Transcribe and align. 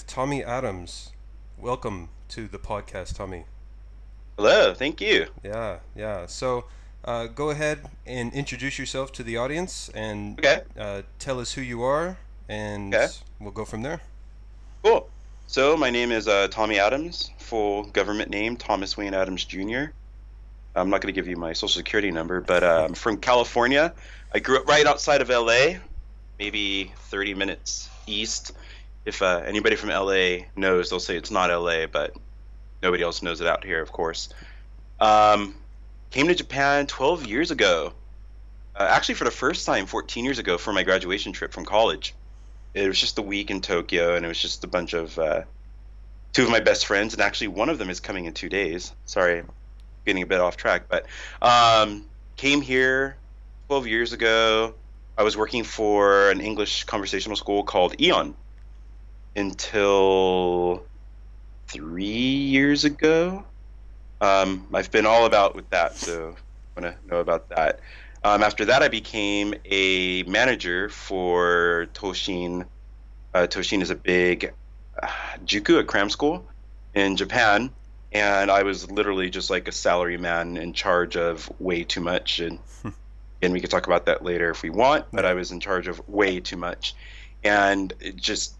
with 0.00 0.06
Tommy 0.06 0.42
Adams. 0.42 1.12
Welcome 1.58 2.08
to 2.30 2.48
the 2.48 2.58
podcast, 2.58 3.16
Tommy. 3.16 3.44
Hello, 4.38 4.72
thank 4.72 4.98
you. 4.98 5.26
Yeah, 5.44 5.80
yeah. 5.94 6.24
So, 6.24 6.64
uh, 7.04 7.26
go 7.26 7.50
ahead 7.50 7.80
and 8.06 8.32
introduce 8.32 8.78
yourself 8.78 9.12
to 9.12 9.22
the 9.22 9.36
audience 9.36 9.90
and 9.94 10.38
Okay. 10.38 10.62
uh, 10.78 11.02
tell 11.18 11.38
us 11.38 11.52
who 11.52 11.60
you 11.60 11.82
are, 11.82 12.16
and 12.48 12.94
Okay. 12.94 13.08
we'll 13.40 13.50
go 13.50 13.66
from 13.66 13.82
there. 13.82 14.00
Cool. 14.82 15.06
So 15.46 15.76
my 15.76 15.90
name 15.90 16.12
is 16.12 16.26
uh, 16.26 16.48
Tommy 16.50 16.78
Adams, 16.78 17.30
full 17.36 17.82
government 17.84 18.30
name 18.30 18.56
Thomas 18.56 18.96
Wayne 18.96 19.12
Adams 19.12 19.44
Jr. 19.44 19.92
I'm 20.74 20.88
not 20.88 21.02
going 21.02 21.12
to 21.12 21.20
give 21.20 21.28
you 21.28 21.36
my 21.36 21.52
social 21.52 21.68
security 21.68 22.10
number, 22.10 22.40
but 22.40 22.62
uh, 22.62 22.86
I'm 22.88 22.94
from 22.94 23.18
California. 23.18 23.92
I 24.32 24.38
grew 24.38 24.56
up 24.60 24.66
right 24.66 24.86
outside 24.86 25.20
of 25.20 25.28
LA, 25.28 25.74
maybe 26.38 26.90
30 27.10 27.34
minutes 27.34 27.90
east. 28.06 28.52
If 29.04 29.22
uh, 29.22 29.42
anybody 29.44 29.76
from 29.76 29.90
LA 29.90 30.46
knows, 30.56 30.90
they'll 30.90 31.00
say 31.00 31.16
it's 31.16 31.30
not 31.30 31.50
LA, 31.50 31.86
but 31.86 32.14
nobody 32.82 33.02
else 33.02 33.22
knows 33.22 33.40
it 33.40 33.46
out 33.46 33.64
here, 33.64 33.80
of 33.80 33.92
course. 33.92 34.28
Um, 34.98 35.54
came 36.10 36.28
to 36.28 36.34
Japan 36.34 36.86
12 36.86 37.26
years 37.26 37.50
ago. 37.50 37.94
Uh, 38.76 38.86
actually, 38.90 39.14
for 39.14 39.24
the 39.24 39.30
first 39.30 39.66
time, 39.66 39.86
14 39.86 40.24
years 40.24 40.38
ago, 40.38 40.58
for 40.58 40.72
my 40.72 40.82
graduation 40.82 41.32
trip 41.32 41.52
from 41.52 41.64
college. 41.64 42.14
It 42.72 42.86
was 42.86 43.00
just 43.00 43.18
a 43.18 43.22
week 43.22 43.50
in 43.50 43.62
Tokyo, 43.62 44.14
and 44.14 44.24
it 44.24 44.28
was 44.28 44.40
just 44.40 44.62
a 44.62 44.68
bunch 44.68 44.92
of 44.92 45.18
uh, 45.18 45.42
two 46.32 46.44
of 46.44 46.50
my 46.50 46.60
best 46.60 46.86
friends, 46.86 47.14
and 47.14 47.22
actually 47.22 47.48
one 47.48 47.68
of 47.68 47.78
them 47.78 47.90
is 47.90 48.00
coming 48.00 48.26
in 48.26 48.32
two 48.32 48.48
days. 48.48 48.92
Sorry, 49.06 49.42
getting 50.06 50.22
a 50.22 50.26
bit 50.26 50.40
off 50.40 50.56
track, 50.56 50.84
but 50.88 51.06
um, 51.42 52.04
came 52.36 52.60
here 52.60 53.16
12 53.66 53.86
years 53.88 54.12
ago. 54.12 54.74
I 55.18 55.24
was 55.24 55.36
working 55.36 55.64
for 55.64 56.30
an 56.30 56.40
English 56.40 56.84
conversational 56.84 57.36
school 57.36 57.64
called 57.64 57.96
AEON 57.98 58.34
until 59.36 60.84
three 61.68 62.04
years 62.04 62.84
ago. 62.84 63.44
Um, 64.20 64.66
I've 64.74 64.90
been 64.90 65.06
all 65.06 65.24
about 65.26 65.54
with 65.54 65.70
that, 65.70 65.96
so 65.96 66.36
I 66.76 66.80
want 66.80 66.94
to 66.94 67.08
know 67.08 67.20
about 67.20 67.48
that. 67.50 67.80
Um, 68.22 68.42
after 68.42 68.66
that, 68.66 68.82
I 68.82 68.88
became 68.88 69.54
a 69.64 70.24
manager 70.24 70.90
for 70.90 71.88
Toshin. 71.94 72.66
Uh, 73.32 73.46
Toshin 73.46 73.80
is 73.80 73.90
a 73.90 73.94
big 73.94 74.52
uh, 75.02 75.08
juku, 75.44 75.78
a 75.78 75.84
cram 75.84 76.10
school 76.10 76.44
in 76.94 77.16
Japan, 77.16 77.70
and 78.12 78.50
I 78.50 78.62
was 78.62 78.90
literally 78.90 79.30
just 79.30 79.48
like 79.48 79.68
a 79.68 79.72
salary 79.72 80.18
man 80.18 80.58
in 80.58 80.74
charge 80.74 81.16
of 81.16 81.50
way 81.58 81.84
too 81.84 82.00
much. 82.02 82.40
And 82.40 82.58
and 83.42 83.52
we 83.54 83.60
could 83.60 83.70
talk 83.70 83.86
about 83.86 84.04
that 84.04 84.22
later 84.22 84.50
if 84.50 84.62
we 84.62 84.68
want. 84.68 85.06
But 85.12 85.24
I 85.24 85.32
was 85.32 85.50
in 85.50 85.60
charge 85.60 85.88
of 85.88 86.06
way 86.06 86.40
too 86.40 86.58
much, 86.58 86.94
and 87.42 87.90
it 88.00 88.16
just 88.16 88.54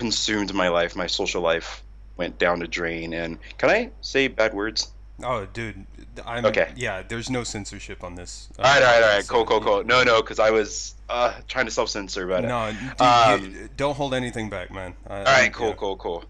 consumed 0.00 0.52
my 0.54 0.68
life. 0.68 0.96
My 0.96 1.06
social 1.06 1.42
life 1.42 1.82
went 2.16 2.38
down 2.38 2.58
the 2.58 2.66
drain. 2.66 3.12
And 3.12 3.38
can 3.58 3.70
I 3.70 3.90
say 4.00 4.28
bad 4.28 4.52
words? 4.54 4.90
Oh, 5.22 5.46
dude, 5.52 5.86
I'm 6.26 6.46
Okay. 6.46 6.72
Yeah, 6.76 7.02
there's 7.06 7.28
no 7.28 7.44
censorship 7.44 8.02
on 8.02 8.14
this. 8.14 8.48
All 8.58 8.64
right, 8.64 8.82
all 8.82 8.92
right, 8.92 9.02
all 9.02 9.14
right. 9.16 9.24
so 9.24 9.34
Cool, 9.34 9.44
cool, 9.44 9.60
cool. 9.60 9.84
No, 9.84 10.02
no, 10.02 10.22
because 10.22 10.38
I 10.38 10.50
was 10.50 10.94
uh, 11.10 11.34
trying 11.46 11.66
to 11.66 11.70
self-censor 11.70 12.24
about 12.24 12.44
it. 12.44 12.48
No, 12.48 13.04
Um, 13.04 13.70
don't 13.76 13.94
hold 13.94 14.14
anything 14.14 14.48
back, 14.48 14.72
man. 14.72 14.94
I, 15.06 15.18
All 15.18 15.24
right, 15.24 15.52
cool, 15.52 15.74
cool, 15.74 15.96
cool, 15.96 16.24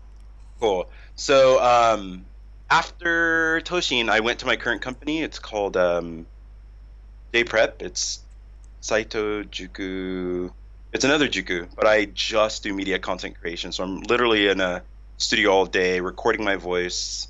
cool. 0.60 0.90
So 1.14 1.62
um, 1.62 2.24
after 2.68 3.60
Toshin, 3.64 4.08
I 4.10 4.20
went 4.20 4.40
to 4.40 4.46
my 4.46 4.56
current 4.56 4.82
company. 4.82 5.22
It's 5.22 5.38
called 5.38 5.76
um, 5.76 6.26
Day 7.32 7.44
Prep. 7.44 7.82
It's 7.82 8.20
Saito 8.80 9.44
Juku. 9.44 10.52
It's 10.92 11.04
another 11.04 11.28
Juku, 11.28 11.68
but 11.76 11.86
I 11.86 12.06
just 12.06 12.64
do 12.64 12.74
media 12.74 12.98
content 12.98 13.40
creation. 13.40 13.70
So 13.70 13.84
I'm 13.84 14.00
literally 14.00 14.48
in 14.48 14.60
a 14.60 14.82
studio 15.18 15.50
all 15.52 15.66
day, 15.66 16.00
recording 16.00 16.44
my 16.44 16.56
voice, 16.56 17.28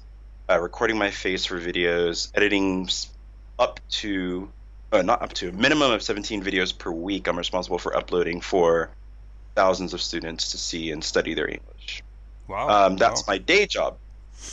uh, 0.48 0.58
recording 0.58 0.96
my 0.96 1.10
face 1.10 1.44
for 1.44 1.60
videos, 1.60 2.30
editing 2.34 2.88
up 3.58 3.78
to, 3.90 4.50
uh, 4.92 5.02
not 5.02 5.20
up 5.20 5.34
to, 5.34 5.50
a 5.50 5.52
minimum 5.52 5.92
of 5.92 6.02
17 6.02 6.42
videos 6.42 6.76
per 6.76 6.90
week. 6.90 7.28
I'm 7.28 7.36
responsible 7.36 7.78
for 7.78 7.94
uploading 7.94 8.40
for 8.40 8.90
thousands 9.54 9.92
of 9.92 10.00
students 10.00 10.52
to 10.52 10.58
see 10.58 10.90
and 10.90 11.04
study 11.04 11.34
their 11.34 11.48
English. 11.48 12.02
Wow. 12.48 12.68
Um, 12.68 12.96
that's 12.96 13.20
wow. 13.22 13.34
my 13.34 13.38
day 13.38 13.66
job. 13.66 13.98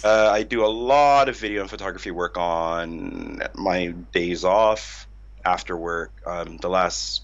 Uh, 0.03 0.29
I 0.33 0.43
do 0.43 0.65
a 0.65 0.67
lot 0.67 1.29
of 1.29 1.37
video 1.37 1.61
and 1.61 1.69
photography 1.69 2.11
work 2.11 2.37
on 2.37 3.41
my 3.55 3.87
days 4.11 4.43
off 4.43 5.07
after 5.45 5.77
work. 5.77 6.11
Um, 6.25 6.57
the 6.57 6.69
last 6.69 7.21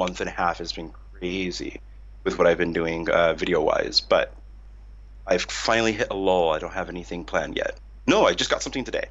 month 0.00 0.20
and 0.20 0.28
a 0.28 0.32
half 0.32 0.58
has 0.58 0.72
been 0.72 0.90
crazy 1.12 1.78
with 2.24 2.38
what 2.38 2.46
I've 2.46 2.56
been 2.58 2.72
doing 2.72 3.08
uh, 3.10 3.34
video 3.34 3.60
wise, 3.60 4.00
but 4.00 4.34
I've 5.26 5.42
finally 5.42 5.92
hit 5.92 6.08
a 6.10 6.14
lull. 6.14 6.50
I 6.50 6.58
don't 6.58 6.72
have 6.72 6.88
anything 6.88 7.24
planned 7.24 7.56
yet. 7.56 7.78
No, 8.06 8.24
I 8.26 8.32
just 8.32 8.50
got 8.50 8.62
something 8.62 8.82
today. 8.82 9.06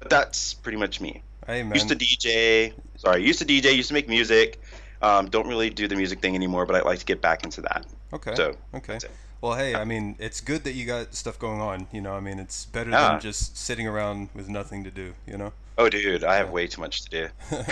But 0.00 0.08
that's 0.10 0.54
pretty 0.54 0.78
much 0.78 1.00
me. 1.02 1.22
Hey, 1.46 1.62
man. 1.62 1.74
Used 1.74 1.88
to 1.88 1.96
DJ. 1.96 2.72
Sorry, 2.96 3.22
used 3.22 3.38
to 3.40 3.44
DJ. 3.44 3.76
Used 3.76 3.88
to 3.88 3.94
make 3.94 4.08
music. 4.08 4.60
Um, 5.02 5.28
don't 5.28 5.46
really 5.46 5.68
do 5.68 5.86
the 5.86 5.96
music 5.96 6.20
thing 6.22 6.34
anymore, 6.34 6.64
but 6.64 6.74
I'd 6.76 6.84
like 6.86 6.98
to 7.00 7.04
get 7.04 7.20
back 7.20 7.44
into 7.44 7.60
that. 7.60 7.86
Okay. 8.14 8.34
So 8.34 8.56
okay. 8.74 8.98
Well, 9.42 9.54
hey, 9.54 9.74
I 9.74 9.84
mean, 9.84 10.16
it's 10.18 10.40
good 10.40 10.64
that 10.64 10.72
you 10.72 10.86
got 10.86 11.14
stuff 11.14 11.38
going 11.38 11.60
on. 11.60 11.86
You 11.92 12.00
know, 12.00 12.14
I 12.14 12.20
mean, 12.20 12.38
it's 12.38 12.64
better 12.64 12.90
Yeah. 12.90 13.12
than 13.12 13.20
just 13.20 13.58
sitting 13.58 13.86
around 13.86 14.30
with 14.34 14.48
nothing 14.48 14.82
to 14.84 14.90
do. 14.90 15.14
You 15.26 15.36
know. 15.36 15.52
Oh, 15.76 15.90
dude, 15.90 16.24
I 16.24 16.36
have 16.36 16.46
Yeah. 16.48 16.52
way 16.52 16.66
too 16.66 16.80
much 16.80 17.04
to 17.04 17.10
do. 17.10 17.28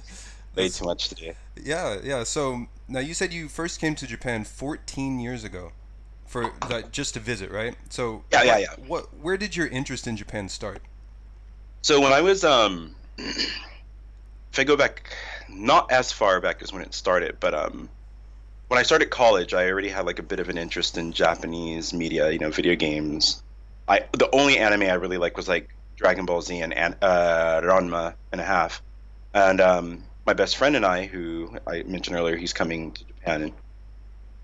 Way 0.56 0.68
too 0.68 0.84
much 0.84 1.08
to 1.08 1.14
do. 1.14 1.32
Yeah, 1.62 1.98
yeah. 2.02 2.24
So 2.24 2.66
now 2.88 3.00
you 3.00 3.14
said 3.14 3.32
you 3.32 3.48
first 3.48 3.80
came 3.80 3.94
to 3.96 4.06
Japan 4.06 4.44
14 4.44 5.20
years 5.20 5.44
ago, 5.44 5.72
for 6.26 6.52
that 6.68 6.92
just 6.92 7.14
to 7.14 7.20
visit, 7.20 7.50
right? 7.50 7.76
So 7.88 8.24
Yeah, 8.32 8.42
yeah, 8.42 8.58
yeah. 8.58 8.74
What? 8.86 9.16
Where 9.18 9.36
did 9.36 9.56
your 9.56 9.66
interest 9.66 10.06
in 10.06 10.16
Japan 10.16 10.48
start? 10.48 10.82
So 11.82 12.00
when 12.00 12.12
I 12.12 12.20
was, 12.20 12.44
um, 12.44 12.96
if 13.18 14.58
I 14.58 14.64
go 14.64 14.76
back, 14.76 15.12
not 15.48 15.92
as 15.92 16.10
far 16.12 16.40
back 16.40 16.62
as 16.62 16.72
when 16.72 16.82
it 16.82 16.94
started, 16.94 17.36
but 17.38 17.54
um, 17.54 17.88
when 18.68 18.78
I 18.78 18.82
started 18.82 19.10
college, 19.10 19.54
I 19.54 19.70
already 19.70 19.88
had 19.88 20.06
like 20.06 20.18
a 20.18 20.24
bit 20.24 20.40
of 20.40 20.48
an 20.48 20.58
interest 20.58 20.98
in 20.98 21.12
Japanese 21.12 21.94
media, 21.94 22.30
you 22.30 22.38
know, 22.38 22.50
video 22.50 22.74
games. 22.74 23.42
I 23.88 24.04
the 24.12 24.28
only 24.34 24.58
anime 24.58 24.82
I 24.82 24.94
really 24.94 25.18
like 25.18 25.36
was 25.36 25.46
like 25.48 25.72
Dragon 25.96 26.26
Ball 26.26 26.42
Z 26.42 26.60
and 26.60 26.74
uh, 26.74 27.60
Ranma 27.62 28.14
and 28.32 28.40
a 28.40 28.44
half. 28.44 28.82
And 29.32 29.60
um, 29.60 30.02
my 30.26 30.34
best 30.34 30.56
friend 30.56 30.74
and 30.76 30.84
I, 30.84 31.06
who 31.06 31.56
I 31.66 31.84
mentioned 31.84 32.16
earlier, 32.16 32.36
he's 32.36 32.52
coming 32.52 32.92
to 32.92 33.04
Japan 33.04 33.42
in, 33.42 33.52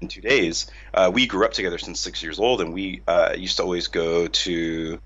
in 0.00 0.08
two 0.08 0.20
days. 0.20 0.70
Uh, 0.94 1.10
we 1.12 1.26
grew 1.26 1.44
up 1.44 1.52
together 1.52 1.78
since 1.78 2.00
six 2.00 2.22
years 2.22 2.38
old, 2.38 2.60
and 2.60 2.72
we 2.72 3.02
uh, 3.08 3.34
used 3.36 3.56
to 3.56 3.64
always 3.64 3.88
go 3.88 4.28
to 4.28 4.98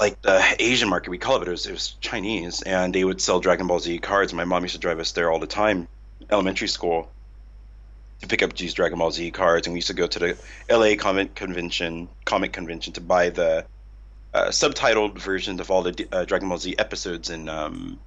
like 0.00 0.20
the 0.22 0.42
Asian 0.58 0.88
market. 0.88 1.10
We 1.10 1.18
call 1.18 1.36
it, 1.36 1.40
but 1.40 1.48
it 1.48 1.52
was, 1.52 1.66
it 1.66 1.72
was 1.72 1.90
Chinese, 2.00 2.62
and 2.62 2.94
they 2.94 3.04
would 3.04 3.20
sell 3.20 3.40
Dragon 3.40 3.66
Ball 3.66 3.78
Z 3.78 3.98
cards. 3.98 4.32
My 4.32 4.44
mom 4.44 4.62
used 4.62 4.74
to 4.74 4.80
drive 4.80 4.98
us 4.98 5.12
there 5.12 5.30
all 5.30 5.38
the 5.38 5.46
time, 5.46 5.86
elementary 6.30 6.68
school, 6.68 7.10
to 8.20 8.26
pick 8.26 8.42
up 8.42 8.56
these 8.56 8.72
Dragon 8.72 8.98
Ball 8.98 9.10
Z 9.10 9.30
cards. 9.32 9.66
And 9.66 9.74
we 9.74 9.78
used 9.78 9.88
to 9.88 9.94
go 9.94 10.06
to 10.06 10.18
the 10.18 10.38
LA 10.70 10.96
comic 10.96 11.34
convention, 11.34 12.08
comic 12.24 12.54
convention, 12.54 12.94
to 12.94 13.02
buy 13.02 13.28
the 13.28 13.66
uh, 14.32 14.46
subtitled 14.46 15.18
versions 15.18 15.60
of 15.60 15.70
all 15.70 15.82
the 15.82 16.08
uh, 16.10 16.24
Dragon 16.24 16.48
Ball 16.48 16.58
Z 16.58 16.74
episodes 16.78 17.28
and 17.28 17.50
um, 17.50 18.00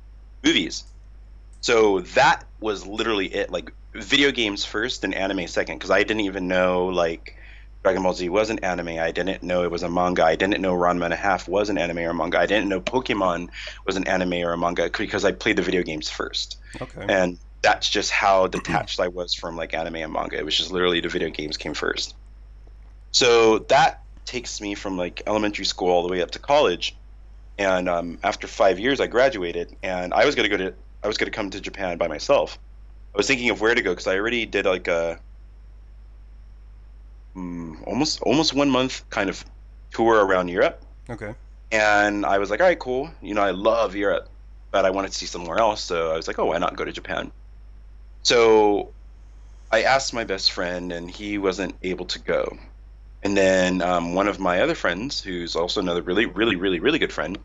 movies. 0.43 0.85
So 1.65 2.01
that 2.01 2.43
was 2.59 2.85
literally 2.85 3.25
it. 3.25 3.49
Like 3.49 3.73
video 3.95 4.31
games 4.31 4.63
first 4.63 5.03
and 5.03 5.15
anime 5.15 5.47
second, 5.47 5.79
because 5.79 5.89
I 5.89 6.03
didn't 6.03 6.19
even 6.19 6.47
know 6.47 6.85
like 6.85 7.35
Dragon 7.81 8.03
Ball 8.03 8.13
Z 8.13 8.29
was 8.29 8.51
an 8.51 8.59
anime. 8.59 8.99
I 8.99 9.09
didn't 9.09 9.41
know 9.41 9.63
it 9.63 9.71
was 9.71 9.81
a 9.81 9.89
manga. 9.89 10.23
I 10.23 10.35
didn't 10.35 10.61
know 10.61 10.75
Ranma 10.75 11.05
and 11.05 11.13
a 11.15 11.17
Half 11.17 11.47
was 11.47 11.69
an 11.69 11.79
anime 11.79 11.97
or 11.97 12.11
a 12.11 12.13
manga. 12.13 12.37
I 12.37 12.45
didn't 12.45 12.69
know 12.69 12.81
Pokemon 12.81 13.49
was 13.83 13.95
an 13.95 14.07
anime 14.07 14.45
or 14.45 14.53
a 14.53 14.57
manga 14.59 14.91
because 14.95 15.25
I 15.25 15.31
played 15.31 15.55
the 15.55 15.63
video 15.63 15.81
games 15.81 16.07
first. 16.07 16.59
Okay. 16.79 17.03
And 17.09 17.39
that's 17.63 17.89
just 17.89 18.11
how 18.11 18.45
detached 18.57 18.99
I 18.99 19.07
was 19.07 19.33
from 19.33 19.57
like 19.57 19.73
anime 19.73 19.95
and 19.95 20.13
manga. 20.13 20.37
It 20.37 20.45
was 20.45 20.55
just 20.55 20.71
literally 20.71 20.99
the 20.99 21.09
video 21.09 21.31
games 21.31 21.57
came 21.57 21.73
first. 21.73 22.13
So 23.09 23.57
that 23.69 24.03
takes 24.25 24.61
me 24.61 24.75
from 24.75 24.99
like 24.99 25.23
elementary 25.25 25.65
school 25.65 25.89
all 25.89 26.03
the 26.03 26.11
way 26.11 26.21
up 26.21 26.29
to 26.31 26.39
college. 26.39 26.95
And 27.57 27.89
um, 27.89 28.19
after 28.23 28.45
five 28.45 28.77
years, 28.77 28.99
I 28.99 29.07
graduated, 29.07 29.75
and 29.81 30.13
I 30.13 30.25
was 30.25 30.35
gonna 30.35 30.49
go 30.49 30.57
to 30.57 30.75
I 31.05 31.07
was 31.07 31.17
gonna 31.19 31.31
come 31.31 31.51
to 31.51 31.61
Japan 31.61 31.97
by 31.99 32.07
myself. 32.09 32.59
I 33.13 33.17
was 33.17 33.27
thinking 33.27 33.51
of 33.51 33.61
where 33.61 33.75
to 33.75 33.81
go 33.83 33.91
because 33.91 34.07
I 34.07 34.17
already 34.17 34.45
did 34.47 34.65
like 34.65 34.87
a 34.87 35.21
mm, 37.35 37.81
almost 37.87 38.21
almost 38.21 38.53
one 38.53 38.69
month 38.71 39.07
kind 39.09 39.29
of 39.29 39.45
tour 39.91 40.25
around 40.25 40.49
Europe, 40.49 40.83
Okay. 41.09 41.35
and 41.71 42.25
I 42.25 42.39
was 42.39 42.49
like, 42.49 42.59
all 42.61 42.67
right, 42.67 42.79
cool. 42.79 43.11
You 43.21 43.35
know, 43.35 43.43
I 43.43 43.51
love 43.51 43.95
Europe, 43.95 44.29
but 44.71 44.85
I 44.85 44.89
wanted 44.91 45.11
to 45.11 45.17
see 45.17 45.27
somewhere 45.27 45.59
else, 45.59 45.83
so 45.83 46.11
I 46.11 46.17
was 46.17 46.27
like, 46.27 46.39
oh, 46.39 46.45
why 46.47 46.57
not 46.57 46.75
go 46.75 46.85
to 46.85 46.91
Japan? 46.91 47.31
So 48.23 48.95
I 49.71 49.83
asked 49.83 50.13
my 50.13 50.23
best 50.23 50.51
friend, 50.51 50.91
and 50.91 51.09
he 51.11 51.37
wasn't 51.37 51.75
able 51.83 52.05
to 52.07 52.19
go. 52.19 52.57
And 53.23 53.37
then 53.37 53.81
um, 53.81 54.13
one 54.15 54.27
of 54.27 54.39
my 54.39 54.61
other 54.61 54.75
friends, 54.75 55.21
who's 55.21 55.55
also 55.55 55.81
another 55.81 56.01
really, 56.01 56.25
really, 56.27 56.55
really, 56.55 56.79
really 56.79 56.99
good 56.99 57.13
friend, 57.13 57.37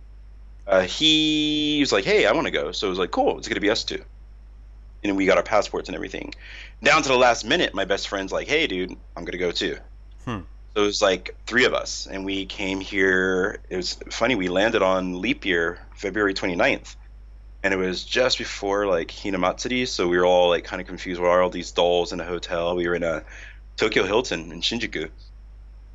uh, 0.70 0.82
he 0.82 1.78
was 1.80 1.92
like, 1.92 2.04
"Hey, 2.04 2.26
I 2.26 2.32
want 2.32 2.46
to 2.46 2.52
go." 2.52 2.72
So 2.72 2.86
it 2.86 2.90
was 2.90 2.98
like, 2.98 3.10
"Cool, 3.10 3.38
it's 3.38 3.48
gonna 3.48 3.60
be 3.60 3.70
us 3.70 3.84
two. 3.84 4.02
and 5.02 5.16
we 5.16 5.24
got 5.24 5.38
our 5.38 5.42
passports 5.42 5.88
and 5.88 5.96
everything. 5.96 6.34
Down 6.82 7.02
to 7.02 7.08
the 7.08 7.16
last 7.16 7.44
minute, 7.44 7.72
my 7.74 7.86
best 7.86 8.06
friend's 8.08 8.32
like, 8.32 8.46
"Hey, 8.48 8.66
dude, 8.66 8.94
I'm 9.16 9.24
gonna 9.24 9.38
go 9.38 9.50
too." 9.50 9.78
Hmm. 10.26 10.40
So 10.74 10.82
it 10.82 10.86
was 10.86 11.02
like 11.02 11.34
three 11.46 11.64
of 11.64 11.74
us, 11.74 12.06
and 12.06 12.24
we 12.24 12.46
came 12.46 12.80
here. 12.80 13.60
It 13.68 13.76
was 13.76 13.98
funny. 14.10 14.34
We 14.36 14.48
landed 14.48 14.82
on 14.82 15.20
leap 15.20 15.44
year, 15.44 15.78
February 15.96 16.34
29th, 16.34 16.94
and 17.62 17.74
it 17.74 17.78
was 17.78 18.04
just 18.04 18.38
before 18.38 18.86
like 18.86 19.08
Hinamatsuri. 19.08 19.88
So 19.88 20.06
we 20.06 20.18
were 20.18 20.26
all 20.26 20.50
like 20.50 20.64
kind 20.64 20.80
of 20.80 20.86
confused. 20.86 21.20
What 21.20 21.30
are 21.30 21.42
all 21.42 21.50
these 21.50 21.72
dolls 21.72 22.12
in 22.12 22.20
a 22.20 22.24
hotel? 22.24 22.76
We 22.76 22.86
were 22.86 22.94
in 22.94 23.02
a 23.02 23.24
Tokyo 23.76 24.04
Hilton 24.04 24.52
in 24.52 24.60
Shinjuku, 24.60 25.10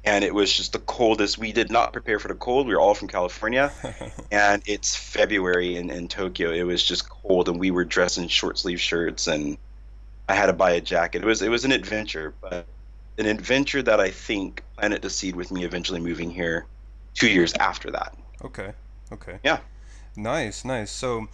and 0.05 0.23
it 0.23 0.33
was 0.33 0.53
just 0.53 0.73
the 0.73 0.79
coldest. 0.79 1.37
We 1.37 1.51
did 1.51 1.71
not 1.71 1.93
prepare 1.93 2.19
for 2.19 2.27
the 2.27 2.35
cold. 2.35 2.67
We 2.67 2.73
were 2.75 2.81
all 2.81 2.95
from 2.95 3.07
California, 3.07 3.73
and 4.31 4.61
it's 4.65 4.95
February 4.95 5.75
in, 5.77 5.89
in 5.89 6.07
Tokyo. 6.07 6.51
It 6.51 6.63
was 6.63 6.83
just 6.83 7.09
cold, 7.09 7.49
and 7.49 7.59
we 7.59 7.71
were 7.71 7.85
dressed 7.85 8.17
in 8.17 8.27
short 8.27 8.59
sleeve 8.59 8.81
shirts, 8.81 9.27
and 9.27 9.57
I 10.29 10.35
had 10.35 10.47
to 10.47 10.53
buy 10.53 10.71
a 10.71 10.81
jacket. 10.81 11.23
It 11.23 11.25
was 11.25 11.41
it 11.41 11.49
was 11.49 11.65
an 11.65 11.71
adventure, 11.71 12.35
but 12.41 12.67
an 13.17 13.25
adventure 13.25 13.81
that 13.83 13.99
I 13.99 14.11
think 14.11 14.63
planted 14.77 15.01
the 15.01 15.09
seed 15.09 15.35
with 15.35 15.51
me 15.51 15.63
eventually 15.65 15.99
moving 16.01 16.31
here 16.31 16.67
two 17.15 17.29
years 17.29 17.53
after 17.59 17.91
that. 17.91 18.15
Okay. 18.43 18.73
Okay. 19.11 19.39
Yeah. 19.43 19.59
Nice, 20.15 20.65
nice. 20.65 20.91
So, 20.91 21.27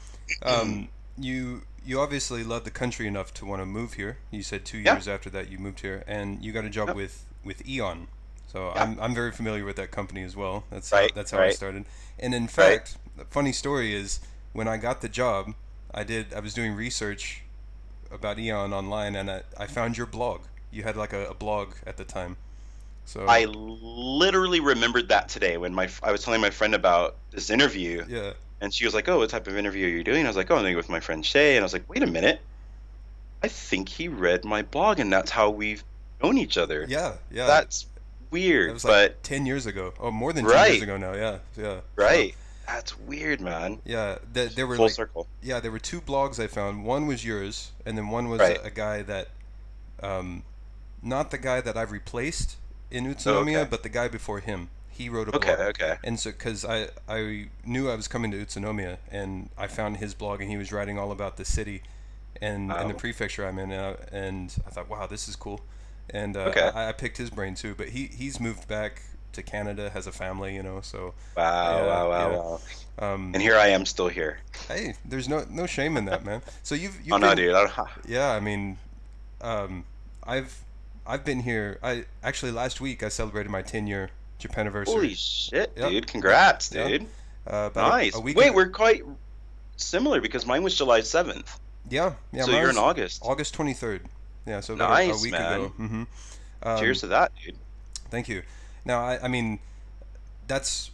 um, 0.43 0.89
you 1.17 1.63
you 1.83 1.99
obviously 1.99 2.43
love 2.43 2.63
the 2.63 2.71
country 2.71 3.07
enough 3.07 3.33
to 3.35 3.45
want 3.45 3.61
to 3.61 3.65
move 3.65 3.93
here. 3.93 4.19
You 4.31 4.43
said 4.43 4.65
two 4.65 4.77
Yeah. 4.83 4.93
years 4.93 5.07
after 5.07 5.29
that 5.31 5.49
you 5.49 5.57
moved 5.57 5.81
here, 5.81 6.03
and 6.07 6.43
you 6.43 6.51
got 6.51 6.65
a 6.65 6.69
job 6.69 6.93
with 6.95 7.25
with 7.43 7.63
AEON. 7.65 8.07
So 8.51 8.71
Yeah. 8.75 8.83
I'm 8.83 8.99
I'm 8.99 9.15
very 9.15 9.31
familiar 9.31 9.63
with 9.63 9.77
that 9.77 9.91
company 9.91 10.23
as 10.23 10.35
well. 10.35 10.65
That's 10.69 10.89
how, 10.89 11.07
that's 11.15 11.31
how 11.31 11.39
I 11.39 11.51
started. 11.51 11.85
And 12.19 12.33
in 12.33 12.47
fact, 12.47 12.97
the 13.17 13.25
funny 13.25 13.53
story 13.53 13.93
is 13.93 14.19
when 14.53 14.67
I 14.67 14.77
got 14.77 15.01
the 15.01 15.09
job, 15.09 15.53
I 15.93 16.03
did 16.03 16.33
I 16.33 16.39
was 16.41 16.53
doing 16.53 16.75
research 16.75 17.43
about 18.11 18.37
AEON 18.37 18.73
online, 18.73 19.15
and 19.15 19.31
I, 19.31 19.43
I 19.57 19.67
found 19.67 19.97
your 19.97 20.05
blog. 20.05 20.41
You 20.69 20.83
had 20.83 20.97
like 20.97 21.13
a, 21.13 21.27
a 21.27 21.33
blog 21.33 21.75
at 21.87 21.95
the 21.95 22.03
time. 22.03 22.35
So 23.05 23.25
I 23.25 23.45
literally 23.45 24.59
remembered 24.59 25.09
that 25.09 25.29
today 25.29 25.57
when 25.57 25.73
my 25.73 25.89
I 26.03 26.11
was 26.11 26.23
telling 26.23 26.41
my 26.41 26.49
friend 26.49 26.75
about 26.75 27.15
this 27.31 27.49
interview, 27.49 28.03
yeah. 28.07 28.33
and 28.59 28.73
she 28.73 28.83
was 28.85 28.93
like, 28.93 29.07
"Oh, 29.07 29.19
what 29.19 29.29
type 29.29 29.47
of 29.47 29.57
interview 29.57 29.85
are 29.85 29.89
you 29.89 30.03
doing?" 30.03 30.25
I 30.25 30.29
was 30.29 30.37
like, 30.37 30.51
"Oh, 30.51 30.55
I'm 30.55 30.61
doing 30.61 30.73
it 30.73 30.77
with 30.77 30.89
my 30.89 30.99
friend 30.99 31.25
Shay," 31.25 31.55
and 31.55 31.63
I 31.63 31.65
was 31.65 31.73
like, 31.73 31.89
"Wait 31.89 32.03
a 32.03 32.07
minute, 32.07 32.41
I 33.41 33.47
think 33.47 33.87
he 33.87 34.07
read 34.09 34.43
my 34.43 34.61
blog, 34.61 34.99
and 34.99 35.11
that's 35.11 35.31
how 35.31 35.49
we've 35.49 35.83
known 36.21 36.37
each 36.37 36.57
other. 36.57 36.85
Yeah, 36.87 37.13
yeah. 37.31 37.47
That's 37.47 37.85
That 38.31 38.35
weird, 38.39 38.73
was 38.73 38.83
like 38.85 38.91
but 39.09 39.23
ten 39.23 39.45
years 39.45 39.65
ago. 39.65 39.93
Oh, 39.99 40.11
more 40.11 40.33
than 40.33 40.45
ten 40.45 40.53
Right. 40.53 40.71
years 40.71 40.83
ago 40.83 40.97
now. 40.97 41.13
Yeah, 41.13 41.39
yeah. 41.57 41.81
right, 41.95 42.33
that's 42.65 42.97
weird, 42.99 43.41
man. 43.41 43.79
Yeah, 43.85 44.17
th- 44.33 44.55
there 44.55 44.65
were 44.67 44.77
Full 44.77 44.85
like 44.85 44.93
circle. 44.93 45.27
yeah, 45.41 45.59
there 45.59 45.71
were 45.71 45.79
two 45.79 46.01
blogs 46.01 46.41
I 46.41 46.47
found. 46.47 46.85
One 46.85 47.07
was 47.07 47.25
yours, 47.25 47.71
and 47.85 47.97
then 47.97 48.09
one 48.09 48.29
was 48.29 48.39
Right. 48.39 48.57
a, 48.57 48.65
a 48.67 48.69
guy 48.71 49.01
that, 49.03 49.27
um, 50.01 50.43
not 51.01 51.31
the 51.31 51.37
guy 51.37 51.61
that 51.61 51.75
I've 51.77 51.91
replaced 51.91 52.55
in 52.89 53.05
Utsunomiya, 53.05 53.57
Oh, 53.57 53.61
okay. 53.61 53.69
but 53.69 53.83
the 53.83 53.89
guy 53.89 54.07
before 54.07 54.39
him. 54.39 54.69
He 54.93 55.07
wrote 55.09 55.29
a 55.29 55.35
Okay, 55.35 55.55
blog. 55.55 55.69
okay. 55.81 55.97
And 56.03 56.19
so, 56.19 56.31
because 56.31 56.63
I, 56.65 56.89
I 57.07 57.47
knew 57.65 57.89
I 57.89 57.95
was 57.95 58.07
coming 58.07 58.29
to 58.31 58.37
Utsunomiya, 58.45 58.97
and 59.09 59.49
I 59.57 59.67
found 59.67 59.97
his 59.97 60.13
blog, 60.13 60.41
and 60.41 60.49
he 60.49 60.57
was 60.57 60.71
writing 60.71 60.99
all 60.99 61.11
about 61.11 61.37
the 61.37 61.45
city 61.45 61.81
and, 62.41 62.71
and 62.71 62.89
the 62.89 62.93
prefecture 62.93 63.45
I'm 63.47 63.57
in, 63.57 63.71
and 63.71 63.81
I, 63.97 64.15
and 64.15 64.55
I 64.67 64.69
thought, 64.69 64.89
wow, 64.89 65.07
this 65.07 65.27
is 65.29 65.35
cool. 65.35 65.61
And 66.13 66.35
uh, 66.37 66.41
Okay. 66.49 66.69
I, 66.73 66.89
I 66.89 66.91
picked 66.91 67.17
his 67.17 67.29
brain 67.29 67.55
too, 67.55 67.73
but 67.75 67.89
he, 67.89 68.07
he's 68.07 68.39
moved 68.39 68.67
back 68.67 69.01
to 69.33 69.41
Canada, 69.41 69.89
has 69.91 70.07
a 70.07 70.11
family, 70.11 70.53
you 70.55 70.61
know, 70.63 70.81
so 70.81 71.13
Wow, 71.37 71.77
Yeah, 71.77 71.85
wow, 71.87 72.09
wow, 72.09 72.29
yeah. 72.31 72.37
wow. 73.07 73.13
um, 73.13 73.31
And 73.33 73.41
here 73.41 73.55
I 73.55 73.67
am 73.67 73.85
still 73.85 74.09
here. 74.09 74.39
hey, 74.67 74.95
there's 75.05 75.29
no 75.29 75.45
no 75.49 75.65
shame 75.65 75.95
in 75.95 76.05
that, 76.05 76.25
man. 76.25 76.41
So 76.63 76.75
you've, 76.75 76.99
you've 77.01 77.13
oh 77.13 77.17
no, 77.17 77.29
been- 77.29 77.37
dude. 77.45 77.55
I 77.55 77.85
yeah, 78.07 78.31
I 78.31 78.39
mean, 78.41 78.77
um, 79.39 79.85
I've 80.23 80.57
I've 81.07 81.23
been 81.25 81.39
here. 81.39 81.79
I 81.81 82.05
actually 82.23 82.51
last 82.51 82.81
week 82.81 83.03
I 83.03 83.09
celebrated 83.09 83.49
my 83.49 83.61
10 83.61 83.87
year 83.87 84.09
Japan 84.37 84.61
anniversary. 84.61 84.93
holy 84.93 85.13
shit, 85.15 85.71
Yep. 85.77 85.89
dude! 85.89 86.07
Congrats, 86.07 86.69
dude. 86.69 87.03
uh, 87.47 87.69
about 87.71 87.87
a- 87.93 87.97
Nice. 87.97 88.15
A, 88.15 88.19
week 88.19 88.35
Wait, 88.37 88.47
ago- 88.47 88.55
we're 88.55 88.69
quite 88.69 89.03
similar 89.77 90.19
because 90.21 90.45
mine 90.45 90.61
was 90.63 90.75
July 90.75 91.01
seventh. 91.01 91.57
yeah 91.89 92.13
yeah. 92.33 92.43
so 92.43 92.51
you're 92.51 92.69
in 92.69 92.77
August. 92.77 93.21
August 93.23 93.55
23rd. 93.57 94.01
Yeah, 94.45 94.59
so 94.61 94.73
about 94.73 94.99
a- 94.99 95.11
a, 95.11 95.17
week 95.21 95.31
man. 95.31 95.53
ago. 95.53 95.67
hmm 95.69 96.03
Um, 96.63 96.79
Cheers 96.79 97.01
to 97.01 97.07
that, 97.07 97.31
dude. 97.43 97.55
Thank 98.09 98.27
you. 98.29 98.43
Now, 98.85 98.99
I, 99.01 99.23
I 99.23 99.27
mean, 99.27 99.59
that's 100.47 100.91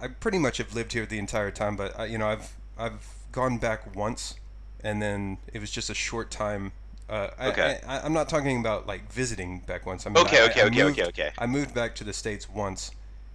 I 0.00 0.08
pretty 0.08 0.38
much 0.38 0.58
have 0.58 0.74
lived 0.74 0.92
here 0.92 1.06
the 1.06 1.18
entire 1.18 1.50
time, 1.50 1.76
but 1.76 1.98
I, 1.98 2.06
you 2.06 2.18
know, 2.18 2.28
I've 2.28 2.54
I've 2.78 3.14
gone 3.32 3.58
back 3.58 3.94
once, 3.94 4.34
and 4.82 5.00
then 5.02 5.38
it 5.52 5.60
was 5.60 5.70
just 5.70 5.90
a 5.90 5.94
short 5.94 6.30
time. 6.30 6.72
Uh, 7.08 7.28
Okay. 7.40 7.80
I, 7.86 8.00
I'm 8.00 8.12
not 8.12 8.28
talking 8.28 8.60
about 8.60 8.86
like 8.86 9.10
visiting 9.12 9.60
back 9.66 9.84
once. 9.86 10.06
I 10.06 10.10
mean, 10.10 10.24
Okay, 10.24 10.40
I- 10.40 10.44
okay, 10.46 10.62
I 10.62 10.66
okay, 10.66 10.82
moved- 10.84 10.98
okay, 11.00 11.08
okay. 11.08 11.30
I 11.38 11.46
moved 11.46 11.74
back 11.74 11.94
to 11.96 12.04
the 12.04 12.12
states 12.12 12.48
once, 12.48 12.92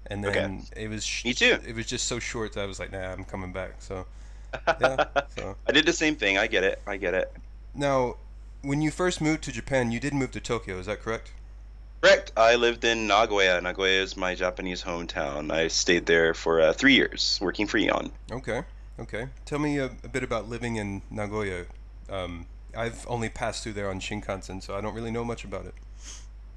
and 0.07 0.25
Okay. 0.25 0.39
then 0.39 0.63
it 0.77 0.89
was 0.89 1.05
sh- 1.05 1.25
Me 1.25 1.33
too. 1.33 1.59
It 1.67 1.75
was 1.75 1.85
just 1.85 2.07
so 2.07 2.19
short 2.19 2.53
that 2.53 2.61
I 2.61 2.65
was 2.65 2.79
like, 2.79 2.91
nah, 2.91 3.11
I'm 3.11 3.25
coming 3.25 3.51
back. 3.51 3.75
So 3.79 4.05
yeah. 4.79 5.05
So 5.37 5.55
I 5.67 5.71
did 5.73 5.85
the 5.85 5.93
same 5.93 6.15
thing. 6.15 6.37
I 6.37 6.47
get 6.47 6.63
it. 6.63 6.81
I 6.87 6.95
get 6.97 7.13
it. 7.13 7.31
now, 7.73 8.15
when 8.65 8.81
you 8.81 8.91
first 8.91 9.21
moved 9.21 9.44
to 9.44 9.51
Japan, 9.51 9.91
you 9.91 10.00
did 10.00 10.13
move 10.13 10.31
to 10.31 10.39
Tokyo. 10.39 10.77
Is 10.77 10.88
that 10.88 11.01
correct? 11.01 11.31
Correct. 12.01 12.31
I 12.35 12.56
lived 12.56 12.83
in 12.83 13.07
Nagoya. 13.07 13.62
Nagoya 13.62 14.01
is 14.01 14.17
my 14.17 14.35
Japanese 14.35 14.83
hometown. 14.83 15.51
I 15.51 15.67
stayed 15.67 16.06
there 16.06 16.33
for 16.33 16.62
uh, 16.62 16.73
three 16.73 16.94
years, 16.94 17.39
working 17.41 17.67
for 17.67 17.77
AEON. 17.77 18.12
Okay, 18.31 18.63
okay. 19.00 19.27
Tell 19.45 19.59
me 19.59 19.77
a, 19.77 19.85
a 19.85 20.07
bit 20.07 20.23
about 20.23 20.50
living 20.50 20.75
in 20.75 21.01
Nagoya. 21.09 21.65
Um, 22.09 22.47
I've 22.75 23.06
only 23.07 23.29
passed 23.29 23.63
through 23.63 23.73
there 23.73 23.89
on 23.89 24.00
Shinkansen, 24.00 24.62
so 24.62 24.75
I 24.75 24.81
don't 24.81 24.94
really 24.94 25.12
know 25.12 25.23
much 25.23 25.45
about 25.45 25.65
it. 25.65 25.73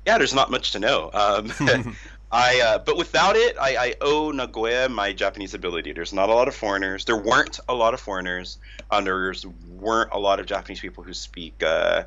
Yeah, 0.07 0.19
there's 0.19 0.35
not 0.35 0.51
much 0.51 0.73
to 0.73 0.81
know. 0.81 1.11
Um, 1.13 1.97
I, 2.31 2.61
uh, 2.61 2.79
but 2.79 2.99
without 2.99 3.37
it, 3.37 3.57
I, 3.59 3.77
I 3.77 3.95
owe 4.03 4.31
Nagoya 4.31 4.89
my 4.89 5.13
Japanese 5.13 5.55
ability. 5.55 5.93
There's 5.93 6.13
not 6.13 6.29
a 6.29 6.35
lot 6.35 6.47
of 6.47 6.55
foreigners. 6.55 7.07
There 7.07 7.17
weren't 7.17 7.59
a 7.69 7.75
lot 7.75 7.95
of 7.95 8.01
foreigners. 8.01 8.59
Um, 8.91 9.05
there 9.05 9.35
weren't 9.67 10.13
a 10.13 10.19
lot 10.19 10.39
of 10.39 10.47
Japanese 10.47 10.81
people 10.81 11.03
who 11.03 11.15
speak 11.15 11.63
uh, 11.63 12.05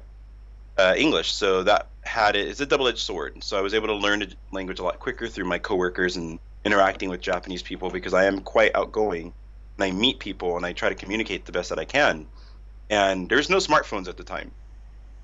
uh, 0.78 0.94
English. 0.96 1.32
So 1.32 1.64
that 1.64 1.88
had 2.04 2.36
it. 2.36 2.48
It's 2.48 2.60
a 2.60 2.68
double-edged 2.68 3.00
sword. 3.00 3.44
So 3.44 3.58
I 3.58 3.62
was 3.62 3.74
able 3.74 3.88
to 3.88 3.96
learn 3.96 4.20
the 4.20 4.34
language 4.52 4.80
a 4.80 4.84
lot 4.84 5.00
quicker 5.00 5.28
through 5.28 5.46
my 5.46 5.58
coworkers 5.58 6.18
and 6.18 6.40
interacting 6.66 7.10
with 7.10 7.22
Japanese 7.22 7.64
people 7.64 7.90
because 7.90 8.14
I 8.14 8.26
am 8.26 8.42
quite 8.42 8.76
outgoing 8.76 9.34
and 9.78 9.84
I 9.84 9.92
meet 9.92 10.20
people 10.20 10.56
and 10.56 10.66
I 10.66 10.74
try 10.74 10.90
to 10.90 10.96
communicate 10.96 11.46
the 11.46 11.52
best 11.52 11.70
that 11.70 11.80
I 11.80 11.86
can. 11.86 12.28
And 12.92 13.28
there's 13.28 13.50
no 13.50 13.58
smartphones 13.58 14.08
at 14.08 14.18
the 14.18 14.24
time. 14.24 14.52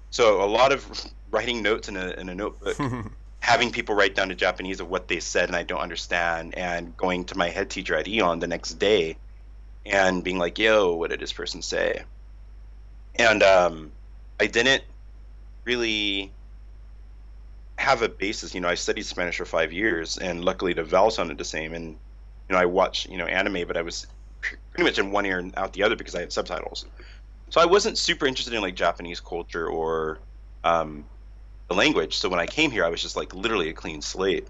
So 0.09 0.43
a 0.43 0.47
lot 0.47 0.71
of 0.71 0.89
writing 1.29 1.61
notes 1.61 1.87
in 1.87 1.97
a, 1.97 2.09
in 2.11 2.29
a 2.29 2.35
notebook 2.35 2.79
having 3.39 3.71
people 3.71 3.95
write 3.95 4.15
down 4.15 4.27
the 4.27 4.35
Japanese 4.35 4.79
of 4.79 4.89
what 4.89 5.07
they 5.07 5.19
said 5.19 5.49
and 5.49 5.55
I 5.55 5.63
don't 5.63 5.79
understand, 5.79 6.55
and 6.55 6.95
going 6.97 7.25
to 7.25 7.37
my 7.37 7.49
head 7.49 7.69
teacher 7.69 7.95
at 7.95 8.05
AEON 8.05 8.39
the 8.39 8.47
next 8.47 8.73
day 8.73 9.17
and 9.85 10.23
being 10.23 10.37
like, 10.37 10.59
yo, 10.59 10.95
what 10.95 11.09
did 11.09 11.19
this 11.19 11.33
person 11.33 11.61
say? 11.61 12.03
And 13.15 13.41
um, 13.41 13.91
I 14.39 14.47
didn't 14.47 14.83
really 15.65 16.31
have 17.77 18.01
a 18.01 18.09
basis. 18.09 18.53
You 18.53 18.61
know, 18.61 18.67
I 18.67 18.75
studied 18.75 19.05
Spanish 19.05 19.37
for 19.37 19.45
five 19.45 19.71
years, 19.71 20.17
and 20.17 20.43
luckily 20.43 20.73
the 20.73 20.83
vowel 20.83 21.11
sounded 21.11 21.37
the 21.37 21.45
same. 21.45 21.73
And, 21.73 21.91
you 22.49 22.55
know, 22.55 22.57
I 22.57 22.65
watched, 22.65 23.09
you 23.09 23.17
know, 23.17 23.25
anime, 23.25 23.67
but 23.67 23.77
I 23.77 23.81
was 23.81 24.07
pretty 24.71 24.83
much 24.83 24.99
in 24.99 25.11
one 25.11 25.25
ear 25.25 25.39
and 25.39 25.53
out 25.57 25.73
the 25.73 25.83
other 25.83 25.95
because 25.95 26.15
I 26.15 26.19
had 26.19 26.33
subtitles. 26.33 26.85
So 27.49 27.61
I 27.61 27.65
wasn't 27.65 27.97
super 27.97 28.27
interested 28.27 28.53
in 28.53 28.61
like 28.61 28.75
Japanese 28.75 29.19
culture 29.19 29.67
or 29.67 30.19
um, 30.63 31.05
the 31.67 31.75
language. 31.75 32.17
So 32.17 32.29
when 32.29 32.39
I 32.39 32.45
came 32.45 32.71
here, 32.71 32.85
I 32.85 32.89
was 32.89 33.01
just 33.01 33.15
like 33.15 33.33
literally 33.33 33.69
a 33.69 33.73
clean 33.73 34.01
slate. 34.01 34.47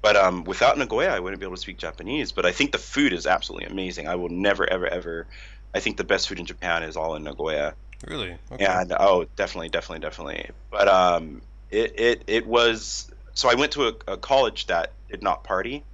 But 0.00 0.16
um, 0.16 0.44
without 0.44 0.78
Nagoya, 0.78 1.10
I 1.10 1.18
wouldn't 1.18 1.40
be 1.40 1.46
able 1.46 1.56
to 1.56 1.60
speak 1.62 1.78
Japanese. 1.78 2.30
But 2.30 2.46
I 2.46 2.52
think 2.52 2.72
the 2.72 2.78
food 2.78 3.12
is 3.12 3.26
absolutely 3.26 3.68
amazing. 3.68 4.06
I 4.06 4.14
will 4.14 4.28
never, 4.28 4.68
ever, 4.68 4.86
ever. 4.86 5.26
I 5.74 5.80
think 5.80 5.96
the 5.96 6.04
best 6.04 6.28
food 6.28 6.38
in 6.38 6.46
Japan 6.46 6.82
is 6.82 6.96
all 6.96 7.16
in 7.16 7.24
Nagoya. 7.24 7.74
really? 8.06 8.36
Okay. 8.52 8.64
And 8.64 8.94
oh, 8.98 9.26
definitely, 9.36 9.70
definitely, 9.70 10.00
definitely. 10.00 10.50
But 10.70 10.88
um, 10.88 11.42
it 11.70 11.98
it 11.98 12.22
it 12.26 12.46
was. 12.46 13.10
So 13.34 13.48
I 13.48 13.54
went 13.54 13.72
to 13.72 13.88
a, 13.88 14.12
a 14.12 14.16
college 14.16 14.66
that 14.66 14.92
did 15.10 15.22
not 15.22 15.44
party. 15.44 15.84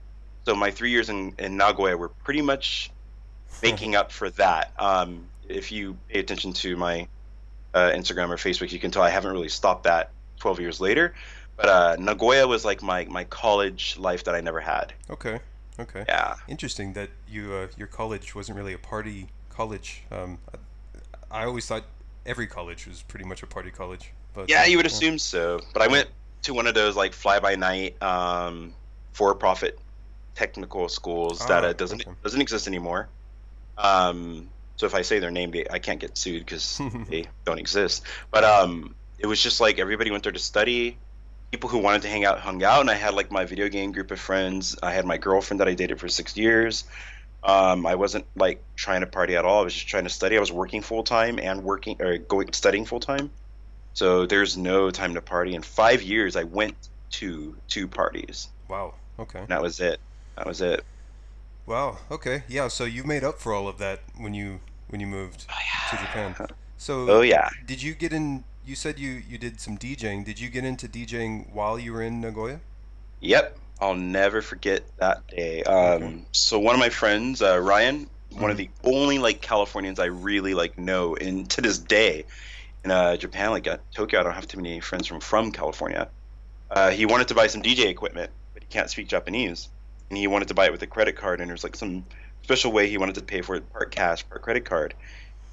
So 0.45 0.55
my 0.55 0.71
three 0.71 0.91
years 0.91 1.09
in, 1.09 1.35
in 1.39 1.57
Nagoya 1.57 1.97
were 1.97 2.11
pretty 2.11 2.43
much 2.43 2.91
making 3.63 3.97
up 4.01 4.13
for 4.13 4.29
that. 4.31 4.73
Um, 4.79 5.27
if 5.49 5.73
you 5.73 5.97
pay 6.09 6.21
attention 6.21 6.53
to 6.55 6.77
my 6.77 7.07
uh, 7.73 7.91
Instagram 7.91 8.29
or 8.29 8.37
Facebook, 8.37 8.71
you 8.71 8.79
can 8.79 8.91
tell 8.91 9.03
I 9.03 9.11
haven't 9.11 9.33
really 9.33 9.49
stopped 9.49 9.85
that 9.85 10.11
12 10.45 10.61
years 10.61 10.79
later. 10.79 11.15
But 11.57 11.69
uh, 11.71 11.97
Nagoya 11.99 12.47
was 12.47 12.67
like 12.67 12.83
my, 12.83 13.07
my 13.07 13.25
college 13.25 13.97
life 13.99 14.25
that 14.25 14.35
I 14.35 14.43
never 14.43 14.61
had. 14.61 14.93
Okay. 15.09 15.41
Okay. 15.81 16.05
Yeah. 16.07 16.35
Interesting 16.49 16.93
that 16.93 17.09
you 17.27 17.55
uh, 17.55 17.69
your 17.79 17.87
college 17.87 18.35
wasn't 18.35 18.59
really 18.59 18.75
a 18.75 18.79
party 18.79 19.29
college. 19.49 20.05
Um, 20.11 20.37
I, 21.31 21.47
always 21.47 21.67
thought 21.67 21.85
every 22.27 22.47
college 22.47 22.87
was 22.87 23.03
pretty 23.03 23.25
much 23.25 23.43
a 23.43 23.47
party 23.47 23.71
college. 23.71 24.13
But 24.35 24.51
Yeah, 24.51 24.67
you 24.67 24.77
would 24.77 24.87
assume 24.87 25.19
so. 25.19 25.61
But 25.73 25.81
I 25.81 25.89
went 25.89 26.09
to 26.43 26.53
one 26.53 26.67
of 26.67 26.75
those 26.75 26.95
like 26.95 27.15
fly 27.15 27.41
by 27.41 27.57
night, 27.57 28.01
um, 28.03 28.75
for 29.13 29.35
profit 29.35 29.79
technical 30.35 30.91
schools 30.91 31.39
that 31.47 31.65
Ah, 31.65 31.69
uh, 31.69 31.73
doesn't 31.73 32.03
okay. 32.03 32.17
doesn't 32.23 32.43
exist 32.43 32.67
anymore. 32.67 33.09
Um, 33.79 34.51
So 34.77 34.87
if 34.87 34.95
I 34.95 35.03
say 35.03 35.21
their 35.21 35.31
name, 35.31 35.55
I 35.71 35.79
can't 35.79 36.01
get 36.01 36.19
sued 36.19 36.45
because 36.45 36.81
they 37.09 37.29
don't 37.47 37.59
exist. 37.59 38.03
But 38.31 38.45
um, 38.45 38.95
it 39.25 39.27
was 39.27 39.41
just 39.43 39.59
like 39.59 39.79
everybody 39.79 40.11
went 40.11 40.23
there 40.23 40.33
to 40.33 40.39
study. 40.39 40.99
People 41.51 41.71
who 41.71 41.79
wanted 41.79 42.03
to 42.03 42.09
hang 42.09 42.27
out 42.27 42.41
hung 42.41 42.63
out, 42.63 42.81
and 42.83 42.91
I 42.91 42.95
had 42.95 43.15
like 43.15 43.31
my 43.31 43.47
video 43.47 43.71
game 43.71 43.91
group 43.93 44.11
of 44.11 44.21
friends. 44.21 44.77
I 44.83 44.93
had 44.93 45.07
my 45.07 45.17
girlfriend 45.17 45.61
that 45.61 45.69
I 45.69 45.73
dated 45.75 45.99
for 45.99 46.09
six 46.09 46.37
years. 46.37 46.85
Um, 47.43 47.87
I 47.87 47.95
wasn't 47.95 48.27
like 48.37 48.63
trying 48.77 49.01
to 49.01 49.07
party 49.07 49.35
at 49.37 49.47
all. 49.47 49.61
I 49.61 49.65
was 49.65 49.73
just 49.73 49.89
trying 49.89 50.05
to 50.05 50.11
study. 50.11 50.37
I 50.37 50.41
was 50.41 50.53
working 50.53 50.83
full 50.83 51.05
time 51.05 51.39
and 51.39 51.65
working 51.65 51.97
or 52.03 52.19
going 52.19 52.53
studying 52.53 52.85
full 52.85 53.01
time. 53.01 53.31
So 53.95 54.27
there's 54.27 54.57
no 54.59 54.91
time 54.91 55.15
to 55.15 55.23
party. 55.23 55.55
In 55.55 55.63
five 55.63 56.03
years, 56.03 56.37
I 56.37 56.45
went 56.45 56.75
to 57.13 57.57
two 57.69 57.89
parties. 57.89 58.49
Wow. 58.69 58.95
Okay. 59.19 59.39
And 59.39 59.49
that 59.49 59.63
was 59.63 59.81
it. 59.81 60.01
That 60.37 60.47
was 60.47 60.61
it. 60.61 60.85
Wow. 61.67 61.99
Okay. 62.11 62.43
Yeah. 62.49 62.69
So 62.69 62.85
you 62.85 63.05
made 63.05 63.25
up 63.25 63.39
for 63.39 63.55
all 63.55 63.69
of 63.69 63.79
that 63.79 64.01
when 64.19 64.35
you 64.35 64.61
when 64.89 65.01
you 65.01 65.07
moved 65.07 65.47
Oh, 65.49 65.55
yeah. 65.71 65.97
to 65.99 66.05
Japan. 66.05 66.49
So 66.77 67.09
Oh 67.09 67.21
yeah. 67.23 67.49
did 67.65 67.81
you 67.83 67.95
get 67.95 68.13
in? 68.13 68.45
You 68.67 68.75
said 68.75 68.99
you 68.99 69.23
you 69.29 69.37
did 69.39 69.61
some 69.61 69.77
DJing. 69.77 70.25
Did 70.25 70.41
you 70.41 70.49
get 70.49 70.65
into 70.65 70.89
DJing 70.89 71.53
while 71.53 71.79
you 71.79 71.93
were 71.93 72.03
in 72.03 72.21
Nagoya? 72.21 72.61
Yep. 73.21 73.59
I'll 73.81 73.95
never 73.95 74.41
forget 74.41 74.85
that 74.99 75.27
day. 75.29 75.63
Um, 75.65 76.03
Okay. 76.03 76.19
So 76.33 76.59
one 76.59 76.75
of 76.75 76.79
my 76.79 76.89
friends, 76.89 77.43
uh, 77.43 77.59
Ryan, 77.61 78.09
one 78.31 78.51
of 78.51 78.57
Mhm. 78.57 78.59
the 78.59 78.71
only 78.85 79.19
like 79.19 79.43
Californians 79.43 79.99
I 79.99 80.07
really 80.07 80.55
like 80.55 80.79
know, 80.79 81.17
and 81.17 81.49
to 81.51 81.61
this 81.61 81.79
day, 81.79 82.25
in 82.85 82.91
uh, 82.91 83.17
Japan, 83.17 83.51
like 83.51 83.67
uh, 83.67 83.79
Tokyo, 83.95 84.21
I 84.21 84.23
don't 84.23 84.35
have 84.35 84.47
too 84.49 84.59
many 84.59 84.81
friends 84.81 85.07
from 85.07 85.21
from 85.21 85.53
California. 85.53 86.09
Uh, 86.71 86.91
he 86.91 87.05
wanted 87.07 87.29
to 87.29 87.35
buy 87.35 87.47
some 87.49 87.63
DJ 87.63 87.89
equipment, 87.89 88.31
but 88.55 88.63
he 88.63 88.69
can't 88.69 88.89
speak 88.89 89.09
Japanese, 89.09 89.69
and 90.09 90.17
he 90.17 90.27
wanted 90.27 90.49
to 90.49 90.55
buy 90.55 90.67
it 90.67 90.73
with 90.73 90.83
a 90.83 90.87
credit 90.87 91.17
card. 91.17 91.41
And 91.41 91.51
there's 91.51 91.65
like 91.65 91.77
some 91.77 92.05
special 92.43 92.73
way 92.73 92.89
he 92.89 92.97
wanted 92.99 93.17
to 93.17 93.23
pay 93.23 93.43
for 93.43 93.57
it, 93.57 93.71
part 93.73 93.91
cash, 93.91 94.27
part 94.29 94.43
credit 94.43 94.65
card. 94.65 94.95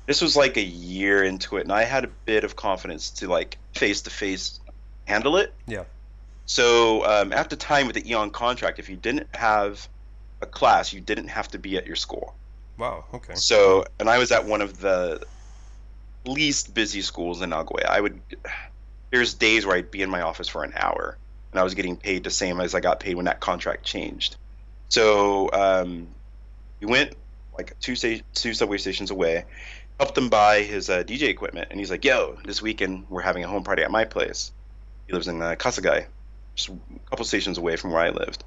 This 0.08 0.22
was 0.22 0.36
like 0.36 0.58
a 0.58 0.64
year 0.64 1.24
into 1.24 1.58
it, 1.58 1.62
and 1.62 1.72
I 1.72 1.84
had 1.84 2.04
a 2.04 2.10
bit 2.26 2.44
of 2.44 2.56
confidence 2.56 3.12
to 3.12 3.28
like 3.28 3.58
face 3.74 4.02
to 4.02 4.10
face 4.10 4.60
handle 5.06 5.38
it. 5.38 5.54
Yeah. 5.68 5.84
So 6.46 7.06
um, 7.06 7.32
at 7.32 7.50
the 7.50 7.56
time 7.56 7.88
with 7.88 7.96
the 7.96 8.02
AEON 8.02 8.34
contract, 8.34 8.80
if 8.80 8.90
you 8.90 8.98
didn't 8.98 9.28
have 9.36 9.88
a 10.42 10.46
class, 10.46 10.92
you 10.92 11.00
didn't 11.00 11.28
have 11.28 11.48
to 11.50 11.60
be 11.60 11.78
at 11.78 11.88
your 11.88 11.96
school. 11.96 12.36
Wow. 12.78 13.06
Okay. 13.14 13.36
So, 13.36 13.86
and 14.00 14.10
I 14.10 14.18
was 14.18 14.32
at 14.32 14.46
one 14.46 14.62
of 14.62 14.80
the 14.80 15.22
least 16.26 16.74
busy 16.74 17.02
schools 17.02 17.42
in 17.42 17.52
Nagoya. 17.52 17.86
I 17.88 18.02
would, 18.02 18.22
there's 19.12 19.34
days 19.34 19.66
where 19.66 19.76
I'd 19.76 19.92
be 19.92 20.02
in 20.02 20.10
my 20.10 20.22
office 20.22 20.50
for 20.50 20.64
an 20.64 20.74
hour, 20.76 21.18
and 21.52 21.60
I 21.60 21.64
was 21.64 21.74
getting 21.74 21.96
paid 21.96 22.24
the 22.24 22.32
same 22.32 22.60
as 22.60 22.76
I 22.76 22.80
got 22.80 23.00
paid 23.00 23.16
when 23.16 23.26
that 23.26 23.40
contract 23.40 23.84
changed. 23.84 24.36
So 24.90 25.50
um, 25.54 26.08
we 26.80 26.88
went 26.88 27.14
like 27.58 27.80
two 27.80 27.96
sta- 27.96 28.24
two 28.34 28.54
subway 28.54 28.78
stations 28.78 29.12
away, 29.12 29.46
helped 30.02 30.18
him 30.18 30.30
buy 30.30 30.64
his 30.64 30.90
uh, 30.90 31.04
DJ 31.04 31.30
equipment, 31.30 31.68
and 31.70 31.80
he's 31.80 31.92
like, 31.92 32.04
"Yo, 32.04 32.36
this 32.44 32.60
weekend 32.60 33.06
we're 33.08 33.22
having 33.22 33.44
a 33.44 33.48
home 33.48 33.64
party 33.64 33.84
at 33.84 33.92
my 33.92 34.04
place." 34.04 34.52
He 35.06 35.14
lives 35.14 35.28
in 35.28 35.40
uh, 35.40 35.54
Kasugai, 35.54 36.08
just 36.56 36.70
a 36.70 37.10
couple 37.12 37.24
stations 37.24 37.60
away 37.60 37.76
from 37.76 37.92
where 37.92 38.02
I 38.02 38.10
lived, 38.10 38.44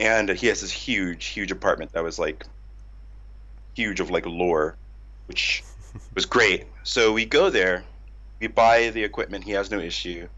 and 0.00 0.30
he 0.30 0.46
has 0.46 0.62
this 0.62 0.72
huge, 0.72 1.26
huge 1.26 1.50
apartment 1.52 1.92
that 1.92 2.02
was 2.02 2.18
like 2.18 2.46
huge 3.74 4.00
of 4.00 4.10
like 4.10 4.24
lore, 4.24 4.74
which 5.26 5.62
was 6.14 6.24
great. 6.24 6.64
So 6.82 7.12
we 7.12 7.26
go 7.26 7.50
there, 7.50 7.84
we 8.40 8.46
buy 8.46 8.88
the 8.88 9.04
equipment. 9.04 9.44
He 9.44 9.50
has 9.50 9.70
no 9.70 9.78
issue. 9.78 10.28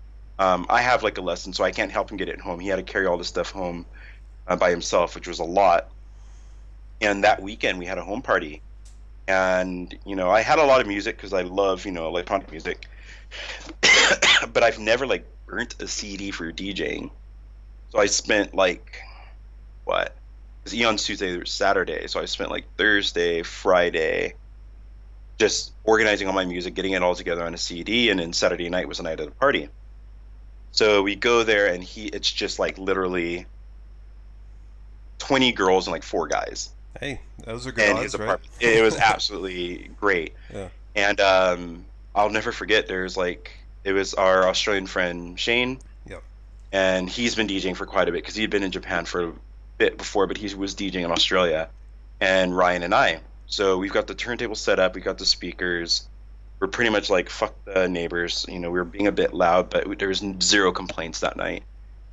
Um, 0.41 0.67
I 0.69 0.83
have 0.83 1.05
like 1.05 1.19
a 1.19 1.23
lesson, 1.23 1.53
so 1.53 1.63
I 1.63 1.71
can't 1.71 1.93
help 1.93 2.11
him 2.11 2.17
get 2.17 2.29
it 2.29 2.41
home. 2.41 2.59
He 2.59 2.67
had 2.67 2.77
to 2.77 2.83
carry 2.83 3.07
all 3.07 3.17
this 3.17 3.29
stuff 3.29 3.53
home 3.53 3.87
uh, 4.49 4.57
by 4.57 4.71
himself, 4.71 5.15
which 5.15 5.29
was 5.29 5.39
a 5.39 5.45
lot. 5.45 5.89
And 7.01 7.23
that 7.23 7.41
weekend 7.41 7.79
we 7.79 7.87
had 7.87 7.99
a 7.99 8.05
home 8.05 8.23
party, 8.23 8.61
and 9.29 9.97
you 10.07 10.17
know 10.17 10.31
I 10.31 10.41
had 10.41 10.59
a 10.59 10.65
lot 10.65 10.81
of 10.81 10.87
music 10.87 11.17
because 11.17 11.33
I 11.33 11.43
love 11.43 11.85
you 11.85 11.93
know 11.93 12.09
electronic 12.09 12.51
music, 12.51 12.87
but 14.53 14.63
I've 14.65 14.79
never 14.79 15.07
like 15.07 15.25
burnt 15.47 15.77
a 15.81 15.87
CD 15.87 16.31
for 16.33 16.51
DJing. 16.51 17.11
So 17.91 18.01
I 18.01 18.07
spent 18.07 18.55
like 18.55 19.01
what? 19.85 20.17
Because 20.65 20.77
AEON's 20.77 21.05
Tuesday 21.05 21.37
or 21.37 21.45
Saturday, 21.45 22.09
so 22.09 22.21
I 22.21 22.25
spent 22.25 22.51
like 22.51 22.65
Thursday, 22.77 23.43
Friday, 23.43 24.35
just 25.39 25.73
organizing 25.85 26.27
all 26.27 26.35
my 26.35 26.45
music, 26.45 26.75
getting 26.75 26.93
it 26.93 27.03
all 27.03 27.15
together 27.15 27.45
on 27.45 27.55
a 27.55 27.59
CD, 27.59 28.11
and 28.11 28.19
then 28.19 28.33
Saturday 28.33 28.69
night 28.69 28.89
was 28.89 28.97
the 28.97 29.05
night 29.05 29.21
of 29.21 29.27
the 29.27 29.33
party. 29.33 29.69
So 30.73 31.03
we 31.03 31.17
go 31.17 31.45
there, 31.45 31.67
and 31.67 31.85
he 31.85 32.07
it's 32.07 32.33
just 32.33 32.59
like 32.59 32.79
literally 32.79 33.47
twenty 35.19 35.53
girls 35.53 35.87
and 35.87 35.93
like 35.93 36.03
four 36.03 36.29
guys 36.29 36.71
Hey, 37.01 37.21
those 37.45 37.67
are 37.67 37.73
good 37.73 37.91
odds, 37.91 38.03
his 38.03 38.15
right? 38.15 38.25
apartment. 38.25 38.53
It, 38.61 38.83
was 38.83 38.97
absolutely 38.99 39.91
great. 40.01 40.35
Yeah. 40.53 40.69
And 40.95 41.21
um, 41.21 41.85
I'll 42.15 42.31
never 42.31 42.53
forget. 42.53 42.89
There's 42.89 43.17
like 43.17 43.53
it 43.85 43.93
was 43.93 44.15
our 44.15 44.49
Australian 44.49 44.87
friend 44.87 45.39
Shane. 45.39 45.79
Yep. 46.07 46.23
And 46.73 47.09
he's 47.09 47.35
been 47.35 47.47
DJing 47.47 47.77
for 47.77 47.87
quite 47.87 48.09
a 48.09 48.13
bit 48.13 48.23
because 48.23 48.35
he'd 48.35 48.51
been 48.51 48.63
in 48.63 48.71
Japan 48.71 49.05
for 49.05 49.29
a 49.29 49.33
bit 49.79 49.97
before, 49.97 50.27
but 50.27 50.37
he 50.37 50.53
was 50.55 50.75
DJing 50.75 51.05
in 51.05 51.11
Australia. 51.11 51.69
And 52.21 52.57
Ryan 52.57 52.83
and 52.83 52.95
I. 52.95 53.21
So 53.47 53.79
we've 53.79 53.93
got 53.93 54.07
the 54.07 54.15
turntable 54.15 54.57
set 54.57 54.79
up. 54.79 54.95
We 54.95 55.01
got 55.01 55.19
the 55.19 55.25
speakers. 55.25 56.07
We're 56.61 56.67
pretty 56.67 56.91
much 56.91 57.09
like 57.09 57.31
fuck 57.31 57.55
the 57.65 57.89
neighbors. 57.89 58.45
You 58.49 58.59
know, 58.59 58.71
we 58.71 58.79
were 58.79 58.85
being 58.85 59.07
a 59.07 59.13
bit 59.13 59.33
loud, 59.33 59.71
but 59.71 59.99
there 59.99 60.09
was 60.09 60.23
zero 60.43 60.73
complaints 60.73 61.21
that 61.21 61.37
night. 61.37 61.63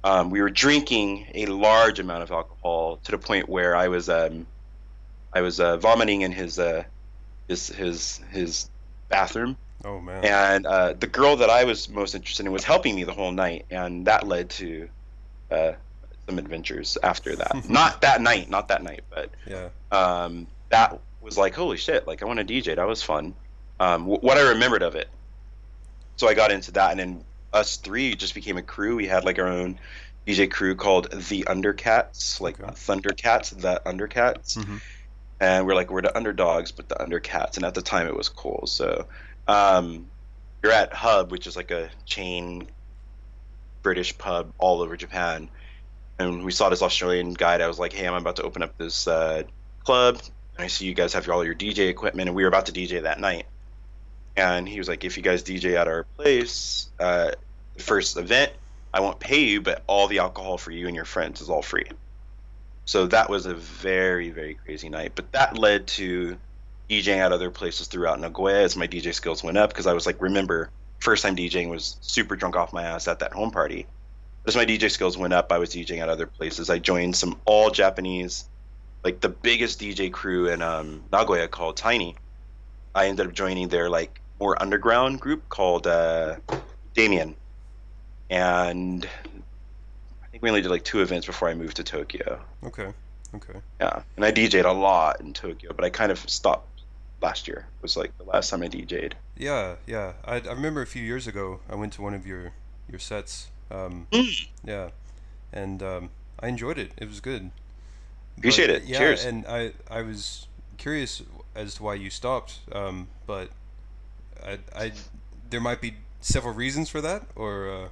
Um, 0.03 0.29
we 0.29 0.39
were 0.39 0.51
drinking 0.51 1.25
a 1.33 1.47
large 1.47 1.99
amount 1.99 2.21
of 2.21 2.31
alcohol 2.31 2.97
to 3.05 3.11
the 3.11 3.17
point 3.17 3.49
where 3.49 3.75
I 3.75 3.87
was 3.87 4.07
um, 4.07 4.45
I 5.35 5.41
was 5.41 5.59
uh, 5.59 5.75
vomiting 5.77 6.21
in 6.21 6.31
his 6.31 6.57
uh, 6.57 6.85
his 7.49 7.67
his 7.67 8.21
his 8.31 8.69
bathroom, 9.09 9.57
Oh 9.83 9.99
man. 9.99 10.23
and 10.23 10.65
uh, 10.65 10.93
the 10.93 11.07
girl 11.07 11.35
that 11.35 11.49
I 11.49 11.65
was 11.65 11.89
most 11.89 12.15
interested 12.15 12.45
in 12.45 12.51
was 12.53 12.63
helping 12.63 12.95
me 12.95 13.03
the 13.03 13.13
whole 13.13 13.31
night, 13.33 13.65
and 13.69 14.07
that 14.07 14.25
led 14.25 14.49
to 14.51 14.87
uh, 15.51 15.73
some 16.27 16.39
adventures 16.39 16.97
after 17.03 17.35
that. 17.35 17.69
not 17.69 18.01
that 18.01 18.21
night, 18.21 18.49
not 18.49 18.69
that 18.69 18.81
night, 18.81 19.03
but 19.09 19.29
Yeah. 19.45 19.69
um, 19.91 20.47
that 20.71 21.01
was 21.19 21.37
like 21.37 21.53
holy 21.53 21.77
shit! 21.77 22.07
Like 22.07 22.23
I 22.23 22.25
want 22.25 22.39
to 22.39 22.45
DJ. 22.45 22.77
That 22.77 22.87
was 22.87 23.03
fun. 23.03 23.35
Um, 23.79 24.03
w- 24.03 24.21
what 24.21 24.37
I 24.37 24.49
remembered 24.49 24.83
of 24.83 24.95
it. 24.95 25.09
So 26.17 26.29
I 26.29 26.33
got 26.33 26.49
into 26.51 26.71
that, 26.71 26.91
and 26.91 26.99
then 26.99 27.25
us 27.51 27.75
three 27.75 28.15
just 28.15 28.35
became 28.35 28.55
a 28.55 28.61
crew. 28.61 28.95
We 28.95 29.05
had 29.05 29.25
like 29.25 29.37
our 29.37 29.49
own 29.49 29.79
DJ 30.25 30.49
crew 30.49 30.75
called 30.75 31.11
the 31.11 31.43
Undercats, 31.43 32.39
like 32.39 32.57
Okay. 32.61 32.71
Thundercats, 32.71 33.49
the 33.61 33.81
Undercats 33.85 34.57
Mhm. 34.57 34.79
And 35.45 35.67
we're 35.67 35.75
like 35.75 35.91
we're 35.91 36.01
the 36.01 36.17
underdogs 36.17 36.71
but 36.71 36.89
the 36.89 36.95
undercats. 36.95 37.57
And 37.57 37.65
at 37.65 37.75
the 37.75 37.81
time 37.81 38.07
it 38.07 38.15
was 38.15 38.29
cool. 38.29 38.65
So 38.65 39.05
um, 39.47 40.07
you're 40.63 40.71
at 40.71 40.91
hub 40.91 41.31
which 41.31 41.45
is 41.45 41.55
like 41.55 41.71
a 41.71 41.89
chain 42.05 42.67
british 43.83 44.17
pub 44.17 44.51
all 44.57 44.81
over 44.81 44.97
japan. 44.97 45.49
And 46.17 46.43
we 46.43 46.51
saw 46.51 46.69
this 46.69 46.81
australian 46.81 47.33
guy 47.33 47.61
i 47.61 47.67
was 47.67 47.77
like 47.77 47.93
hey 47.93 48.07
i'm 48.07 48.15
about 48.15 48.37
to 48.37 48.43
open 48.43 48.63
up 48.63 48.77
this 48.77 49.07
uh, 49.07 49.43
club. 49.83 50.19
And 50.57 50.65
i 50.65 50.67
see 50.67 50.85
you 50.85 50.95
guys 50.95 51.13
have 51.13 51.29
all 51.29 51.45
your 51.45 51.55
dj 51.55 51.89
equipment. 51.89 52.27
And 52.27 52.35
we 52.35 52.43
were 52.43 52.49
about 52.49 52.65
to 52.65 52.71
dj 52.71 53.03
that 53.03 53.19
night. 53.19 53.45
And 54.35 54.67
he 54.67 54.79
was 54.79 54.87
like 54.87 55.03
if 55.03 55.15
you 55.15 55.21
guys 55.21 55.43
dj 55.43 55.75
at 55.75 55.87
our 55.87 56.05
place 56.17 56.89
uh, 56.99 57.31
first 57.77 58.17
event 58.17 58.51
i 58.93 58.99
won't 58.99 59.19
pay 59.19 59.43
you 59.43 59.61
but 59.61 59.83
all 59.85 60.07
the 60.07 60.19
alcohol 60.19 60.57
for 60.57 60.71
you 60.71 60.87
and 60.87 60.95
your 60.95 61.05
friends 61.05 61.41
is 61.41 61.49
all 61.49 61.61
free 61.61 61.85
so 62.85 63.07
that 63.07 63.29
was 63.29 63.47
a 63.47 63.55
very, 63.55 64.29
very 64.29 64.53
crazy 64.53 64.89
night. 64.89 65.13
But 65.15 65.31
that 65.31 65.57
led 65.57 65.87
to 65.87 66.37
DJing 66.89 67.17
at 67.17 67.31
other 67.31 67.49
places 67.49 67.87
throughout 67.87 68.19
Nagoya 68.19 68.61
as 68.61 68.75
my 68.75 68.87
DJ 68.87 69.13
skills 69.13 69.43
went 69.43 69.57
up 69.57 69.71
because 69.71 69.87
I 69.87 69.93
was 69.93 70.05
like, 70.05 70.21
remember, 70.21 70.69
first 70.99 71.23
time 71.23 71.35
DJing 71.35 71.69
was 71.69 71.97
super 72.01 72.35
drunk 72.35 72.55
off 72.55 72.73
my 72.73 72.83
ass 72.83 73.07
at 73.07 73.19
that 73.19 73.33
home 73.33 73.51
party. 73.51 73.87
As 74.45 74.55
my 74.55 74.65
DJ 74.65 74.91
skills 74.91 75.17
went 75.17 75.33
up, 75.33 75.51
I 75.51 75.57
was 75.57 75.71
DJing 75.71 75.99
at 75.99 76.09
other 76.09 76.27
places. 76.27 76.69
I 76.69 76.77
joined 76.77 77.15
some 77.15 77.41
all 77.45 77.71
Japanese, 77.71 78.47
like 79.03 79.19
the 79.19 79.29
biggest 79.29 79.81
DJ 79.81 80.11
crew 80.11 80.47
in 80.49 80.61
um, 80.61 81.03
Nagoya 81.11 81.47
called 81.47 81.77
Tiny. 81.77 82.15
I 82.93 83.07
ended 83.07 83.25
up 83.25 83.33
joining 83.33 83.69
their 83.69 83.89
like 83.89 84.21
more 84.39 84.61
underground 84.61 85.19
group 85.19 85.49
called 85.49 85.87
uh, 85.87 86.35
Damien. 86.93 87.35
And 88.29 89.07
we 90.45 90.49
only 90.51 90.61
did 90.61 90.69
like 90.69 90.83
two 90.83 91.01
events 91.01 91.25
before 91.25 91.49
I 91.49 91.55
moved 91.55 91.77
to 91.77 91.83
Tokyo. 91.83 92.39
Okay. 92.63 92.89
Okay. 93.33 93.59
Yeah, 93.81 94.03
and 94.15 94.23
I 94.23 94.31
DJ'd 94.31 94.63
a 94.65 94.71
lot 94.71 95.19
in 95.19 95.33
Tokyo, 95.33 95.73
but 95.75 95.83
I 95.83 95.89
kind 95.89 96.11
of 96.11 96.19
stopped 96.29 96.81
last 97.21 97.47
year. 97.47 97.65
It 97.79 97.81
Was 97.81 97.97
like 97.97 98.15
the 98.19 98.23
last 98.25 98.49
time 98.51 98.61
I 98.61 98.67
DJ'd. 98.67 99.15
Yeah. 99.35 99.75
Yeah. 99.87 100.13
I, 100.23 100.35
I 100.35 100.53
remember 100.53 100.83
a 100.83 100.87
few 100.87 101.01
years 101.01 101.25
ago 101.25 101.59
I 101.67 101.73
went 101.75 101.93
to 101.93 102.01
one 102.03 102.13
of 102.13 102.27
your 102.27 102.51
your 102.89 102.99
sets. 102.99 103.47
Um, 103.71 104.05
Mm. 104.11 104.47
yeah, 104.63 104.89
and 105.51 105.81
um, 105.81 106.09
I 106.39 106.47
enjoyed 106.49 106.77
it. 106.77 106.91
It 106.97 107.07
was 107.07 107.19
good. 107.19 107.49
Appreciate 108.37 108.67
But, 108.67 108.75
it. 108.75 108.83
Yeah, 108.83 108.97
Cheers. 108.99 109.25
and 109.25 109.45
I 109.47 109.71
I 109.89 110.03
was 110.03 110.45
curious 110.77 111.23
as 111.55 111.73
to 111.75 111.83
why 111.83 111.95
you 111.95 112.11
stopped. 112.11 112.59
Um, 112.71 113.07
but 113.25 113.49
I 114.45 114.59
I 114.75 114.91
there 115.49 115.59
might 115.61 115.81
be 115.81 115.95
several 116.21 116.53
reasons 116.53 116.89
for 116.89 117.01
that, 117.01 117.23
or 117.35 117.69
uh, 117.71 117.87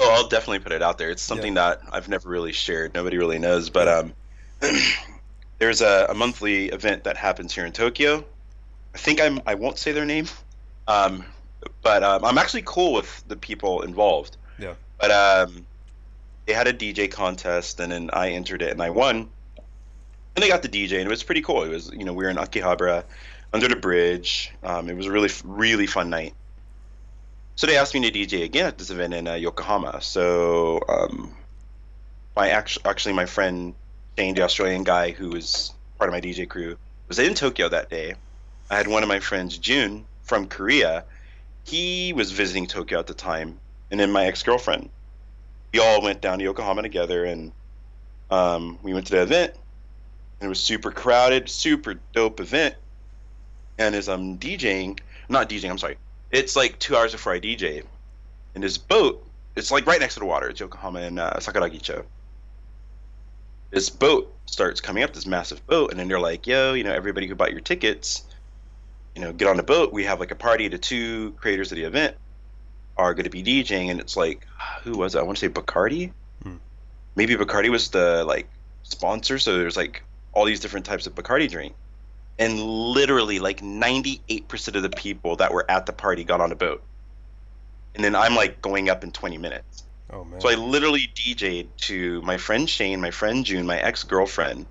Oh, 0.00 0.14
I'll 0.14 0.28
definitely 0.28 0.60
put 0.60 0.72
it 0.72 0.82
out 0.82 0.98
there. 0.98 1.10
It's 1.10 1.22
something 1.22 1.54
that 1.54 1.80
I've 1.92 2.08
never 2.08 2.28
really 2.28 2.52
shared. 2.52 2.94
Nobody 2.94 3.18
really 3.18 3.38
knows, 3.38 3.70
but 3.70 3.88
um, 3.88 4.14
there's 5.58 5.80
a, 5.80 6.06
a 6.08 6.14
monthly 6.14 6.66
event 6.66 7.04
that 7.04 7.16
happens 7.16 7.54
here 7.54 7.64
in 7.64 7.72
Tokyo 7.72 8.24
I 8.94 8.98
think 8.98 9.20
I'm 9.20 9.40
I 9.46 9.54
won't 9.54 9.78
say 9.78 9.92
their 9.92 10.04
name, 10.04 10.26
um, 10.86 11.24
but 11.82 12.02
um, 12.02 12.24
I'm 12.24 12.38
actually 12.38 12.62
cool 12.64 12.92
with 12.92 13.24
the 13.26 13.36
people 13.36 13.82
involved. 13.82 14.36
Yeah. 14.58 14.74
But 15.00 15.10
um, 15.10 15.66
they 16.46 16.52
had 16.52 16.68
a 16.68 16.72
DJ 16.72 17.10
contest, 17.10 17.80
and 17.80 17.90
then 17.90 18.10
I 18.12 18.30
entered 18.30 18.62
it, 18.62 18.70
and 18.70 18.82
I 18.82 18.90
won. 18.90 19.28
And 20.34 20.42
they 20.42 20.48
got 20.48 20.62
the 20.62 20.68
DJ, 20.68 20.98
and 20.98 21.06
it 21.06 21.08
was 21.08 21.22
pretty 21.22 21.42
cool. 21.42 21.62
It 21.62 21.70
was 21.70 21.90
you 21.90 22.04
know 22.04 22.12
we 22.12 22.24
were 22.24 22.30
in 22.30 22.36
Akihabara, 22.36 23.04
under 23.52 23.68
the 23.68 23.76
bridge. 23.76 24.52
Um, 24.62 24.90
it 24.90 24.96
was 24.96 25.06
a 25.06 25.10
really 25.10 25.30
really 25.44 25.86
fun 25.86 26.10
night. 26.10 26.34
So 27.54 27.66
they 27.66 27.76
asked 27.76 27.94
me 27.94 28.10
to 28.10 28.10
DJ 28.10 28.44
again 28.44 28.66
at 28.66 28.78
this 28.78 28.90
event 28.90 29.14
in 29.14 29.28
uh, 29.28 29.34
Yokohama. 29.34 30.00
So 30.00 30.80
um, 30.88 31.34
my 32.34 32.50
actually 32.50 32.84
actually 32.86 33.14
my 33.14 33.26
friend 33.26 33.74
Shane, 34.18 34.34
the 34.34 34.42
Australian 34.42 34.84
guy 34.84 35.10
who 35.10 35.30
was 35.30 35.72
part 35.98 36.08
of 36.08 36.12
my 36.12 36.20
DJ 36.20 36.48
crew, 36.48 36.76
was 37.08 37.18
in 37.18 37.34
Tokyo 37.34 37.68
that 37.68 37.90
day. 37.90 38.14
I 38.70 38.76
had 38.76 38.88
one 38.88 39.02
of 39.02 39.08
my 39.08 39.20
friends, 39.20 39.58
June, 39.58 40.06
from 40.22 40.48
Korea. 40.48 41.04
He 41.64 42.12
was 42.12 42.32
visiting 42.32 42.66
Tokyo 42.66 42.98
at 42.98 43.06
the 43.06 43.14
time, 43.14 43.58
and 43.90 44.00
then 44.00 44.10
my 44.10 44.26
ex 44.26 44.42
girlfriend. 44.42 44.90
We 45.72 45.80
all 45.80 46.02
went 46.02 46.20
down 46.20 46.38
to 46.38 46.44
Yokohama 46.44 46.82
together, 46.82 47.24
and 47.24 47.52
um, 48.30 48.78
we 48.82 48.92
went 48.92 49.06
to 49.06 49.12
the 49.12 49.22
event. 49.22 49.54
And 50.40 50.46
it 50.46 50.48
was 50.48 50.62
super 50.62 50.90
crowded, 50.90 51.48
super 51.48 52.00
dope 52.12 52.40
event. 52.40 52.74
And 53.78 53.94
as 53.94 54.08
I'm 54.08 54.38
DJing, 54.38 54.98
not 55.28 55.48
DJing, 55.48 55.70
I'm 55.70 55.78
sorry. 55.78 55.96
It's 56.32 56.56
like 56.56 56.78
two 56.78 56.96
hours 56.96 57.12
before 57.12 57.32
I 57.34 57.40
DJ, 57.40 57.84
and 58.54 58.64
this 58.64 58.78
boat. 58.78 59.26
It's 59.54 59.70
like 59.70 59.86
right 59.86 60.00
next 60.00 60.14
to 60.14 60.20
the 60.20 60.26
water. 60.26 60.48
It's 60.48 60.60
Yokohama 60.60 61.00
and 61.00 61.20
uh, 61.20 61.34
Sakuragicho 61.34 62.06
this 63.72 63.88
boat 63.88 64.32
starts 64.46 64.80
coming 64.80 65.02
up, 65.02 65.12
this 65.12 65.26
massive 65.26 65.66
boat, 65.66 65.90
and 65.90 65.98
then 65.98 66.06
they're 66.06 66.20
like, 66.20 66.46
"Yo, 66.46 66.74
you 66.74 66.84
know, 66.84 66.92
everybody 66.92 67.26
who 67.26 67.34
bought 67.34 67.50
your 67.52 67.60
tickets, 67.60 68.22
you 69.16 69.22
know, 69.22 69.32
get 69.32 69.48
on 69.48 69.56
the 69.56 69.62
boat. 69.62 69.92
We 69.92 70.04
have 70.04 70.20
like 70.20 70.30
a 70.30 70.36
party. 70.36 70.68
The 70.68 70.78
two 70.78 71.32
creators 71.32 71.72
of 71.72 71.76
the 71.76 71.84
event 71.84 72.16
are 72.96 73.14
going 73.14 73.24
to 73.24 73.30
be 73.30 73.42
DJing, 73.42 73.90
and 73.90 73.98
it's 73.98 74.16
like, 74.16 74.46
who 74.84 74.92
was 74.92 75.14
it? 75.14 75.18
I 75.18 75.22
want 75.22 75.38
to 75.38 75.48
say 75.48 75.52
Bacardi. 75.52 76.12
Hmm. 76.42 76.56
Maybe 77.16 77.34
Bacardi 77.34 77.70
was 77.70 77.88
the 77.88 78.24
like 78.24 78.48
sponsor. 78.82 79.38
So 79.38 79.56
there's 79.58 79.76
like 79.76 80.02
all 80.34 80.44
these 80.44 80.60
different 80.60 80.84
types 80.84 81.06
of 81.06 81.14
Bacardi 81.14 81.50
drink, 81.50 81.74
and 82.38 82.60
literally 82.60 83.38
like 83.38 83.60
98% 83.60 84.74
of 84.74 84.82
the 84.82 84.90
people 84.90 85.36
that 85.36 85.52
were 85.52 85.70
at 85.70 85.86
the 85.86 85.92
party 85.92 86.24
got 86.24 86.40
on 86.40 86.52
a 86.52 86.56
boat, 86.56 86.82
and 87.94 88.04
then 88.04 88.14
I'm 88.14 88.34
like 88.34 88.62
going 88.62 88.88
up 88.88 89.04
in 89.04 89.12
20 89.12 89.38
minutes. 89.38 89.84
Oh 90.10 90.24
man. 90.24 90.40
So 90.40 90.50
I 90.50 90.54
literally 90.54 91.08
DJ'd 91.14 91.76
to 91.82 92.20
my 92.22 92.36
friend 92.36 92.68
Shane, 92.68 93.00
my 93.00 93.10
friend 93.10 93.44
June, 93.44 93.66
my 93.66 93.78
ex 93.78 94.04
girlfriend, 94.04 94.66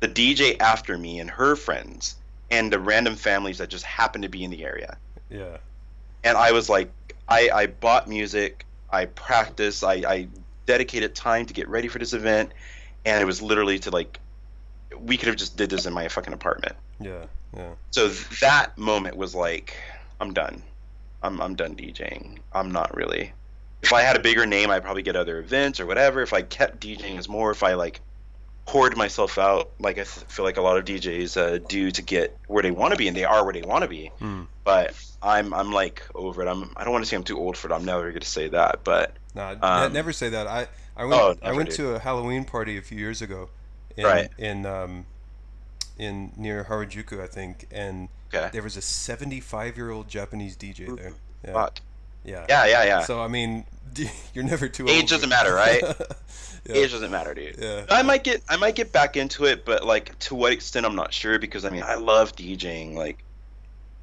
the 0.00 0.08
DJ 0.08 0.56
after 0.60 0.96
me, 0.96 1.20
and 1.20 1.30
her 1.30 1.56
friends, 1.56 2.16
and 2.50 2.72
the 2.72 2.78
random 2.78 3.16
families 3.16 3.58
that 3.58 3.68
just 3.68 3.84
happened 3.84 4.22
to 4.22 4.28
be 4.28 4.44
in 4.44 4.50
the 4.50 4.64
area. 4.64 4.96
yeah. 5.30 5.58
And 6.24 6.36
I 6.36 6.52
was 6.52 6.68
like, 6.68 6.90
I, 7.28 7.50
I 7.52 7.66
bought 7.66 8.08
music, 8.08 8.66
I 8.90 9.06
practiced, 9.06 9.84
I, 9.84 9.94
I 10.06 10.28
dedicated 10.66 11.14
time 11.14 11.46
to 11.46 11.54
get 11.54 11.68
ready 11.68 11.88
for 11.88 11.98
this 11.98 12.12
event, 12.12 12.52
and 13.04 13.20
it 13.22 13.24
was 13.24 13.40
literally 13.42 13.78
to 13.80 13.90
like, 13.90 14.18
we 14.98 15.16
could 15.16 15.28
have 15.28 15.36
just 15.36 15.56
did 15.56 15.70
this 15.70 15.86
in 15.86 15.92
my 15.92 16.08
fucking 16.08 16.32
apartment. 16.32 16.76
Yeah. 17.00 17.26
Yeah. 17.56 17.72
So 17.90 18.08
that 18.40 18.76
moment 18.78 19.16
was 19.16 19.34
like, 19.34 19.76
I'm 20.20 20.32
done. 20.32 20.62
I'm 21.22 21.40
I'm 21.40 21.54
done 21.54 21.74
DJing. 21.74 22.38
I'm 22.52 22.70
not 22.70 22.94
really. 22.96 23.32
If 23.82 23.92
I 23.92 24.02
had 24.02 24.16
a 24.16 24.20
bigger 24.20 24.46
name, 24.46 24.70
I'd 24.70 24.82
probably 24.82 25.02
get 25.02 25.16
other 25.16 25.38
events 25.38 25.80
or 25.80 25.86
whatever. 25.86 26.22
If 26.22 26.32
I 26.32 26.42
kept 26.42 26.80
DJing 26.80 27.18
as 27.18 27.28
more, 27.28 27.50
if 27.50 27.62
I 27.62 27.74
like 27.74 28.00
poured 28.66 28.96
myself 28.96 29.38
out, 29.38 29.70
like 29.78 29.94
I 29.96 30.02
th- 30.02 30.26
feel 30.28 30.44
like 30.44 30.56
a 30.56 30.60
lot 30.62 30.76
of 30.76 30.84
DJs 30.84 31.36
uh, 31.36 31.58
do 31.68 31.90
to 31.92 32.02
get 32.02 32.36
where 32.48 32.62
they 32.62 32.70
want 32.72 32.92
to 32.92 32.96
be, 32.98 33.06
and 33.08 33.16
they 33.16 33.24
are 33.24 33.44
where 33.44 33.52
they 33.52 33.62
want 33.62 33.82
to 33.82 33.88
be. 33.88 34.08
Hmm. 34.18 34.42
But 34.64 34.94
I'm 35.22 35.54
I'm 35.54 35.72
like 35.72 36.02
over 36.14 36.42
it. 36.42 36.48
I'm 36.48 36.72
I 36.76 36.84
don't 36.84 36.92
want 36.92 37.04
to 37.04 37.08
say 37.08 37.16
I'm 37.16 37.22
too 37.24 37.38
old 37.38 37.56
for 37.56 37.70
it. 37.70 37.74
I'm 37.74 37.84
never 37.84 38.10
going 38.10 38.20
to 38.20 38.26
say 38.26 38.48
that. 38.48 38.80
But 38.84 39.12
Nah, 39.34 39.54
Um, 39.62 39.92
never 39.92 40.12
say 40.12 40.30
that. 40.30 40.46
I 40.46 40.66
I 40.96 41.04
went 41.04 41.20
Oh, 41.22 41.36
I 41.42 41.52
went 41.52 41.68
dude. 41.70 41.76
to 41.76 41.94
a 41.94 41.98
Halloween 41.98 42.44
party 42.44 42.76
a 42.78 42.82
few 42.82 42.98
years 42.98 43.20
ago, 43.22 43.50
in, 43.96 44.04
Right. 44.04 44.28
in 44.38 44.64
um, 44.66 45.06
in 45.98 46.32
near 46.36 46.64
Harajuku, 46.64 47.22
I 47.22 47.26
think, 47.26 47.66
and 47.70 48.08
okay, 48.28 48.50
there 48.52 48.62
was 48.62 48.76
a 48.76 48.82
75 48.82 49.76
year 49.76 49.90
old 49.90 50.08
Japanese 50.08 50.56
DJ 50.56 50.96
there. 50.96 51.12
Yeah. 51.44 51.52
fuck. 51.52 51.80
Yeah. 52.24 52.44
Yeah, 52.48 52.66
yeah, 52.66 52.84
yeah. 52.84 53.00
So 53.02 53.20
I 53.20 53.28
mean, 53.28 53.64
you're 54.34 54.44
never 54.44 54.68
too 54.68 54.84
old. 54.84 54.90
Age 54.90 55.04
for 55.04 55.14
doesn't 55.14 55.28
matter, 55.28 55.54
right? 55.54 55.80
yeah. 56.66 56.74
Age 56.74 56.90
doesn't 56.90 57.10
matter, 57.10 57.34
dude. 57.34 57.56
Yeah. 57.58 57.86
I 57.88 58.02
might 58.02 58.24
get 58.24 58.42
I 58.48 58.56
might 58.56 58.74
get 58.74 58.92
back 58.92 59.16
into 59.16 59.44
it, 59.44 59.64
but 59.64 59.84
like 59.84 60.18
to 60.20 60.34
what 60.34 60.52
extent 60.52 60.84
I'm 60.86 60.96
not 60.96 61.12
sure 61.14 61.38
because 61.38 61.64
I 61.64 61.70
mean 61.70 61.84
I 61.84 61.94
love 61.94 62.34
DJing. 62.34 62.94
Like 62.94 63.22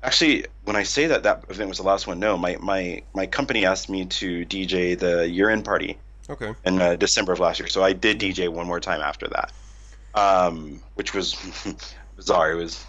actually 0.02 0.46
when 0.64 0.76
I 0.76 0.84
say 0.84 1.08
that 1.08 1.24
that 1.24 1.46
event 1.50 1.70
was 1.70 1.78
the 1.78 1.84
last 1.84 2.08
one, 2.08 2.20
no, 2.20 2.38
my 2.38 2.58
my 2.62 3.04
my 3.14 3.28
company 3.28 3.66
asked 3.66 3.90
me 3.90 4.06
to 4.06 4.46
DJ 4.46 4.98
the 4.98 5.28
year 5.28 5.50
end 5.50 5.66
party 5.66 5.98
Okay. 6.30 6.54
in 6.66 6.82
uh, 6.82 6.96
December 6.96 7.34
of 7.34 7.40
last 7.40 7.60
year. 7.60 7.68
So 7.68 7.84
I 7.84 7.92
did 7.92 8.20
DJ 8.20 8.48
one 8.48 8.66
more 8.66 8.80
time 8.80 9.02
after 9.02 9.28
that. 9.28 9.52
Um 10.16 10.82
which 10.96 11.14
was 11.14 11.36
bizarre. 12.16 12.52
It 12.52 12.56
was 12.56 12.86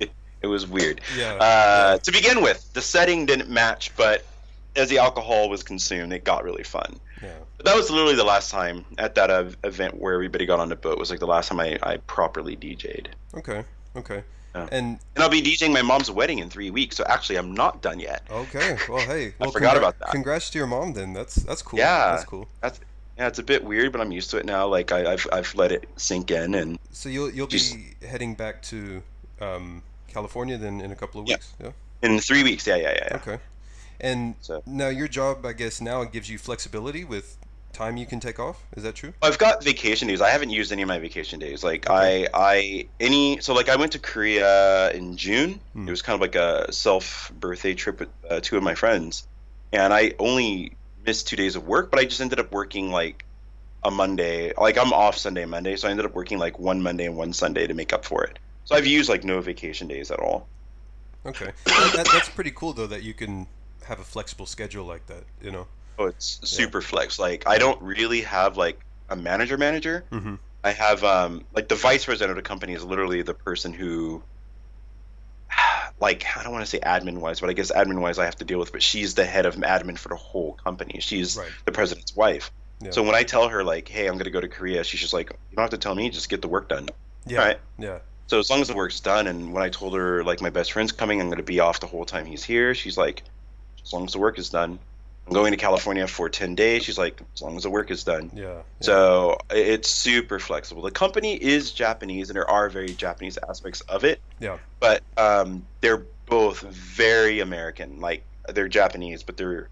it, 0.00 0.10
it 0.42 0.46
was 0.46 0.66
weird. 0.66 1.00
Yeah. 1.16 1.34
Uh, 1.34 1.98
to 1.98 2.12
begin 2.12 2.42
with, 2.42 2.72
the 2.74 2.82
setting 2.82 3.26
didn't 3.26 3.48
match, 3.48 3.92
but 3.96 4.24
as 4.74 4.88
the 4.90 4.98
alcohol 4.98 5.48
was 5.48 5.62
consumed, 5.62 6.12
it 6.12 6.24
got 6.24 6.44
really 6.44 6.64
fun. 6.64 7.00
yeah. 7.22 7.30
But 7.56 7.64
that 7.66 7.74
was 7.76 7.88
literally 7.90 8.14
the 8.16 8.24
last 8.24 8.50
time 8.50 8.84
at 8.98 9.14
that 9.14 9.30
uh, 9.30 9.48
event 9.64 9.94
where 9.98 10.12
everybody 10.12 10.44
got 10.44 10.60
on 10.60 10.68
the 10.68 10.76
boat. 10.76 10.98
Was 10.98 11.10
like 11.10 11.20
the 11.20 11.26
last 11.26 11.48
time 11.48 11.60
I, 11.60 11.78
I 11.82 11.96
properly 11.98 12.56
DJ'd. 12.56 13.08
Okay. 13.34 13.64
Okay. 13.96 14.22
Yeah. 14.54 14.68
And 14.72 14.98
And 15.14 15.22
I'll 15.24 15.30
be 15.30 15.40
DJing 15.40 15.72
my 15.72 15.80
mom's 15.82 16.10
wedding 16.10 16.40
in 16.40 16.50
three 16.50 16.70
weeks. 16.70 16.96
So 16.96 17.04
actually, 17.08 17.36
I'm 17.36 17.54
not 17.54 17.80
done 17.80 17.98
yet. 18.00 18.22
okay. 18.30 18.76
Well, 18.88 18.98
hey. 19.06 19.32
Well, 19.38 19.50
forgot 19.50 19.78
about 19.78 19.98
that. 20.00 20.10
Congrats 20.10 20.50
to 20.50 20.58
your 20.58 20.66
mom. 20.66 20.92
Then 20.92 21.14
that's 21.14 21.36
that's 21.36 21.62
cool. 21.62 21.78
Yeah. 21.78 22.10
That's 22.12 22.24
cool. 22.24 22.46
That's 22.60 22.80
yeah, 23.18 23.28
it's 23.28 23.38
a 23.38 23.42
bit 23.42 23.64
weird, 23.64 23.92
but 23.92 24.00
I'm 24.00 24.12
used 24.12 24.30
to 24.30 24.38
it 24.38 24.44
now. 24.46 24.66
Like 24.66 24.92
I, 24.92 25.12
I've 25.12 25.26
I've 25.32 25.54
let 25.54 25.72
it 25.72 25.88
sink 25.96 26.30
in, 26.30 26.54
and 26.54 26.78
So 26.92 27.08
you'll 27.08 27.30
you'll 27.30 27.46
be 27.46 27.94
heading 28.06 28.34
back 28.34 28.62
to 28.64 29.02
um, 29.40 29.82
California 30.08 30.58
then 30.58 30.80
in 30.80 30.92
a 30.92 30.96
couple 30.96 31.20
of 31.20 31.26
weeks. 31.28 31.54
Yeah. 31.62 31.70
in 32.02 32.18
three 32.20 32.42
weeks, 32.42 32.66
yeah, 32.66 32.76
yeah, 32.76 32.92
yeah. 32.94 33.08
yeah. 33.10 33.16
Okay. 33.16 33.38
And 34.00 34.34
So- 34.40 34.62
now 34.66 34.88
your 34.88 35.08
job, 35.08 35.46
I 35.46 35.52
guess, 35.54 35.80
now 35.80 36.04
gives 36.04 36.28
you 36.28 36.38
flexibility 36.38 37.04
with 37.04 37.36
time 37.72 37.96
you 37.98 38.06
can 38.06 38.20
take 38.20 38.38
off. 38.38 38.62
Is 38.76 38.82
that 38.84 38.94
true? 38.94 39.12
I've 39.22 39.36
got 39.38 39.62
vacation 39.62 40.08
days. 40.08 40.20
I 40.22 40.30
haven't 40.30 40.48
used 40.50 40.72
any 40.72 40.82
of 40.82 40.88
my 40.88 40.98
vacation 40.98 41.38
days. 41.38 41.62
Like 41.62 41.88
Okay. 41.88 42.26
I, 42.26 42.28
I 42.54 42.86
any 43.00 43.40
so 43.40 43.52
like 43.54 43.68
I 43.68 43.76
went 43.76 43.92
to 43.92 43.98
Korea 43.98 44.90
in 44.92 45.16
June. 45.16 45.60
Hmm. 45.74 45.86
It 45.88 45.90
was 45.90 46.02
kind 46.02 46.14
of 46.14 46.20
like 46.20 46.34
a 46.34 46.72
self 46.72 47.30
birthday 47.38 47.74
trip 47.74 48.00
with 48.00 48.08
uh, 48.28 48.40
two 48.42 48.56
of 48.56 48.62
my 48.62 48.74
friends, 48.74 49.26
and 49.72 49.92
I 49.92 50.12
only 50.18 50.72
missed 51.06 51.28
two 51.28 51.36
days 51.36 51.56
of 51.56 51.66
work, 51.66 51.90
but 51.90 52.00
I 52.00 52.04
just 52.04 52.20
ended 52.20 52.40
up 52.40 52.52
working 52.52 52.90
like 52.90 53.24
a 53.84 53.90
Monday. 53.90 54.52
Like 54.56 54.76
I'm 54.76 54.92
off 54.92 55.16
Sunday 55.16 55.42
and 55.42 55.50
Monday, 55.50 55.76
so 55.76 55.88
I 55.88 55.90
ended 55.90 56.06
up 56.06 56.14
working 56.14 56.38
like 56.38 56.58
one 56.58 56.82
Monday 56.82 57.06
and 57.06 57.16
one 57.16 57.32
Sunday 57.32 57.66
to 57.66 57.74
make 57.74 57.92
up 57.92 58.04
for 58.04 58.24
it. 58.24 58.38
So 58.64 58.74
I've 58.74 58.86
used 58.86 59.08
like 59.08 59.24
no 59.24 59.40
vacation 59.40 59.86
days 59.88 60.10
at 60.10 60.18
all. 60.18 60.48
Okay. 61.24 61.50
that, 61.64 61.92
that, 61.96 62.08
that's 62.12 62.28
pretty 62.28 62.50
cool 62.50 62.72
though 62.72 62.86
that 62.86 63.02
you 63.02 63.14
can 63.14 63.46
have 63.84 64.00
a 64.00 64.04
flexible 64.04 64.46
schedule 64.46 64.84
like 64.84 65.06
that. 65.06 65.24
You 65.40 65.52
know. 65.52 65.66
Oh, 65.98 66.06
it's 66.06 66.40
super 66.42 66.82
flex. 66.82 67.18
Like 67.18 67.46
I 67.46 67.58
don't 67.58 67.80
really 67.80 68.22
have 68.22 68.56
like 68.56 68.80
a 69.08 69.16
manager 69.16 69.56
manager. 69.56 70.04
Mm-hmm. 70.10 70.34
I 70.64 70.72
have 70.72 71.04
um 71.04 71.44
like 71.54 71.68
the 71.68 71.76
vice 71.76 72.04
president 72.04 72.36
of 72.36 72.42
the 72.42 72.48
company 72.48 72.74
is 72.74 72.84
literally 72.84 73.22
the 73.22 73.34
person 73.34 73.72
who 73.72 74.22
like 76.00 76.24
I 76.36 76.42
don't 76.42 76.52
want 76.52 76.64
to 76.64 76.70
say 76.70 76.78
admin 76.80 77.18
wise, 77.18 77.40
but 77.40 77.50
I 77.50 77.52
guess 77.52 77.70
admin 77.72 78.00
wise 78.00 78.18
I 78.18 78.24
have 78.24 78.36
to 78.36 78.44
deal 78.44 78.58
with, 78.58 78.72
but 78.72 78.82
she's 78.82 79.14
the 79.14 79.24
head 79.24 79.46
of 79.46 79.56
admin 79.56 79.98
for 79.98 80.08
the 80.08 80.16
whole 80.16 80.52
company. 80.54 80.98
She's 81.00 81.36
Right. 81.36 81.50
the 81.64 81.72
president's 81.72 82.14
wife. 82.14 82.50
Yeah. 82.80 82.90
So 82.90 83.02
when 83.02 83.14
I 83.14 83.22
tell 83.22 83.48
her 83.48 83.64
like, 83.64 83.88
"Hey, 83.88 84.06
I'm 84.06 84.14
going 84.14 84.24
to 84.24 84.30
go 84.30 84.40
to 84.40 84.48
Korea," 84.48 84.84
she's 84.84 85.00
just 85.00 85.14
like, 85.14 85.30
"You 85.30 85.56
don't 85.56 85.62
have 85.62 85.70
to 85.70 85.78
tell 85.78 85.94
me, 85.94 86.10
just 86.10 86.28
get 86.28 86.42
the 86.42 86.48
work 86.48 86.68
done." 86.68 86.90
Yeah. 87.26 87.38
Right. 87.38 87.60
Yeah. 87.78 87.98
So 88.26 88.38
as 88.38 88.50
long 88.50 88.60
as 88.60 88.68
the 88.68 88.74
work's 88.74 89.00
done 89.00 89.26
and 89.26 89.52
when 89.52 89.62
I 89.62 89.68
told 89.70 89.94
her 89.94 90.22
like 90.24 90.40
my 90.40 90.50
best 90.50 90.72
friend's 90.72 90.92
coming, 90.92 91.20
I'm 91.20 91.28
going 91.28 91.38
to 91.38 91.42
be 91.44 91.60
off 91.60 91.80
the 91.80 91.86
whole 91.86 92.04
time 92.04 92.26
he's 92.26 92.44
here, 92.44 92.74
she's 92.74 92.98
like, 92.98 93.22
"As 93.84 93.92
long 93.92 94.04
as 94.04 94.12
the 94.12 94.18
work 94.18 94.38
is 94.38 94.50
done." 94.50 94.78
I'm 95.26 95.32
going 95.32 95.50
to 95.52 95.56
California 95.56 96.06
for 96.06 96.28
10 96.28 96.54
days. 96.54 96.84
She's 96.84 96.98
like, 96.98 97.20
"As 97.34 97.42
long 97.42 97.56
as 97.56 97.64
the 97.64 97.70
work 97.70 97.90
is 97.90 98.04
done." 98.04 98.30
Yeah. 98.34 98.42
yeah. 98.44 98.60
So 98.80 99.38
it's 99.50 99.90
super 99.90 100.38
flexible. 100.38 100.82
The 100.82 100.90
company 100.92 101.34
is 101.34 101.72
Japanese, 101.72 102.30
and 102.30 102.36
there 102.36 102.48
are 102.48 102.68
very 102.68 102.90
Japanese 102.90 103.36
aspects 103.48 103.80
of 103.82 104.04
it. 104.04 104.20
Yeah. 104.38 104.58
But 104.78 105.02
um, 105.16 105.66
they're 105.80 106.04
both 106.26 106.60
very 106.60 107.40
American. 107.40 108.00
Like 108.00 108.22
they're 108.48 108.68
Japanese, 108.68 109.22
but 109.22 109.36
they're. 109.36 109.68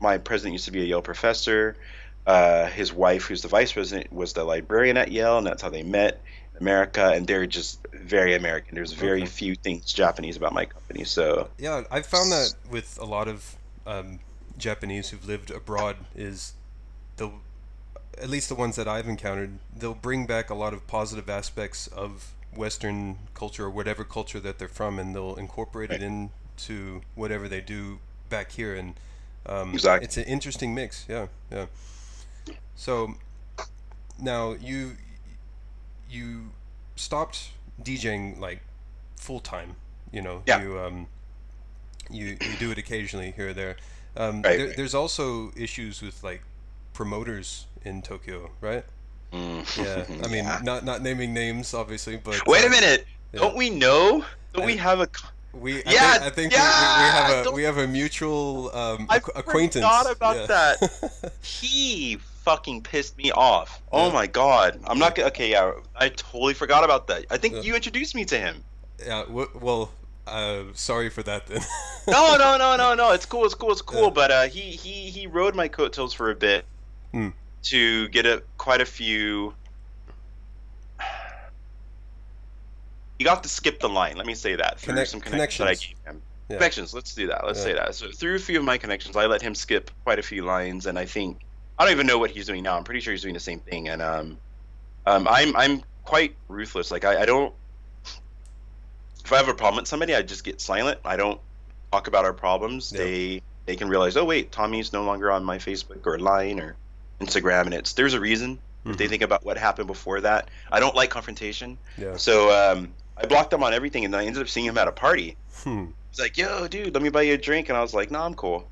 My 0.00 0.16
president 0.18 0.54
used 0.54 0.64
to 0.64 0.72
be 0.72 0.80
a 0.80 0.84
Yale 0.86 1.02
professor. 1.02 1.76
Uh, 2.26 2.66
his 2.66 2.92
wife, 2.92 3.24
who's 3.26 3.42
the 3.42 3.48
vice 3.48 3.72
president, 3.72 4.12
was 4.12 4.32
the 4.32 4.44
librarian 4.44 4.96
at 4.96 5.10
Yale, 5.12 5.38
and 5.38 5.46
that's 5.46 5.62
how 5.62 5.68
they 5.68 5.82
met 5.82 6.20
America. 6.58 7.12
And 7.14 7.26
they're 7.26 7.46
just 7.46 7.86
very 7.92 8.34
American. 8.34 8.74
There's 8.74 8.92
very 8.92 9.22
Okay. 9.22 9.30
few 9.30 9.54
things 9.54 9.92
Japanese 9.92 10.36
about 10.36 10.52
my 10.52 10.64
company. 10.64 11.04
So 11.04 11.48
Yeah, 11.58 11.82
I've 11.90 12.06
found 12.06 12.32
that 12.32 12.54
with 12.70 12.98
a 13.00 13.04
lot 13.04 13.28
of 13.28 13.56
um, 13.86 14.20
Japanese 14.58 15.10
who've 15.10 15.26
lived 15.26 15.50
abroad 15.50 15.96
is 16.14 16.54
they'll, 17.16 17.40
at 18.18 18.28
least 18.28 18.48
the 18.48 18.54
ones 18.54 18.76
that 18.76 18.88
I've 18.88 19.08
encountered, 19.08 19.58
they'll 19.76 19.94
bring 19.94 20.26
back 20.26 20.50
a 20.50 20.54
lot 20.54 20.72
of 20.72 20.86
positive 20.86 21.28
aspects 21.30 21.86
of 21.88 22.32
Western 22.54 23.18
culture 23.34 23.64
or 23.66 23.70
whatever 23.70 24.04
culture 24.04 24.40
that 24.40 24.58
they're 24.58 24.68
from, 24.68 24.98
and 24.98 25.14
they'll 25.14 25.36
incorporate 25.36 25.90
it 25.90 26.02
into 26.02 27.02
whatever 27.14 27.48
they 27.48 27.60
do 27.60 27.98
back 28.28 28.52
here, 28.52 28.74
and 28.74 28.94
um, 29.46 29.72
Exactly. 29.72 30.04
it's 30.04 30.16
an 30.16 30.24
interesting 30.24 30.74
mix. 30.74 31.06
Yeah, 31.08 31.28
yeah. 31.50 31.66
So 32.74 33.14
now 34.18 34.52
you 34.52 34.96
you 36.10 36.50
stopped 36.96 37.50
DJing 37.82 38.38
like 38.38 38.60
full 39.16 39.40
time. 39.40 39.76
You 40.12 40.22
know, 40.22 40.42
Yeah. 40.46 40.62
you 40.62 40.78
um 40.80 41.06
you 42.10 42.36
you 42.40 42.56
do 42.58 42.70
it 42.70 42.78
occasionally 42.78 43.32
here 43.36 43.50
or 43.50 43.52
there. 43.54 43.76
Um, 44.16 44.42
Right, 44.42 44.56
there 44.58 44.66
right. 44.68 44.76
There's 44.76 44.94
also 44.94 45.52
issues 45.56 46.02
with 46.02 46.22
like 46.24 46.42
promoters 46.92 47.66
in 47.84 48.02
Tokyo, 48.02 48.50
right? 48.60 48.84
Mm. 49.32 49.62
Yeah, 49.76 50.04
I 50.24 50.28
mean, 50.28 50.44
Yeah. 50.50 50.60
not 50.62 50.84
not 50.84 51.02
naming 51.02 51.32
names, 51.32 51.72
obviously, 51.74 52.16
but 52.16 52.46
Wait 52.46 52.64
uh, 52.64 52.66
a 52.66 52.70
minute. 52.70 53.06
yeah. 53.32 53.40
Don't 53.40 53.56
we 53.56 53.70
know? 53.70 54.24
Don't 54.52 54.66
we 54.66 54.76
have 54.76 55.00
a? 55.00 55.08
We, 55.52 55.82
I 55.84 55.90
Yeah, 55.92 56.12
think, 56.18 56.22
I 56.22 56.30
think 56.30 56.52
we, 56.52 56.58
we, 56.58 56.62
we 56.62 57.10
have 57.10 57.46
a 57.46 57.50
we 57.52 57.62
have 57.64 57.78
a 57.78 57.86
mutual 57.86 58.70
um, 58.74 59.06
I 59.08 59.18
acqu- 59.18 59.38
acquaintance. 59.38 59.84
forgot 59.84 60.10
about 60.10 60.36
yeah. 60.36 60.46
that. 60.46 61.32
He 61.42 62.18
fucking 62.44 62.82
pissed 62.82 63.16
me 63.18 63.30
off. 63.32 63.80
Oh 63.92 64.08
Yeah. 64.08 64.12
my 64.14 64.26
god. 64.26 64.80
I'm 64.86 64.98
not. 64.98 65.18
Okay, 65.18 65.50
yeah. 65.50 65.72
I 65.96 66.08
totally 66.10 66.54
forgot 66.54 66.82
about 66.84 67.06
that. 67.08 67.26
I 67.30 67.36
think 67.36 67.54
Yeah. 67.54 67.60
you 67.62 67.74
introduced 67.74 68.14
me 68.14 68.24
to 68.26 68.38
him. 68.38 68.64
yeah. 69.04 69.24
Well, 69.28 69.90
uh, 70.30 70.64
sorry 70.74 71.10
for 71.10 71.22
that 71.24 71.46
then. 71.46 71.60
No, 72.08 72.36
no, 72.36 72.56
no, 72.56 72.76
no, 72.76 72.94
no. 72.94 73.12
It's 73.12 73.26
cool. 73.26 73.44
It's 73.44 73.54
cool. 73.54 73.70
It's 73.72 73.82
cool. 73.82 74.04
Yeah. 74.04 74.10
But 74.10 74.30
uh, 74.30 74.42
he 74.48 74.60
he 74.62 75.10
he 75.10 75.26
rode 75.26 75.54
my 75.54 75.68
coattails 75.68 76.12
for 76.14 76.30
a 76.30 76.34
bit 76.34 76.64
Hmm. 77.12 77.28
to 77.64 78.08
get 78.08 78.24
a 78.26 78.42
quite 78.56 78.80
a 78.80 78.86
few. 78.86 79.54
He 83.18 83.24
got 83.24 83.42
to 83.42 83.48
skip 83.48 83.80
the 83.80 83.88
line. 83.88 84.16
Let 84.16 84.26
me 84.26 84.34
say 84.34 84.56
that 84.56 84.80
through 84.80 84.92
Connect- 84.94 85.10
some 85.10 85.20
connections, 85.20 85.66
that 85.66 85.70
I 85.70 85.74
gave 85.74 85.96
him. 86.14 86.22
Yeah. 86.48 86.56
Connections. 86.56 86.94
Let's 86.94 87.14
do 87.14 87.26
that. 87.28 87.44
Let's 87.46 87.58
Yeah. 87.58 87.64
say 87.64 87.72
that. 87.74 87.94
So 87.94 88.10
through 88.10 88.36
a 88.36 88.38
few 88.38 88.58
of 88.58 88.64
my 88.64 88.78
connections, 88.78 89.14
I 89.16 89.26
let 89.26 89.42
him 89.42 89.54
skip 89.54 89.90
quite 90.04 90.18
a 90.18 90.22
few 90.22 90.44
lines, 90.44 90.86
and 90.86 90.98
I 90.98 91.04
think 91.04 91.38
I 91.78 91.84
don't 91.84 91.92
even 91.92 92.06
know 92.06 92.18
what 92.18 92.30
he's 92.30 92.46
doing 92.46 92.62
now. 92.62 92.76
I'm 92.76 92.84
pretty 92.84 93.00
sure 93.00 93.12
he's 93.12 93.22
doing 93.22 93.34
the 93.34 93.40
same 93.40 93.60
thing, 93.60 93.88
and 93.88 94.00
um, 94.02 94.38
um, 95.06 95.28
I'm 95.28 95.54
I'm 95.56 95.82
quite 96.04 96.34
ruthless. 96.48 96.90
Like 96.90 97.04
I, 97.04 97.22
I 97.22 97.24
don't. 97.26 97.54
If 99.30 99.34
I 99.34 99.36
have 99.36 99.46
a 99.48 99.54
problem 99.54 99.76
with 99.82 99.86
somebody, 99.86 100.12
I 100.16 100.22
just 100.22 100.42
get 100.42 100.60
silent. 100.60 100.98
I 101.04 101.14
don't 101.14 101.40
talk 101.92 102.08
about 102.08 102.24
our 102.24 102.32
problems. 102.32 102.90
Yeah. 102.90 102.98
They 102.98 103.42
they 103.64 103.76
can 103.76 103.88
realize, 103.88 104.16
oh 104.16 104.24
wait, 104.24 104.50
Tommy's 104.50 104.92
no 104.92 105.04
longer 105.04 105.30
on 105.30 105.44
my 105.44 105.56
Facebook 105.58 106.04
or 106.04 106.18
line 106.18 106.58
or 106.58 106.74
Instagram, 107.20 107.66
and 107.66 107.74
it's 107.74 107.92
there's 107.92 108.14
a 108.14 108.18
reason. 108.18 108.58
If 108.84 108.96
they 108.96 109.06
think 109.06 109.22
about 109.22 109.44
what 109.44 109.56
happened 109.56 109.86
before 109.86 110.20
that, 110.22 110.48
I 110.72 110.80
don't 110.80 110.96
like 110.96 111.10
confrontation. 111.10 111.78
yeah. 111.96 112.16
So 112.16 112.50
um, 112.50 112.92
I 113.16 113.26
blocked 113.26 113.52
him 113.52 113.62
on 113.62 113.72
everything, 113.72 114.04
and 114.04 114.12
then 114.12 114.20
I 114.20 114.24
ended 114.26 114.42
up 114.42 114.48
seeing 114.48 114.66
him 114.66 114.76
at 114.78 114.88
a 114.88 114.92
party. 114.92 115.36
Hmm. 115.62 115.84
He's 116.10 116.18
like, 116.18 116.36
"Yo, 116.36 116.66
dude, 116.66 116.92
let 116.92 117.00
me 117.00 117.08
buy 117.10 117.22
you 117.22 117.34
a 117.34 117.38
drink," 117.38 117.68
and 117.68 117.78
I 117.78 117.82
was 117.82 117.94
like, 117.94 118.10
"No, 118.10 118.22
I'm 118.22 118.34
cool. 118.34 118.66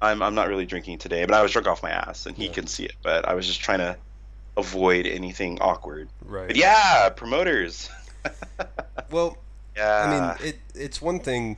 I'm 0.00 0.22
I'm 0.22 0.34
not 0.34 0.48
really 0.48 0.64
drinking 0.64 0.96
today." 0.96 1.26
But 1.26 1.34
I 1.34 1.42
was 1.42 1.52
drunk 1.52 1.66
off 1.68 1.82
my 1.82 1.90
ass, 1.90 2.24
and 2.24 2.34
he 2.38 2.46
Yeah. 2.46 2.52
can 2.52 2.66
see 2.66 2.84
it. 2.84 2.94
But 3.02 3.28
I 3.28 3.34
was 3.34 3.46
just 3.46 3.60
trying 3.60 3.80
to 3.80 3.98
avoid 4.56 5.06
anything 5.06 5.60
awkward. 5.60 6.08
Right. 6.24 6.46
But 6.46 6.56
yeah, 6.56 7.10
promoters. 7.10 7.90
Well, 9.10 9.38
Yeah. 9.76 10.04
I 10.04 10.10
mean, 10.40 10.48
it 10.48 10.58
it's 10.74 11.00
one 11.02 11.20
thing. 11.20 11.56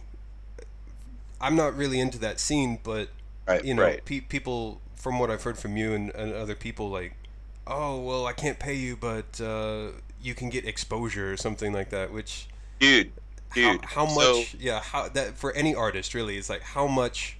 I'm 1.40 1.56
not 1.56 1.76
really 1.76 2.00
into 2.00 2.18
that 2.20 2.40
scene, 2.40 2.78
but 2.82 3.08
right, 3.46 3.64
you 3.64 3.74
know, 3.74 3.82
right. 3.82 4.04
pe- 4.04 4.20
people 4.20 4.80
from 4.96 5.18
what 5.18 5.30
I've 5.30 5.42
heard 5.42 5.58
from 5.58 5.76
you 5.76 5.92
and, 5.92 6.10
and 6.14 6.32
other 6.32 6.54
people, 6.54 6.88
like, 6.88 7.14
oh 7.66 8.00
well, 8.00 8.26
I 8.26 8.32
can't 8.32 8.58
pay 8.58 8.74
you, 8.74 8.96
but 8.96 9.40
uh, 9.40 9.88
you 10.22 10.34
can 10.34 10.48
get 10.48 10.64
exposure 10.64 11.32
or 11.32 11.36
something 11.36 11.72
like 11.72 11.90
that. 11.90 12.12
Which 12.12 12.48
dude, 12.80 13.12
dude. 13.54 13.84
how, 13.84 14.06
how 14.06 14.06
so- 14.06 14.36
much? 14.38 14.56
yeah, 14.58 14.80
how 14.80 15.08
that 15.10 15.36
for 15.36 15.52
any 15.52 15.74
artist 15.74 16.14
really 16.14 16.36
is 16.36 16.48
like 16.48 16.62
how 16.62 16.86
much 16.86 17.36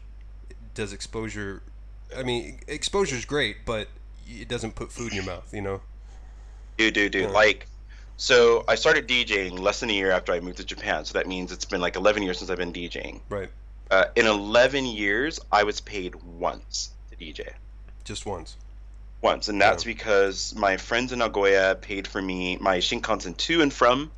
does 0.74 0.92
exposure? 0.92 1.62
I 2.16 2.22
mean, 2.22 2.58
exposure 2.68 3.16
is 3.16 3.24
great, 3.24 3.58
but 3.64 3.88
it 4.28 4.48
doesn't 4.48 4.74
put 4.74 4.92
food 4.92 5.12
in 5.12 5.16
your 5.16 5.24
mouth. 5.26 5.52
You 5.54 5.62
know. 5.62 5.80
dude, 6.76 6.94
dude, 6.94 7.12
dude. 7.12 7.22
Yeah. 7.24 7.28
Like, 7.30 7.66
so 8.16 8.64
I 8.68 8.74
started 8.76 9.08
DJing 9.08 9.58
less 9.58 9.80
than 9.80 9.90
a 9.90 9.92
year 9.92 10.10
after 10.10 10.32
I 10.32 10.40
moved 10.40 10.58
to 10.58 10.64
Japan. 10.64 11.04
So 11.04 11.14
that 11.18 11.26
means 11.26 11.52
it's 11.52 11.64
been 11.64 11.80
like 11.80 11.96
11 11.96 12.22
years 12.22 12.38
since 12.38 12.50
I've 12.50 12.58
been 12.58 12.72
DJing. 12.72 13.20
Right. 13.28 13.50
Uh, 13.90 14.04
in 14.16 14.26
11 14.26 14.86
years, 14.86 15.40
I 15.52 15.64
was 15.64 15.80
paid 15.80 16.14
once 16.16 16.90
to 17.10 17.16
DJ. 17.16 17.48
Just 18.04 18.26
once. 18.26 18.56
once, 19.22 19.48
and 19.48 19.60
that's 19.60 19.84
because 19.84 20.54
my 20.54 20.76
friends 20.76 21.12
in 21.12 21.20
Nagoya 21.20 21.74
paid 21.80 22.06
for 22.06 22.20
me 22.20 22.58
my 22.60 22.78
Shinkansen 22.78 23.36
to 23.38 23.62
and 23.62 23.72
from 23.72 24.10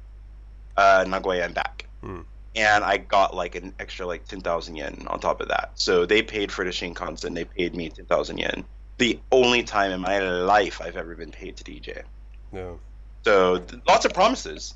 uh, 0.77 1.05
Nagoya 1.07 1.45
and 1.45 1.55
back, 1.55 1.87
Hmm. 2.03 2.23
and 2.57 2.83
I 2.85 2.97
got 2.97 3.35
like 3.35 3.55
an 3.55 3.73
extra 3.79 4.05
like 4.07 4.27
ten 4.27 4.41
thousand 4.41 4.77
yen 4.77 5.05
on 5.09 5.21
top 5.21 5.41
of 5.41 5.49
that. 5.49 5.71
So 5.75 6.05
they 6.07 6.23
paid 6.23 6.51
for 6.51 6.65
the 6.65 6.71
Shinkansen, 6.73 7.35
they 7.35 7.45
paid 7.45 7.75
me 7.77 7.89
ten 7.91 8.07
thousand 8.07 8.39
yen. 8.39 8.65
The 8.99 9.21
only 9.31 9.63
time 9.63 9.93
in 9.93 10.01
my 10.01 10.19
life 10.19 10.81
I've 10.81 10.97
ever 10.97 11.15
been 11.15 11.31
paid 11.31 11.57
to 11.59 11.65
DJ. 11.65 12.03
No. 12.51 12.81
So 13.27 13.59
th- 13.59 13.83
lots 13.89 14.05
of 14.05 14.15
promises, 14.15 14.75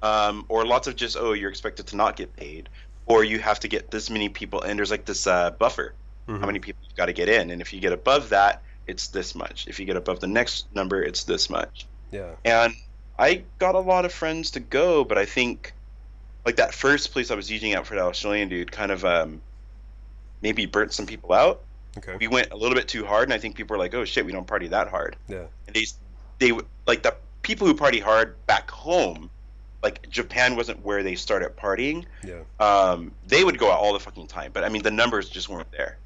um, 0.00 0.46
or 0.48 0.64
lots 0.64 0.86
of 0.86 0.94
just 0.94 1.16
oh 1.18 1.32
you're 1.32 1.50
expected 1.50 1.88
to 1.88 1.96
not 1.96 2.14
get 2.16 2.34
paid, 2.36 2.68
or 3.06 3.24
you 3.24 3.40
have 3.40 3.58
to 3.60 3.68
get 3.68 3.90
this 3.90 4.08
many 4.08 4.28
people, 4.28 4.62
and 4.62 4.78
there's 4.78 4.92
like 4.92 5.06
this 5.06 5.26
uh, 5.26 5.50
buffer 5.50 5.94
Mhm. 6.28 6.38
how 6.40 6.46
many 6.46 6.60
people 6.60 6.80
you've 6.86 6.94
got 6.96 7.06
to 7.06 7.12
get 7.12 7.28
in 7.28 7.50
and 7.50 7.60
if 7.60 7.72
you 7.72 7.80
get 7.80 7.92
above 7.92 8.28
that 8.28 8.62
it's 8.86 9.08
this 9.08 9.34
much 9.34 9.66
if 9.66 9.80
you 9.80 9.86
get 9.86 9.96
above 9.96 10.20
the 10.20 10.26
next 10.28 10.66
number 10.74 11.02
it's 11.02 11.24
this 11.24 11.48
much 11.50 11.86
Yeah. 12.12 12.34
and 12.44 12.74
i 13.18 13.42
got 13.58 13.74
a 13.74 13.80
lot 13.80 14.04
of 14.04 14.12
friends 14.12 14.50
to 14.52 14.60
go 14.60 15.02
but 15.02 15.16
i 15.18 15.24
think 15.24 15.72
like 16.46 16.56
that 16.56 16.72
first 16.74 17.12
place 17.12 17.30
i 17.30 17.34
was 17.34 17.50
using 17.50 17.74
out 17.74 17.86
for 17.86 17.94
that 17.96 18.04
australian 18.04 18.48
dude 18.50 18.70
kind 18.70 18.92
of 18.92 19.04
um 19.04 19.40
maybe 20.42 20.66
burnt 20.66 20.92
some 20.92 21.06
people 21.06 21.32
out 21.32 21.62
Okay. 21.98 22.16
we 22.20 22.28
went 22.28 22.52
a 22.52 22.56
little 22.56 22.76
bit 22.76 22.86
too 22.86 23.04
hard 23.04 23.24
and 23.24 23.32
i 23.34 23.38
think 23.38 23.56
people 23.56 23.74
were 23.74 23.82
like 23.82 23.94
oh 23.94 24.04
shit 24.04 24.24
we 24.26 24.30
don't 24.32 24.46
party 24.46 24.68
that 24.68 24.88
hard 24.88 25.16
Yeah. 25.26 25.46
and 25.66 25.74
they 25.74 25.86
they 26.38 26.52
like 26.86 27.02
the 27.02 27.16
people 27.42 27.66
who 27.66 27.74
party 27.74 27.98
hard 28.00 28.34
back 28.46 28.70
home 28.70 29.30
like 29.82 30.08
japan 30.10 30.56
wasn't 30.56 30.82
where 30.84 31.02
they 31.02 31.14
started 31.14 31.56
partying 31.56 32.04
Yeah. 32.24 32.40
um 32.60 33.12
they 33.26 33.44
would 33.44 33.58
go 33.58 33.70
out 33.72 33.78
all 33.78 33.92
the 33.92 34.00
fucking 34.00 34.26
time 34.26 34.50
but 34.52 34.62
i 34.64 34.68
mean 34.68 34.82
the 34.82 34.90
numbers 34.90 35.28
just 35.30 35.48
weren't 35.48 35.70
there 35.72 35.96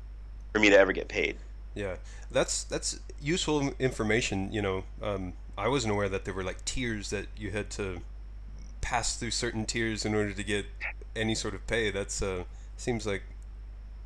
for 0.53 0.61
me 0.61 0.71
to 0.71 0.79
ever 0.79 0.93
get 0.93 1.09
paid 1.09 1.37
Yeah, 1.75 1.97
that's 2.31 2.63
that's 2.65 3.01
useful 3.21 3.73
information. 3.81 4.53
You 4.53 4.63
know, 4.63 4.85
um, 5.03 5.33
I 5.59 5.67
wasn't 5.67 5.93
aware 5.93 6.09
that 6.09 6.25
there 6.25 6.35
were 6.35 6.45
like 6.45 6.65
tiers 6.65 7.11
that 7.11 7.27
you 7.37 7.51
had 7.51 7.69
to 7.71 7.99
pass 8.81 9.17
through 9.17 9.33
certain 9.33 9.65
tiers 9.67 10.05
in 10.05 10.15
order 10.15 10.33
to 10.33 10.45
get 10.45 10.67
any 11.17 11.35
sort 11.35 11.55
of 11.55 11.67
pay. 11.67 11.91
That's 11.91 12.23
uh, 12.23 12.45
seems 12.77 13.07
like 13.07 13.23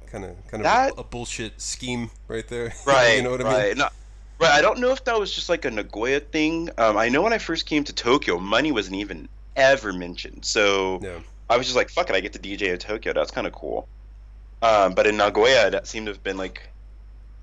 kind 0.07 0.25
of 0.25 0.31
kind 0.49 0.63
of 0.63 0.65
That- 0.65 0.95
a, 0.97 1.05
bullshit 1.05 1.61
scheme 1.61 2.09
right 2.27 2.49
there. 2.49 2.73
right 2.87 3.17
you 3.17 3.23
know 3.23 3.33
what 3.33 3.43
I 3.43 3.45
right 3.45 3.69
mean? 3.77 3.79
No, 3.85 3.89
right 4.41 4.53
i 4.53 4.61
don't 4.63 4.79
know 4.79 4.91
if 4.91 5.05
that 5.05 5.19
was 5.19 5.33
just 5.35 5.49
like 5.49 5.65
a 5.65 5.71
nagoya 5.71 6.21
thing 6.21 6.71
um, 6.79 6.97
i 6.97 7.09
know 7.09 7.23
when 7.23 7.33
i 7.33 7.39
first 7.39 7.67
came 7.67 7.85
to 7.85 7.93
tokyo 7.93 8.39
money 8.39 8.73
wasn't 8.73 8.95
even 8.97 9.29
ever 9.57 9.93
mentioned 9.93 10.45
so 10.45 11.01
Yeah. 11.03 11.19
i 11.51 11.57
was 11.57 11.67
just 11.67 11.77
like 11.77 11.91
fuck 11.91 12.09
it 12.11 12.17
i 12.17 12.21
get 12.21 12.33
to 12.35 12.39
dj 12.39 12.63
in 12.63 12.79
tokyo 12.79 13.13
that's 13.13 13.31
kind 13.31 13.47
of 13.47 13.53
cool 13.53 13.89
um, 14.63 14.95
but 14.95 15.07
in 15.07 15.17
nagoya 15.17 15.71
that 15.71 15.87
seemed 15.87 16.07
to 16.07 16.13
have 16.13 16.23
been 16.23 16.37
like 16.37 16.69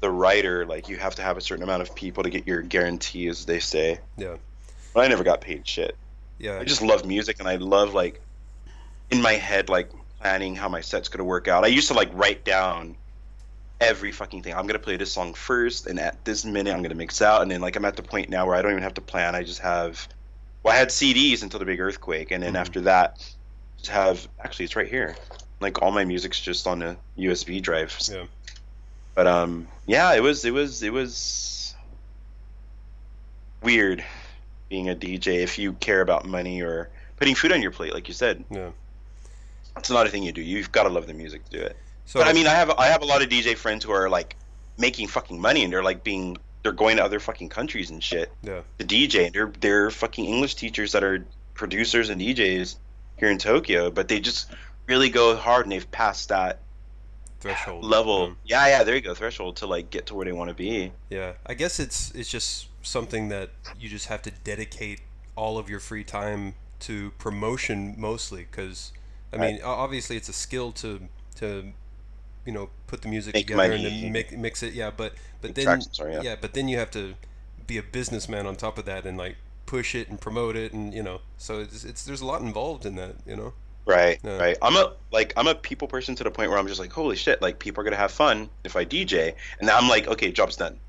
the 0.02 0.10
writer 0.10 0.66
like 0.66 0.90
you 0.90 0.98
have 0.98 1.16
to 1.16 1.22
have 1.22 1.38
a 1.38 1.42
certain 1.42 1.64
amount 1.64 1.82
of 1.82 1.96
people 1.96 2.24
to 2.24 2.30
get 2.30 2.46
your 2.46 2.62
guarantee 2.62 3.28
as 3.28 3.46
they 3.46 3.60
say 3.60 4.00
Yeah. 4.18 4.36
but 4.94 5.02
i 5.04 5.08
never 5.08 5.24
got 5.24 5.42
paid 5.42 5.66
shit 5.68 5.96
Yeah. 6.38 6.60
I 6.60 6.66
just 6.66 6.82
love 6.82 7.06
music 7.06 7.40
and 7.40 7.48
I 7.48 7.56
love 7.56 7.94
like 7.94 8.20
in 9.10 9.22
my 9.22 9.34
head 9.34 9.70
like 9.70 9.90
planning 10.20 10.54
how 10.56 10.68
my 10.68 10.82
set's 10.82 11.08
gonna 11.08 11.24
work 11.24 11.48
out. 11.48 11.64
I 11.64 11.68
used 11.68 11.88
to 11.88 11.94
like 11.94 12.10
write 12.14 12.44
down 12.44 12.98
every 13.82 14.12
fucking 14.12 14.42
thing. 14.44 14.54
I'm 14.54 14.68
gonna 14.68 14.80
play 14.80 14.98
this 14.98 15.12
song 15.12 15.34
first 15.34 15.88
and 15.88 16.00
at 16.00 16.24
this 16.26 16.46
minute 16.46 16.74
I'm 16.74 16.82
gonna 16.82 16.96
mix 16.96 17.22
out 17.22 17.42
and 17.42 17.52
then 17.52 17.62
like 17.62 17.76
I'm 17.76 17.86
at 17.86 17.96
the 17.96 18.04
point 18.04 18.30
now 18.30 18.46
where 18.46 18.56
I 18.56 18.62
don't 18.62 18.72
even 18.72 18.84
have 18.84 18.94
to 18.96 19.02
plan. 19.02 19.36
I 19.36 19.44
just 19.44 19.60
have 19.60 20.08
well 20.64 20.74
I 20.74 20.78
had 20.78 20.90
CDs 20.90 21.44
until 21.44 21.60
the 21.60 21.66
big 21.66 21.80
earthquake 21.80 22.32
and 22.32 22.42
then 22.42 22.54
Mhm. 22.54 22.60
after 22.60 22.82
that 22.82 23.18
just 23.78 23.90
have 23.90 24.28
actually 24.44 24.66
it's 24.66 24.76
right 24.76 24.88
here. 24.88 25.16
Like 25.60 25.82
all 25.82 25.92
my 25.92 26.06
music's 26.06 26.40
just 26.40 26.68
on 26.68 26.82
a 26.82 26.98
USB 27.18 27.62
drive. 27.62 27.98
Yeah. 28.10 28.26
But 29.14 29.28
um 29.28 29.68
yeah, 29.86 30.14
it 30.14 30.22
was 30.24 30.46
it 30.46 30.52
was 30.54 30.82
it 30.82 30.94
was 30.94 31.76
weird 33.62 34.04
being 34.70 34.90
a 34.90 34.96
DJ 34.96 35.44
if 35.44 35.58
you 35.60 35.74
care 35.74 36.02
about 36.02 36.26
money 36.26 36.62
or 36.62 36.90
putting 37.18 37.36
food 37.36 37.52
on 37.52 37.62
your 37.62 37.72
plate, 37.72 37.94
like 37.94 38.08
you 38.08 38.14
said. 38.14 38.44
Yeah. 38.50 38.70
It's 39.78 39.90
not 39.90 40.08
a 40.08 40.10
thing 40.10 40.24
you 40.24 40.32
do. 40.32 40.42
You've 40.42 40.72
got 40.72 40.84
to 40.84 40.90
love 40.90 41.06
the 41.08 41.14
music 41.14 41.44
to 41.50 41.52
do 41.60 41.64
it. 41.64 41.76
So 42.06 42.20
but 42.20 42.28
I 42.28 42.34
mean, 42.34 42.48
I 42.48 42.52
have 42.52 42.70
I 42.72 42.88
have 42.88 43.02
a 43.02 43.06
lot 43.06 43.22
of 43.22 43.30
DJ 43.30 43.56
friends 43.56 43.84
who 43.84 43.92
are 43.92 44.10
like 44.10 44.36
making 44.78 45.08
fucking 45.08 45.40
money 45.40 45.64
and 45.64 45.72
they're 45.72 45.84
like 45.84 46.04
being 46.04 46.38
they're 46.64 46.72
going 46.72 46.98
to 46.98 47.04
other 47.04 47.20
fucking 47.20 47.50
countries 47.50 47.90
and 47.92 48.04
shit 48.04 48.32
yeah. 48.42 48.62
to 48.80 48.86
DJ. 48.86 49.32
They're 49.32 49.52
they're 49.60 49.92
fucking 49.92 50.26
English 50.26 50.56
teachers 50.56 50.92
that 50.94 51.04
are 51.04 51.26
producers 51.54 52.10
and 52.10 52.22
DJs 52.22 52.76
here 53.18 53.30
in 53.30 53.38
Tokyo, 53.38 53.90
but 53.92 54.08
they 54.08 54.20
just 54.20 54.52
really 54.88 55.10
go 55.10 55.36
hard 55.36 55.66
and 55.66 55.72
they've 55.72 55.90
passed 55.92 56.30
that 56.30 56.60
Threshold 57.40 57.86
level. 57.86 58.36
Yeah, 58.46 58.68
yeah, 58.68 58.84
there 58.84 58.96
you 58.96 59.02
go, 59.02 59.14
threshold 59.14 59.58
to 59.58 59.68
like 59.68 59.90
get 59.90 60.08
to 60.08 60.16
where 60.16 60.26
they 60.26 60.32
want 60.32 60.50
to 60.50 60.56
be. 60.56 60.92
Yeah. 61.10 61.34
I 61.46 61.54
guess 61.54 61.80
it's 61.80 62.12
it's 62.12 62.30
just 62.30 62.68
something 62.82 63.30
that 63.30 63.52
you 63.80 63.90
just 63.90 64.08
have 64.08 64.22
to 64.24 64.32
dedicate 64.32 65.02
all 65.36 65.58
of 65.58 65.70
your 65.70 65.80
free 65.80 66.04
time 66.04 66.56
to 66.80 67.12
promotion 67.12 67.96
mostly 67.98 68.48
because 68.50 68.92
I 69.34 69.38
mean 69.38 69.60
obviously 69.64 70.18
it's 70.18 70.30
a 70.30 70.34
skill 70.34 70.72
to 70.74 71.08
to 71.36 71.74
you 72.46 72.52
know 72.52 72.70
put 72.88 73.02
the 73.02 73.08
music 73.08 73.34
Make 73.34 73.48
together 73.48 73.70
money. 73.70 73.86
and 73.86 74.04
then 74.04 74.12
make 74.12 74.38
mix 74.38 74.64
it 74.64 74.74
yeah 74.74 74.92
but 74.96 75.14
but 75.42 75.50
Make 75.50 75.56
then 75.56 75.66
tracks, 75.66 75.88
sorry, 75.92 76.14
yeah. 76.14 76.22
yeah 76.22 76.36
but 76.40 76.54
then 76.54 76.68
you 76.68 76.78
have 76.78 76.92
to 76.92 77.16
be 77.68 77.78
a 77.78 77.84
businessman 77.84 78.46
on 78.46 78.56
top 78.56 78.78
of 78.78 78.86
that 78.86 79.06
and 79.06 79.18
like 79.18 79.36
push 79.66 79.96
it 79.96 80.08
and 80.10 80.22
promote 80.22 80.56
it 80.56 80.72
and 80.74 80.94
you 80.94 81.02
know 81.02 81.22
so 81.38 81.60
it's, 81.60 81.84
it's 81.84 82.06
there's 82.06 82.22
a 82.22 82.26
lot 82.26 82.42
involved 82.42 82.86
in 82.86 82.96
that 82.96 83.16
you 83.26 83.36
know 83.36 83.54
Right, 83.88 84.20
Yeah. 84.24 84.38
right. 84.40 84.58
I'm 84.64 84.76
a 84.76 84.94
like 85.12 85.34
I'm 85.38 85.46
a 85.48 85.54
people 85.54 85.88
person 85.88 86.16
to 86.16 86.24
the 86.24 86.32
point 86.32 86.50
where 86.50 86.58
I'm 86.58 86.66
just 86.68 86.80
like, 86.80 86.92
holy 86.92 87.16
shit, 87.16 87.40
like 87.40 87.60
people 87.60 87.82
are 87.82 87.84
gonna 87.84 87.96
have 87.96 88.10
fun 88.12 88.50
if 88.64 88.76
I 88.76 88.84
DJ, 88.84 89.36
and 89.60 89.70
then 89.70 89.76
I'm 89.76 89.88
like, 89.88 90.08
okay, 90.08 90.32
job's 90.32 90.56
done. 90.56 90.80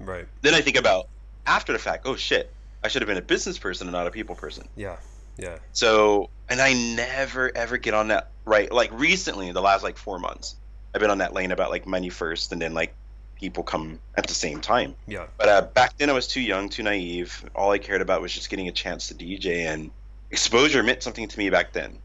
right 0.00 0.26
Then 0.40 0.54
I 0.54 0.62
think 0.62 0.78
about 0.78 1.08
after 1.46 1.74
the 1.74 1.78
fact, 1.78 2.06
oh 2.06 2.16
shit, 2.16 2.50
I 2.82 2.88
should 2.88 3.02
have 3.02 3.06
been 3.06 3.18
a 3.18 3.22
business 3.22 3.58
person 3.58 3.86
and 3.86 3.92
not 3.92 4.06
a 4.06 4.10
people 4.10 4.34
person. 4.34 4.66
yeah 4.76 4.96
yeah 5.36 5.58
So, 5.72 6.30
and 6.48 6.58
I 6.58 6.72
never 6.96 7.54
ever 7.54 7.76
get 7.76 7.92
on 7.92 8.08
that 8.08 8.30
right. 8.46 8.72
Like 8.72 8.98
recently, 8.98 9.52
the 9.52 9.60
last 9.60 9.82
like 9.84 9.98
four 9.98 10.18
months, 10.18 10.56
I've 10.96 11.00
been 11.00 11.10
on 11.10 11.18
that 11.18 11.34
lane 11.34 11.52
about 11.52 11.68
like 11.68 11.86
money 11.86 12.08
first, 12.08 12.52
and 12.52 12.62
then 12.62 12.72
like 12.72 12.94
people 13.38 13.62
come 13.62 13.98
at 14.16 14.26
the 14.26 14.32
same 14.32 14.62
time. 14.62 14.94
yeah 15.06 15.26
But 15.36 15.48
uh, 15.50 15.62
back 15.74 15.98
then, 15.98 16.08
I 16.08 16.14
was 16.14 16.26
too 16.26 16.40
young, 16.40 16.70
too 16.70 16.82
naive. 16.82 17.44
All 17.54 17.70
I 17.70 17.76
cared 17.76 18.00
about 18.00 18.22
was 18.22 18.32
just 18.32 18.48
getting 18.48 18.66
a 18.68 18.72
chance 18.72 19.08
to 19.08 19.14
DJ, 19.14 19.66
and 19.66 19.90
exposure 20.30 20.82
meant 20.82 21.02
something 21.02 21.28
to 21.28 21.38
me 21.38 21.50
back 21.50 21.74
then. 21.74 21.98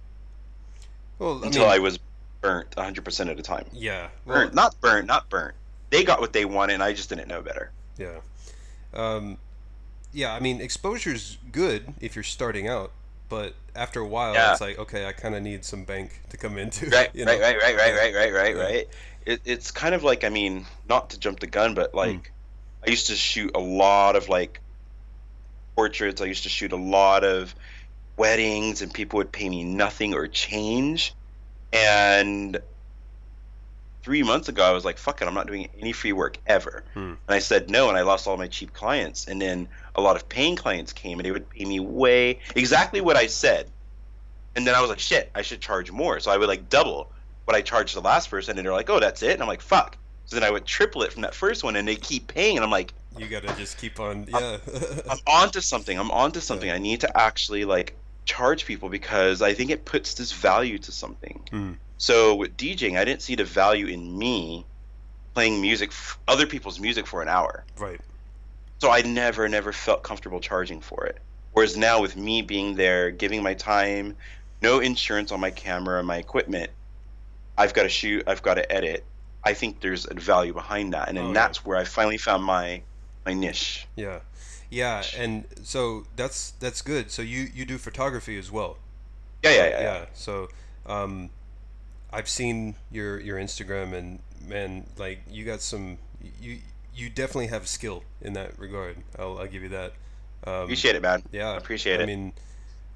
well 1.19 1.39
I 1.41 1.45
Until 1.45 1.61
mean 1.63 1.71
I 1.71 1.79
was 1.79 1.99
burnt 2.41 2.71
100% 2.71 3.29
of 3.29 3.37
the 3.37 3.43
time. 3.43 3.65
yeah 3.71 4.09
well, 4.25 4.39
Burnt, 4.41 4.53
not 4.55 4.75
burnt, 4.81 5.07
not 5.07 5.29
burnt. 5.29 5.55
They 5.89 6.03
got 6.03 6.19
what 6.19 6.33
they 6.33 6.43
wanted, 6.43 6.73
and 6.73 6.83
I 6.83 6.91
just 6.91 7.07
didn't 7.07 7.29
know 7.29 7.41
better. 7.41 7.71
Yeah. 7.97 8.19
Um, 8.93 9.37
yeah, 10.11 10.33
I 10.33 10.41
mean, 10.41 10.59
exposure's 10.59 11.37
good 11.53 11.93
if 12.01 12.13
you're 12.17 12.23
starting 12.23 12.67
out, 12.67 12.91
but 13.31 13.55
after 13.75 13.99
a 14.01 14.05
while, 14.05 14.35
Yeah. 14.35 14.51
it's 14.51 14.61
like, 14.61 14.77
okay, 14.77 15.07
I 15.07 15.13
kind 15.13 15.33
of 15.33 15.41
need 15.41 15.65
some 15.65 15.85
bank 15.85 16.21
to 16.29 16.37
come 16.37 16.59
into. 16.59 16.87
Right, 16.89 17.09
you 17.15 17.25
know? 17.25 17.31
right, 17.31 17.57
right, 17.57 17.57
right, 17.57 17.75
right, 17.77 17.95
right, 17.95 18.13
right, 18.13 18.33
right, 18.33 18.55
Yeah. 18.55 18.63
right. 18.63 18.87
It, 19.25 19.41
it's 19.45 19.71
kind 19.71 19.95
of 19.95 20.03
like, 20.03 20.23
I 20.23 20.29
mean, 20.29 20.65
not 20.87 21.11
to 21.11 21.19
jump 21.19 21.39
the 21.39 21.47
gun, 21.47 21.73
but 21.73 21.95
like, 21.95 22.11
Hmm. 22.27 22.85
I 22.87 22.89
used 22.91 23.07
to 23.07 23.15
shoot 23.15 23.51
a 23.55 23.59
lot 23.59 24.15
of 24.15 24.27
like 24.29 24.59
portraits. 25.75 26.21
I 26.21 26.25
used 26.25 26.43
to 26.43 26.49
shoot 26.49 26.71
a 26.73 26.77
lot 26.77 27.23
of 27.23 27.55
weddings, 28.17 28.81
and 28.81 28.93
people 28.93 29.17
would 29.17 29.31
pay 29.31 29.47
me 29.47 29.63
nothing 29.63 30.13
or 30.13 30.27
change. 30.27 31.13
And 31.71 32.59
three 34.03 34.23
months 34.23 34.49
ago, 34.49 34.63
I 34.63 34.71
was 34.71 34.85
like, 34.85 34.97
fuck 34.97 35.21
it, 35.21 35.27
I'm 35.27 35.33
not 35.33 35.47
doing 35.47 35.69
any 35.79 35.91
free 35.91 36.13
work 36.13 36.37
ever. 36.47 36.83
Hmm. 36.93 36.99
And 36.99 37.19
I 37.29 37.39
said 37.39 37.69
no, 37.69 37.89
and 37.89 37.97
I 37.97 38.01
lost 38.01 38.27
all 38.27 38.37
my 38.37 38.47
cheap 38.47 38.73
clients. 38.73 39.27
And 39.27 39.41
then 39.41 39.67
a 39.95 40.01
lot 40.01 40.15
of 40.15 40.27
paying 40.27 40.55
clients 40.55 40.93
came, 40.93 41.19
and 41.19 41.25
they 41.25 41.31
would 41.31 41.49
pay 41.49 41.65
me 41.65 41.79
way 41.79 42.39
exactly 42.55 43.01
what 43.01 43.15
I 43.15 43.27
said. 43.27 43.69
And 44.55 44.67
then 44.67 44.75
I 44.75 44.81
was 44.81 44.89
like, 44.89 44.99
shit, 44.99 45.31
I 45.33 45.43
should 45.43 45.61
charge 45.61 45.91
more. 45.91 46.19
So 46.19 46.31
I 46.31 46.37
would 46.37 46.47
like 46.47 46.69
double 46.69 47.11
what 47.45 47.55
I 47.55 47.61
charged 47.61 47.95
the 47.95 48.01
last 48.01 48.29
person, 48.29 48.57
and 48.57 48.65
they're 48.65 48.73
like, 48.73 48.89
oh, 48.89 48.99
that's 48.99 49.23
it. 49.23 49.33
And 49.33 49.41
I'm 49.41 49.47
like, 49.47 49.61
fuck. 49.61 49.97
So 50.25 50.35
then 50.35 50.43
I 50.43 50.51
would 50.51 50.65
triple 50.65 51.03
it 51.03 51.11
from 51.13 51.23
that 51.23 51.35
first 51.35 51.63
one, 51.63 51.75
and 51.75 51.87
they 51.87 51.95
keep 51.95 52.27
paying, 52.27 52.57
and 52.57 52.63
I'm 52.63 52.71
like, 52.71 52.93
You 53.17 53.27
gotta 53.27 53.53
just 53.55 53.77
keep 53.77 53.99
on. 53.99 54.25
Yeah. 54.27 54.57
I'm 55.09 55.19
onto 55.27 55.61
something. 55.61 55.97
I'm 55.97 56.11
onto 56.11 56.39
something. 56.39 56.69
I 56.69 56.77
need 56.77 57.01
to 57.01 57.17
actually 57.17 57.65
like 57.65 57.97
charge 58.25 58.65
people 58.65 58.89
because 58.89 59.41
I 59.41 59.53
think 59.53 59.71
it 59.71 59.83
puts 59.83 60.13
this 60.13 60.31
value 60.31 60.77
to 60.79 60.91
something. 60.91 61.41
Hmm. 61.49 61.71
So 62.01 62.33
with 62.33 62.57
DJing, 62.57 62.97
I 62.97 63.05
didn't 63.05 63.21
see 63.21 63.35
the 63.35 63.43
value 63.43 63.85
in 63.85 64.17
me 64.17 64.65
playing 65.35 65.61
music, 65.61 65.91
f- 65.91 66.17
other 66.27 66.47
people's 66.47 66.79
music 66.79 67.05
for 67.05 67.21
an 67.21 67.29
hour. 67.29 67.63
right. 67.77 68.01
So 68.79 68.89
I 68.89 69.03
never, 69.03 69.47
never 69.47 69.71
felt 69.71 70.01
comfortable 70.01 70.39
charging 70.39 70.81
for 70.81 71.05
it. 71.05 71.19
Whereas 71.53 71.77
now 71.77 72.01
with 72.01 72.17
me 72.17 72.41
being 72.41 72.75
there, 72.75 73.11
giving 73.11 73.43
my 73.43 73.53
time, 73.53 74.15
no 74.63 74.79
insurance 74.79 75.31
on 75.31 75.39
my 75.39 75.51
camera 75.51 75.99
and 75.99 76.07
my 76.07 76.17
equipment, 76.17 76.71
I've 77.55 77.75
got 77.75 77.83
to 77.83 77.89
shoot, 77.89 78.23
I've 78.25 78.41
got 78.41 78.55
to 78.55 78.71
edit. 78.71 79.05
I 79.43 79.53
think 79.53 79.79
there's 79.81 80.07
a 80.09 80.15
value 80.15 80.53
behind 80.53 80.93
that, 80.93 81.07
and 81.07 81.17
then 81.17 81.25
Oh, 81.25 81.27
yeah. 81.27 81.33
that's 81.35 81.63
where 81.63 81.77
I 81.77 81.83
finally 81.83 82.17
found 82.17 82.43
my 82.43 82.81
my 83.27 83.33
niche. 83.33 83.85
Yeah. 83.95 84.21
Yeah, 84.71 85.03
and 85.15 85.45
so 85.61 86.05
that's 86.15 86.51
that's 86.59 86.81
good. 86.81 87.11
So 87.11 87.21
you 87.21 87.47
you 87.53 87.65
do 87.65 87.77
photography 87.77 88.39
as 88.39 88.51
well. 88.51 88.77
Yeah, 89.43 89.51
yeah, 89.51 89.67
yeah. 89.69 89.81
yeah. 89.81 90.05
So, 90.13 90.47
um, 90.87 91.29
I've 92.13 92.29
seen 92.29 92.75
your 92.91 93.19
your 93.19 93.37
Instagram, 93.37 93.93
and 93.93 94.19
man, 94.47 94.85
like 94.97 95.21
you 95.29 95.45
got 95.45 95.61
some. 95.61 95.97
You 96.39 96.59
you 96.93 97.09
definitely 97.09 97.47
have 97.47 97.67
skill 97.67 98.03
in 98.21 98.33
that 98.33 98.57
regard. 98.59 98.97
I'll 99.17 99.37
I'll 99.39 99.47
give 99.47 99.63
you 99.63 99.69
that. 99.69 99.93
Um, 100.45 100.63
Appreciate 100.63 100.95
it, 100.95 101.01
man. 101.01 101.23
Yeah, 101.31 101.55
Appreciate 101.55 101.99
I 101.99 102.03
it. 102.03 102.03
I 102.03 102.05
mean, 102.05 102.33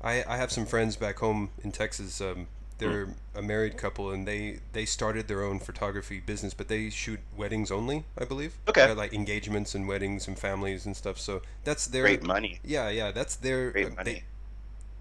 I 0.01 0.23
I 0.27 0.37
have 0.37 0.51
some 0.51 0.65
friends 0.65 0.95
back 0.95 1.19
home 1.19 1.49
in 1.63 1.71
Texas. 1.71 2.19
Um, 2.21 2.47
they're 2.77 3.15
a 3.33 3.41
married 3.41 3.77
couple, 3.77 4.11
and 4.11 4.27
they 4.27 4.59
they 4.73 4.85
started 4.85 5.27
their 5.27 5.43
own 5.43 5.59
photography 5.59 6.19
business, 6.19 6.53
but 6.53 6.67
they 6.67 6.89
shoot 6.89 7.19
weddings 7.35 7.71
only, 7.71 8.05
I 8.17 8.25
believe. 8.25 8.57
Okay. 8.67 8.83
Uh, 8.83 8.95
like 8.95 9.13
engagements 9.13 9.75
and 9.75 9.87
weddings 9.87 10.27
and 10.27 10.37
families 10.37 10.85
and 10.85 10.95
stuff. 10.95 11.17
So 11.19 11.41
that's 11.63 11.87
their 11.87 12.03
Great 12.03 12.23
money. 12.23 12.59
yeah, 12.63 12.89
yeah. 12.89 13.11
That's 13.11 13.35
their 13.37 13.71
Great 13.71 13.87
uh, 13.87 13.89
money. 13.95 14.23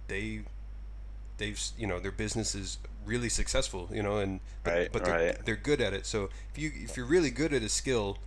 They, 0.08 0.40
they, 0.40 0.42
they've 1.38 1.60
you 1.78 1.86
know 1.86 2.00
their 2.00 2.12
business 2.12 2.54
is 2.54 2.78
really 3.04 3.28
successful. 3.28 3.88
You 3.92 4.02
know, 4.02 4.18
and 4.18 4.40
but, 4.62 4.74
Right, 4.74 4.88
but 4.92 5.04
they're, 5.04 5.14
right. 5.14 5.36
they're 5.44 5.56
good 5.56 5.80
at 5.80 5.92
it. 5.92 6.06
So 6.06 6.30
if 6.50 6.58
you 6.58 6.72
if 6.74 6.96
you're 6.96 7.06
really 7.06 7.30
good 7.30 7.52
at 7.52 7.62
a 7.62 7.68
skill, 7.68 8.18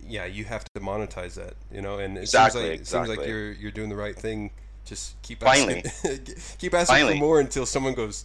yeah, 0.00 0.24
you 0.26 0.44
have 0.44 0.64
to 0.64 0.80
monetize 0.80 1.34
that. 1.34 1.54
You 1.70 1.82
know, 1.82 1.98
and 1.98 2.16
it 2.18 2.22
Exactly, 2.22 2.36
seems 2.36 2.54
like 2.54 2.80
it 2.80 2.86
seems 2.86 3.08
like 3.08 3.24
you're 3.26 3.52
you're 3.52 3.70
doing 3.72 3.88
the 3.88 3.96
right 3.96 4.16
thing. 4.16 4.50
Just 4.84 5.20
keep 5.22 5.42
Finally. 5.42 5.84
asking, 5.84 6.26
keep 6.58 6.74
asking 6.74 6.98
Finally. 6.98 7.12
for 7.12 7.14
more 7.14 7.40
until 7.40 7.66
someone 7.66 7.94
goes, 7.94 8.24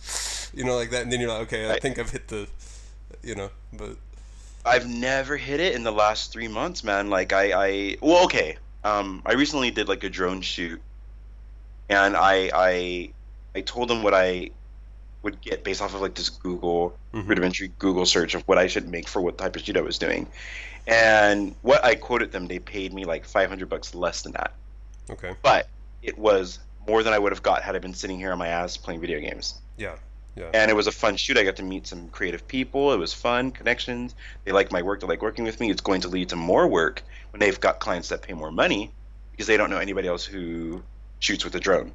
you 0.53 0.63
know, 0.63 0.75
like 0.75 0.91
that, 0.91 1.03
and 1.03 1.11
then 1.11 1.19
you're 1.19 1.29
like, 1.29 1.41
okay, 1.43 1.69
I 1.69 1.73
Right. 1.73 1.81
think 1.81 1.97
I've 1.99 2.11
hit 2.11 2.27
the, 2.27 2.47
you 3.23 3.35
know, 3.35 3.49
but 3.73 3.97
I've 4.65 4.87
never 4.87 5.37
hit 5.37 5.59
it 5.59 5.75
in 5.75 5.83
the 5.83 5.91
last 5.91 6.31
three 6.31 6.47
months, 6.47 6.83
man. 6.83 7.09
Like 7.11 7.31
I, 7.31 7.51
I 7.53 7.97
well, 8.01 8.23
okay. 8.25 8.57
Um, 8.83 9.21
I 9.25 9.33
recently 9.33 9.69
did 9.71 9.87
like 9.87 10.03
a 10.03 10.09
drone 10.09 10.41
shoot, 10.41 10.83
and 11.89 12.15
I, 12.15 12.49
I, 12.53 13.13
I 13.55 13.61
told 13.61 13.89
them 13.89 14.03
what 14.03 14.13
I 14.13 14.51
would 15.23 15.41
get 15.41 15.63
based 15.63 15.81
off 15.81 15.93
of 15.93 16.01
like 16.01 16.15
this 16.15 16.29
Google 16.29 16.97
Mhm. 17.13 17.27
rudimentary 17.27 17.69
Google 17.79 18.05
search 18.05 18.33
of 18.35 18.43
what 18.47 18.57
I 18.57 18.67
should 18.67 18.87
make 18.89 19.07
for 19.07 19.21
what 19.21 19.37
type 19.37 19.55
of 19.55 19.63
shoot 19.63 19.77
I 19.77 19.81
was 19.81 19.99
doing, 19.99 20.27
and 20.87 21.55
what 21.61 21.83
I 21.85 21.95
quoted 21.95 22.31
them, 22.31 22.47
they 22.47 22.59
paid 22.59 22.93
me 22.93 23.05
like 23.05 23.25
five 23.25 23.49
hundred 23.49 23.69
bucks 23.69 23.93
less 23.93 24.21
than 24.23 24.33
that, 24.33 24.53
okay, 25.11 25.35
but 25.43 25.67
it 26.01 26.17
was 26.17 26.59
more 26.87 27.03
than 27.03 27.13
I 27.13 27.19
would 27.19 27.31
have 27.31 27.43
got 27.43 27.61
had 27.61 27.75
I 27.75 27.79
been 27.79 27.93
sitting 27.93 28.17
here 28.17 28.31
on 28.31 28.37
my 28.39 28.47
ass 28.47 28.77
playing 28.77 29.01
video 29.01 29.19
games. 29.19 29.61
yeah, 29.77 29.95
yeah, 30.35 30.49
and 30.53 30.71
it 30.71 30.73
was 30.73 30.87
a 30.87 30.91
fun 30.91 31.15
shoot. 31.17 31.37
I 31.37 31.43
got 31.43 31.57
to 31.57 31.63
meet 31.63 31.85
some 31.87 32.09
creative 32.09 32.47
people. 32.47 32.93
It 32.93 32.97
was 32.97 33.13
fun, 33.13 33.51
connections. 33.51 34.15
They 34.45 34.51
like 34.51 34.71
my 34.71 34.81
work. 34.81 35.01
They 35.01 35.07
like 35.07 35.21
working 35.21 35.43
with 35.45 35.59
me. 35.59 35.69
It's 35.69 35.81
going 35.81 36.01
to 36.01 36.07
lead 36.07 36.29
to 36.29 36.35
more 36.35 36.67
work 36.67 37.03
when 37.31 37.39
they've 37.39 37.59
got 37.59 37.79
clients 37.79 38.09
that 38.09 38.21
pay 38.23 38.33
more 38.33 38.51
money 38.51 38.91
because 39.31 39.47
they 39.47 39.57
don't 39.57 39.69
know 39.69 39.77
anybody 39.77 40.07
else 40.07 40.25
who 40.25 40.83
shoots 41.19 41.43
with 41.45 41.53
a 41.55 41.59
drone, 41.59 41.93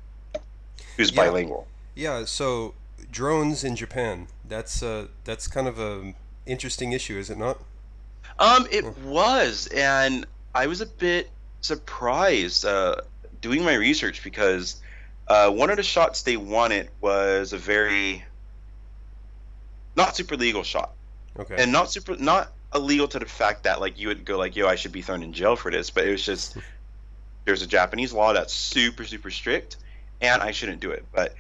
who's 0.97 1.11
Yeah. 1.13 1.25
bilingual. 1.25 1.67
yeah. 1.95 2.25
So 2.25 2.75
drones 3.11 3.65
in 3.65 3.77
Japan, 3.77 4.29
that's 4.45 4.83
uh, 4.83 5.07
that's 5.25 5.49
kind 5.49 5.69
of 5.69 5.79
a 5.79 6.15
interesting 6.47 6.93
issue, 6.93 7.19
is 7.19 7.31
it 7.31 7.39
not? 7.39 7.59
Um, 8.39 8.67
it 8.71 8.99
was, 8.99 9.67
and 9.69 10.27
I 10.55 10.67
was 10.67 10.81
a 10.81 10.87
bit 10.87 11.31
surprised 11.61 12.65
uh, 12.65 12.97
doing 13.41 13.65
my 13.65 13.75
research 13.75 14.23
because 14.23 14.81
uh, 15.29 15.51
one 15.51 15.71
of 15.71 15.77
the 15.77 15.83
shots 15.83 16.23
they 16.23 16.37
wanted 16.37 16.91
was 17.01 17.53
a 17.53 17.59
very 17.59 18.25
not 19.97 20.17
super 20.17 20.37
legal 20.37 20.63
shot. 20.63 20.93
Okay, 21.39 21.57
and 21.59 21.73
not 21.73 21.91
super 21.91 22.17
not 22.17 22.53
illegal 22.75 23.09
to 23.09 23.19
the 23.19 23.27
fact 23.27 23.65
that 23.65 23.81
like 23.81 23.99
you 23.99 24.09
would 24.09 24.25
go 24.25 24.37
like 24.37 24.57
yo 24.57 24.67
i 24.67 24.75
should 24.75 24.93
be 24.93 25.01
thrown 25.01 25.23
in 25.23 25.33
jail 25.33 25.55
for 25.55 25.71
this 25.71 25.89
but 25.89 26.05
it 26.07 26.11
was 26.11 26.25
just 26.25 26.57
there's 27.45 27.63
a 27.63 27.67
japanese 27.67 28.13
law 28.13 28.33
that's 28.33 28.53
super 28.53 29.05
super 29.05 29.31
strict 29.31 29.77
and 30.21 30.43
i 30.43 30.51
shouldn't 30.51 30.81
do 30.81 30.91
it 30.91 31.05
but 31.13 31.35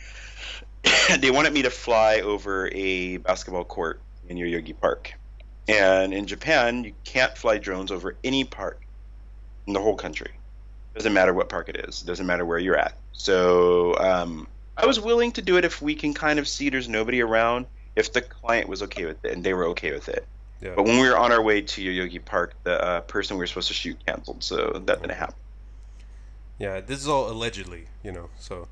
they 1.21 1.31
wanted 1.31 1.53
me 1.53 1.62
to 1.62 1.71
fly 1.71 2.21
over 2.21 2.71
a 2.73 3.19
basketball 3.19 3.65
court 3.65 4.01
in 4.29 4.37
yoyogi 4.37 4.79
park. 4.79 5.12
And 5.69 6.15
in 6.15 6.27
japan 6.27 6.85
you 6.85 6.93
can't 7.05 7.37
fly 7.37 7.59
drones 7.59 7.91
over 7.91 8.17
any 8.23 8.45
park 8.45 8.83
in 9.67 9.73
the 9.73 9.81
whole 9.81 9.97
country. 9.97 10.31
Doesn't 10.95 11.12
matter 11.12 11.35
what 11.35 11.49
park 11.49 11.69
it 11.69 11.77
is. 11.89 12.01
Doesn't 12.03 12.27
matter 12.27 12.47
where 12.47 12.59
you're 12.59 12.79
at. 12.79 12.97
So 13.12 13.97
um, 13.99 14.47
i 14.77 14.87
was 14.87 15.01
willing 15.01 15.33
to 15.33 15.43
do 15.43 15.57
it 15.57 15.65
if 15.65 15.83
we 15.83 15.95
can 15.95 16.15
kind 16.15 16.39
of 16.39 16.47
see 16.47 16.71
there's 16.71 16.89
nobody 16.89 17.21
around 17.21 17.67
if 17.97 18.12
the 18.12 18.21
client 18.21 18.69
was 18.69 18.83
okay 18.83 19.07
with 19.07 19.25
it 19.25 19.33
and 19.33 19.43
they 19.43 19.55
were 19.55 19.67
okay 19.67 19.93
with 19.93 20.09
it. 20.09 20.27
Yeah, 20.61 20.73
but 20.75 20.85
when 20.85 20.99
we 20.99 21.09
were 21.09 21.19
on 21.19 21.33
our 21.33 21.43
way 21.43 21.61
to 21.61 21.83
Yoyogi 21.83 22.25
Park, 22.25 22.55
the 22.62 22.83
uh, 22.83 23.01
person 23.03 23.37
we 23.37 23.41
were 23.43 23.47
supposed 23.47 23.69
to 23.69 23.75
shoot 23.75 23.99
canceled, 24.07 24.43
so 24.43 24.81
that 24.87 25.03
didn't 25.03 25.19
happen. 25.19 25.35
Yeah. 26.59 26.81
This 26.81 27.01
is 27.01 27.09
all 27.09 27.31
allegedly, 27.31 27.87
you 28.03 28.12
know. 28.12 28.31
So 28.38 28.69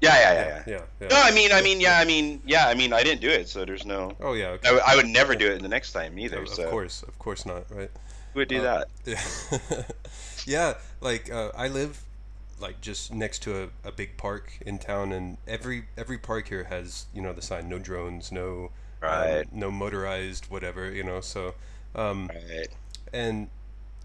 Yeah, 0.00 0.14
yeah, 0.16 0.32
yeah. 0.32 0.40
yeah, 0.40 0.46
yeah. 0.46 0.72
yeah. 0.74 0.82
yeah. 1.00 1.08
No, 1.08 1.20
I 1.22 1.30
mean, 1.32 1.52
I 1.52 1.62
mean, 1.62 1.80
yeah, 1.80 1.98
I 1.98 2.04
mean, 2.04 2.42
yeah, 2.46 2.66
I 2.68 2.74
mean, 2.74 2.92
I 2.92 3.02
didn't 3.02 3.20
do 3.20 3.28
it, 3.30 3.48
so 3.48 3.64
there's 3.64 3.84
no. 3.86 4.16
Oh 4.20 4.34
yeah, 4.34 4.48
okay. 4.56 4.68
I, 4.68 4.72
w- 4.72 4.84
I 4.86 4.96
would 4.96 5.08
never 5.08 5.34
do 5.34 5.46
it 5.46 5.56
in 5.56 5.62
the 5.62 5.68
next 5.68 5.92
time 5.92 6.18
either. 6.18 6.42
of, 6.42 6.48
so 6.48 6.64
of 6.64 6.70
course, 6.70 7.02
of 7.02 7.18
course 7.18 7.46
not, 7.46 7.64
right? 7.70 7.90
who 8.32 8.40
would 8.40 8.48
do 8.48 8.60
Uh, 8.60 8.62
that? 8.62 8.88
Yeah, 9.06 9.82
yeah. 10.46 10.74
Like 11.00 11.30
uh, 11.32 11.50
I 11.56 11.68
live 11.68 12.02
like 12.60 12.80
just 12.80 13.12
next 13.12 13.42
to 13.44 13.64
a, 13.84 13.88
a 13.88 13.92
big 13.92 14.16
park 14.16 14.52
in 14.66 14.78
town, 14.78 15.12
and 15.12 15.38
every 15.46 15.84
every 15.96 16.18
park 16.18 16.48
here 16.48 16.64
has 16.64 17.06
you 17.14 17.22
know 17.22 17.32
the 17.32 17.42
sign 17.42 17.68
no 17.68 17.78
drones, 17.78 18.30
no 18.32 18.70
um, 19.02 19.10
Right. 19.10 19.52
no 19.52 19.70
motorized 19.70 20.50
whatever 20.50 20.90
you 20.90 21.04
know. 21.04 21.20
So 21.20 21.54
um, 21.94 22.30
Right. 22.34 22.68
and 23.12 23.48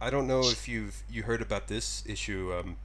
I 0.02 0.10
don't 0.10 0.28
know 0.28 0.42
if 0.42 0.68
you've 0.68 1.04
you 1.10 1.24
heard 1.24 1.42
about 1.42 1.68
this 1.68 2.04
issue. 2.06 2.54
Um, 2.58 2.78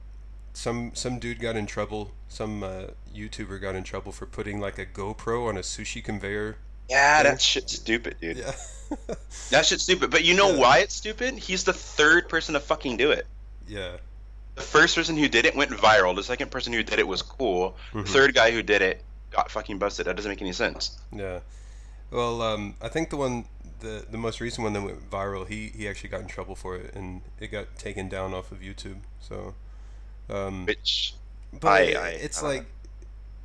some 0.55 0.91
some 0.95 1.19
dude 1.19 1.39
got 1.39 1.55
in 1.55 1.65
trouble. 1.67 2.11
Some 2.27 2.63
uh, 2.63 2.87
YouTuber 3.15 3.61
got 3.61 3.75
in 3.75 3.83
trouble 3.83 4.11
for 4.11 4.25
putting 4.25 4.59
like 4.59 4.79
a 4.79 4.85
GoPro 4.85 5.47
on 5.47 5.57
a 5.57 5.61
sushi 5.61 6.03
conveyor. 6.03 6.57
Yeah, 6.89 7.23
that 7.23 7.41
shit's 7.41 7.73
stupid, 7.75 8.17
dude. 8.21 8.37
Yeah. 8.37 8.51
That 9.49 9.65
shit's 9.65 9.81
stupid. 9.83 10.11
But 10.11 10.23
you 10.23 10.35
know 10.35 10.51
Yeah. 10.51 10.59
why 10.59 10.77
it's 10.79 10.93
stupid? 10.93 11.33
He's 11.37 11.63
the 11.63 11.73
third 11.73 12.29
person 12.29 12.53
to 12.53 12.59
fucking 12.59 12.97
do 12.97 13.11
it. 13.11 13.25
yeah. 13.67 13.97
The 14.55 14.61
first 14.61 14.95
person 14.95 15.17
who 15.17 15.27
did 15.27 15.45
it 15.45 15.53
went 15.55 15.71
viral. 15.71 16.15
The 16.15 16.23
second 16.23 16.49
person 16.51 16.71
who 16.71 16.81
did 16.83 16.97
it 16.99 17.07
was 17.07 17.21
cool. 17.21 17.75
Mhm. 17.93 18.05
The 18.05 18.11
third 18.11 18.33
guy 18.35 18.51
who 18.51 18.61
did 18.63 18.81
it 18.81 19.03
got 19.31 19.51
fucking 19.51 19.79
busted. 19.79 20.05
That 20.05 20.15
doesn't 20.15 20.29
make 20.31 20.41
any 20.41 20.53
sense. 20.53 20.97
Yeah. 21.11 21.39
Well, 22.11 22.41
um, 22.41 22.75
I 22.81 22.87
think 22.87 23.09
the 23.09 23.17
one, 23.17 23.45
the 23.81 24.05
the 24.09 24.17
most 24.17 24.39
recent 24.39 24.63
one 24.63 24.71
that 24.73 24.81
went 24.81 25.09
viral, 25.11 25.45
he 25.47 25.69
he 25.75 25.89
actually 25.89 26.09
got 26.09 26.21
in 26.21 26.27
trouble 26.27 26.55
for 26.55 26.77
it, 26.77 26.93
and 26.95 27.21
it 27.39 27.47
got 27.51 27.75
taken 27.77 28.07
down 28.07 28.33
off 28.33 28.51
of 28.51 28.59
YouTube. 28.59 28.99
So, 29.19 29.55
um, 30.29 30.65
Which 30.65 31.13
but 31.59 31.67
I- 31.71 31.93
I- 31.93 32.09
it's 32.21 32.41
I 32.43 32.47
like, 32.47 32.65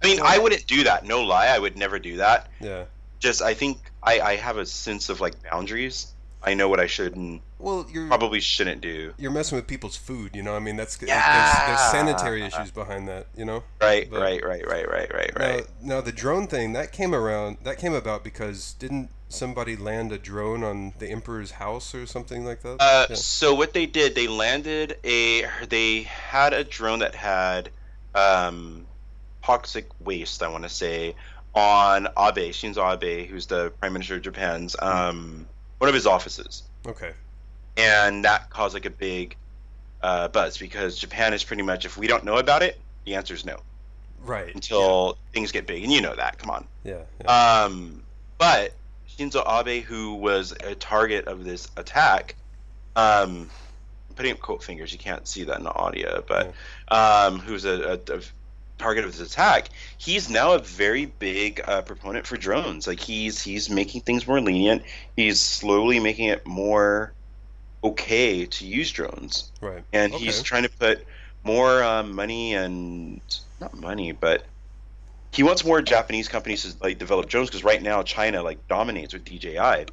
I 0.02 0.06
mean, 0.06 0.20
I 0.20 0.38
wouldn't 0.38 0.66
do 0.66 0.84
that. 0.84 1.04
No 1.04 1.22
lie, 1.22 1.46
I 1.48 1.58
would 1.58 1.76
never 1.76 1.98
do 1.98 2.16
that. 2.18 2.48
yeah. 2.60 2.84
Just 3.18 3.42
I 3.42 3.52
think 3.54 3.78
I 4.02 4.20
I 4.20 4.36
have 4.36 4.56
a 4.56 4.64
sense 4.66 5.08
of 5.10 5.20
like 5.20 5.34
boundaries. 5.42 6.12
I 6.42 6.54
know 6.54 6.70
what 6.70 6.80
I 6.80 6.86
should 6.86 7.14
and 7.16 7.40
Well, 7.58 7.86
you're 7.92 8.08
probably 8.08 8.40
shouldn't 8.40 8.80
do. 8.80 9.12
you're 9.18 9.30
messing 9.30 9.56
with 9.56 9.66
people's 9.66 9.94
food. 9.96 10.34
You 10.34 10.42
know, 10.42 10.56
I 10.56 10.58
mean, 10.58 10.76
that's 10.76 10.96
there's, 10.96 11.10
Yeah. 11.10 11.66
there's 11.66 11.90
sanitary 11.90 12.42
issues 12.44 12.70
behind 12.70 13.08
that. 13.08 13.26
You 13.36 13.44
know. 13.44 13.62
Right, 13.78 14.10
But- 14.10 14.20
right, 14.22 14.42
right, 14.42 14.66
right, 14.66 14.88
right, 14.88 15.12
right, 15.12 15.30
right. 15.38 15.66
Now, 15.82 15.96
now 15.96 16.00
the 16.00 16.12
drone 16.12 16.46
thing 16.46 16.72
that 16.72 16.92
came 16.92 17.14
around. 17.14 17.58
That 17.64 17.76
came 17.76 17.92
about 17.92 18.24
because 18.24 18.72
didn't 18.78 19.10
somebody 19.30 19.76
land 19.76 20.12
a 20.12 20.18
drone 20.18 20.62
on 20.62 20.92
the 20.98 21.08
emperor's 21.08 21.52
house 21.52 21.94
or 21.94 22.04
something 22.06 22.44
like 22.44 22.60
that? 22.62 22.76
Uh, 22.80 23.06
Yeah. 23.08 23.16
so 23.16 23.54
what 23.54 23.72
they 23.72 23.86
did, 23.86 24.14
they 24.14 24.26
landed 24.28 24.96
a, 25.04 25.46
they 25.68 26.02
had 26.02 26.52
a 26.52 26.64
drone 26.64 26.98
that 26.98 27.14
had, 27.14 27.70
um, 28.14 28.86
toxic 29.42 29.88
waste. 30.00 30.42
I 30.42 30.48
want 30.48 30.64
to 30.64 30.68
say 30.68 31.14
on 31.54 32.06
Abe 32.18 32.52
Shinzo 32.52 32.92
Abe, 32.92 33.28
who's 33.28 33.46
the 33.46 33.70
prime 33.80 33.92
minister 33.92 34.16
of 34.16 34.22
Japan's, 34.22 34.76
um, 34.80 35.46
one 35.78 35.88
of 35.88 35.94
his 35.94 36.06
offices, 36.06 36.64
Okay. 36.86 37.12
and 37.76 38.24
that 38.24 38.50
caused 38.50 38.74
like 38.74 38.84
a 38.84 38.90
big, 38.90 39.36
uh, 40.02 40.28
buzz 40.28 40.58
because 40.58 40.98
Japan 40.98 41.32
is 41.34 41.44
pretty 41.44 41.62
much 41.62 41.84
if 41.84 41.96
we 41.96 42.06
don't 42.06 42.24
know 42.24 42.36
about 42.38 42.62
it, 42.62 42.80
the 43.06 43.14
answer 43.14 43.34
is 43.34 43.44
no 43.44 43.56
Right. 44.18 44.54
until 44.54 45.16
things 45.32 45.52
get 45.52 45.66
big, 45.66 45.82
and 45.84 45.92
you 45.92 46.00
know 46.02 46.14
that. 46.16 46.36
Come 46.38 46.50
on. 46.50 46.66
Yeah. 46.84 47.02
yeah. 47.24 47.62
Um, 47.64 48.02
but 48.38 48.74
Shinzo 49.20 49.44
Abe, 49.46 49.84
who 49.84 50.14
was 50.14 50.52
a 50.52 50.74
target 50.74 51.26
of 51.26 51.44
this 51.44 51.68
attack, 51.76 52.36
um, 52.96 53.50
I'm 54.08 54.14
putting 54.14 54.32
up 54.32 54.40
quote 54.40 54.62
fingers. 54.62 54.92
You 54.92 54.98
can't 54.98 55.28
see 55.28 55.44
that 55.44 55.58
in 55.58 55.64
the 55.64 55.74
audio, 55.74 56.24
but 56.26 56.54
um, 56.88 57.38
who's 57.38 57.66
a, 57.66 58.00
a, 58.08 58.16
a 58.16 58.20
target 58.78 59.04
of 59.04 59.16
this 59.16 59.32
attack? 59.32 59.68
He's 59.98 60.30
now 60.30 60.52
a 60.52 60.58
very 60.58 61.04
big 61.04 61.60
uh, 61.66 61.82
proponent 61.82 62.26
for 62.26 62.38
drones. 62.38 62.86
Like 62.86 63.00
he's 63.00 63.42
he's 63.42 63.68
making 63.68 64.02
things 64.02 64.26
more 64.26 64.40
lenient. 64.40 64.84
He's 65.16 65.38
slowly 65.38 66.00
making 66.00 66.28
it 66.28 66.46
more 66.46 67.12
okay 67.84 68.46
to 68.46 68.66
use 68.66 68.90
drones, 68.90 69.52
right. 69.60 69.84
and 69.92 70.14
he's 70.14 70.42
trying 70.42 70.62
to 70.62 70.70
put 70.70 71.06
more 71.44 71.82
um, 71.82 72.14
money 72.14 72.54
and 72.54 73.20
not 73.60 73.74
money, 73.74 74.12
but 74.12 74.44
he 75.32 75.42
wants 75.42 75.64
more 75.64 75.80
Japanese 75.80 76.28
companies 76.28 76.62
to 76.64 76.82
like 76.82 76.98
develop 76.98 77.28
drones 77.28 77.48
because 77.48 77.64
right 77.64 77.80
now 77.80 78.02
China 78.02 78.42
like 78.42 78.66
dominates 78.68 79.12
with 79.12 79.24
DJI. 79.24 79.86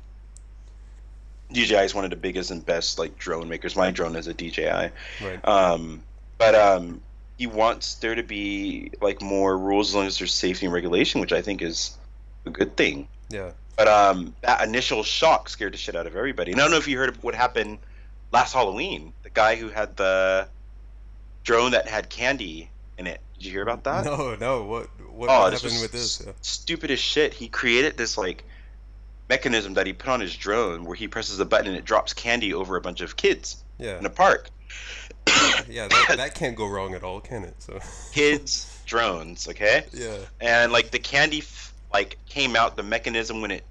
DJI 1.54 1.76
is 1.76 1.96
one 1.96 2.04
of 2.04 2.10
the 2.10 2.18
biggest 2.18 2.52
and 2.52 2.66
best 2.66 3.00
like 3.00 3.18
drone 3.18 3.48
makers. 3.48 3.76
My 3.76 3.92
drone 3.92 4.16
is 4.16 4.28
a 4.28 4.34
DJI. 4.34 4.92
Right. 5.24 5.48
Um, 5.48 6.04
but 6.38 6.56
um, 6.56 7.02
he 7.38 7.48
wants 7.48 7.96
there 7.96 8.16
to 8.16 8.24
be 8.24 8.92
like 9.02 9.22
more 9.22 9.58
rules 9.58 9.90
as 9.90 9.96
long 9.96 10.06
as 10.08 10.18
there's 10.18 10.34
safety 10.34 10.66
and 10.66 10.74
regulation, 10.74 11.22
which 11.22 11.32
I 11.32 11.42
think 11.42 11.62
is 11.62 11.98
a 12.46 12.50
good 12.50 12.76
thing. 12.76 13.08
Yeah. 13.30 13.52
But 13.78 13.88
um, 13.88 14.36
that 14.42 14.68
initial 14.68 15.04
shock 15.04 15.50
scared 15.50 15.74
the 15.74 15.78
shit 15.78 15.96
out 15.96 16.08
of 16.08 16.16
everybody. 16.16 16.52
And 16.52 16.60
I 16.60 16.64
don't 16.64 16.72
know 16.72 16.78
if 16.78 16.88
you 16.88 16.98
heard 16.98 17.22
what 17.24 17.36
happened 17.36 17.78
last 18.32 18.54
Halloween. 18.54 19.14
The 19.22 19.30
guy 19.30 19.56
who 19.56 19.70
had 19.70 19.96
the 19.98 20.48
drone 21.44 21.72
that 21.72 21.88
had 21.88 22.10
candy 22.10 22.70
in 22.98 23.06
it. 23.06 23.22
Did 23.38 23.46
you 23.46 23.52
hear 23.52 23.62
about 23.62 23.84
that? 23.84 24.04
No, 24.06 24.36
no. 24.36 24.64
What 24.64 24.90
what 25.18 25.30
oh, 25.30 25.34
happened 25.34 25.54
this 25.54 25.64
was 25.64 25.82
with 25.82 25.92
this? 25.92 26.24
Yeah. 26.26 26.34
stupid 26.42 26.92
as 26.92 27.00
shit. 27.00 27.34
He 27.34 27.48
created 27.48 27.98
this 27.98 28.18
like 28.18 28.44
mechanism 29.30 29.74
that 29.74 29.88
he 29.88 29.94
put 29.94 30.10
on 30.10 30.20
his 30.20 30.36
drone 30.36 30.86
where 30.86 30.96
he 30.96 31.08
presses 31.08 31.40
a 31.40 31.46
button 31.46 31.68
and 31.68 31.76
it 31.76 31.86
drops 31.86 32.14
candy 32.14 32.54
over 32.54 32.76
a 32.78 32.82
bunch 32.82 33.02
of 33.02 33.16
kids 33.16 33.64
Yeah. 33.78 33.98
in 33.98 34.06
a 34.06 34.10
park. 34.10 34.50
yeah. 35.68 35.88
That, 35.88 36.14
that 36.18 36.36
can't 36.36 36.56
go 36.56 36.68
wrong 36.68 36.94
at 36.94 37.04
all, 37.04 37.20
can 37.20 37.44
it? 37.44 37.56
So. 37.60 37.80
Kids 38.14 38.82
drones, 38.86 39.48
okay? 39.50 39.84
Yeah. 39.92 40.18
and 40.40 40.72
like 40.72 40.92
the 40.92 41.00
candy 41.00 41.40
f- 41.40 41.74
like 41.92 42.18
came 42.28 42.56
out 42.56 42.78
the 42.78 42.84
mechanism 42.84 43.42
when 43.42 43.52
it 43.52 43.64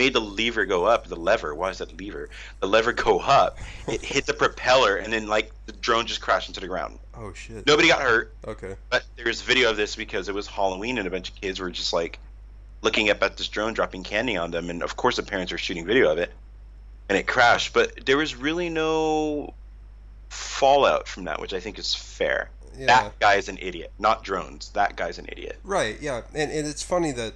made 0.00 0.14
the 0.14 0.20
lever 0.20 0.64
go 0.64 0.86
up 0.86 1.06
the 1.08 1.14
lever 1.14 1.54
why 1.54 1.68
is 1.68 1.76
that 1.78 1.94
lever 2.00 2.30
the 2.60 2.66
lever 2.66 2.90
go 2.94 3.18
up 3.20 3.58
it 3.86 4.00
hit 4.00 4.24
the 4.24 4.32
propeller 4.32 4.96
and 4.96 5.12
then 5.12 5.26
like 5.28 5.52
the 5.66 5.72
drone 5.72 6.06
just 6.06 6.22
crashed 6.22 6.48
into 6.48 6.58
the 6.60 6.66
ground 6.66 6.98
Oh 7.14 7.34
shit. 7.34 7.66
nobody 7.66 7.88
got 7.88 8.00
hurt 8.00 8.32
Okay. 8.46 8.76
but 8.88 9.04
there's 9.16 9.42
video 9.42 9.68
of 9.70 9.76
this 9.76 9.96
because 9.96 10.30
it 10.30 10.34
was 10.34 10.46
halloween 10.46 10.96
and 10.96 11.06
a 11.06 11.10
bunch 11.10 11.28
of 11.28 11.38
kids 11.38 11.60
were 11.60 11.70
just 11.70 11.92
like 11.92 12.18
looking 12.80 13.10
up 13.10 13.22
at 13.22 13.36
this 13.36 13.48
drone 13.48 13.74
dropping 13.74 14.02
candy 14.02 14.38
on 14.38 14.50
them 14.50 14.70
and 14.70 14.82
of 14.82 14.96
course 14.96 15.16
the 15.16 15.22
parents 15.22 15.52
were 15.52 15.58
shooting 15.58 15.84
video 15.84 16.10
of 16.10 16.16
it 16.16 16.32
and 17.10 17.18
it 17.18 17.26
crashed 17.26 17.74
but 17.74 18.06
there 18.06 18.16
was 18.16 18.34
really 18.34 18.70
no 18.70 19.52
fallout 20.30 21.06
from 21.08 21.24
that 21.24 21.40
which 21.42 21.52
i 21.52 21.60
think 21.60 21.78
is 21.78 21.94
fair 21.94 22.48
Yeah. 22.78 22.86
that 22.86 23.18
guy 23.20 23.34
is 23.34 23.50
an 23.50 23.58
idiot 23.60 23.92
not 23.98 24.24
drones 24.24 24.70
that 24.70 24.96
guy's 24.96 25.18
an 25.18 25.26
idiot 25.28 25.58
Right. 25.62 26.00
Yeah. 26.00 26.22
And 26.34 26.50
and 26.50 26.66
it's 26.66 26.82
funny 26.82 27.12
that 27.12 27.34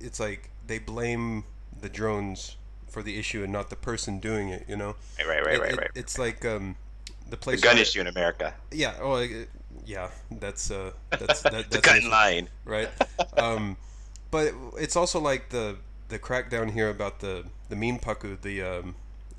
it's 0.00 0.20
like 0.20 0.50
they 0.68 0.78
blame 0.78 1.42
the 1.80 1.88
drones 1.88 2.56
for 2.88 3.02
the 3.02 3.18
issue 3.18 3.42
and 3.44 3.52
not 3.52 3.70
the 3.70 3.76
person 3.76 4.18
doing 4.20 4.48
it. 4.48 4.64
You 4.68 4.76
know. 4.76 4.96
right 5.18 5.28
right 5.28 5.44
right 5.44 5.54
It- 5.54 5.60
right 5.62 5.76
right 5.78 5.90
It's 5.94 6.18
like 6.18 6.44
um, 6.44 6.76
the 7.28 7.36
the 7.36 7.56
gun 7.58 7.78
issue 7.78 8.00
in 8.00 8.06
America. 8.06 8.54
Yeah. 8.72 8.94
Oh. 9.00 9.26
yeah. 9.86 10.10
That's 10.30 10.70
uh. 10.70 10.92
That's 11.10 11.42
that, 11.42 11.52
the 11.52 11.62
that's 11.70 11.88
an 11.88 11.96
issue. 11.98 12.08
line. 12.10 12.48
right? 12.64 12.88
Um, 13.36 13.76
but 14.30 14.52
it's 14.78 14.96
also 14.96 15.18
like 15.20 15.48
the 15.50 15.76
the 16.08 16.18
crackdown 16.18 16.70
here 16.72 16.90
about 16.90 17.20
the 17.20 17.44
the 17.68 17.76
minpaku, 17.76 18.40
the 18.42 18.62
um, 18.62 18.94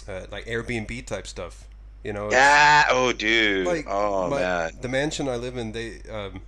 uh, 0.07 0.25
like 0.31 0.45
Airbnb 0.45 1.05
type 1.05 1.27
stuff. 1.27 1.67
You 2.03 2.13
know, 2.13 2.31
Yeah. 2.31 2.85
Oh, 2.89 3.11
dude. 3.13 3.67
like 3.67 3.85
oh 3.87 4.29
my- 4.29 4.39
man. 4.39 4.71
the 4.81 4.87
mansion 4.87 5.27
I 5.27 5.35
live 5.35 5.57
in. 5.57 5.71
They 5.73 6.01
um, 6.09 6.41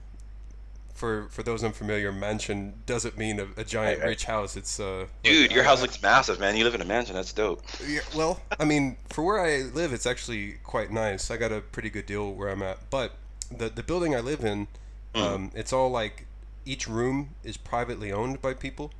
for 1.04 1.28
for 1.30 1.44
those 1.44 1.66
unfamiliar, 1.66 2.14
mansion 2.14 2.74
doesn't 2.86 3.18
mean 3.18 3.38
a, 3.38 3.48
a 3.58 3.66
giant 3.66 3.98
Right, 3.98 4.04
right. 4.04 4.08
rich 4.08 4.24
house. 4.24 4.56
It's 4.56 4.80
uh, 4.80 5.06
Dude, 5.22 5.42
like, 5.42 5.52
your 5.56 5.66
I- 5.66 5.68
house 5.68 5.82
looks 5.82 6.02
massive, 6.02 6.40
man. 6.40 6.56
You 6.56 6.64
live 6.64 6.76
in 6.76 6.82
a 6.82 6.86
mansion. 6.86 7.14
That's 7.16 7.34
dope. 7.34 7.62
yeah, 7.86 8.00
well, 8.16 8.40
I 8.58 8.64
mean, 8.64 8.96
for 9.10 9.22
where 9.22 9.42
I 9.42 9.64
live, 9.74 9.92
it's 9.92 10.06
actually 10.06 10.56
quite 10.64 10.92
nice. 10.92 11.30
I 11.30 11.36
got 11.36 11.52
a 11.52 11.60
pretty 11.60 11.90
good 11.90 12.06
deal 12.06 12.32
where 12.34 12.48
I'm 12.48 12.64
at. 12.64 12.78
But 12.90 13.12
the 13.52 13.68
the 13.70 13.84
building 13.84 14.16
I 14.16 14.22
live 14.22 14.46
in, 14.46 14.68
Hmm. 15.14 15.22
um, 15.22 15.52
it's 15.54 15.74
all 15.74 15.90
like 15.92 16.26
each 16.66 16.88
room 16.88 17.32
is 17.44 17.58
privately 17.58 18.10
owned 18.14 18.42
by 18.42 18.54
people, 18.54 18.92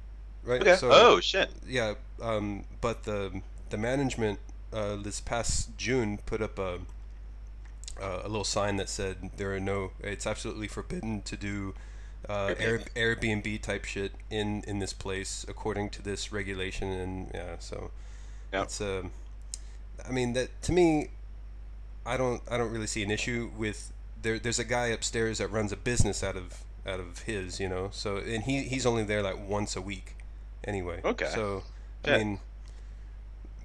right? 0.44 0.60
Okay. 0.62 0.78
oh 0.84 1.22
shit. 1.22 1.50
yeah. 1.66 1.94
Um, 2.22 2.66
but 2.82 3.04
the 3.06 3.42
the 3.70 3.78
management 3.78 4.40
uh, 4.74 4.98
this 4.98 5.22
past 5.22 5.78
June 5.78 6.20
put 6.26 6.42
up 6.42 6.60
a 6.60 6.80
uh, 8.02 8.22
a 8.26 8.28
little 8.28 8.44
sign 8.44 8.76
that 8.78 8.90
said 8.90 9.30
there 9.38 9.56
are 9.56 9.60
no. 9.62 9.92
It's 10.02 10.28
absolutely 10.28 10.68
forbidden 10.68 11.22
to 11.22 11.38
do. 11.38 11.74
Uh, 12.30 12.54
Air, 12.58 12.80
Airbnb 12.96 13.62
type 13.62 13.84
shit 13.86 14.14
in 14.30 14.64
in 14.66 14.80
this 14.80 14.94
place 14.94 15.46
according 15.50 15.90
to 15.90 16.02
this 16.02 16.32
regulation 16.32 16.88
and 16.90 17.32
yeah 17.34 17.56
so 17.60 17.92
Yeah. 18.54 18.64
it's 18.64 18.80
um 18.80 19.12
I 20.08 20.12
mean 20.12 20.34
that 20.34 20.62
to 20.64 20.72
me 20.72 21.10
I 22.06 22.16
don't 22.18 22.42
I 22.50 22.58
don't 22.58 22.72
really 22.72 22.88
see 22.88 23.04
an 23.04 23.12
issue 23.12 23.52
with 23.58 23.92
there 24.22 24.40
there's 24.40 24.60
a 24.60 24.64
guy 24.64 24.88
upstairs 24.88 25.40
that 25.40 25.48
runs 25.50 25.72
a 25.74 25.78
business 25.78 26.24
out 26.24 26.38
of 26.38 26.64
out 26.88 27.00
of 27.02 27.20
his 27.24 27.60
you 27.60 27.68
know 27.68 27.90
so 27.92 28.18
and 28.18 28.44
he 28.44 28.64
he's 28.64 28.86
only 28.86 29.04
there 29.04 29.22
like 29.22 29.38
once 29.48 29.76
a 29.76 29.82
week 29.82 30.16
anyway 30.64 31.02
Okay. 31.04 31.30
so 31.34 31.64
Yeah. 32.06 32.16
I 32.16 32.18
mean 32.20 32.40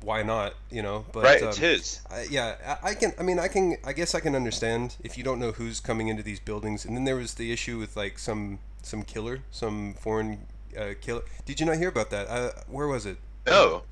why 0.03 0.22
not 0.22 0.55
you 0.70 0.82
know 0.82 1.05
but 1.12 1.24
right. 1.24 1.42
um, 1.42 1.49
it's 1.49 1.59
his. 1.59 2.01
I, 2.11 2.26
yeah, 2.30 2.76
I, 2.82 2.90
I 2.90 2.94
can. 2.94 3.12
I 3.18 3.22
mean, 3.22 3.38
I 3.38 3.49
can. 3.49 3.76
I 3.84 3.92
guess 3.92 4.14
I 4.14 4.20
can 4.20 4.34
understand 4.34 4.96
if 5.03 5.18
you 5.18 5.24
don't 5.24 5.38
know 5.38 5.53
who's 5.53 5.80
coming 5.80 6.09
into 6.09 6.22
these 6.22 6.40
buildings. 6.40 6.84
And 6.84 6.96
then 6.96 7.05
there 7.05 7.16
was 7.16 7.34
the 7.34 7.53
issue 7.53 7.78
with 7.78 7.96
like 7.96 8.18
some 8.18 8.59
some 8.82 9.03
killer, 9.03 9.40
some 9.51 9.94
foreign 9.94 10.46
uh, 10.78 10.94
killer. 11.01 11.22
Did 11.44 11.61
you 11.61 11.66
not 11.66 11.76
hear 11.76 11.88
about 11.88 12.11
that? 12.11 12.28
Uh, 12.28 12.51
where 12.68 12.86
was 12.86 13.07
it? 13.07 13.18
No. 13.46 13.82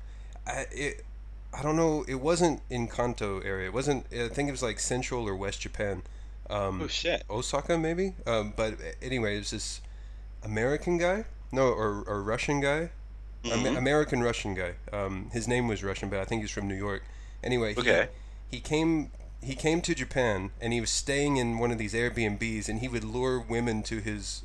I 0.45 0.65
it, 0.71 1.03
I 1.53 1.63
don't 1.63 1.75
know. 1.75 2.05
It 2.07 2.15
wasn't 2.21 2.61
in 2.69 2.87
Kanto 2.87 3.39
area. 3.41 3.67
It 3.67 3.73
wasn't. 3.73 4.05
I 4.13 4.27
think 4.27 4.49
it 4.49 4.51
was 4.51 4.63
like 4.63 4.79
central 4.79 5.27
or 5.27 5.35
west 5.35 5.61
Japan. 5.61 6.03
Um, 6.49 6.81
Oh 6.81 6.87
shit. 6.87 7.23
Osaka 7.29 7.77
maybe. 7.77 8.13
Um, 8.25 8.53
but 8.55 8.75
anyway, 9.01 9.37
it's 9.37 9.51
this 9.51 9.81
American 10.43 10.97
guy, 10.97 11.25
no, 11.51 11.63
or, 11.63 12.03
or 12.07 12.23
Russian 12.23 12.61
guy, 12.61 12.89
Mhm. 13.43 13.77
American 13.77 14.21
Russian 14.21 14.53
guy. 14.55 14.73
Um, 14.91 15.29
his 15.31 15.47
name 15.47 15.67
was 15.67 15.83
Russian, 15.83 16.09
but 16.09 16.19
I 16.19 16.25
think 16.25 16.41
he's 16.41 16.51
from 16.51 16.67
New 16.67 16.75
York. 16.75 17.03
Anyway, 17.43 17.73
he, 17.73 17.79
Okay. 17.81 18.09
he 18.49 18.59
came 18.59 19.11
he 19.39 19.53
came 19.55 19.81
to 19.81 19.93
Japan 19.93 20.49
and 20.59 20.73
he 20.73 20.81
was 20.81 20.89
staying 20.89 21.37
in 21.37 21.59
one 21.59 21.71
of 21.71 21.77
these 21.77 21.93
Airbnbs 21.93 22.67
and 22.67 22.79
he 22.79 22.87
would 22.87 23.03
lure 23.03 23.39
women 23.39 23.83
to 23.83 23.99
his 23.99 24.43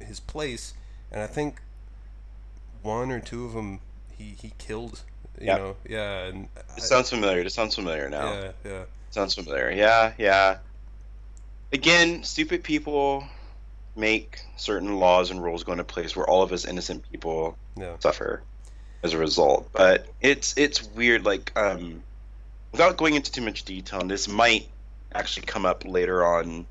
his 0.00 0.18
place 0.18 0.72
and 1.12 1.20
I 1.22 1.26
think 1.26 1.60
one 2.82 3.10
or 3.10 3.20
two 3.20 3.44
of 3.44 3.52
them 3.52 3.80
he, 4.16 4.34
he 4.40 4.54
killed. 4.58 5.02
You 5.38 5.46
Yep. 5.48 5.58
know, 5.58 5.76
yeah, 5.88 6.24
and 6.24 6.44
It 6.56 6.64
I- 6.76 6.80
sounds 6.80 7.10
familiar. 7.10 7.40
It 7.42 7.52
sounds 7.52 7.74
familiar 7.74 8.08
now. 8.08 8.32
yeah, 8.32 8.52
yeah, 8.64 8.84
Sounds 9.10 9.34
familiar. 9.34 9.70
Yeah, 9.70 10.12
yeah. 10.18 10.58
Again, 11.72 12.24
stupid 12.24 12.64
people 12.64 13.24
make 14.00 14.40
certain 14.56 14.98
laws 14.98 15.30
and 15.30 15.42
rules 15.42 15.64
go 15.64 15.72
into 15.72 15.84
place 15.84 16.16
where 16.16 16.28
all 16.28 16.42
of 16.42 16.52
us 16.52 16.64
innocent 16.64 17.04
people 17.10 17.56
yeah, 17.76 17.96
suffer 18.00 18.42
as 19.02 19.12
a 19.12 19.18
result. 19.18 19.70
But 19.72 20.06
it's 20.20 20.56
it's 20.56 20.82
weird. 20.82 21.24
Like, 21.24 21.52
um, 21.56 22.02
without 22.72 22.96
going 22.96 23.14
into 23.14 23.30
too 23.30 23.42
much 23.42 23.64
detail, 23.64 24.00
and 24.00 24.10
this 24.10 24.28
might 24.28 24.68
actually 25.14 25.46
come 25.46 25.66
up 25.66 25.84
later 25.84 26.24
on 26.24 26.66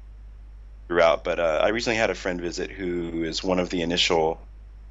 throughout. 0.88 1.24
But 1.24 1.40
uh, 1.40 1.62
I 1.64 1.70
recently 1.70 1.98
had 1.98 2.10
a 2.10 2.16
friend 2.16 2.42
visit 2.42 2.72
who 2.72 3.24
is 3.24 3.44
one 3.44 3.60
of 3.60 3.70
the 3.70 3.82
initial 3.82 4.40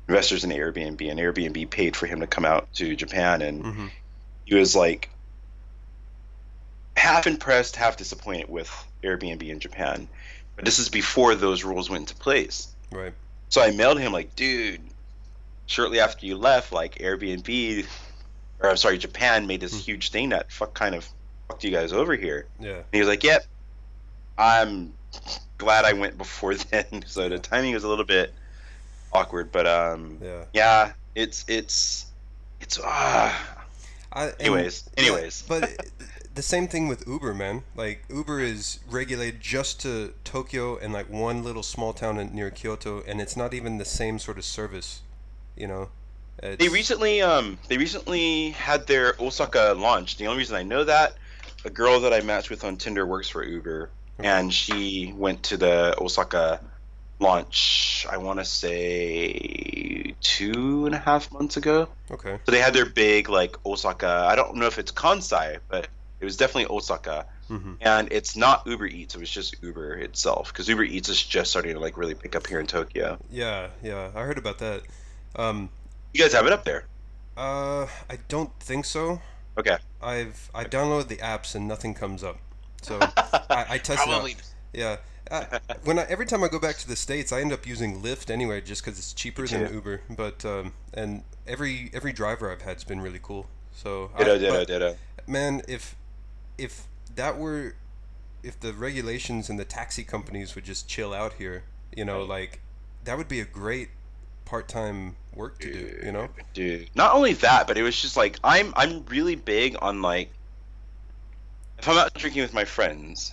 investors 0.09 0.45
in 0.45 0.51
Airbnb, 0.51 1.11
and 1.11 1.21
Airbnb 1.21 1.71
paid 1.71 1.97
for 1.97 2.07
him 2.07 2.21
to 2.21 2.27
come 2.27 2.45
out 2.45 2.73
to 2.75 2.97
Japan, 2.97 3.43
and 3.43 3.65
hmm 3.65 3.87
he 4.49 4.55
was 4.55 4.75
like 4.75 5.11
half 6.97 7.27
impressed, 7.27 7.77
half 7.77 7.99
disappointed 7.99 8.49
with 8.49 8.71
Airbnb 9.03 9.47
in 9.47 9.61
Japan. 9.61 10.09
But 10.59 10.65
this 10.65 10.81
is 10.81 10.89
before 10.89 11.37
those 11.37 11.63
rules 11.63 11.89
went 11.89 12.03
into 12.03 12.17
place. 12.17 12.75
right, 12.91 13.15
So 13.49 13.63
I 13.63 13.71
mailed 13.71 14.01
him 14.01 14.13
like, 14.13 14.35
dude, 14.35 14.81
shortly 15.67 16.01
after 16.01 16.27
you 16.27 16.37
left, 16.37 16.73
like 16.73 16.97
Airbnb, 16.99 17.87
or 18.59 18.71
I'm 18.71 18.77
sorry, 18.77 18.99
Japan 18.99 19.47
made 19.47 19.61
this 19.61 19.73
Hmm. 19.73 19.79
huge 19.79 20.11
thing 20.11 20.31
that 20.31 20.51
fuck 20.51 20.75
kind 20.75 20.97
of 20.97 21.09
fucked 21.47 21.63
you 21.63 21.71
guys 21.71 21.93
over 21.93 22.17
here. 22.17 22.49
yeah, 22.59 22.79
And 22.79 22.85
he 22.91 22.99
was 22.99 23.07
like, 23.09 23.23
yep, 23.23 23.45
I'm 24.37 24.95
glad 25.59 25.85
I 25.85 25.93
went 25.93 26.19
before 26.19 26.55
then. 26.73 27.05
So 27.07 27.29
the 27.29 27.39
timing 27.39 27.75
was 27.75 27.85
a 27.85 27.89
little 27.89 28.05
bit 28.05 28.35
awkward, 29.13 29.53
but 29.53 29.67
um, 29.69 30.19
yeah. 30.21 30.45
yeah, 30.53 30.93
it's 31.15 31.45
it's 31.47 32.07
it's 32.61 32.81
ah. 32.83 33.55
I, 34.13 34.33
Anyways, 34.41 34.89
anyways. 34.97 35.45
but 35.47 35.71
the 36.39 36.43
same 36.43 36.69
thing 36.69 36.87
with 36.87 37.05
Uber, 37.05 37.35
man. 37.35 37.65
Like 37.75 38.05
Uber 38.09 38.39
is 38.39 38.79
regulated 38.89 39.41
just 39.41 39.81
to 39.81 40.15
Tokyo 40.23 40.79
and 40.79 40.93
like 40.93 41.11
one 41.11 41.43
little 41.43 41.65
small 41.65 41.93
town 41.93 42.17
in, 42.17 42.33
near 42.33 42.49
Kyoto, 42.49 43.03
and 43.09 43.21
it's 43.21 43.37
not 43.37 43.55
even 43.55 43.79
the 43.79 43.85
same 43.85 44.21
sort 44.21 44.39
of 44.39 44.45
service. 44.45 45.03
You 45.57 45.67
know, 45.67 45.89
They 46.41 46.69
recently 46.69 47.21
um 47.23 47.59
they 47.67 47.77
recently 47.77 48.51
had 48.51 48.87
their 48.87 49.17
Osaka 49.19 49.75
launch. 49.77 50.17
The 50.17 50.29
only 50.29 50.39
reason 50.39 50.55
I 50.55 50.63
know 50.63 50.85
that 50.85 51.15
a 51.65 51.71
girl 51.71 51.99
that 52.03 52.13
I 52.13 52.21
matched 52.21 52.51
with 52.51 52.63
on 52.63 52.77
Tinder 52.77 53.05
works 53.05 53.29
for 53.29 53.43
Uber, 53.43 53.91
Okay. 54.21 54.29
and 54.29 54.55
she 54.55 55.13
went 55.17 55.43
to 55.51 55.57
the 55.57 56.01
Osaka 56.01 56.61
launch. 57.19 58.07
I 58.09 58.17
want 58.19 58.39
to 58.39 58.45
say 58.45 60.15
two 60.21 60.87
and 60.87 60.95
a 60.95 60.99
half 60.99 61.33
months 61.33 61.57
ago. 61.57 61.89
okay, 62.13 62.39
So 62.47 62.53
they 62.53 62.61
had 62.61 62.75
their 62.75 62.87
big 62.87 63.29
like 63.29 63.57
Osaka. 63.67 64.25
I 64.31 64.37
don't 64.37 64.55
know 64.55 64.67
if 64.67 64.79
it's 64.79 64.93
Kansai, 64.93 65.59
but 65.69 65.89
it 66.21 66.25
was 66.25 66.37
definitely 66.37 66.67
Osaka. 66.75 67.27
hmm 67.49 67.75
And 67.81 68.13
it's 68.13 68.37
not 68.37 68.67
Uber 68.67 68.87
Eats. 68.87 69.15
It 69.15 69.21
was 69.21 69.31
just 69.31 69.57
Uber 69.63 69.95
itself 69.99 70.53
because 70.53 70.69
Uber 70.69 70.85
Eats 70.85 71.09
is 71.09 71.23
just 71.23 71.51
starting 71.51 71.75
to 71.75 71.81
like 71.81 71.97
really 71.97 72.15
pick 72.15 72.35
up 72.37 72.47
here 72.47 72.61
in 72.61 72.67
Tokyo. 72.67 73.19
yeah, 73.31 73.69
yeah. 73.83 74.11
I 74.15 74.23
heard 74.23 74.39
about 74.39 74.59
that. 74.59 74.83
Um, 75.37 75.69
You 76.13 76.21
guys 76.23 76.33
have 76.33 76.47
it 76.47 76.53
up 76.53 76.65
there. 76.65 76.85
uh, 77.37 77.87
I 78.11 78.19
don't 78.29 78.53
think 78.61 78.85
so. 78.85 79.21
Okay. 79.59 79.77
I've 80.03 80.51
I 80.55 80.65
downloaded 80.65 81.09
the 81.09 81.17
apps 81.17 81.55
and 81.55 81.67
nothing 81.69 81.95
comes 81.95 82.23
up. 82.23 82.39
So 82.83 82.99
I, 83.51 83.67
I 83.71 83.79
tested 83.79 83.93
it 83.95 83.99
out. 84.01 84.07
Probably 84.07 84.37
Yeah. 84.73 84.97
I, 85.31 85.61
when 85.85 85.99
I, 85.99 86.05
every 86.09 86.25
time 86.25 86.43
I 86.43 86.49
go 86.49 86.59
back 86.59 86.79
to 86.79 86.89
the 86.89 86.97
states, 86.97 87.33
I 87.33 87.41
end 87.43 87.53
up 87.53 87.67
using 87.67 88.01
Lyft 88.03 88.31
anyway, 88.31 88.63
just 88.63 88.83
because 88.83 88.99
it's 88.99 89.13
cheaper 89.13 89.47
than 89.47 89.69
too. 89.69 89.75
Uber. 89.75 90.01
But 90.09 90.43
um, 90.47 90.73
and 90.95 91.23
every 91.47 91.91
every 91.93 92.13
driver 92.15 92.51
I've 92.51 92.63
had's 92.63 92.83
been 92.85 93.01
really 93.03 93.21
cool. 93.23 93.47
So 93.75 94.11
I- 94.15 94.19
Ditto, 94.25 94.39
ditto, 94.39 94.53
but, 94.53 94.67
ditto. 94.69 94.97
man, 95.27 95.61
if 95.69 95.97
if 96.59 96.87
that 97.15 97.39
were 97.39 97.75
if 98.43 98.59
the 98.61 98.73
regulations 98.73 99.49
and 99.51 99.59
the 99.59 99.65
taxi 99.65 100.05
companies 100.05 100.55
would 100.55 100.65
just 100.65 100.89
chill 100.89 101.13
out 101.13 101.35
here, 101.35 101.65
you 101.97 102.05
know, 102.05 102.21
Right. 102.21 102.29
like 102.29 102.61
that 103.05 103.17
would 103.17 103.29
be 103.29 103.41
a 103.41 103.45
great 103.45 103.89
part-time 104.45 105.17
work 105.35 105.59
to 105.61 105.73
do. 105.73 106.07
You 106.07 106.13
know. 106.13 106.29
dude. 106.55 106.91
Not 106.95 107.15
only 107.15 107.33
that, 107.35 107.67
but 107.67 107.77
it 107.79 107.83
was 107.83 108.01
just 108.01 108.17
like 108.17 108.39
I'm 108.45 108.73
I'm 108.77 109.05
really 109.07 109.35
big 109.37 109.77
on 109.81 110.03
like 110.03 110.31
if 111.79 111.89
I'm 111.89 111.97
out 111.97 112.13
drinking 112.15 112.43
with 112.43 112.53
my 112.55 112.65
friends, 112.65 113.31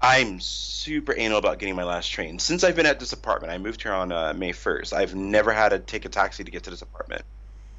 I'm 0.00 0.38
super 0.40 1.14
anal 1.16 1.38
about 1.38 1.58
getting 1.58 1.74
my 1.74 1.84
last 1.84 2.08
train. 2.08 2.38
Since 2.38 2.62
I've 2.64 2.76
been 2.76 2.86
at 2.86 3.00
this 3.00 3.12
apartment, 3.12 3.52
I 3.52 3.58
moved 3.58 3.82
here 3.82 3.92
on 3.92 4.12
uh, 4.12 4.32
May 4.36 4.50
1st. 4.52 4.92
I've 4.92 5.14
never 5.14 5.52
had 5.52 5.70
to 5.70 5.78
take 5.80 6.04
a 6.04 6.08
taxi 6.08 6.44
to 6.44 6.50
get 6.50 6.62
to 6.64 6.70
this 6.70 6.82
apartment. 6.82 7.22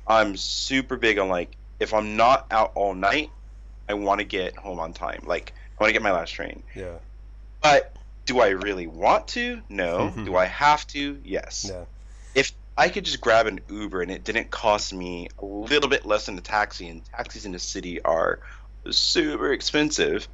I'm 0.07 0.35
super 0.35 0.97
big 0.97 1.17
on 1.17 1.29
like 1.29 1.55
if 1.79 1.93
I'm 1.93 2.15
not 2.17 2.47
out 2.51 2.71
all 2.75 2.93
night, 2.93 3.29
I 3.89 3.93
want 3.95 4.19
to 4.19 4.25
get 4.25 4.55
home 4.55 4.79
on 4.79 4.93
time. 4.93 5.23
Like 5.25 5.53
I 5.79 5.83
want 5.83 5.89
to 5.89 5.93
get 5.93 6.01
my 6.01 6.11
last 6.11 6.31
train. 6.31 6.63
Yeah. 6.75 6.97
But 7.61 7.95
do 8.25 8.39
I 8.39 8.49
really 8.49 8.87
want 8.87 9.27
to? 9.29 9.61
No. 9.69 10.09
Do 10.25 10.35
I 10.35 10.45
have 10.45 10.87
to? 10.87 11.19
Yes 11.23 11.69
Yeah. 11.69 11.85
if 12.35 12.51
I 12.77 12.89
could 12.89 13.05
just 13.05 13.21
grab 13.21 13.45
an 13.47 13.59
Uber 13.69 14.01
and 14.01 14.09
it 14.09 14.23
didn't 14.23 14.49
cost 14.49 14.93
me 14.93 15.27
a 15.39 15.45
little 15.45 15.89
bit 15.89 16.05
less 16.05 16.25
than 16.25 16.37
a 16.37 16.41
taxi, 16.41 16.87
and 16.87 17.05
taxis 17.05 17.45
in 17.45 17.51
the 17.51 17.59
city 17.59 18.01
are 18.01 18.39
super 18.89 19.51
expensive, 19.51 20.27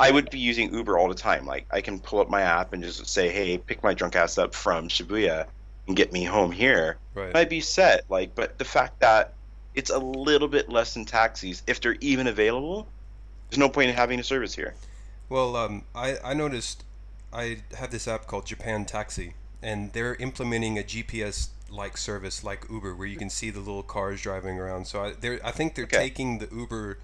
I 0.00 0.10
would 0.10 0.28
be 0.30 0.38
using 0.40 0.74
Uber 0.74 0.98
all 0.98 1.08
the 1.08 1.14
time. 1.14 1.46
Like 1.46 1.66
I 1.70 1.80
can 1.82 2.00
pull 2.00 2.20
up 2.20 2.28
my 2.28 2.42
app 2.42 2.72
and 2.72 2.82
just 2.82 3.06
say, 3.06 3.28
"Hey, 3.30 3.58
pick 3.58 3.82
my 3.82 3.94
drunk 3.94 4.16
ass 4.16 4.38
up 4.38 4.54
from 4.54 4.88
Shibuya 4.88 5.46
and 5.86 5.96
get 5.96 6.12
me 6.12 6.24
home 6.24 6.50
here." 6.50 6.96
Right. 7.14 7.34
I'd 7.36 7.48
be 7.48 7.60
set. 7.60 8.04
Like, 8.08 8.34
but 8.34 8.58
the 8.58 8.64
fact 8.64 9.00
that 9.00 9.34
it's 9.74 9.90
a 9.90 9.98
little 9.98 10.48
bit 10.48 10.68
less 10.68 10.94
than 10.94 11.04
taxis, 11.04 11.62
if 11.66 11.80
they're 11.80 11.96
even 12.00 12.26
available, 12.26 12.86
there's 13.50 13.58
no 13.58 13.68
point 13.68 13.90
in 13.90 13.96
having 13.96 14.20
a 14.20 14.24
service 14.24 14.54
here. 14.54 14.74
Well, 15.28 15.56
um, 15.56 15.84
I, 15.94 16.16
I 16.24 16.34
noticed 16.34 16.84
I 17.32 17.58
have 17.78 17.90
this 17.90 18.06
app 18.06 18.26
called 18.26 18.46
Japan 18.46 18.84
Taxi, 18.84 19.34
and 19.62 19.92
they're 19.92 20.14
implementing 20.16 20.78
a 20.78 20.82
GPS 20.82 21.48
like 21.70 21.96
service 21.96 22.44
like 22.44 22.66
Uber, 22.70 22.94
where 22.94 23.06
you 23.06 23.16
can 23.16 23.30
see 23.30 23.50
the 23.50 23.58
little 23.58 23.82
cars 23.82 24.20
driving 24.22 24.58
around. 24.58 24.86
So 24.86 25.02
I, 25.02 25.12
they're, 25.18 25.40
I 25.44 25.50
think 25.50 25.74
they're 25.74 25.84
Okay. 25.86 25.96
taking 25.98 26.38
the 26.38 26.48
Uber 26.54 26.98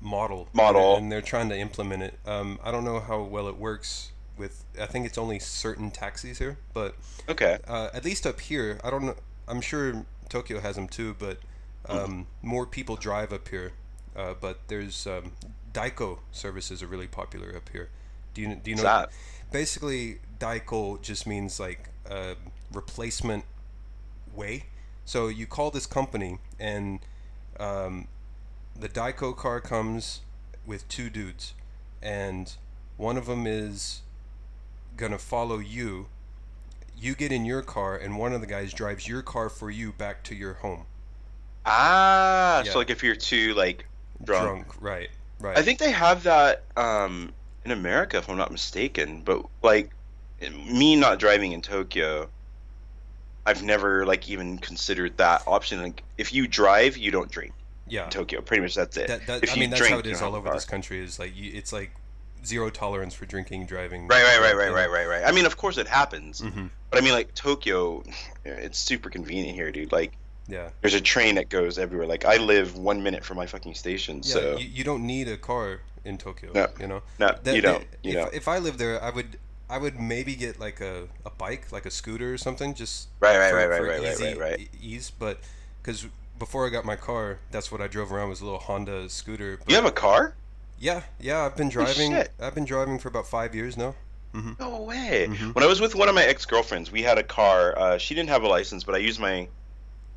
model, 0.00 0.48
Model. 0.52 0.96
and 0.96 1.10
they're 1.10 1.22
trying 1.22 1.48
to 1.48 1.58
implement 1.58 2.02
it. 2.02 2.18
Um, 2.26 2.58
I 2.62 2.70
don't 2.70 2.84
know 2.84 3.00
how 3.00 3.22
well 3.22 3.48
it 3.48 3.56
works 3.56 4.12
with. 4.36 4.64
I 4.80 4.86
think 4.86 5.06
it's 5.06 5.18
only 5.18 5.38
certain 5.38 5.90
taxis 5.90 6.38
here, 6.38 6.58
but 6.72 6.94
Okay. 7.28 7.58
uh, 7.66 7.88
at 7.94 8.04
least 8.04 8.26
up 8.26 8.40
here, 8.40 8.78
I 8.84 8.90
don't 8.90 9.04
know. 9.06 9.16
I'm 9.48 9.60
sure 9.60 10.04
Tokyo 10.28 10.60
has 10.60 10.76
them 10.76 10.88
too, 10.88 11.16
but 11.18 11.38
um, 11.88 12.26
more 12.42 12.66
people 12.66 12.96
drive 12.96 13.32
up 13.32 13.48
here. 13.48 13.72
Uh, 14.14 14.34
but 14.38 14.58
there's 14.68 15.06
um, 15.06 15.32
Daiko 15.72 16.18
services 16.30 16.82
are 16.82 16.86
really 16.86 17.06
popular 17.06 17.56
up 17.56 17.68
here. 17.70 17.88
Do 18.34 18.42
you 18.42 18.54
do 18.54 18.70
you 18.70 18.76
know? 18.76 18.82
That? 18.82 19.10
Basically, 19.50 20.18
Daiko 20.38 21.00
just 21.00 21.26
means 21.26 21.58
like 21.58 21.88
uh, 22.10 22.34
replacement 22.72 23.44
way. 24.34 24.64
So 25.04 25.28
you 25.28 25.46
call 25.46 25.70
this 25.70 25.86
company, 25.86 26.38
and 26.60 27.00
um, 27.58 28.08
the 28.78 28.88
Daiko 28.88 29.36
car 29.36 29.60
comes 29.60 30.20
with 30.66 30.86
two 30.88 31.10
dudes, 31.10 31.54
and 32.02 32.54
one 32.96 33.16
of 33.16 33.26
them 33.26 33.46
is 33.46 34.02
gonna 34.96 35.18
follow 35.18 35.58
you. 35.58 36.08
You 36.96 37.14
get 37.14 37.32
in 37.32 37.44
your 37.44 37.62
car, 37.62 37.96
and 37.96 38.18
one 38.18 38.32
of 38.32 38.40
the 38.40 38.46
guys 38.46 38.72
drives 38.72 39.08
your 39.08 39.22
car 39.22 39.48
for 39.48 39.70
you 39.70 39.92
back 39.92 40.22
to 40.24 40.34
your 40.34 40.54
home. 40.54 40.84
Ah, 41.64 42.62
Yeah. 42.64 42.72
so 42.72 42.78
like 42.78 42.90
if 42.90 43.02
you're 43.02 43.16
too 43.16 43.54
like 43.54 43.86
drunk. 44.24 44.66
right? 44.80 45.08
Right. 45.40 45.58
I 45.58 45.62
think 45.62 45.78
they 45.80 45.90
have 45.90 46.22
that 46.24 46.64
um, 46.76 47.32
in 47.64 47.70
America, 47.72 48.16
if 48.18 48.28
I'm 48.28 48.36
not 48.36 48.52
mistaken. 48.52 49.22
But 49.24 49.44
like 49.62 49.90
me 50.40 50.96
not 50.96 51.18
driving 51.18 51.52
in 51.52 51.62
Tokyo, 51.62 52.28
I've 53.44 53.62
never 53.62 54.06
like 54.06 54.28
even 54.28 54.58
considered 54.58 55.16
that 55.16 55.42
option. 55.46 55.82
Like 55.82 56.02
if 56.18 56.32
you 56.32 56.46
drive, 56.46 56.96
you 56.96 57.10
don't 57.10 57.30
drink 57.30 57.52
yeah. 57.88 58.04
in 58.04 58.10
Tokyo. 58.10 58.40
Pretty 58.40 58.62
much 58.62 58.74
that's 58.74 58.96
it. 58.96 59.08
That, 59.08 59.26
that, 59.26 59.42
if 59.42 59.50
I 59.50 59.54
you 59.54 59.60
mean, 59.60 59.70
that's 59.70 59.80
drink, 59.80 59.92
how 59.94 59.98
it 59.98 60.06
is 60.06 60.22
all 60.22 60.34
over 60.36 60.50
this 60.52 60.64
country. 60.64 61.00
Is 61.02 61.18
like 61.18 61.36
you, 61.36 61.50
it's 61.54 61.72
like 61.72 61.90
zero 62.44 62.70
tolerance 62.70 63.14
for 63.14 63.26
drinking, 63.26 63.66
driving. 63.66 64.06
Right, 64.08 64.22
right, 64.22 64.40
right, 64.40 64.56
right, 64.56 64.72
right, 64.72 64.90
right, 64.90 65.06
right. 65.06 65.24
I 65.24 65.32
mean, 65.32 65.46
of 65.46 65.56
course 65.56 65.76
it 65.78 65.86
happens, 65.88 66.40
Mhm. 66.40 66.70
but 66.90 66.98
I 67.00 67.02
mean, 67.04 67.12
like 67.14 67.34
Tokyo, 67.34 68.02
it's 68.44 68.78
super 68.78 69.10
convenient 69.10 69.56
here, 69.56 69.70
dude. 69.72 69.90
Like, 69.92 70.12
Yeah. 70.48 70.70
there's 70.80 70.94
a 70.94 71.00
train 71.00 71.36
that 71.36 71.48
goes 71.48 71.78
everywhere. 71.78 72.06
Like, 72.06 72.24
I 72.24 72.36
live 72.36 72.76
one 72.76 73.02
minute 73.02 73.24
from 73.24 73.36
my 73.36 73.46
fucking 73.46 73.74
station, 73.74 74.16
Yeah. 74.24 74.32
so 74.32 74.56
You, 74.58 74.66
you 74.68 74.84
don't 74.84 75.06
need 75.06 75.28
a 75.28 75.36
car 75.36 75.80
in 76.04 76.18
Tokyo. 76.18 76.50
No. 76.54 76.68
You 76.80 76.86
know. 76.88 77.02
No, 77.18 77.36
That- 77.42 77.54
you 77.54 77.62
don't. 77.62 77.84
You 78.02 78.10
if, 78.10 78.16
don't. 78.16 78.34
if 78.34 78.48
I 78.48 78.58
lived 78.58 78.78
there, 78.78 79.02
I 79.02 79.10
would 79.10 79.38
I 79.70 79.78
would 79.78 79.98
maybe 79.98 80.34
get 80.34 80.60
like 80.60 80.80
a, 80.82 81.08
a 81.24 81.30
bike, 81.30 81.72
like 81.72 81.86
a 81.86 81.90
scooter 81.90 82.34
or 82.34 82.36
something, 82.38 82.74
just 82.74 83.08
Right, 83.20 83.38
right, 83.38 83.50
for, 83.50 83.56
right, 83.56 83.68
right, 83.70 83.78
for 83.78 83.86
right, 83.86 84.02
right, 84.02 84.12
easy 84.12 84.24
right, 84.24 84.38
right. 84.38 84.60
e- 84.60 84.68
ease. 84.82 85.10
But 85.10 85.38
because 85.82 86.06
before 86.38 86.66
I 86.66 86.70
got 86.70 86.84
my 86.84 86.96
car, 86.96 87.38
that's 87.50 87.72
what 87.72 87.80
I 87.80 87.86
drove 87.86 88.12
around 88.12 88.28
was 88.28 88.40
a 88.42 88.44
little 88.44 88.58
Honda 88.58 89.08
scooter. 89.08 89.56
But 89.58 89.70
You 89.70 89.76
have 89.76 89.86
a 89.86 89.90
car? 89.92 90.34
yeah, 90.78 91.02
yeah. 91.20 91.42
I've 91.46 91.56
been 91.56 91.70
driving. 91.70 92.10
shit. 92.10 92.32
I've 92.40 92.54
been 92.54 92.64
driving 92.66 92.98
for 92.98 93.08
about 93.08 93.26
five 93.26 93.54
years 93.54 93.76
now. 93.78 93.94
No 94.58 94.82
way. 94.82 95.28
Mhm. 95.30 95.54
When 95.54 95.62
I 95.62 95.66
was 95.66 95.80
with 95.80 95.94
one 95.94 96.08
of 96.08 96.14
my 96.14 96.24
ex 96.24 96.44
girlfriends, 96.46 96.90
we 96.90 97.02
had 97.02 97.16
a 97.18 97.22
car. 97.22 97.78
Uh, 97.78 97.96
she 97.98 98.14
didn't 98.14 98.30
have 98.30 98.42
a 98.42 98.48
license, 98.48 98.82
but 98.84 98.94
I 98.94 98.98
used 98.98 99.20
my 99.20 99.48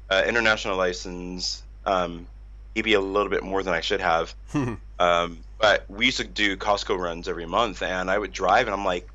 uh, 0.10 0.24
international 0.28 0.78
license. 0.78 1.64
Um, 1.86 2.28
maybe 2.76 2.94
a 2.94 3.00
little 3.00 3.30
bit 3.30 3.44
more 3.44 3.64
than 3.64 3.74
I 3.74 3.82
should 3.82 4.02
have. 4.02 4.34
Um, 4.98 5.40
but 5.60 5.84
we 5.90 6.06
used 6.06 6.20
to 6.20 6.24
do 6.24 6.56
Costco 6.56 6.98
runs 6.98 7.28
every 7.28 7.46
month, 7.46 7.82
and 7.84 8.10
I 8.10 8.18
would 8.18 8.32
drive, 8.32 8.68
and 8.68 8.74
I'm 8.74 8.86
like, 8.86 9.06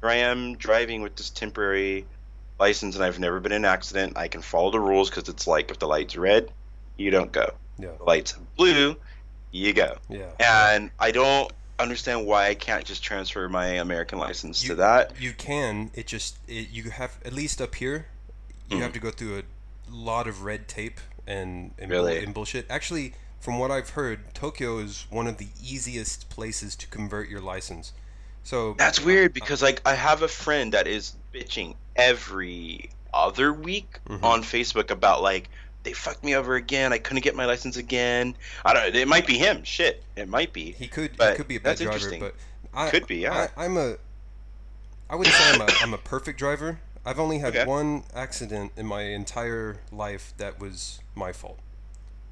here 0.00 0.10
I 0.10 0.14
am 0.14 0.54
driving 0.56 1.02
with 1.02 1.16
this 1.16 1.28
temporary 1.28 2.06
license, 2.60 2.94
and 2.94 3.04
I've 3.04 3.18
never 3.18 3.40
been 3.40 3.50
in 3.50 3.64
an 3.64 3.70
accident. 3.72 4.16
I 4.16 4.28
can 4.28 4.42
follow 4.42 4.70
the 4.70 4.78
rules 4.78 5.10
because 5.10 5.28
it's 5.28 5.48
like 5.48 5.72
if 5.72 5.80
the 5.80 5.88
light's 5.88 6.14
red, 6.16 6.52
you 6.96 7.10
don't 7.10 7.32
go. 7.32 7.52
yeah, 7.80 7.88
The 7.98 8.04
light's 8.04 8.34
blue, 8.56 8.94
you 9.50 9.72
go. 9.72 9.96
yeah. 10.08 10.30
And 10.38 10.92
I 11.00 11.10
don't 11.10 11.50
understand 11.80 12.24
why 12.24 12.46
I 12.46 12.54
can't 12.54 12.84
just 12.84 13.02
transfer 13.02 13.48
my 13.48 13.66
American 13.66 14.20
license 14.20 14.62
You- 14.62 14.68
to 14.68 14.74
that. 14.76 15.20
You 15.20 15.32
can. 15.32 15.90
It 15.94 16.06
just 16.06 16.38
it, 16.46 16.70
you 16.70 16.90
have 16.90 17.18
at 17.24 17.32
least 17.32 17.60
up 17.60 17.74
here, 17.74 18.06
you 18.70 18.76
Mhm. 18.76 18.82
have 18.82 18.92
to 18.92 19.00
go 19.00 19.10
through 19.10 19.38
a 19.38 19.42
lot 19.90 20.26
of 20.26 20.42
red 20.42 20.68
tape 20.68 21.00
and 21.26 21.72
and, 21.78 21.90
bull- 21.90 22.04
Really? 22.04 22.24
and 22.24 22.32
bullshit. 22.34 22.66
Actually, 22.70 23.14
from 23.40 23.58
what 23.58 23.70
I've 23.70 23.90
heard, 23.90 24.34
Tokyo 24.34 24.78
is 24.78 25.06
one 25.10 25.26
of 25.26 25.38
the 25.38 25.48
easiest 25.62 26.28
places 26.28 26.74
to 26.76 26.86
convert 26.88 27.28
your 27.28 27.40
license. 27.40 27.92
So 28.44 28.74
That's 28.78 29.00
weird 29.04 29.34
because 29.34 29.60
like 29.62 29.82
I 29.86 29.94
have 29.94 30.22
a 30.22 30.28
friend 30.28 30.72
that 30.72 30.86
is 30.86 31.14
bitching 31.34 31.74
every 31.96 32.90
other 33.12 33.52
week 33.52 33.98
Mhm. 34.08 34.22
on 34.22 34.42
Facebook 34.42 34.90
about 34.90 35.22
like 35.22 35.48
they 35.84 35.92
fucked 35.92 36.24
me 36.24 36.34
over 36.34 36.54
again. 36.56 36.92
I 36.92 36.98
couldn't 36.98 37.22
get 37.22 37.34
my 37.36 37.44
license 37.46 37.76
again. 37.76 38.34
I 38.64 38.74
don't. 38.74 38.94
It 38.94 39.06
might 39.08 39.26
be 39.26 39.38
him. 39.38 39.64
Shit, 39.64 40.02
it 40.16 40.28
might 40.28 40.52
be. 40.52 40.72
he 40.72 40.88
could 40.88 41.10
he 41.12 41.16
but 41.16 41.36
could 41.36 41.48
be 41.48 41.56
a 41.56 41.60
bad 41.60 41.70
that's 41.70 41.80
driver, 41.82 41.96
interesting. 41.96 42.20
but 42.20 42.34
I 42.74 42.90
Could 42.90 43.06
be, 43.06 43.16
yeah. 43.18 43.48
I, 43.56 43.64
I'm 43.64 43.76
a. 43.76 43.96
I 45.10 45.14
wouldn't 45.16 45.34
say 45.34 45.50
I'm 45.52 45.60
a, 45.62 45.66
I'm 45.80 45.94
a 45.94 45.98
perfect 45.98 46.38
driver. 46.38 46.78
I've 47.08 47.18
only 47.18 47.38
had 47.38 47.54
Okay. 47.56 47.64
one 47.64 48.02
accident 48.14 48.72
in 48.76 48.86
my 48.86 49.02
entire 49.02 49.78
life 49.90 50.34
that 50.36 50.60
was 50.60 51.00
my 51.14 51.32
fault. 51.32 51.58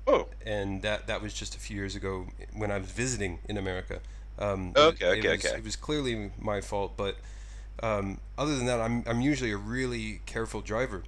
Oh, 0.06 0.28
and 0.44 0.82
that 0.82 1.06
that 1.08 1.20
was 1.22 1.32
just 1.34 1.56
a 1.56 1.58
few 1.58 1.76
years 1.76 1.96
ago 1.96 2.26
when 2.52 2.70
I 2.70 2.78
was 2.78 2.90
visiting 2.90 3.38
in 3.48 3.56
America. 3.56 4.00
Um, 4.38 4.72
it- 4.76 4.78
Okay, 4.78 5.06
it, 5.06 5.18
okay, 5.20 5.28
was, 5.36 5.44
okay. 5.46 5.56
It 5.56 5.64
was 5.64 5.76
clearly 5.76 6.30
my 6.38 6.60
fault, 6.60 6.92
but 6.96 7.16
um, 7.82 8.20
other 8.38 8.54
than 8.56 8.66
that, 8.66 8.80
I'm 8.80 9.02
I'm 9.06 9.20
usually 9.20 9.50
a 9.52 9.56
really 9.56 10.20
careful 10.26 10.60
driver. 10.60 11.02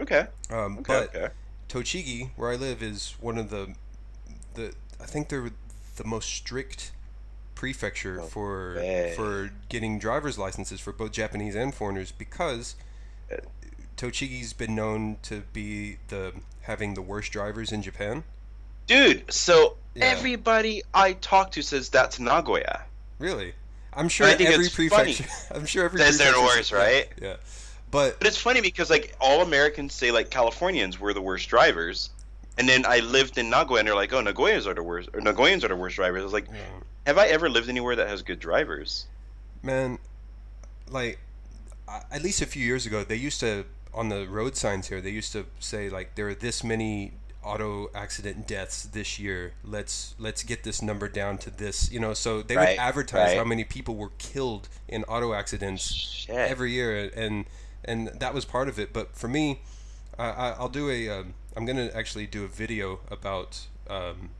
okay, 0.00 0.28
Um, 0.50 0.78
okay, 0.78 0.84
but 0.86 1.16
okay. 1.16 1.28
Tochigi, 1.68 2.30
where 2.36 2.50
I 2.50 2.56
live, 2.56 2.82
is 2.82 3.16
one 3.20 3.38
of 3.38 3.50
the 3.50 3.74
the 4.54 4.72
I 5.00 5.06
think 5.06 5.28
they're 5.28 5.50
the 5.96 6.04
most 6.04 6.28
strict 6.30 6.92
prefecture 7.54 8.22
for 8.22 8.76
way. 8.76 9.12
for 9.16 9.50
getting 9.68 9.98
driver's 9.98 10.38
licenses 10.38 10.80
for 10.80 10.92
both 10.92 11.12
Japanese 11.12 11.54
and 11.56 11.74
foreigners 11.74 12.10
because 12.12 12.74
Tochigi's 13.96 14.52
been 14.52 14.74
known 14.74 15.16
to 15.22 15.42
be 15.52 15.98
the 16.08 16.32
having 16.62 16.94
the 16.94 17.02
worst 17.02 17.32
drivers 17.32 17.72
in 17.72 17.82
Japan. 17.82 18.24
Dude, 18.86 19.30
so 19.32 19.76
Yeah. 19.94 20.06
everybody 20.06 20.82
I 20.94 21.12
talk 21.14 21.52
to 21.52 21.62
says 21.62 21.88
that's 21.90 22.18
Nagoya. 22.18 22.82
Really? 23.18 23.54
I'm 23.92 24.08
sure 24.08 24.26
I 24.26 24.34
think 24.34 24.50
every 24.50 24.66
it's 24.66 24.74
funny. 24.74 24.88
prefecture. 25.14 25.26
I'm 25.54 25.66
sure 25.66 25.84
every 25.84 26.00
Says 26.00 26.18
they're 26.18 26.32
the 26.32 26.40
worst, 26.40 26.72
right? 26.72 27.08
Yeah. 27.20 27.36
But 27.90 28.18
But 28.18 28.28
it's 28.28 28.36
funny 28.36 28.60
because 28.60 28.88
like 28.88 29.14
all 29.20 29.42
Americans 29.42 29.94
say 29.94 30.10
like 30.12 30.30
Californians 30.30 30.98
were 31.00 31.12
the 31.12 31.20
worst 31.20 31.48
drivers, 31.48 32.10
and 32.56 32.68
then 32.68 32.86
I 32.86 33.00
lived 33.00 33.36
in 33.36 33.50
Nagoya 33.50 33.80
and 33.80 33.88
they're 33.88 33.94
like, 33.94 34.12
oh, 34.12 34.20
Nagoyans 34.20 34.66
are 34.66 34.74
the 34.74 34.82
worst, 34.82 35.08
or 35.12 35.20
Nagoyans 35.20 35.64
are 35.64 35.68
the 35.68 35.76
worst 35.76 35.96
drivers. 35.96 36.20
I 36.20 36.24
was 36.24 36.32
like, 36.32 36.46
yeah, 36.52 36.60
have 37.06 37.18
I 37.18 37.26
ever 37.26 37.50
lived 37.50 37.68
anywhere 37.68 37.96
that 37.96 38.08
has 38.08 38.22
good 38.22 38.38
drivers? 38.40 39.06
man, 39.62 39.98
like 40.88 41.18
at 42.10 42.22
least 42.22 42.42
a 42.42 42.46
few 42.46 42.64
years 42.64 42.86
ago, 42.86 43.04
they 43.04 43.16
used 43.16 43.40
to 43.40 43.64
on 43.92 44.08
the 44.08 44.26
road 44.26 44.56
signs 44.56 44.88
here. 44.88 45.00
They 45.00 45.10
used 45.10 45.32
to 45.32 45.46
say 45.58 45.90
like 45.90 46.14
there 46.14 46.28
are 46.28 46.34
this 46.34 46.62
many 46.62 47.12
auto 47.42 47.90
accident 47.94 48.46
deaths 48.46 48.84
this 48.84 49.18
year. 49.18 49.54
Let's 49.64 50.14
let's 50.18 50.42
get 50.42 50.62
this 50.64 50.82
number 50.82 51.08
down 51.08 51.38
to 51.38 51.50
this. 51.50 51.90
You 51.90 52.00
know, 52.00 52.14
so 52.14 52.42
they 52.42 52.56
would 52.56 52.68
advertise 52.78 53.28
right. 53.28 53.36
how 53.36 53.44
many 53.44 53.64
people 53.64 53.96
were 53.96 54.12
killed 54.18 54.68
in 54.88 55.04
auto 55.04 55.32
accidents 55.32 55.92
Shit. 55.92 56.36
every 56.36 56.72
year, 56.72 57.10
and 57.16 57.46
and 57.84 58.08
that 58.08 58.34
was 58.34 58.44
part 58.44 58.68
of 58.68 58.78
it. 58.78 58.92
But 58.92 59.16
for 59.16 59.28
me, 59.28 59.60
I, 60.18 60.30
I- 60.30 60.56
I'll 60.58 60.68
do 60.68 60.90
a. 60.90 61.08
Um, 61.08 61.34
I'm 61.56 61.66
gonna 61.66 61.90
actually 61.94 62.26
do 62.26 62.44
a 62.44 62.48
video 62.48 63.00
about 63.10 63.66
um, 63.88 64.30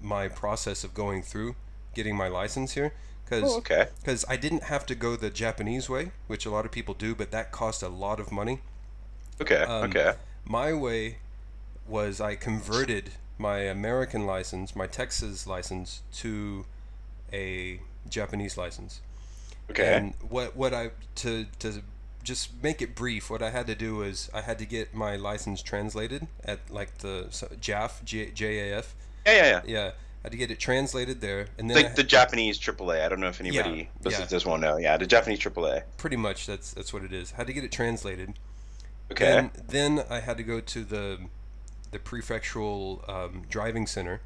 my 0.00 0.28
process 0.28 0.82
of 0.82 0.94
going 0.94 1.22
through 1.22 1.54
getting 1.94 2.16
my 2.16 2.28
license 2.28 2.72
here, 2.72 2.92
because 3.30 3.54
oh, 3.54 3.58
okay. 3.58 3.86
I 4.28 4.36
didn't 4.36 4.64
have 4.64 4.84
to 4.86 4.94
go 4.94 5.14
the 5.14 5.30
Japanese 5.30 5.88
way, 5.88 6.10
which 6.26 6.46
a 6.46 6.50
lot 6.50 6.64
of 6.64 6.72
people 6.72 6.94
do, 6.94 7.14
but 7.14 7.30
that 7.30 7.52
cost 7.52 7.82
a 7.82 7.88
lot 7.88 8.18
of 8.18 8.32
money. 8.32 8.60
Okay. 9.40 9.62
Um, 9.62 9.90
okay. 9.90 10.14
My 10.44 10.72
way 10.72 11.18
was 11.86 12.20
I 12.20 12.34
converted 12.34 13.10
my 13.38 13.60
American 13.60 14.26
license, 14.26 14.74
my 14.74 14.86
Texas 14.86 15.46
license, 15.46 16.02
to 16.14 16.66
a 17.32 17.80
Japanese 18.08 18.56
license. 18.56 19.00
Okay. 19.70 19.94
And 19.94 20.14
what 20.28 20.56
what 20.56 20.74
I 20.74 20.90
to 21.16 21.46
to 21.60 21.82
just 22.24 22.62
make 22.62 22.82
it 22.82 22.94
brief, 22.96 23.30
what 23.30 23.42
I 23.42 23.50
had 23.50 23.66
to 23.68 23.74
do 23.76 23.96
was 23.96 24.28
I 24.34 24.40
had 24.40 24.58
to 24.58 24.66
get 24.66 24.92
my 24.92 25.16
license 25.16 25.62
translated 25.62 26.26
at 26.44 26.58
like 26.68 26.98
the 26.98 27.28
so- 27.30 27.48
JAF 27.60 28.04
J, 28.04 28.26
JAF. 28.26 28.86
yeah, 29.24 29.32
yeah, 29.32 29.44
yeah. 29.44 29.60
Yeah, 29.66 29.90
I 30.22 30.26
had 30.26 30.32
to 30.32 30.38
get 30.38 30.50
it 30.50 30.58
translated 30.60 31.20
there, 31.22 31.46
and 31.58 31.70
then 31.70 31.76
Like 31.76 31.94
the 31.96 32.02
Japanese 32.04 32.58
AAA. 32.58 33.02
I 33.04 33.08
don't 33.08 33.20
know 33.20 33.28
if 33.28 33.40
anybody 33.40 33.70
Yeah, 33.70 33.86
listens 34.04 34.20
yeah. 34.20 34.26
to 34.26 34.30
this 34.34 34.44
won't 34.44 34.60
know. 34.60 34.76
Yeah, 34.76 34.96
the 34.98 35.06
Japanese 35.06 35.38
AAA. 35.38 35.82
pretty 35.96 36.16
much 36.16 36.46
that's 36.46 36.72
that's 36.72 36.92
what 36.92 37.02
it 37.04 37.12
is. 37.12 37.32
had 37.32 37.46
to 37.46 37.52
get 37.54 37.64
it 37.64 37.72
translated. 37.72 38.34
Okay. 39.10 39.24
Then, 39.24 39.50
then 39.66 40.04
I 40.10 40.20
had 40.20 40.36
to 40.36 40.42
go 40.42 40.60
to 40.60 40.84
the 40.84 41.18
the 41.90 41.98
prefectural 41.98 43.08
um, 43.08 43.42
driving 43.48 43.86
center, 43.86 44.20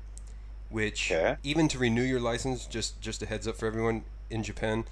which 0.68 1.11
Okay. 1.12 1.36
even 1.42 1.68
to 1.68 1.78
renew 1.78 2.03
your 2.03 2.20
license, 2.20 2.66
just 2.66 3.01
just 3.01 3.22
a 3.22 3.26
heads 3.26 3.47
up 3.47 3.57
for 3.57 3.66
everyone 3.66 4.05
in 4.30 4.42
Japan, 4.42 4.84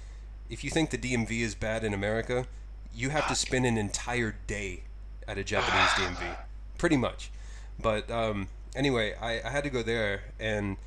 if 0.49 0.63
you 0.63 0.69
think 0.69 0.89
the 0.89 0.97
DMV 0.97 1.41
is 1.41 1.53
bad 1.53 1.83
in 1.83 1.93
America, 1.93 2.45
you 2.95 3.09
have 3.09 3.27
to 3.27 3.35
spend 3.35 3.65
an 3.65 3.77
entire 3.77 4.35
day 4.47 4.83
at 5.27 5.37
a 5.37 5.43
Japanese 5.43 5.89
DMV, 5.89 6.37
pretty 6.77 6.97
much. 6.97 7.29
But 7.79 8.09
um, 8.09 8.47
anyway, 8.75 9.15
I, 9.21 9.41
I 9.45 9.49
had 9.49 9.63
to 9.65 9.69
go 9.69 9.83
there 9.83 10.21
and 10.39 10.77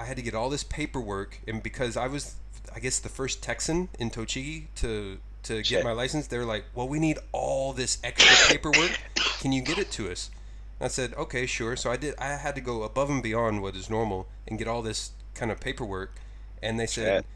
I 0.00 0.04
had 0.06 0.16
to 0.16 0.22
get 0.22 0.34
all 0.34 0.48
this 0.48 0.64
paperwork, 0.64 1.38
and 1.46 1.62
because 1.62 1.96
I 1.96 2.06
was, 2.06 2.36
I 2.74 2.80
guess, 2.80 2.98
the 2.98 3.10
first 3.10 3.42
Texan 3.42 3.90
in 3.98 4.10
Tochigi 4.10 4.64
to 4.76 5.18
to 5.42 5.56
get 5.56 5.66
Shit. 5.66 5.84
my 5.84 5.92
license, 5.92 6.26
they're 6.26 6.46
like, 6.46 6.64
"Well, 6.74 6.88
we 6.88 6.98
need 6.98 7.18
all 7.32 7.72
this 7.74 7.98
extra 8.02 8.34
paperwork. 8.48 8.98
Can 9.40 9.52
you 9.52 9.60
get 9.62 9.76
it 9.78 9.90
to 9.92 10.10
us?" 10.10 10.30
And 10.78 10.86
I 10.86 10.88
said, 10.88 11.12
"Okay, 11.14 11.44
sure." 11.44 11.76
So 11.76 11.90
I 11.90 11.96
did. 11.96 12.14
I 12.18 12.36
had 12.36 12.54
to 12.54 12.62
go 12.62 12.82
above 12.82 13.10
and 13.10 13.22
beyond 13.22 13.60
what 13.62 13.76
is 13.76 13.90
normal 13.90 14.26
and 14.48 14.58
get 14.58 14.68
all 14.68 14.80
this 14.80 15.12
kind 15.34 15.50
of 15.50 15.60
paperwork, 15.60 16.14
and 16.62 16.80
they 16.80 16.86
said, 16.86 17.18
Shit. 17.18 17.26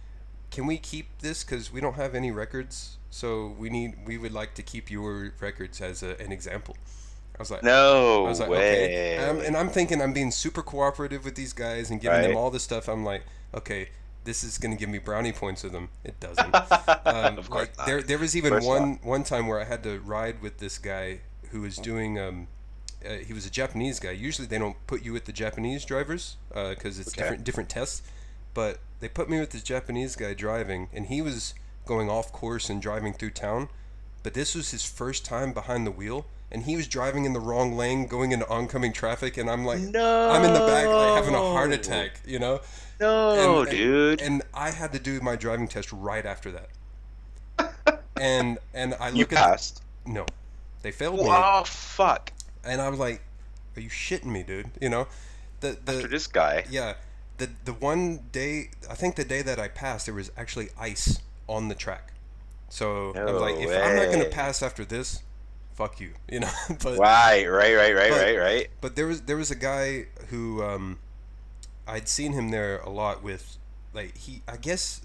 "Can 0.51 0.67
we 0.67 0.79
keep 0.79 1.07
this? 1.19 1.45
Because 1.45 1.71
we 1.71 1.81
don't 1.83 1.97
have 1.97 2.15
any 2.15 2.31
records. 2.31 2.97
So 3.11 3.55
we 3.59 3.69
need. 3.69 4.07
We 4.07 4.17
would 4.17 4.33
like 4.33 4.55
to 4.55 4.63
keep 4.63 4.91
your 4.91 5.35
records 5.39 5.83
as 5.83 6.03
a, 6.03 6.19
an 6.21 6.33
example." 6.33 6.77
I 7.37 7.43
was 7.43 7.51
like, 7.51 7.63
no 7.65 8.27
I 8.27 8.29
was 8.29 8.41
like, 8.41 8.49
way. 8.49 8.85
okay. 8.85 9.17
And 9.17 9.25
I'm, 9.41 9.47
and 9.47 9.57
I'm 9.57 9.69
thinking 9.69 10.01
I'm 10.01 10.13
being 10.13 10.31
super 10.31 10.63
cooperative 10.63 11.25
with 11.25 11.35
these 11.35 11.53
guys 11.53 11.91
and 11.91 12.01
giving 12.01 12.23
them 12.23 12.37
all 12.37 12.51
this 12.51 12.63
stuff. 12.63 12.89
I'm 12.89 13.05
like, 13.05 13.25
okay, 13.55 13.89
this 14.25 14.45
is 14.45 14.57
gonna 14.59 14.77
give 14.77 14.89
me 14.89 14.99
brownie 14.99 15.33
points 15.33 15.63
with 15.65 15.73
them. 15.73 15.89
It 16.05 16.19
doesn't. 16.21 16.55
Um, 17.07 17.39
of 17.39 17.51
course 17.51 17.69
like, 17.69 17.77
not. 17.79 17.87
there, 17.87 18.03
there 18.03 18.19
was 18.19 18.35
even 18.37 18.51
course 18.51 18.65
one 18.65 18.99
one 19.03 19.25
time 19.25 19.47
where 19.47 19.61
I 19.61 19.65
had 19.65 19.83
to 19.83 20.01
ride 20.01 20.41
with 20.43 20.59
this 20.59 20.79
guy 20.79 21.21
who 21.51 21.61
was 21.61 21.77
doing. 21.77 22.19
Um, 22.19 22.49
uh, 23.05 23.17
he 23.19 23.35
was 23.35 23.45
a 23.47 23.51
Japanese 23.51 24.01
guy. 24.01 24.13
Usually 24.13 24.49
they 24.49 24.59
don't 24.59 24.77
put 24.87 25.05
you 25.05 25.13
with 25.13 25.27
the 25.27 25.33
Japanese 25.33 25.85
drivers 25.85 26.37
because 26.49 26.99
it's 26.99 27.11
Okay. 27.13 27.21
different 27.23 27.45
different 27.45 27.69
tests. 27.69 28.03
But 28.55 28.79
they 29.01 29.09
put 29.09 29.29
me 29.29 29.39
with 29.41 29.51
this 29.51 29.63
Japanese 29.63 30.17
guy 30.17 30.33
driving, 30.33 30.89
and 30.95 31.07
he 31.07 31.21
was 31.21 31.53
going 31.87 32.09
off 32.09 32.33
course 32.33 32.71
and 32.71 32.81
driving 32.81 33.13
through 33.13 33.33
town. 33.33 33.69
But 34.23 34.33
this 34.33 34.55
was 34.55 34.71
his 34.71 34.85
first 34.85 35.25
time 35.27 35.53
behind 35.53 35.87
the 35.87 35.91
wheel, 35.91 36.25
and 36.55 36.63
he 36.63 36.77
was 36.77 36.87
driving 36.87 37.25
in 37.25 37.33
the 37.33 37.41
wrong 37.41 37.77
lane, 37.77 38.07
going 38.07 38.31
into 38.33 38.49
oncoming 38.49 38.93
traffic, 38.93 39.37
and 39.37 39.51
I'm 39.51 39.65
like, 39.67 39.81
no. 39.81 40.31
I'm 40.31 40.45
in 40.45 40.55
the 40.55 40.61
back, 40.61 40.87
like 40.87 41.17
having 41.17 41.35
a 41.35 41.39
heart 41.39 41.73
attack, 41.73 42.21
you 42.25 42.39
know. 42.39 42.61
No, 43.01 43.59
And- 43.59 43.69
and- 43.69 43.77
dude. 43.77 44.21
And 44.23 44.43
I 44.55 44.71
had 44.71 44.93
to 44.93 45.01
do 45.01 45.21
my 45.21 45.35
driving 45.35 45.67
test 45.69 45.93
right 45.93 46.25
after 46.25 46.53
that. 46.53 46.69
and 48.17 48.59
and 48.73 48.95
I 49.01 49.09
you 49.11 49.19
look 49.21 49.33
at 49.33 49.39
passed. 49.39 49.83
no, 50.07 50.25
they 50.83 50.93
failed 50.93 51.17
me, 51.19 51.27
Oh 51.27 51.65
fuck! 51.65 52.33
and 52.65 52.81
I 52.81 52.89
was 52.89 52.99
like, 52.99 53.21
"Are 53.77 53.81
you 53.81 53.91
shitting 53.91 54.27
me, 54.27 54.43
dude?" 54.43 54.71
You 54.81 54.89
know, 54.89 55.07
the 55.61 55.77
the 55.85 55.97
After 55.97 56.09
this 56.09 56.27
guy. 56.29 56.65
yeah, 56.71 56.95
the 57.39 57.49
the 57.65 57.73
one 57.73 58.21
day 58.33 58.71
I 58.91 58.95
think 58.95 59.17
the 59.17 59.25
day 59.25 59.43
that 59.43 59.59
I 59.59 59.69
passed 59.69 60.07
there 60.07 60.15
was 60.15 60.31
actually 60.37 60.69
ice 60.79 61.19
on 61.49 61.69
the 61.69 61.75
track. 61.75 62.13
So 62.69 63.13
I 63.15 63.25
was 63.25 63.41
like, 63.41 63.57
No 63.57 63.61
if 63.63 63.71
I'm 63.85 63.97
not 63.97 64.11
gonna 64.13 64.25
pass 64.31 64.63
after 64.63 64.85
this, 64.85 65.23
fuck 65.75 66.01
you, 66.01 66.11
you 66.31 66.41
know. 66.41 66.51
but 66.83 66.99
Right, 66.99 67.47
right, 67.47 67.75
right, 67.75 67.95
right, 67.95 68.11
But- 68.11 68.21
right, 68.23 68.39
right. 68.39 68.69
but 68.81 68.97
there 68.97 69.07
was 69.07 69.23
there 69.23 69.37
was 69.37 69.51
a 69.51 69.57
guy 69.57 70.07
who 70.31 70.63
um, 70.63 70.99
I'd 71.87 72.09
seen 72.09 72.33
him 72.33 72.51
there 72.51 72.79
a 72.79 72.91
lot 72.91 73.23
with, 73.23 73.59
like 73.93 74.17
he 74.17 74.43
I 74.49 74.57
guess 74.57 75.03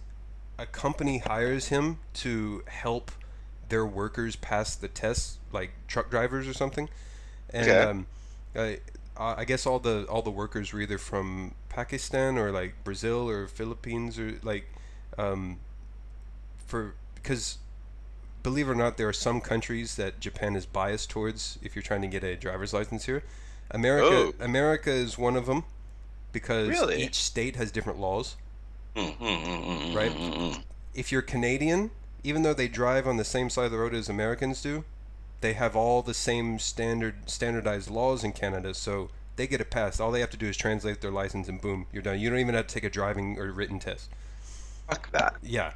a 0.57 0.65
company 0.65 1.19
hires 1.19 1.67
him 1.67 1.99
to 2.15 2.63
help 2.67 3.11
their 3.69 3.85
workers 3.85 4.35
pass 4.35 4.75
the 4.75 4.87
tests, 4.87 5.37
like 5.51 5.71
truck 5.87 6.09
drivers 6.09 6.47
or 6.47 6.53
something, 6.53 6.89
and 7.51 7.67
Okay. 7.69 7.81
um, 7.83 8.07
I, 8.55 8.79
I 9.17 9.45
guess 9.45 9.65
all 9.65 9.79
the 9.79 10.05
all 10.09 10.21
the 10.21 10.31
workers 10.31 10.73
were 10.73 10.81
either 10.81 10.97
from 10.97 11.53
Pakistan 11.69 12.37
or 12.37 12.51
like 12.51 12.73
Brazil 12.83 13.29
or 13.29 13.47
Philippines 13.47 14.17
or 14.17 14.39
like 14.43 14.65
um, 15.17 15.59
for 16.67 16.95
because 17.15 17.57
believe 18.49 18.67
it 18.67 18.71
or 18.71 18.75
not, 18.75 18.97
there 18.97 19.07
are 19.07 19.13
some 19.13 19.39
countries 19.41 19.95
that 19.95 20.19
Japan 20.19 20.55
is 20.55 20.65
biased 20.65 21.09
towards 21.11 21.59
if 21.61 21.75
you're 21.75 21.83
trying 21.83 22.01
to 22.01 22.07
get 22.07 22.23
a 22.23 22.35
driver's 22.35 22.73
license 22.73 23.05
here. 23.05 23.23
America, 23.69 24.07
Oh. 24.07 24.33
America 24.39 24.89
is 24.89 25.19
one 25.19 25.35
of 25.35 25.45
them 25.45 25.65
because 26.31 26.67
Really? 26.67 27.03
each 27.03 27.15
state 27.15 27.55
has 27.57 27.71
different 27.71 27.99
laws. 27.99 28.35
Mm, 28.95 29.15
mm, 29.17 29.43
mm, 29.43 29.93
mm, 29.93 29.95
Right. 29.95 30.63
If 30.95 31.11
you're 31.11 31.21
Canadian, 31.21 31.91
even 32.23 32.41
though 32.41 32.55
they 32.55 32.67
drive 32.67 33.07
on 33.07 33.17
the 33.17 33.23
same 33.23 33.51
side 33.51 33.65
of 33.65 33.71
the 33.71 33.77
road 33.77 33.93
as 33.93 34.09
Americans 34.09 34.63
do, 34.63 34.83
they 35.41 35.53
have 35.53 35.75
all 35.75 36.01
the 36.01 36.15
same 36.15 36.57
standard 36.57 37.29
standardized 37.29 37.89
laws 37.91 38.23
in 38.23 38.31
Canada, 38.31 38.73
so 38.73 39.11
they 39.35 39.45
get 39.45 39.61
a 39.61 39.65
pass. 39.65 39.99
All 39.99 40.11
they 40.11 40.21
have 40.21 40.31
to 40.31 40.37
do 40.37 40.47
is 40.47 40.57
translate 40.57 41.01
their 41.01 41.11
license, 41.11 41.47
and 41.47 41.61
boom, 41.61 41.85
you're 41.93 42.01
done. 42.01 42.19
You 42.19 42.31
don't 42.31 42.39
even 42.39 42.55
have 42.55 42.65
to 42.65 42.73
take 42.73 42.83
a 42.83 42.89
driving 42.89 43.37
or 43.37 43.51
written 43.51 43.77
test. 43.79 44.09
Fuck 44.89 45.11
that. 45.11 45.35
Yeah. 45.43 45.73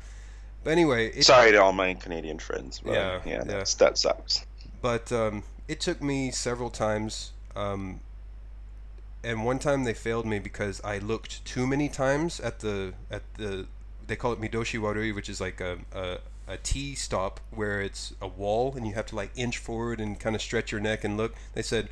But 0.64 0.72
anyway, 0.72 1.09
it, 1.09 1.24
Sorry 1.24 1.51
to 1.51 1.61
all 1.61 1.74
my 1.74 1.93
Canadian 1.95 2.39
friends. 2.39 2.80
But 2.84 2.93
Yeah, 2.93 3.20
yeah, 3.26 3.32
yeah. 3.32 3.43
that's, 3.43 3.74
that 3.76 3.97
sucks. 3.97 4.45
but 4.82 5.11
um, 5.11 5.43
it 5.68 5.80
took 5.80 6.01
me 6.01 6.32
several 6.32 6.70
times 6.70 7.32
um, 7.55 7.99
and 9.24 9.45
one 9.45 9.59
time 9.59 9.84
they 9.84 9.93
failed 9.93 10.26
me 10.26 10.39
because 10.39 10.82
I 10.84 10.97
looked 10.97 11.43
too 11.45 11.66
many 11.66 11.88
times 11.89 12.39
at 12.39 12.59
the 12.59 12.93
at 13.09 13.22
the 13.38 13.66
they 14.05 14.16
call 14.16 14.34
it 14.34 14.41
Midoshi 14.41 14.80
Warui 14.80 15.14
which 15.16 15.30
is 15.30 15.39
like 15.39 15.61
a, 15.61 15.78
a 15.93 16.18
a 16.47 16.57
T 16.57 16.93
stop 16.95 17.39
where 17.51 17.82
it's 17.82 18.14
a 18.22 18.28
wall 18.28 18.74
and 18.76 18.86
you 18.86 18.93
have 18.95 19.05
to 19.07 19.16
like 19.16 19.32
inch 19.36 19.57
forward 19.57 20.01
and 20.01 20.20
kind 20.20 20.36
of 20.36 20.41
stretch 20.41 20.72
your 20.72 20.82
neck 20.82 21.03
and 21.05 21.16
look 21.16 21.34
they 21.53 21.61
said 21.61 21.88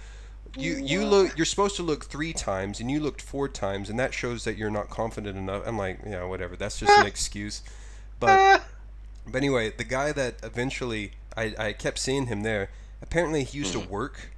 you 0.58 0.76
you 0.76 1.06
look 1.06 1.38
you're 1.38 1.46
supposed 1.46 1.78
to 1.78 1.84
look 1.84 2.06
three 2.06 2.34
times 2.34 2.82
and 2.82 2.92
you 2.92 3.00
looked 3.00 3.22
four 3.22 3.48
times 3.48 3.90
and 3.90 3.98
that 3.98 4.14
shows 4.14 4.44
that 4.44 4.58
you're 4.58 4.70
not 4.70 4.90
confident 4.90 5.38
enough 5.38 5.64
I'm 5.66 5.78
like 5.78 6.00
yeah 6.06 6.26
whatever 6.26 6.58
that's 6.58 6.80
just 6.80 6.92
an 7.00 7.06
excuse 7.14 7.62
but 8.22 8.64
but 9.28 9.36
anyway, 9.38 9.72
the 9.72 9.84
guy 9.84 10.12
that 10.14 10.36
eventually 10.44 11.14
I, 11.38 11.54
I 11.60 11.74
kept 11.74 12.00
seeing 12.00 12.28
him 12.28 12.44
there. 12.44 12.70
Apparently, 13.02 13.44
he 13.44 13.58
used 13.60 13.74
to 13.74 13.80
work 13.80 14.32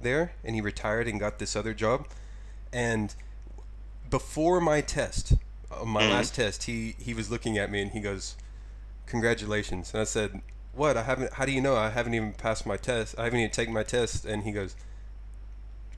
there, 0.00 0.32
and 0.44 0.54
he 0.54 0.60
retired 0.62 1.08
and 1.08 1.20
got 1.20 1.38
this 1.38 1.56
other 1.56 1.74
job. 1.74 2.06
And 2.72 3.14
before 4.10 4.60
my 4.60 4.80
test, 4.80 5.34
uh, 5.70 5.84
my 5.84 6.04
Mhm. 6.04 6.10
last 6.10 6.34
test, 6.34 6.64
he 6.64 6.96
he 6.98 7.14
was 7.14 7.30
looking 7.30 7.58
at 7.58 7.70
me 7.70 7.82
and 7.82 7.90
he 7.92 8.00
goes, 8.00 8.36
"Congratulations!" 9.06 9.92
And 9.92 10.00
I 10.02 10.04
said, 10.04 10.42
"What? 10.74 10.96
I 10.96 11.02
haven't. 11.04 11.34
How 11.34 11.44
do 11.46 11.52
you 11.52 11.60
know? 11.60 11.76
I 11.76 11.90
haven't 11.90 12.14
even 12.14 12.32
passed 12.34 12.66
my 12.66 12.76
test. 12.76 13.16
I 13.18 13.24
haven't 13.24 13.40
even 13.40 13.52
taken 13.52 13.74
my 13.74 13.84
test." 13.84 14.24
And 14.24 14.44
he 14.44 14.52
goes, 14.52 14.76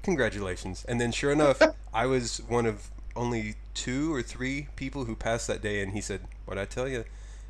"Congratulations!" 0.02 0.84
And 0.88 1.00
then, 1.00 1.12
sure 1.12 1.32
enough, 1.32 1.60
I 1.94 2.06
was 2.06 2.38
one 2.48 2.66
of 2.66 2.90
only 3.14 3.56
two 3.74 4.14
or 4.14 4.22
three 4.22 4.68
people 4.76 5.04
who 5.06 5.16
passed 5.16 5.46
that 5.48 5.62
day. 5.62 5.82
And 5.82 5.92
he 5.92 6.00
said, 6.00 6.22
"What 6.44 6.58
I 6.58 6.64
tell 6.64 6.88
you?" 6.88 7.04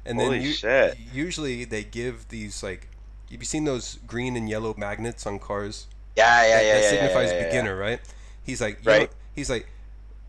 And 0.07 0.19
Holy 0.21 0.39
then 0.39 0.47
u- 0.47 0.53
shit. 0.53 0.97
usually 1.13 1.65
they 1.65 1.85
give 1.85 2.29
these 2.29 2.63
like, 2.63 2.89
have 3.31 3.41
you 3.41 3.45
seen 3.47 3.65
those 3.65 3.99
green 4.07 4.37
and 4.37 4.49
yellow 4.49 4.75
magnets 4.77 5.27
on 5.27 5.39
cars? 5.39 5.87
Yeah, 6.17 6.43
yeah, 6.43 6.49
that, 6.57 6.65
yeah, 6.65 6.73
that 6.75 6.83
yeah, 6.85 6.91
signifies 6.91 7.31
yeah, 7.33 7.39
yeah, 7.39 7.45
beginner, 7.47 7.77
right? 7.77 8.01
He's 8.43 8.61
like, 8.61 8.81
Right. 8.85 9.11
he's 9.35 9.51
like, 9.51 9.67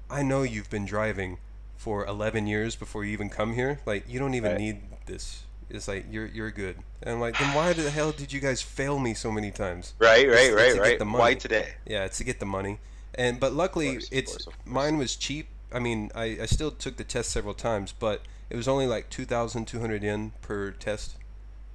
I 0.10 0.24
know 0.24 0.42
you've 0.44 0.70
been 0.70 0.86
driving 0.86 1.38
for 1.78 2.06
11 2.06 2.48
years 2.48 2.76
before 2.76 3.06
you 3.06 3.12
even 3.14 3.30
come 3.30 3.54
here. 3.54 3.80
Like, 3.86 4.06
you 4.10 4.20
don't 4.20 4.34
even 4.34 4.52
Right. 4.54 4.60
need 4.60 4.82
this. 5.06 5.44
It's 5.70 5.88
like 5.88 6.06
you're 6.10 6.28
you're 6.28 6.50
good. 6.50 6.78
And 7.04 7.16
I'm 7.16 7.20
like, 7.20 7.38
then 7.38 7.54
why 7.54 7.74
the 7.74 7.90
hell 7.92 8.12
did 8.14 8.32
you 8.32 8.40
guys 8.40 8.62
fail 8.62 9.00
me 9.00 9.14
so 9.14 9.32
many 9.32 9.52
times? 9.52 9.94
Right, 10.00 10.22
It's- 10.26 10.34
right, 10.34 10.46
it's 10.48 10.56
right, 10.80 10.98
get 11.00 11.06
right. 11.06 11.12
Why 11.20 11.34
today? 11.34 11.74
Yeah, 11.86 12.06
it's 12.06 12.18
to 12.20 12.24
get 12.24 12.40
the 12.40 12.46
money. 12.46 12.80
And 13.16 13.38
but 13.40 13.52
luckily, 13.54 13.92
course, 13.94 14.10
it's 14.12 14.32
course. 14.46 14.56
mine 14.66 14.98
was 14.98 15.16
cheap. 15.18 15.48
I 15.74 15.80
mean, 15.80 16.10
I, 16.16 16.38
I 16.42 16.46
still 16.46 16.72
took 16.72 16.96
the 16.96 17.04
test 17.04 17.32
several 17.32 17.54
times, 17.54 17.94
but 17.98 18.22
it 18.50 18.56
was 18.56 18.68
only 18.68 18.88
like 18.88 19.10
2,200 19.10 20.04
yen 20.04 20.32
per 20.42 20.72
test. 20.72 21.16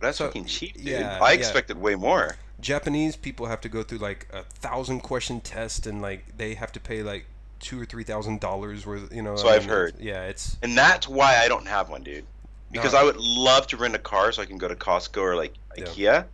That's 0.01 0.19
So, 0.19 0.27
fucking 0.27 0.47
cheap, 0.47 0.75
dude. 0.75 0.87
yeah, 0.87 1.19
I 1.23 1.33
yeah. 1.33 1.39
expected 1.39 1.79
way 1.81 1.95
more. 1.95 2.37
Japanese 2.61 3.17
people 3.17 3.47
have 3.47 3.61
to 3.63 3.69
go 3.69 3.83
through 3.83 3.99
like 3.99 4.27
a 4.33 4.43
thousand 4.43 5.01
question 5.01 5.41
test, 5.41 5.87
and 5.87 6.01
like 6.03 6.37
they 6.37 6.55
have 6.55 6.73
to 6.73 6.81
pay 6.81 7.03
like 7.03 7.27
two 7.61 7.81
or 7.81 7.85
three 7.85 8.05
thousand 8.05 8.41
dollars 8.41 8.85
worth. 8.87 9.13
You 9.15 9.23
know. 9.23 9.37
So 9.37 9.49
I've 9.49 9.65
heard. 9.65 9.95
Yeah, 10.01 10.25
it's 10.25 10.57
And 10.63 10.77
that's 10.77 11.09
why 11.09 11.39
I 11.39 11.49
don't 11.49 11.67
have 11.67 11.89
one, 11.91 12.03
dude. 12.03 12.25
Because 12.71 12.93
No. 12.95 13.01
I 13.01 13.05
would 13.05 13.17
love 13.17 13.67
to 13.69 13.77
rent 13.77 13.95
a 13.95 13.99
car 13.99 14.33
so 14.33 14.43
I 14.43 14.47
can 14.47 14.59
go 14.59 14.67
to 14.69 14.75
Costco 14.75 15.21
or 15.21 15.37
like 15.37 15.55
Yeah. 15.77 15.85
IKEA. 15.85 16.25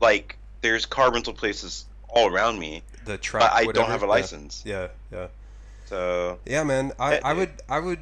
Like 0.00 0.38
there's 0.60 0.86
car 0.86 1.12
rental 1.12 1.34
places 1.34 1.84
all 2.08 2.32
around 2.32 2.58
me, 2.58 2.82
the 3.04 3.18
truck. 3.18 3.42
but 3.42 3.52
I 3.52 3.64
whatever, 3.66 3.72
don't 3.84 3.90
have 3.90 4.02
a 4.02 4.06
license. 4.06 4.62
Yeah, 4.64 4.88
yeah, 5.12 5.26
So 5.86 6.38
yeah, 6.46 6.62
man. 6.64 6.92
I, 6.98 7.16
eh, 7.16 7.20
I 7.24 7.30
eh. 7.30 7.34
would 7.34 7.50
I 7.68 7.78
would 7.80 7.98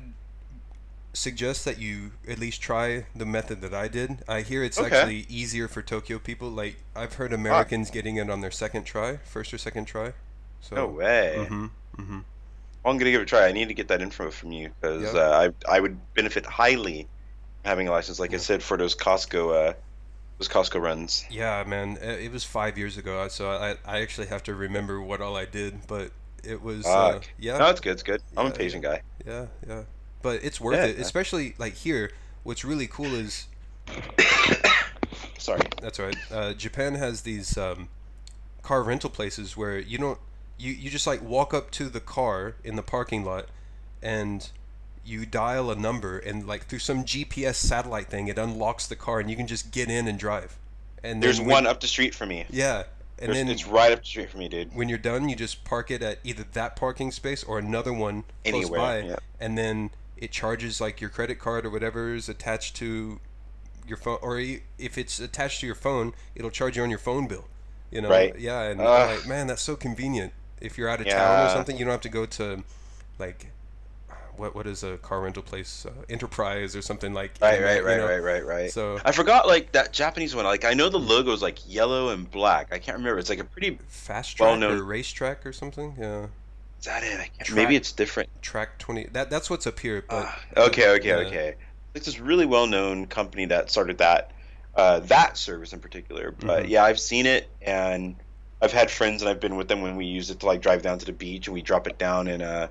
suggest 1.12 1.64
that 1.66 1.78
you 1.78 2.12
at 2.26 2.38
least 2.38 2.62
try 2.62 3.06
the 3.14 3.26
method 3.26 3.60
that 3.60 3.74
I 3.74 3.88
did. 3.88 4.18
I 4.28 4.40
hear 4.42 4.62
it's 4.64 4.78
Okay. 4.78 4.96
actually 4.96 5.26
easier 5.28 5.68
for 5.68 5.82
Tokyo 5.82 6.18
people. 6.18 6.48
Like 6.50 6.76
I've 6.96 7.14
heard 7.14 7.32
Americans 7.32 7.90
getting 7.90 8.16
it 8.16 8.30
on 8.30 8.40
their 8.40 8.50
second 8.50 8.84
try, 8.84 9.18
first 9.18 9.52
or 9.52 9.58
second 9.58 9.84
try. 9.86 10.12
So. 10.60 10.76
no 10.76 10.86
way. 10.86 11.34
Mm-hmm. 11.38 11.64
Mm-hmm. 11.98 12.18
Well, 12.82 12.92
I'm 12.92 12.98
gonna 12.98 13.10
give 13.10 13.20
it 13.20 13.24
a 13.24 13.26
try. 13.26 13.46
I 13.46 13.52
need 13.52 13.68
to 13.68 13.74
get 13.74 13.88
that 13.88 14.00
info 14.00 14.30
from 14.30 14.52
you 14.52 14.70
because 14.80 15.14
Yeah. 15.14 15.20
uh, 15.20 15.50
I 15.68 15.76
I 15.76 15.80
would 15.80 15.98
benefit 16.14 16.46
highly 16.46 17.08
having 17.64 17.88
a 17.88 17.90
license. 17.90 18.18
Like 18.18 18.32
I 18.34 18.38
said, 18.38 18.62
for 18.62 18.76
those 18.76 18.94
Costco 18.96 19.70
uh, 19.70 19.72
those 20.38 20.48
Costco 20.48 20.80
runs. 20.80 21.24
Yeah, 21.30 21.62
man. 21.66 21.98
uh, 22.02 22.06
It 22.06 22.32
was 22.32 22.42
five 22.44 22.78
years 22.78 22.96
ago, 22.96 23.28
so 23.28 23.50
I 23.50 23.76
I 23.84 24.00
actually 24.00 24.28
have 24.28 24.42
to 24.44 24.54
remember 24.54 25.00
what 25.00 25.20
all 25.20 25.36
I 25.36 25.44
did, 25.44 25.86
but 25.86 26.10
it 26.42 26.62
was 26.62 26.86
uh, 26.86 27.20
yeah. 27.38 27.58
No, 27.58 27.68
it's 27.70 27.80
good. 27.80 27.92
It's 27.92 28.02
good. 28.02 28.22
I'm 28.36 28.46
a 28.46 28.50
patient 28.50 28.82
guy. 28.82 29.02
Yeah, 29.26 29.46
yeah. 29.68 29.82
But 30.22 30.42
it's 30.44 30.60
worth 30.60 30.76
Yeah, 30.76 30.86
it, 30.86 30.96
yeah. 30.96 31.02
especially 31.02 31.54
like 31.58 31.74
here. 31.74 32.10
What's 32.44 32.64
really 32.64 32.86
cool 32.88 33.14
is 33.14 33.46
Sorry. 35.38 35.60
that's 35.80 35.98
right. 35.98 36.16
Uh, 36.30 36.52
Japan 36.54 36.94
has 36.94 37.22
these 37.22 37.56
um, 37.58 37.88
car 38.62 38.82
rental 38.82 39.10
places 39.10 39.56
where 39.56 39.78
you 39.78 39.98
don't 39.98 40.18
you 40.58 40.72
you 40.72 40.90
just 40.90 41.06
like 41.06 41.20
walk 41.22 41.52
up 41.52 41.70
to 41.72 41.88
the 41.88 42.00
car 42.00 42.54
in 42.62 42.76
the 42.76 42.82
parking 42.82 43.24
lot 43.24 43.46
and 44.02 44.50
you 45.04 45.26
dial 45.26 45.70
a 45.70 45.74
number 45.76 46.18
and 46.18 46.46
like 46.46 46.66
through 46.66 46.78
some 46.78 47.04
GPS 47.04 47.56
satellite 47.56 48.08
thing 48.08 48.28
it 48.28 48.38
unlocks 48.38 48.86
the 48.86 48.94
car 48.94 49.18
and 49.18 49.28
you 49.28 49.34
can 49.36 49.46
just 49.48 49.72
get 49.72 49.88
in 49.90 50.06
and 50.06 50.18
drive. 50.18 50.56
And 51.02 51.20
There's 51.20 51.38
then 51.38 51.48
one 51.48 51.66
up 51.66 51.80
the 51.80 51.88
street 51.88 52.14
from 52.14 52.28
me. 52.28 52.44
Yeah, 52.50 52.84
and 53.18 53.28
There's- 53.32 53.36
then 53.36 53.48
it's 53.48 53.66
right 53.66 53.90
up 53.90 54.00
the 54.00 54.04
street 54.06 54.30
from 54.30 54.38
me, 54.40 54.48
dude. 54.48 54.72
when 54.74 54.88
you're 54.88 54.98
done, 54.98 55.28
you 55.28 55.34
just 55.34 55.64
park 55.64 55.90
it 55.90 56.00
at 56.02 56.18
either 56.22 56.44
that 56.52 56.76
parking 56.76 57.10
space 57.10 57.42
or 57.42 57.58
another 57.58 57.92
one 57.92 58.22
close 58.44 58.70
by, 58.70 59.00
yeah. 59.00 59.16
and 59.40 59.58
then 59.58 59.90
it 60.22 60.30
charges 60.30 60.80
like 60.80 61.00
your 61.00 61.10
credit 61.10 61.40
card 61.40 61.66
or 61.66 61.70
whatever 61.70 62.14
is 62.14 62.28
attached 62.28 62.76
to 62.76 63.18
your 63.88 63.96
phone, 63.96 64.18
or 64.22 64.38
if 64.38 64.96
it's 64.96 65.18
attached 65.18 65.58
to 65.60 65.66
your 65.66 65.74
phone, 65.74 66.14
it'll 66.36 66.50
charge 66.50 66.76
you 66.76 66.82
on 66.84 66.90
your 66.90 67.00
phone 67.00 67.26
bill. 67.26 67.48
You 67.90 68.02
know, 68.02 68.08
Right. 68.08 68.38
Yeah, 68.38 68.62
and. 68.62 68.80
I'm 68.80 69.16
like, 69.16 69.26
man, 69.26 69.48
that's 69.48 69.62
so 69.62 69.74
convenient. 69.74 70.32
If 70.60 70.78
you're 70.78 70.88
out 70.88 71.00
of 71.00 71.08
town 71.08 71.46
or 71.46 71.50
something, 71.50 71.76
you 71.76 71.84
don't 71.84 71.90
have 71.90 72.02
to 72.02 72.08
go 72.08 72.24
to 72.24 72.62
like 73.18 73.48
what 74.36 74.54
what 74.54 74.68
is 74.68 74.84
a 74.84 74.96
car 74.98 75.22
rental 75.22 75.42
place, 75.42 75.84
uh, 75.86 75.90
Enterprise 76.08 76.76
or 76.76 76.82
something 76.82 77.12
like. 77.12 77.32
Right, 77.42 77.58
you 77.58 77.66
right, 77.66 77.84
right, 77.84 77.96
know? 77.96 78.06
right, 78.06 78.22
right, 78.22 78.46
right. 78.46 78.70
So 78.70 79.00
I 79.04 79.10
forgot 79.10 79.48
like 79.48 79.72
that 79.72 79.92
Japanese 79.92 80.36
one. 80.36 80.44
Like 80.44 80.64
I 80.64 80.74
know 80.74 80.88
the 80.88 81.00
logo 81.00 81.32
is 81.32 81.42
like 81.42 81.58
yellow 81.68 82.10
and 82.10 82.30
black. 82.30 82.72
I 82.72 82.78
can't 82.78 82.96
remember. 82.96 83.18
It's 83.18 83.28
like 83.28 83.40
a 83.40 83.44
pretty. 83.44 83.76
fast 83.88 84.36
track 84.36 84.56
known- 84.60 84.78
or 84.78 84.84
racetrack 84.84 85.44
or 85.44 85.52
something. 85.52 85.96
Yeah, 85.98 86.28
Is 86.82 86.86
that 86.86 87.02
it? 87.04 87.14
I 87.14 87.16
can't, 87.28 87.38
Track- 87.44 87.56
maybe 87.56 87.76
it's 87.76 87.92
different. 87.92 88.28
track 88.42 88.78
twenty. 88.78 89.06
That 89.12 89.30
that's 89.30 89.48
what's 89.48 89.66
up 89.66 89.78
here. 89.78 90.04
But 90.08 90.24
Ah, 90.26 90.38
okay, 90.56 90.88
okay, 90.96 91.08
yeah. 91.08 91.28
okay. 91.28 91.54
It's 91.94 92.06
this 92.06 92.18
really 92.18 92.46
well-known 92.46 93.06
company 93.06 93.46
that 93.46 93.70
started 93.70 93.98
that 93.98 94.32
uh, 94.74 95.00
that 95.00 95.36
service 95.36 95.72
in 95.72 95.78
particular. 95.80 96.32
But 96.32 96.64
Mhm. 96.64 96.68
yeah, 96.70 96.84
I've 96.84 96.98
seen 96.98 97.26
it, 97.26 97.48
and 97.60 98.16
I've 98.60 98.72
had 98.72 98.90
friends, 98.90 99.22
and 99.22 99.28
I've 99.28 99.38
been 99.40 99.56
with 99.56 99.68
them 99.68 99.80
when 99.82 99.96
we 99.96 100.06
use 100.06 100.30
it 100.30 100.40
to 100.40 100.46
like 100.46 100.60
drive 100.60 100.82
down 100.82 100.98
to 100.98 101.04
the 101.04 101.12
beach, 101.12 101.46
and 101.46 101.54
we 101.54 101.62
drop 101.62 101.86
it 101.86 101.98
down 101.98 102.26
in 102.26 102.42
uh, 102.42 102.66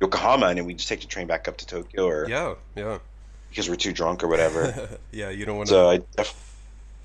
Yokohama, 0.00 0.46
and 0.46 0.58
then 0.58 0.64
we 0.66 0.74
just 0.74 0.88
take 0.88 1.00
the 1.00 1.06
train 1.06 1.26
back 1.26 1.48
up 1.48 1.56
to 1.56 1.66
Tokyo, 1.66 2.06
or 2.06 2.28
yeah, 2.28 2.54
yeah. 2.76 2.98
because 3.48 3.68
we're 3.68 3.74
too 3.76 3.92
drunk 3.92 4.22
or 4.22 4.28
whatever. 4.28 4.90
yeah, 5.10 5.30
you 5.30 5.44
don't 5.46 5.56
want 5.56 5.68
to. 5.68 5.74
so 5.74 5.88
I 5.90 5.96
def- 6.16 6.54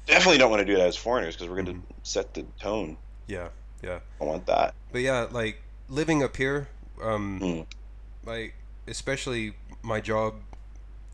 definitely 0.05 0.37
don't 0.37 0.51
want 0.51 0.59
to 0.59 0.65
do 0.65 0.75
that 0.75 0.87
as 0.87 0.95
foreigners 0.97 1.35
because 1.35 1.49
we're 1.49 1.55
going 1.55 1.65
to 1.67 1.71
Mm-hmm. 1.73 1.91
set 2.03 2.33
the 2.35 2.43
tone. 2.59 2.97
yeah, 3.27 3.47
yeah. 3.81 3.99
I 4.19 4.25
want 4.25 4.45
that. 4.47 4.75
But 4.91 5.01
yeah, 5.01 5.27
like 5.31 5.61
living 5.91 6.23
up 6.23 6.37
here, 6.37 6.69
um, 7.03 7.27
Hmm. 7.39 7.61
like 8.25 8.55
especially 8.87 9.55
my 9.83 10.01
job 10.01 10.35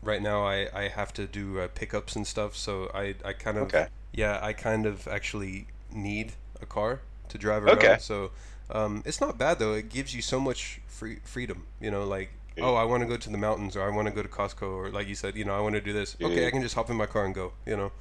right 0.02 0.22
now, 0.22 0.44
I 0.46 0.68
I 0.74 0.88
have 0.88 1.12
to 1.14 1.26
do 1.26 1.60
uh, 1.60 1.68
pickups 1.68 2.16
and 2.16 2.26
stuff. 2.26 2.56
So 2.56 2.90
I 2.94 3.14
I 3.24 3.32
kind 3.34 3.58
of 3.58 3.68
Okay. 3.68 3.88
yeah 4.12 4.40
I 4.42 4.52
kind 4.54 4.86
of 4.86 5.08
actually 5.08 5.68
need 5.92 6.34
a 6.62 6.66
car 6.66 7.02
to 7.30 7.38
drive 7.38 7.64
around. 7.64 7.78
Okay. 7.78 7.98
So 8.00 8.32
um, 8.70 9.02
it's 9.06 9.20
not 9.20 9.38
bad 9.38 9.58
though. 9.60 9.74
It 9.74 9.88
gives 9.90 10.14
you 10.14 10.22
so 10.22 10.40
much 10.40 10.80
free 10.88 11.18
freedom. 11.24 11.66
You 11.80 11.90
know, 11.90 12.04
like 12.06 12.30
Dude. 12.56 12.64
oh 12.64 12.74
I 12.74 12.84
want 12.84 13.02
to 13.02 13.08
go 13.08 13.16
to 13.16 13.30
the 13.30 13.38
mountains 13.38 13.76
or 13.76 13.82
I 13.82 13.90
want 13.94 14.08
to 14.08 14.14
go 14.14 14.22
to 14.22 14.28
Costco 14.28 14.62
or 14.62 14.90
like 14.90 15.08
you 15.08 15.14
said, 15.14 15.36
you 15.36 15.44
know 15.44 15.56
I 15.56 15.60
want 15.60 15.74
to 15.76 15.80
do 15.80 15.92
this. 15.92 16.16
Okay, 16.22 16.46
I 16.46 16.50
can 16.50 16.62
just 16.62 16.74
hop 16.74 16.90
in 16.90 16.96
my 16.96 17.06
car 17.06 17.24
and 17.24 17.34
go. 17.34 17.52
You 17.66 17.76
know. 17.76 17.92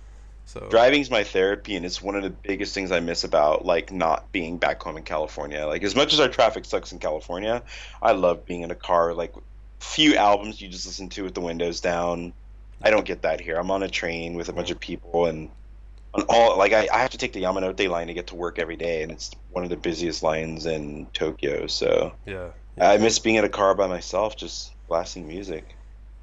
So 0.48 0.66
Driving's 0.70 1.12
my 1.12 1.26
therapy, 1.26 1.76
and 1.76 1.86
it's 1.86 2.02
one 2.02 2.16
of 2.16 2.24
the 2.24 2.30
biggest 2.30 2.74
things 2.74 2.94
I 2.94 3.02
miss 3.02 3.26
about 3.26 3.66
like 3.66 3.92
not 3.92 4.32
being 4.32 4.58
back 4.58 4.82
home 4.82 4.96
in 4.96 5.04
California. 5.04 5.68
Like 5.68 5.84
as 5.84 5.94
much 5.94 6.14
as 6.14 6.22
our 6.22 6.30
traffic 6.30 6.64
sucks 6.64 6.94
in 6.94 7.00
California, 7.00 7.62
I 8.02 8.14
love 8.14 8.46
being 8.46 8.62
in 8.62 8.72
a 8.72 8.76
car. 8.76 9.14
Like 9.14 9.34
few 9.80 10.16
albums 10.16 10.62
you 10.62 10.70
just 10.70 10.86
listen 10.86 11.10
to 11.10 11.24
with 11.24 11.34
the 11.34 11.42
windows 11.42 11.82
down. 11.82 12.32
I 12.82 12.92
don't 12.92 13.06
get 13.06 13.24
that 13.24 13.42
here. 13.42 13.58
I'm 13.58 13.70
on 13.72 13.84
a 13.84 13.90
train 13.90 14.36
with 14.36 14.48
a 14.48 14.54
bunch 14.54 14.72
of 14.72 14.80
people, 14.80 15.26
and 15.26 15.50
on 16.14 16.24
all 16.30 16.58
like 16.58 16.72
I, 16.72 16.88
I 16.94 17.00
have 17.00 17.12
to 17.12 17.18
take 17.18 17.34
the 17.34 17.44
Yamanote 17.44 17.90
line 17.90 18.08
to 18.08 18.14
get 18.14 18.28
to 18.28 18.36
work 18.36 18.58
every 18.58 18.78
day, 18.78 19.04
and 19.04 19.12
it's 19.12 19.32
one 19.52 19.66
of 19.66 19.70
the 19.70 19.76
busiest 19.76 20.24
lines 20.24 20.66
in 20.66 21.08
Tokyo. 21.08 21.68
So 21.68 22.14
yeah. 22.26 22.52
I 22.80 22.98
miss 22.98 23.20
being 23.20 23.36
in 23.36 23.44
a 23.44 23.50
car 23.50 23.76
by 23.76 23.88
myself, 23.88 24.38
just 24.38 24.72
blasting 24.88 25.28
music. 25.28 25.77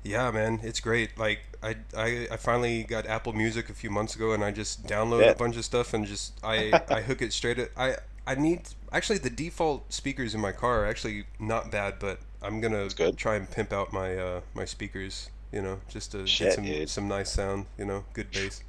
Yeah, 0.04 0.30
man, 0.30 0.60
it's 0.62 0.80
great. 0.80 1.18
Like 1.18 1.40
I, 1.62 1.76
I, 1.96 2.28
I 2.30 2.36
finally 2.36 2.84
got 2.84 3.06
Apple 3.06 3.32
Music 3.32 3.70
a 3.70 3.74
few 3.74 3.90
months 3.90 4.14
ago, 4.14 4.32
and 4.32 4.44
I 4.44 4.50
just 4.50 4.86
download 4.86 5.22
Yeah. 5.24 5.30
a 5.30 5.34
bunch 5.34 5.56
of 5.56 5.64
stuff 5.64 5.94
and 5.94 6.06
just 6.06 6.34
I, 6.44 6.78
I 6.90 7.00
hook 7.00 7.22
it 7.22 7.32
straight. 7.32 7.58
At, 7.58 7.70
I, 7.76 7.96
I 8.26 8.34
need 8.34 8.60
actually 8.92 9.18
the 9.18 9.30
default 9.30 9.92
speakers 9.92 10.34
in 10.34 10.40
my 10.40 10.52
car 10.52 10.82
are 10.84 10.86
actually 10.86 11.24
not 11.38 11.70
bad, 11.72 11.94
but 11.98 12.20
I'm 12.42 12.60
gonna 12.60 12.88
try 12.90 13.36
and 13.36 13.50
pimp 13.50 13.72
out 13.72 13.92
my 13.92 14.16
uh, 14.16 14.40
my 14.54 14.66
speakers. 14.66 15.30
You 15.52 15.62
know, 15.62 15.80
just 15.88 16.12
to 16.12 16.26
Shit, 16.26 16.48
get 16.48 16.54
some 16.54 16.64
dude. 16.64 16.88
some 16.90 17.08
nice 17.08 17.30
sound. 17.30 17.66
You 17.78 17.84
know, 17.86 18.04
good 18.12 18.30
bass. 18.30 18.62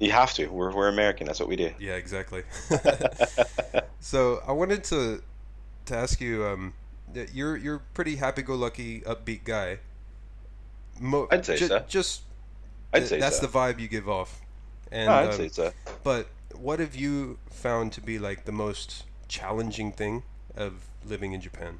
You 0.00 0.12
have 0.12 0.32
to. 0.34 0.46
We're 0.48 0.74
we're 0.74 0.88
American. 0.88 1.26
That's 1.26 1.38
what 1.40 1.48
we 1.48 1.56
do. 1.56 1.72
Yeah, 1.78 1.94
exactly. 1.94 2.42
so 4.00 4.42
I 4.46 4.52
wanted 4.52 4.82
to 4.84 5.22
to 5.86 5.96
ask 5.96 6.20
you, 6.20 6.44
um, 6.44 6.72
you're 7.32 7.56
you're 7.56 7.78
pretty 7.94 8.16
happy-go-lucky, 8.16 9.02
upbeat 9.02 9.44
guy. 9.44 9.78
Mo- 11.00 11.28
I'd 11.30 11.44
say 11.46 11.56
ju- 11.56 11.66
so. 11.68 11.84
Just 11.88 12.22
I'd 12.92 13.00
th- 13.00 13.08
say 13.10 13.20
that's 13.20 13.38
so. 13.40 13.46
the 13.46 13.52
vibe 13.52 13.78
you 13.80 13.88
give 13.88 14.08
off. 14.08 14.40
And 14.92 15.06
No, 15.06 15.12
I'd 15.12 15.28
um, 15.28 15.32
say 15.32 15.48
so. 15.48 15.72
but 16.04 16.28
what 16.54 16.78
have 16.80 16.94
you 16.94 17.38
found 17.50 17.92
to 17.94 18.00
be 18.00 18.18
like 18.18 18.44
the 18.44 18.52
most 18.52 19.04
challenging 19.28 19.92
thing 19.92 20.22
of 20.56 20.72
living 21.04 21.32
in 21.32 21.40
Japan? 21.40 21.78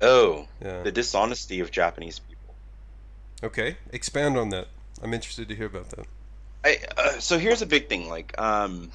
Oh, 0.00 0.48
Yeah. 0.62 0.82
the 0.82 0.92
dishonesty 0.92 1.60
of 1.60 1.70
Japanese 1.70 2.18
people. 2.18 2.54
Okay, 3.42 3.76
expand 3.92 4.36
on 4.36 4.50
that. 4.50 4.68
I'm 5.02 5.14
interested 5.14 5.48
to 5.48 5.54
hear 5.54 5.66
about 5.66 5.90
that. 5.90 6.06
I 6.64 6.78
uh, 6.96 7.20
so 7.20 7.38
here's 7.38 7.62
a 7.62 7.66
big 7.66 7.88
thing. 7.88 8.08
Like, 8.08 8.38
um, 8.40 8.90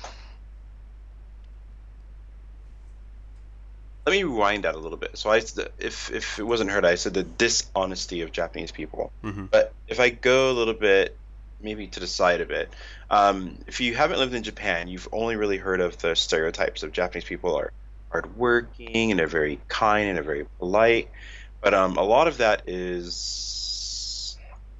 let 4.05 4.13
me 4.13 4.23
rewind 4.23 4.63
that 4.63 4.75
a 4.75 4.79
little 4.79 4.97
bit. 4.97 5.17
So 5.17 5.29
I, 5.29 5.37
if 5.77 6.11
if 6.11 6.39
it 6.39 6.43
wasn't 6.43 6.71
heard, 6.71 6.85
I 6.85 6.95
said 6.95 7.13
the 7.13 7.23
dishonesty 7.23 8.21
of 8.21 8.31
Japanese 8.31 8.71
people. 8.71 9.11
hmm 9.23 9.45
But 9.51 9.73
if 9.87 9.99
I 9.99 10.09
go 10.09 10.51
a 10.51 10.53
little 10.53 10.73
bit, 10.73 11.17
maybe 11.61 11.87
to 11.87 11.99
the 11.99 12.07
side 12.07 12.41
of 12.41 12.51
it, 12.51 12.73
um, 13.09 13.57
if 13.67 13.79
you 13.81 13.95
haven't 13.95 14.19
lived 14.19 14.33
in 14.33 14.43
Japan, 14.43 14.87
you've 14.87 15.09
only 15.11 15.35
really 15.35 15.57
heard 15.57 15.81
of 15.81 15.97
the 15.97 16.15
stereotypes 16.15 16.83
of 16.83 16.91
Japanese 16.91 17.25
people 17.25 17.55
are 17.55 17.71
hardworking 18.11 19.11
and 19.11 19.19
they're 19.19 19.27
very 19.27 19.59
kind 19.67 20.07
and 20.07 20.17
they're 20.17 20.23
very 20.23 20.45
polite. 20.59 21.09
But 21.61 21.73
um, 21.73 21.97
a 21.97 22.03
lot 22.03 22.27
of 22.27 22.37
that 22.37 22.63
is 22.67 24.37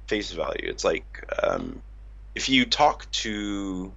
face 0.08 0.32
value. 0.32 0.68
It's 0.68 0.84
like 0.84 1.04
um, 1.42 1.82
if 2.34 2.48
you 2.48 2.64
talk 2.66 3.10
to 3.12 3.92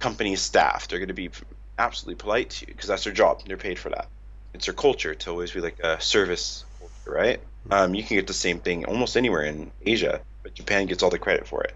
company 0.00 0.36
staff, 0.36 0.88
they're 0.88 0.98
going 0.98 1.08
to 1.08 1.14
be 1.14 1.30
absolutely 1.78 2.20
polite 2.20 2.50
to 2.50 2.66
you 2.66 2.72
because 2.72 2.88
that's 2.88 3.04
their 3.04 3.12
job. 3.12 3.42
They're 3.46 3.56
paid 3.56 3.78
for 3.78 3.90
that. 3.90 4.08
It's 4.54 4.66
their 4.66 4.74
culture 4.74 5.14
to 5.14 5.30
always 5.30 5.52
be 5.52 5.60
like 5.60 5.78
a 5.80 6.00
service 6.00 6.64
culture, 6.78 7.18
right? 7.18 7.40
Um, 7.70 7.94
you 7.94 8.02
can 8.02 8.16
get 8.16 8.26
the 8.26 8.32
same 8.32 8.60
thing 8.60 8.84
almost 8.86 9.16
anywhere 9.16 9.42
in 9.42 9.70
Asia, 9.84 10.20
but 10.42 10.54
Japan 10.54 10.86
gets 10.86 11.02
all 11.02 11.10
the 11.10 11.18
credit 11.18 11.46
for 11.46 11.62
it. 11.62 11.74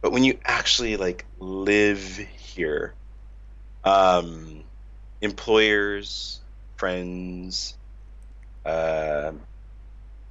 But 0.00 0.12
when 0.12 0.24
you 0.24 0.38
actually 0.44 0.96
like 0.96 1.24
live 1.38 2.18
here, 2.54 2.94
um, 3.84 4.64
employers, 5.20 6.40
friends, 6.76 7.74
uh, 8.64 9.32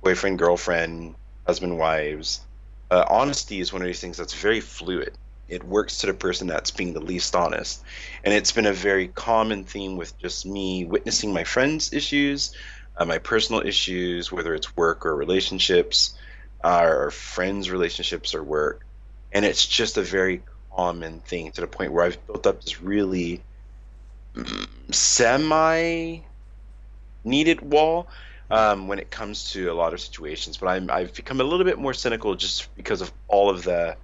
boyfriend, 0.03 0.39
girlfriend, 0.39 1.15
husband, 1.45 1.77
wives, 1.77 2.41
uh, 2.89 3.05
honesty 3.09 3.59
is 3.61 3.71
one 3.71 3.81
of 3.81 3.85
these 3.85 4.01
things 4.01 4.17
that's 4.17 4.33
very 4.33 4.59
fluid. 4.59 5.13
It 5.52 5.64
works 5.64 5.99
to 5.99 6.08
the 6.08 6.14
person 6.14 6.47
that's 6.47 6.72
being 6.72 6.93
the 6.93 7.02
least 7.02 7.36
honest, 7.36 7.84
and 8.24 8.34
it's 8.34 8.54
been 8.54 8.66
a 8.66 8.74
very 8.74 9.10
common 9.10 9.66
theme 9.66 9.97
with 9.97 10.18
just 10.18 10.45
me 10.45 10.86
witnessing 10.86 11.34
my 11.34 11.43
friends' 11.43 11.91
issues, 11.93 12.56
uh, 12.95 13.06
my 13.06 13.18
personal 13.18 13.62
issues, 13.62 14.32
whether 14.32 14.56
it's 14.56 14.76
work 14.78 15.06
or 15.06 15.16
relationships, 15.16 16.16
uh, 16.64 16.86
or 16.88 17.12
friends' 17.12 17.70
relationships 17.70 18.34
or 18.34 18.43
work. 18.43 18.86
And 19.34 19.43
it's 19.43 19.66
just 19.66 19.97
a 19.97 20.02
very 20.02 20.41
common 20.76 21.20
thing 21.20 21.52
to 21.52 21.62
the 21.62 21.68
point 21.68 21.91
where 21.91 22.06
I've 22.06 22.26
built 22.28 22.47
up 22.47 22.64
this 22.64 22.82
really 22.82 23.43
semi 24.91 26.20
needed 27.24 27.62
wall 27.62 28.08
um, 28.49 28.88
when 28.88 28.99
it 28.99 29.10
comes 29.12 29.52
to 29.52 29.68
a 29.68 29.74
lot 29.74 29.93
of 29.93 30.02
situations. 30.02 30.58
But 30.58 30.68
I'm, 30.68 30.89
I've 30.89 31.14
become 31.14 31.41
a 31.41 31.43
little 31.43 31.66
bit 31.66 31.78
more 31.78 31.93
cynical 31.93 32.36
just 32.36 32.74
because 32.76 33.02
of 33.02 33.12
all 33.28 33.49
of 33.49 33.64
the 33.64 33.95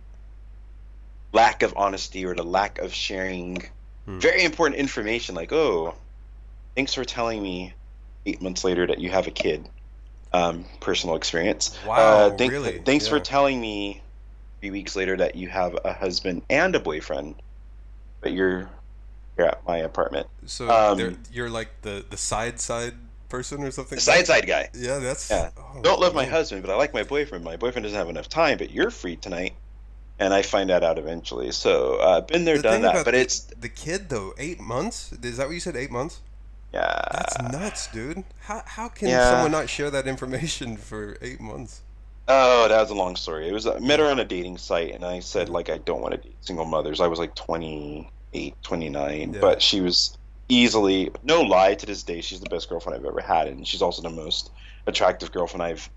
lack 1.34 1.64
of 1.64 1.74
honesty 1.76 2.26
or 2.26 2.36
the 2.36 2.44
lack 2.44 2.80
of 2.80 2.94
sharing 2.94 3.64
Hmm. 4.06 4.20
very 4.20 4.44
important 4.44 4.80
information 4.80 5.36
like, 5.36 5.52
oh, 5.52 5.94
thanks 6.76 6.94
for 6.94 7.04
telling 7.04 7.42
me 7.44 7.74
eight 8.26 8.42
months 8.42 8.64
later 8.64 8.88
that 8.88 9.00
you 9.00 9.10
have 9.10 9.28
a 9.28 9.32
kid. 9.32 9.68
Um, 10.34 10.66
personal 10.80 11.16
experience. 11.16 11.78
Wow, 11.86 11.96
Uh, 12.28 12.38
thank- 12.38 12.52
really? 12.52 12.80
Thanks 12.80 13.08
for 13.08 13.20
telling 13.20 13.60
me 13.60 14.02
three 14.62 14.72
weeks 14.72 14.96
later 14.96 15.16
that 15.18 15.36
you 15.36 15.48
have 15.50 15.78
a 15.86 15.94
husband 15.94 16.42
and 16.50 16.76
a 16.76 16.80
boyfriend, 16.80 17.36
but 18.22 18.32
you're 18.34 18.70
you're 19.38 19.48
at 19.48 19.64
my 19.68 19.78
apartment. 19.78 20.26
So 20.48 20.68
Um, 20.70 21.18
you're 21.32 21.50
like 21.50 21.70
the 21.84 22.04
the 22.10 22.18
side 22.18 22.60
side 22.60 22.96
person 23.30 23.62
or 23.64 23.70
something. 23.72 23.96
The 23.98 24.02
side 24.02 24.26
side 24.26 24.48
guy. 24.48 24.70
Yeah, 24.74 24.98
that's. 25.00 25.30
Yeah. 25.30 25.52
oh, 25.58 25.82
Don't 25.84 26.00
love 26.00 26.16
my 26.16 26.26
husband, 26.26 26.64
but 26.64 26.72
I 26.72 26.76
like 26.76 26.94
my 26.94 27.04
boyfriend. 27.04 27.44
My 27.44 27.56
boyfriend 27.56 27.84
doesn't 27.84 27.98
have 27.98 28.10
enough 28.10 28.30
time, 28.30 28.58
but 28.58 28.72
you're 28.72 28.90
free 28.90 29.16
tonight. 29.16 29.54
And 30.20 30.34
I 30.34 30.42
find 30.42 30.70
that 30.72 30.84
out 30.84 30.98
eventually. 30.98 31.52
So 31.52 31.96
uh, 31.98 32.22
been 32.22 32.44
there, 32.46 32.58
The 32.58 32.64
done 32.64 32.82
that. 32.82 33.06
But 33.06 33.12
the- 33.12 33.20
it's 33.22 33.40
the 33.42 33.70
kid 33.70 34.10
though. 34.10 34.34
Eight 34.38 34.60
months? 34.60 35.12
Is 35.22 35.38
that 35.38 35.48
what 35.48 35.54
you 35.54 35.60
said? 35.60 35.76
Eight 35.76 35.92
months? 35.92 36.22
yeah. 36.74 37.02
That's 37.14 37.40
nuts, 37.42 37.88
dude. 37.94 38.24
How 38.42 38.62
how 38.66 38.88
can 38.90 39.08
Yeah. 39.10 39.30
someone 39.32 39.52
not 39.52 39.70
share 39.70 39.90
that 39.92 40.08
information 40.08 40.76
for 40.90 41.18
eight 41.22 41.40
months? 41.40 41.82
Oh, 42.28 42.68
that 42.68 42.82
was 42.82 42.90
a 42.90 42.96
long 42.96 43.16
story. 43.16 43.48
It 43.48 43.54
was 43.54 43.66
I 43.68 43.80
met 43.80 44.00
her 44.00 44.06
on 44.08 44.20
a 44.20 44.26
dating 44.26 44.58
site, 44.58 44.94
and 44.94 45.06
I 45.06 45.20
said 45.20 45.50
like 45.50 45.70
I 45.70 45.78
don't 45.78 46.02
want 46.02 46.14
to 46.16 46.20
date 46.22 46.36
single 46.42 46.66
mothers. 46.66 47.00
I 47.00 47.08
was 47.08 47.20
like 47.20 47.36
28, 47.36 48.54
29, 48.64 49.34
Yeah. 49.34 49.40
but 49.40 49.62
she 49.62 49.82
was 49.82 50.18
easily 50.50 51.12
no 51.24 51.42
lie 51.42 51.76
to 51.76 51.86
this 51.86 52.04
day. 52.04 52.22
She's 52.22 52.40
the 52.40 52.50
best 52.50 52.70
girlfriend 52.70 53.00
I've 53.00 53.06
ever 53.06 53.22
had, 53.22 53.48
and 53.48 53.66
she's 53.68 53.82
also 53.82 54.02
the 54.02 54.10
most 54.10 54.52
attractive 54.88 55.32
girlfriend 55.32 55.64
I've 55.64 55.90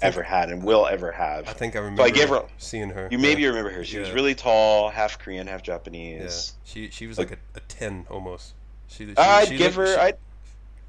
ever 0.00 0.22
had 0.22 0.50
and 0.50 0.62
will 0.62 0.86
ever 0.86 1.12
have. 1.12 1.48
I 1.48 1.52
think 1.52 1.74
I 1.76 1.80
remember. 1.80 2.08
gave 2.10 2.28
her- 2.28 2.44
seeing 2.58 2.90
her. 2.90 3.08
You 3.10 3.18
yeah. 3.18 3.22
maybe 3.22 3.46
remember 3.46 3.70
her. 3.70 3.84
She 3.84 3.98
was 3.98 4.10
really 4.10 4.34
tall, 4.34 4.90
half 4.90 5.18
Korean, 5.18 5.46
half 5.46 5.62
Japanese. 5.62 6.54
Yeah, 6.64 6.70
she 6.72 6.90
she 6.90 7.06
was 7.06 7.18
Like- 7.18 7.30
like 7.30 7.38
a, 7.54 7.58
a 7.58 7.60
ten 7.60 8.06
almost. 8.10 8.54
She, 8.88 9.06
she 9.06 9.16
I'd 9.16 9.48
she 9.48 9.56
give 9.56 9.76
looked- 9.76 9.88
her. 9.90 9.94
she- 9.96 10.00
I'd, 10.00 10.16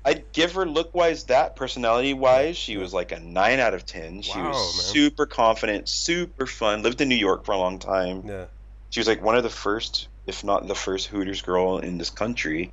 I'd 0.05 0.32
give 0.32 0.53
her 0.53 0.66
look 0.66 0.93
wise 0.95 1.26
that 1.26 1.55
personality 1.57 2.14
wise. 2.14 2.55
She 2.55 2.78
was 2.78 2.93
like 2.93 3.12
a 3.12 3.20
nine 3.20 3.60
out 3.60 3.74
of 3.74 3.86
ten. 3.86 4.22
She 4.22 4.38
Wow, 4.39 4.49
was 4.49 4.78
man. 4.78 4.86
super 4.86 5.26
confident, 5.26 5.89
super 5.89 6.45
fun. 6.45 6.84
Lived 6.84 7.01
in 7.01 7.10
New 7.10 7.16
York 7.16 7.45
for 7.45 7.51
a 7.51 7.57
long 7.57 7.80
time. 7.80 8.24
yeah. 8.26 8.45
She 8.91 8.99
was 9.01 9.07
like 9.07 9.22
one 9.22 9.36
of 9.36 9.43
the 9.43 9.49
first, 9.51 10.07
if 10.26 10.43
not 10.43 10.68
the 10.68 10.74
first, 10.74 11.07
Hooters 11.07 11.41
girl 11.43 11.78
in 11.80 11.97
this 11.99 12.10
country. 12.10 12.72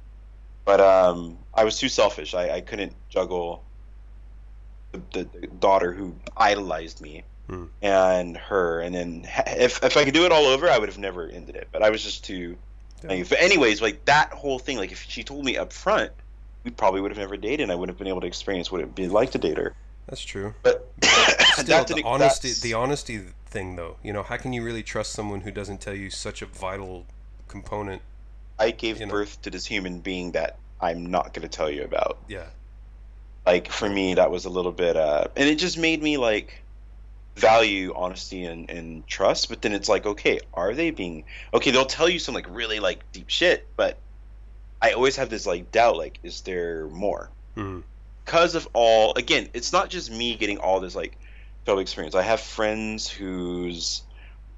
But 0.65 0.81
um, 0.81 1.37
I 1.53 1.65
was 1.65 1.79
too 1.79 1.89
selfish. 1.89 2.33
I, 2.33 2.49
I 2.55 2.61
couldn't 2.61 2.95
juggle 3.11 3.63
the, 5.13 5.25
the, 5.41 5.47
daughter 5.47 5.93
who 5.93 6.15
idolized 6.37 7.01
me 7.01 7.25
Hmm. 7.49 7.67
and 7.81 8.37
her. 8.37 8.81
And 8.81 8.95
then 8.95 9.29
if 9.47 9.83
if 9.85 9.97
I 9.97 10.05
could 10.05 10.15
do 10.15 10.25
it 10.25 10.33
all 10.33 10.47
over, 10.47 10.69
I 10.69 10.79
would 10.79 10.89
have 10.89 10.99
never 10.99 11.29
ended 11.29 11.55
it. 11.57 11.69
But 11.71 11.83
I 11.83 11.91
was 11.91 12.03
just 12.03 12.25
too. 12.25 12.57
Yeah. 13.09 13.23
But 13.29 13.41
anyways, 13.41 13.81
like 13.81 14.05
that 14.07 14.33
whole 14.33 14.59
thing, 14.59 14.79
like 14.79 14.91
if 14.91 15.03
she 15.09 15.23
told 15.23 15.45
me 15.45 15.57
up 15.57 15.73
front, 15.73 16.11
we 16.65 16.71
probably 16.73 17.01
would 17.01 17.13
have 17.13 17.19
never 17.19 17.37
dated, 17.37 17.61
and 17.61 17.71
I 17.71 17.77
wouldn't 17.77 17.95
have 17.95 17.99
been 17.99 18.09
able 18.09 18.23
to 18.23 18.27
experience 18.27 18.73
what 18.73 18.81
it'd 18.81 18.95
be 18.95 19.07
like 19.07 19.31
to 19.33 19.39
date 19.39 19.59
her. 19.59 19.75
That's 20.09 20.23
true. 20.25 20.55
But 20.63 20.91
Still, 21.57 21.85
the 21.85 22.03
honesty, 22.05 22.49
that's- 22.49 22.61
the 22.61 22.75
honesty 22.75 23.23
thing, 23.47 23.77
though. 23.77 23.97
You 24.03 24.13
know, 24.13 24.23
how 24.23 24.37
can 24.37 24.53
you 24.53 24.65
really 24.65 24.83
trust 24.83 25.13
someone 25.13 25.43
who 25.43 25.51
doesn't 25.51 25.81
tell 25.81 25.95
you 25.95 26.11
such 26.11 26.43
a 26.43 26.47
vital 26.47 27.07
component? 27.49 28.03
I 28.59 28.71
gave 28.71 28.99
you 29.01 29.07
know. 29.07 29.13
birth 29.13 29.43
to 29.43 29.51
this 29.51 29.67
human 29.67 30.01
being 30.01 30.33
that 30.33 30.59
I'm 30.81 31.07
not 31.07 31.33
going 31.35 31.43
to 31.43 31.49
tell 31.49 31.71
you 31.71 31.85
about. 31.85 32.19
Yeah. 32.29 32.47
Like 33.47 33.71
for 33.71 33.89
me 33.89 34.15
that 34.15 34.31
was 34.31 34.45
a 34.45 34.51
little 34.51 34.73
bit 34.73 34.97
uh 34.97 35.25
and 35.37 35.49
it 35.49 35.57
just 35.57 35.79
made 35.79 36.03
me 36.03 36.17
like 36.17 36.63
value 37.37 37.93
honesty 37.95 38.45
and, 38.45 38.71
and 38.71 39.07
trust 39.07 39.49
but 39.49 39.61
then 39.63 39.73
it's 39.73 39.89
like 39.89 40.07
okay 40.07 40.41
are 40.55 40.75
they 40.75 40.91
being 40.91 41.25
okay 41.53 41.71
they'll 41.71 41.85
tell 41.85 42.09
you 42.09 42.19
some 42.19 42.35
like 42.35 42.47
really 42.49 42.81
like 42.81 43.01
deep 43.13 43.29
shit 43.29 43.69
but 43.77 44.01
i 44.81 44.93
always 44.93 45.17
have 45.17 45.29
this 45.29 45.47
like 45.47 45.71
doubt 45.71 45.97
like 45.97 46.19
is 46.23 46.41
there 46.43 46.87
more? 46.89 47.31
Mhm. 47.57 47.85
because 48.25 48.55
of 48.55 48.67
all 48.73 49.15
again 49.17 49.49
it's 49.55 49.73
not 49.73 49.91
just 49.91 50.11
me 50.11 50.35
getting 50.37 50.59
all 50.59 50.81
this 50.81 50.95
like 50.95 51.19
trouble 51.67 51.83
experience. 51.83 52.15
I 52.15 52.23
have 52.23 52.41
friends 52.41 53.11
whose 53.11 54.03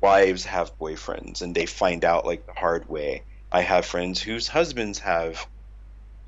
wives 0.01 0.45
have 0.45 0.78
boyfriends 0.78 1.43
and 1.43 1.55
they 1.55 1.66
find 1.66 2.05
out 2.05 2.26
like 2.26 2.47
the 2.47 2.53
hard 2.53 2.89
way. 2.89 3.24
I 3.51 3.62
have 3.62 3.86
friends 3.86 4.22
whose 4.22 4.47
husbands 4.47 5.01
have 5.01 5.47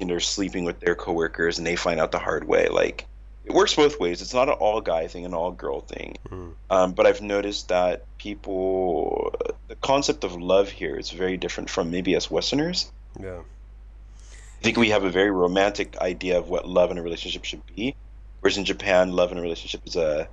you 0.01 0.07
know, 0.07 0.13
they're 0.15 0.21
sleeping 0.21 0.65
with 0.65 0.81
their 0.81 0.95
coworkers 0.95 1.59
and 1.59 1.67
they 1.67 1.77
find 1.77 2.01
out 2.01 2.11
the 2.11 2.19
hard 2.19 2.47
way 2.49 2.69
like 2.69 3.07
it 3.45 3.53
works 3.53 3.75
both 3.75 3.99
ways 4.01 4.21
it's 4.23 4.35
not 4.35 4.49
an 4.49 4.55
all 4.55 4.81
guy 4.81 5.07
thing 5.07 5.25
an 5.25 5.35
all 5.35 5.51
girl 5.53 5.81
thing 5.81 6.17
Mhm. 6.29 6.53
um, 6.71 6.93
but 6.93 7.07
i've 7.07 7.21
noticed 7.23 7.69
that 7.69 8.05
people 8.19 9.35
the 9.69 9.77
concept 9.77 10.25
of 10.25 10.35
love 10.37 10.69
here 10.71 10.97
is 10.97 11.11
very 11.11 11.37
different 11.37 11.71
from 11.71 11.91
maybe 11.91 12.17
us 12.17 12.31
westerners 12.31 12.91
Yeah. 13.21 13.41
I 13.41 14.63
think 14.63 14.77
we 14.77 14.91
have 14.91 15.05
a 15.05 15.11
very 15.11 15.31
romantic 15.31 15.97
idea 15.99 16.37
of 16.37 16.51
what 16.51 16.69
love 16.69 16.91
in 16.91 16.99
a 16.99 17.03
relationship 17.03 17.45
should 17.47 17.63
be, 17.75 17.97
whereas 18.41 18.59
in 18.59 18.67
Japan, 18.67 19.11
love 19.13 19.33
in 19.33 19.39
a 19.39 19.41
relationship 19.41 19.81
is 19.87 19.97
a 19.97 20.29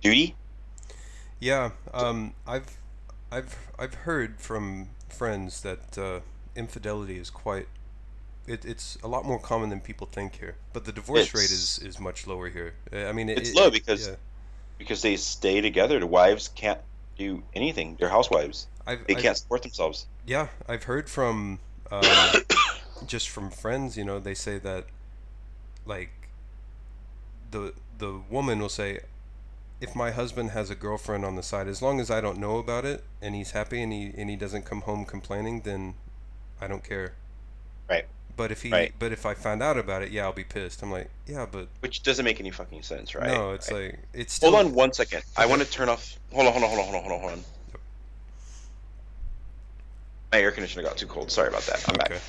duty. 0.00 0.36
Yeah, 1.40 1.70
um, 1.92 2.34
I've, 2.46 2.76
I've, 3.32 3.56
I've 3.80 3.94
heard 4.06 4.38
from 4.40 4.90
friends 5.08 5.62
that 5.62 5.98
uh, 5.98 6.20
infidelity 6.54 7.18
is 7.18 7.28
quite. 7.28 7.66
It, 8.46 8.64
it's 8.64 8.98
a 9.04 9.08
lot 9.08 9.24
more 9.24 9.38
common 9.38 9.68
than 9.70 9.80
people 9.80 10.08
think 10.10 10.36
here, 10.36 10.56
but 10.72 10.84
the 10.84 10.92
divorce 10.92 11.32
rate 11.34 11.44
is, 11.50 11.78
is 11.84 12.00
much 12.00 12.26
lower 12.26 12.48
here. 12.48 12.74
Uh, 12.92 13.04
I 13.06 13.12
mean, 13.12 13.28
it, 13.28 13.38
It's 13.38 13.50
it- 13.50 13.56
low 13.56 13.70
because- 13.70 14.08
yeah. 14.08 14.14
because 14.78 15.00
they 15.02 15.16
stay 15.16 15.60
together. 15.60 16.00
The 16.00 16.06
wives 16.08 16.48
can't 16.48 16.80
do 17.16 17.42
anything. 17.54 17.96
They're 18.00 18.08
housewives. 18.08 18.66
I've, 18.86 19.06
They 19.06 19.14
I've- 19.14 19.22
can't 19.22 19.36
support 19.36 19.62
themselves. 19.62 20.06
Yeah, 20.26 20.48
I've 20.68 20.84
heard 20.84 21.08
from 21.08 21.60
um, 21.92 22.02
just 23.06 23.28
from 23.28 23.50
friends. 23.50 23.96
You 23.96 24.04
know, 24.04 24.18
they 24.18 24.34
say 24.34 24.58
that 24.58 24.86
like 25.86 26.10
the 27.50 27.74
the 27.98 28.20
woman 28.30 28.58
will 28.58 28.68
say, 28.68 29.00
if 29.80 29.94
my 29.94 30.10
husband 30.10 30.50
has 30.50 30.70
a 30.70 30.74
girlfriend 30.74 31.24
on 31.24 31.36
the 31.36 31.42
side, 31.42 31.68
as 31.68 31.80
long 31.82 32.00
as 32.00 32.10
I 32.10 32.20
don't 32.20 32.38
know 32.38 32.58
about 32.58 32.84
it 32.84 33.04
and 33.20 33.34
he's 33.34 33.52
happy 33.52 33.82
and 33.82 33.92
he 33.92 34.12
and 34.16 34.28
he 34.30 34.36
doesn't 34.36 34.64
come 34.64 34.80
home 34.82 35.04
complaining, 35.04 35.60
then 35.62 35.94
I 36.60 36.66
don't 36.66 36.82
care. 36.84 37.14
Right. 37.88 38.06
But 38.36 38.50
if 38.50 38.62
he 38.62 38.70
Right. 38.70 38.92
but 38.98 39.12
if 39.12 39.26
I 39.26 39.34
find 39.34 39.62
out 39.62 39.76
about 39.76 40.02
it, 40.02 40.10
yeah, 40.10 40.24
I'll 40.24 40.32
be 40.32 40.44
pissed. 40.44 40.82
I'm 40.82 40.90
like, 40.90 41.10
yeah, 41.26 41.46
but 41.50 41.68
Which 41.80 42.02
doesn't 42.02 42.24
make 42.24 42.40
any 42.40 42.50
fucking 42.50 42.82
sense, 42.82 43.14
right? 43.14 43.26
no, 43.26 43.52
it's 43.52 43.70
Right. 43.70 43.90
like 43.90 43.98
it's 44.14 44.32
still 44.32 44.52
Hold 44.52 44.66
on 44.66 44.72
one 44.74 44.92
second. 44.92 45.22
I 45.36 45.46
want 45.46 45.60
to 45.62 45.68
turn 45.70 45.88
off. 45.88 46.16
Hold 46.32 46.46
on, 46.46 46.52
hold 46.52 46.64
on, 46.64 46.70
hold 46.70 46.78
on, 46.80 46.84
hold 46.86 46.94
on, 46.96 47.02
hold 47.02 47.12
on, 47.12 47.20
hold 47.20 47.32
on. 47.32 47.44
My 50.32 50.40
air 50.40 50.50
conditioner 50.50 50.82
got 50.82 50.96
too 50.96 51.06
cold. 51.06 51.30
Sorry 51.30 51.48
about 51.48 51.62
that. 51.64 51.86
I'm 51.88 51.96
Okay. 51.96 52.20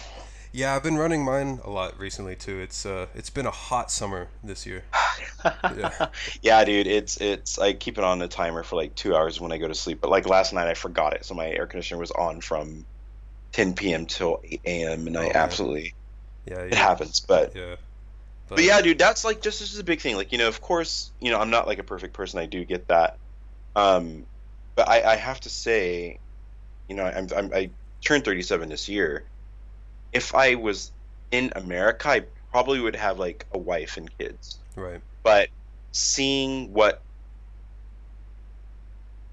Yeah, 0.52 0.76
I've 0.76 0.84
been 0.84 0.98
running 0.98 1.24
mine 1.26 1.62
a 1.64 1.70
lot 1.72 1.98
recently 1.98 2.36
too. 2.36 2.60
It's 2.60 2.86
uh 2.86 3.08
it's 3.16 3.30
been 3.32 3.46
a 3.48 3.52
hot 3.52 3.90
summer 3.92 4.28
this 4.44 4.66
year. 4.66 4.84
Yeah. 5.76 6.08
yeah, 6.42 6.64
dude. 6.64 6.88
It's 6.88 7.18
it's. 7.20 7.60
I 7.60 7.74
keep 7.74 7.98
it 7.98 8.04
on 8.06 8.20
the 8.20 8.30
timer 8.30 8.64
for 8.64 8.78
like 8.78 8.96
two 8.96 9.14
hours 9.14 9.42
when 9.42 9.52
I 9.52 9.58
go 9.58 9.68
to 9.68 9.76
sleep. 9.76 10.00
But 10.00 10.10
like 10.10 10.26
last 10.26 10.54
night, 10.54 10.68
I 10.68 10.74
forgot 10.74 11.14
it, 11.14 11.26
so 11.26 11.34
my 11.34 11.50
air 11.50 11.66
conditioner 11.68 12.00
was 12.00 12.12
on 12.12 12.40
from 12.40 12.86
10 13.54 13.76
p.m. 13.76 14.06
till 14.06 14.40
8 14.44 14.62
a.m. 14.66 15.08
and 15.08 15.18
Oh, 15.18 15.22
I 15.22 15.24
man. 15.26 15.36
absolutely 15.36 15.94
Yeah, 16.46 16.60
it 16.60 16.74
yeah. 16.74 16.78
happens. 16.78 17.20
But 17.22 17.56
Yeah. 17.56 17.76
But 18.50 18.64
yeah, 18.64 18.82
dude, 18.82 19.00
that's 19.00 19.24
like 19.24 19.42
just 19.42 19.60
this 19.60 19.74
is 19.74 19.80
a 19.80 19.84
big 19.84 20.02
thing. 20.02 20.16
Like, 20.16 20.32
you 20.32 20.38
know, 20.38 20.48
of 20.48 20.62
course, 20.62 21.12
you 21.20 21.32
know, 21.32 21.40
I'm 21.40 21.50
not 21.50 21.66
like 21.66 21.80
a 21.80 21.84
perfect 21.84 22.14
person. 22.14 22.40
I 22.40 22.46
do 22.46 22.64
get 22.66 22.88
that. 22.90 23.18
Um, 23.76 24.26
but 24.76 24.88
I, 24.88 25.14
I 25.14 25.16
have 25.16 25.40
to 25.42 25.50
say, 25.50 26.20
you 26.88 26.96
know, 26.96 27.06
I'm, 27.06 27.28
I'm 27.36 27.52
I 27.54 27.70
turned 28.04 28.26
37 28.26 28.70
this 28.70 28.90
year. 28.90 29.24
If 30.12 30.36
I 30.36 30.56
was 30.56 30.92
in 31.32 31.54
America, 31.56 32.10
I 32.10 32.26
probably 32.52 32.80
would 32.80 32.96
have 32.96 33.18
like 33.18 33.48
a 33.54 33.58
wife 33.58 33.98
and 33.98 34.16
kids. 34.20 34.60
Right. 34.76 35.02
But 35.24 35.50
seeing 35.92 36.74
what 36.74 37.02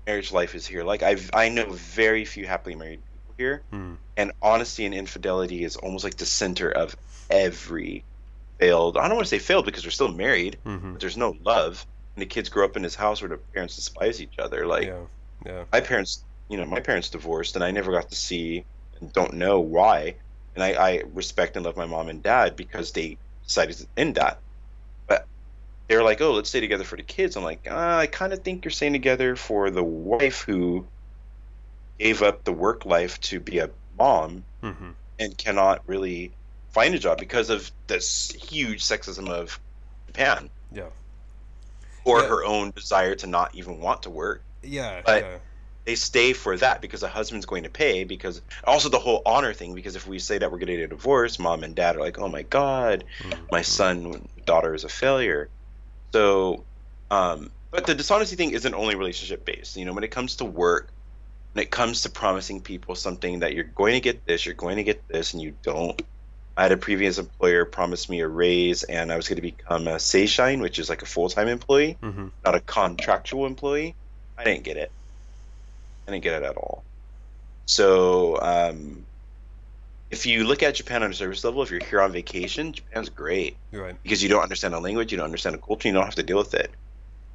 marriage 0.06 0.32
life 0.32 0.54
is 0.54 0.66
here, 0.66 0.84
like 0.84 1.02
I've 1.02 1.30
I 1.34 1.48
know 1.48 1.66
very 1.70 2.24
few 2.24 2.46
happily 2.46 2.74
married 2.74 3.02
people 3.12 3.34
here 3.36 3.62
Hmm. 3.70 3.94
And 4.20 4.32
honesty 4.42 4.84
and 4.86 4.94
infidelity 4.94 5.64
is 5.64 5.76
almost 5.76 6.04
like 6.04 6.16
the 6.16 6.26
center 6.26 6.70
of 6.70 6.94
every 7.30 8.04
failed 8.58 8.96
i 8.98 9.06
don't 9.08 9.16
want 9.16 9.26
to 9.26 9.30
say 9.30 9.38
failed 9.38 9.64
because 9.64 9.82
they're 9.82 9.90
still 10.00 10.12
married 10.12 10.58
Mm-hmm. 10.66 10.92
but 10.92 11.00
there's 11.00 11.16
no 11.16 11.34
love 11.44 11.86
and 12.14 12.22
the 12.22 12.26
kids 12.26 12.48
grow 12.50 12.64
up 12.66 12.76
in 12.76 12.82
this 12.82 12.94
house 12.94 13.22
where 13.22 13.28
the 13.30 13.38
parents 13.54 13.76
despise 13.76 14.20
each 14.20 14.38
other 14.38 14.66
like 14.66 14.86
yeah. 14.86 15.04
Yeah. 15.46 15.64
my 15.72 15.80
parents 15.80 16.24
you 16.50 16.58
know 16.58 16.66
my 16.66 16.80
parents 16.80 17.08
divorced 17.10 17.54
and 17.56 17.64
i 17.64 17.70
never 17.70 17.90
got 17.92 18.10
to 18.10 18.16
see 18.16 18.64
and 19.00 19.12
don't 19.12 19.34
know 19.34 19.60
why 19.60 20.16
and 20.54 20.62
i, 20.62 20.70
I 20.88 21.02
respect 21.14 21.56
and 21.56 21.64
love 21.64 21.76
my 21.76 21.86
mom 21.86 22.08
and 22.08 22.22
dad 22.22 22.56
because 22.56 22.92
they 22.92 23.16
decided 23.46 23.76
to 23.78 23.86
end 23.96 24.16
that 24.16 24.38
but 25.08 25.26
they're 25.88 26.04
like 26.04 26.20
oh 26.20 26.32
let's 26.32 26.50
stay 26.50 26.60
together 26.60 26.84
for 26.84 26.96
the 26.96 27.02
kids 27.16 27.36
i'm 27.36 27.44
like 27.44 27.66
uh, 27.70 27.96
i 28.04 28.06
kind 28.06 28.32
of 28.34 28.40
think 28.42 28.64
you're 28.64 28.72
staying 28.72 28.92
together 28.92 29.36
for 29.36 29.70
the 29.70 29.82
wife 29.82 30.42
who 30.42 30.84
gave 31.98 32.22
up 32.22 32.44
the 32.44 32.52
work 32.52 32.84
life 32.84 33.18
to 33.20 33.40
be 33.40 33.58
a 33.58 33.70
mom 34.00 34.44
Mm-hmm. 34.62 34.90
and 35.18 35.38
cannot 35.38 35.82
really 35.86 36.32
find 36.72 36.94
a 36.94 36.98
job 36.98 37.18
because 37.18 37.48
of 37.50 37.70
this 37.86 38.30
huge 38.50 38.82
sexism 38.82 39.28
of 39.28 39.58
Japan 40.08 40.50
Yeah. 40.72 40.90
or 42.04 42.20
Yeah. 42.20 42.28
her 42.28 42.44
own 42.44 42.72
desire 42.76 43.14
to 43.16 43.26
not 43.26 43.54
even 43.54 43.80
want 43.80 44.02
to 44.04 44.10
work. 44.10 44.42
Yeah. 44.62 45.02
But- 45.04 45.22
yeah. 45.22 45.38
They 45.86 45.94
stay 45.96 46.34
for 46.34 46.56
that 46.58 46.82
because 46.82 47.00
the 47.00 47.08
husband's 47.08 47.46
going 47.46 47.64
to 47.64 47.70
pay 47.70 48.04
because 48.04 48.42
also 48.64 48.90
the 48.90 48.98
whole 48.98 49.22
honor 49.24 49.54
thing 49.54 49.74
because 49.74 49.96
if 49.96 50.06
we 50.06 50.18
say 50.18 50.36
that 50.38 50.52
we're 50.52 50.58
getting 50.58 50.78
a 50.80 50.86
divorce, 50.86 51.38
mom 51.38 51.64
and 51.64 51.74
dad 51.74 51.96
are 51.96 52.00
like, 52.00 52.18
"Oh 52.18 52.28
my 52.28 52.42
god, 52.42 53.04
Mhm. 53.22 53.50
my 53.50 53.62
son 53.62 54.28
daughter 54.44 54.74
is 54.74 54.84
a 54.84 54.88
failure." 54.90 55.48
So 56.12 56.64
um 57.10 57.50
but 57.70 57.86
the 57.86 57.94
dishonesty 57.94 58.36
thing 58.36 58.50
isn't 58.52 58.74
only 58.74 58.94
relationship 58.94 59.44
based. 59.46 59.76
You 59.76 59.84
know, 59.86 59.94
when 59.94 60.04
it 60.04 60.10
comes 60.10 60.36
to 60.36 60.44
work, 60.44 60.92
when 61.52 61.62
it 61.64 61.70
comes 61.70 62.02
to 62.02 62.10
promising 62.10 62.60
people 62.60 62.94
something 62.94 63.40
that 63.40 63.54
you're 63.54 63.64
going 63.64 63.94
to 63.94 64.00
get 64.00 64.24
this, 64.24 64.46
you're 64.46 64.54
going 64.54 64.76
to 64.76 64.84
get 64.84 65.02
this, 65.08 65.32
and 65.32 65.42
you 65.42 65.54
don't. 65.62 66.00
I 66.56 66.62
had 66.64 66.72
a 66.72 66.76
previous 66.76 67.18
employer 67.18 67.64
promise 67.64 68.08
me 68.08 68.20
a 68.20 68.28
raise, 68.28 68.82
and 68.82 69.10
I 69.10 69.16
was 69.16 69.28
going 69.28 69.36
to 69.36 69.42
become 69.42 69.86
a 69.88 69.96
seishain, 69.96 70.60
which 70.60 70.78
is 70.78 70.88
like 70.88 71.02
a 71.02 71.06
full 71.06 71.28
time 71.28 71.48
employee, 71.48 71.96
Mm-hmm. 72.02 72.28
not 72.44 72.54
a 72.54 72.60
contractual 72.60 73.46
employee. 73.46 73.94
I 74.36 74.44
didn't 74.44 74.64
get 74.64 74.76
it. 74.76 74.90
I 76.06 76.12
didn't 76.12 76.24
get 76.24 76.42
it 76.42 76.46
at 76.46 76.56
all. 76.56 76.84
So, 77.66 78.40
um, 78.40 79.06
if 80.10 80.26
you 80.26 80.44
look 80.44 80.62
at 80.64 80.74
Japan 80.74 81.02
on 81.04 81.10
a 81.10 81.14
service 81.14 81.44
level, 81.44 81.62
if 81.62 81.70
you're 81.70 81.84
here 81.84 82.00
on 82.00 82.10
vacation, 82.10 82.72
Japan's 82.72 83.08
great 83.10 83.56
right. 83.72 83.96
because 84.02 84.22
you 84.22 84.28
don't 84.28 84.42
understand 84.42 84.74
a 84.74 84.80
language, 84.80 85.12
you 85.12 85.18
don't 85.18 85.26
understand 85.26 85.54
a 85.54 85.58
culture, 85.58 85.86
you 85.88 85.94
don't 85.94 86.04
have 86.04 86.16
to 86.16 86.24
deal 86.24 86.38
with 86.38 86.54
it. 86.54 86.70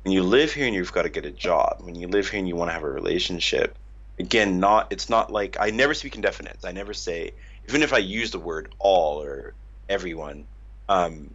When 0.03 0.11
you 0.11 0.23
live 0.23 0.51
here 0.51 0.65
and 0.65 0.75
you've 0.75 0.91
got 0.91 1.03
to 1.03 1.09
get 1.09 1.25
a 1.25 1.31
job, 1.31 1.77
when 1.79 1.95
you 1.95 2.07
live 2.09 2.27
here 2.27 2.39
and 2.39 2.47
you 2.47 2.55
want 2.55 2.69
to 2.69 2.73
have 2.73 2.83
a 2.83 2.89
relationship, 2.89 3.77
again, 4.19 4.59
not 4.59 4.91
it's 4.91 5.09
not 5.09 5.31
like 5.31 5.57
I 5.59 5.69
never 5.71 5.93
speak 5.93 6.15
in 6.15 6.21
definites. 6.21 6.65
I 6.65 6.71
never 6.71 6.93
say 6.93 7.31
even 7.67 7.83
if 7.83 7.93
I 7.93 7.97
use 7.99 8.31
the 8.31 8.39
word 8.39 8.73
all 8.79 9.21
or 9.21 9.55
everyone. 9.89 10.47
Um, 10.87 11.31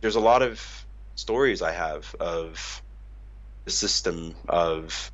there's 0.00 0.16
a 0.16 0.20
lot 0.20 0.42
of 0.42 0.86
stories 1.16 1.62
I 1.62 1.72
have 1.72 2.14
of 2.20 2.82
the 3.66 3.72
system 3.72 4.34
of 4.48 5.10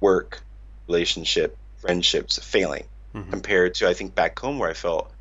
work, 0.00 0.42
relationship, 0.88 1.56
friendships 1.78 2.38
failing 2.42 2.84
Mhm. 3.14 3.30
compared 3.30 3.74
to 3.76 3.88
I 3.88 3.94
think 3.94 4.14
back 4.14 4.38
home 4.38 4.58
where 4.58 4.70
I 4.70 4.74
felt 4.74 5.12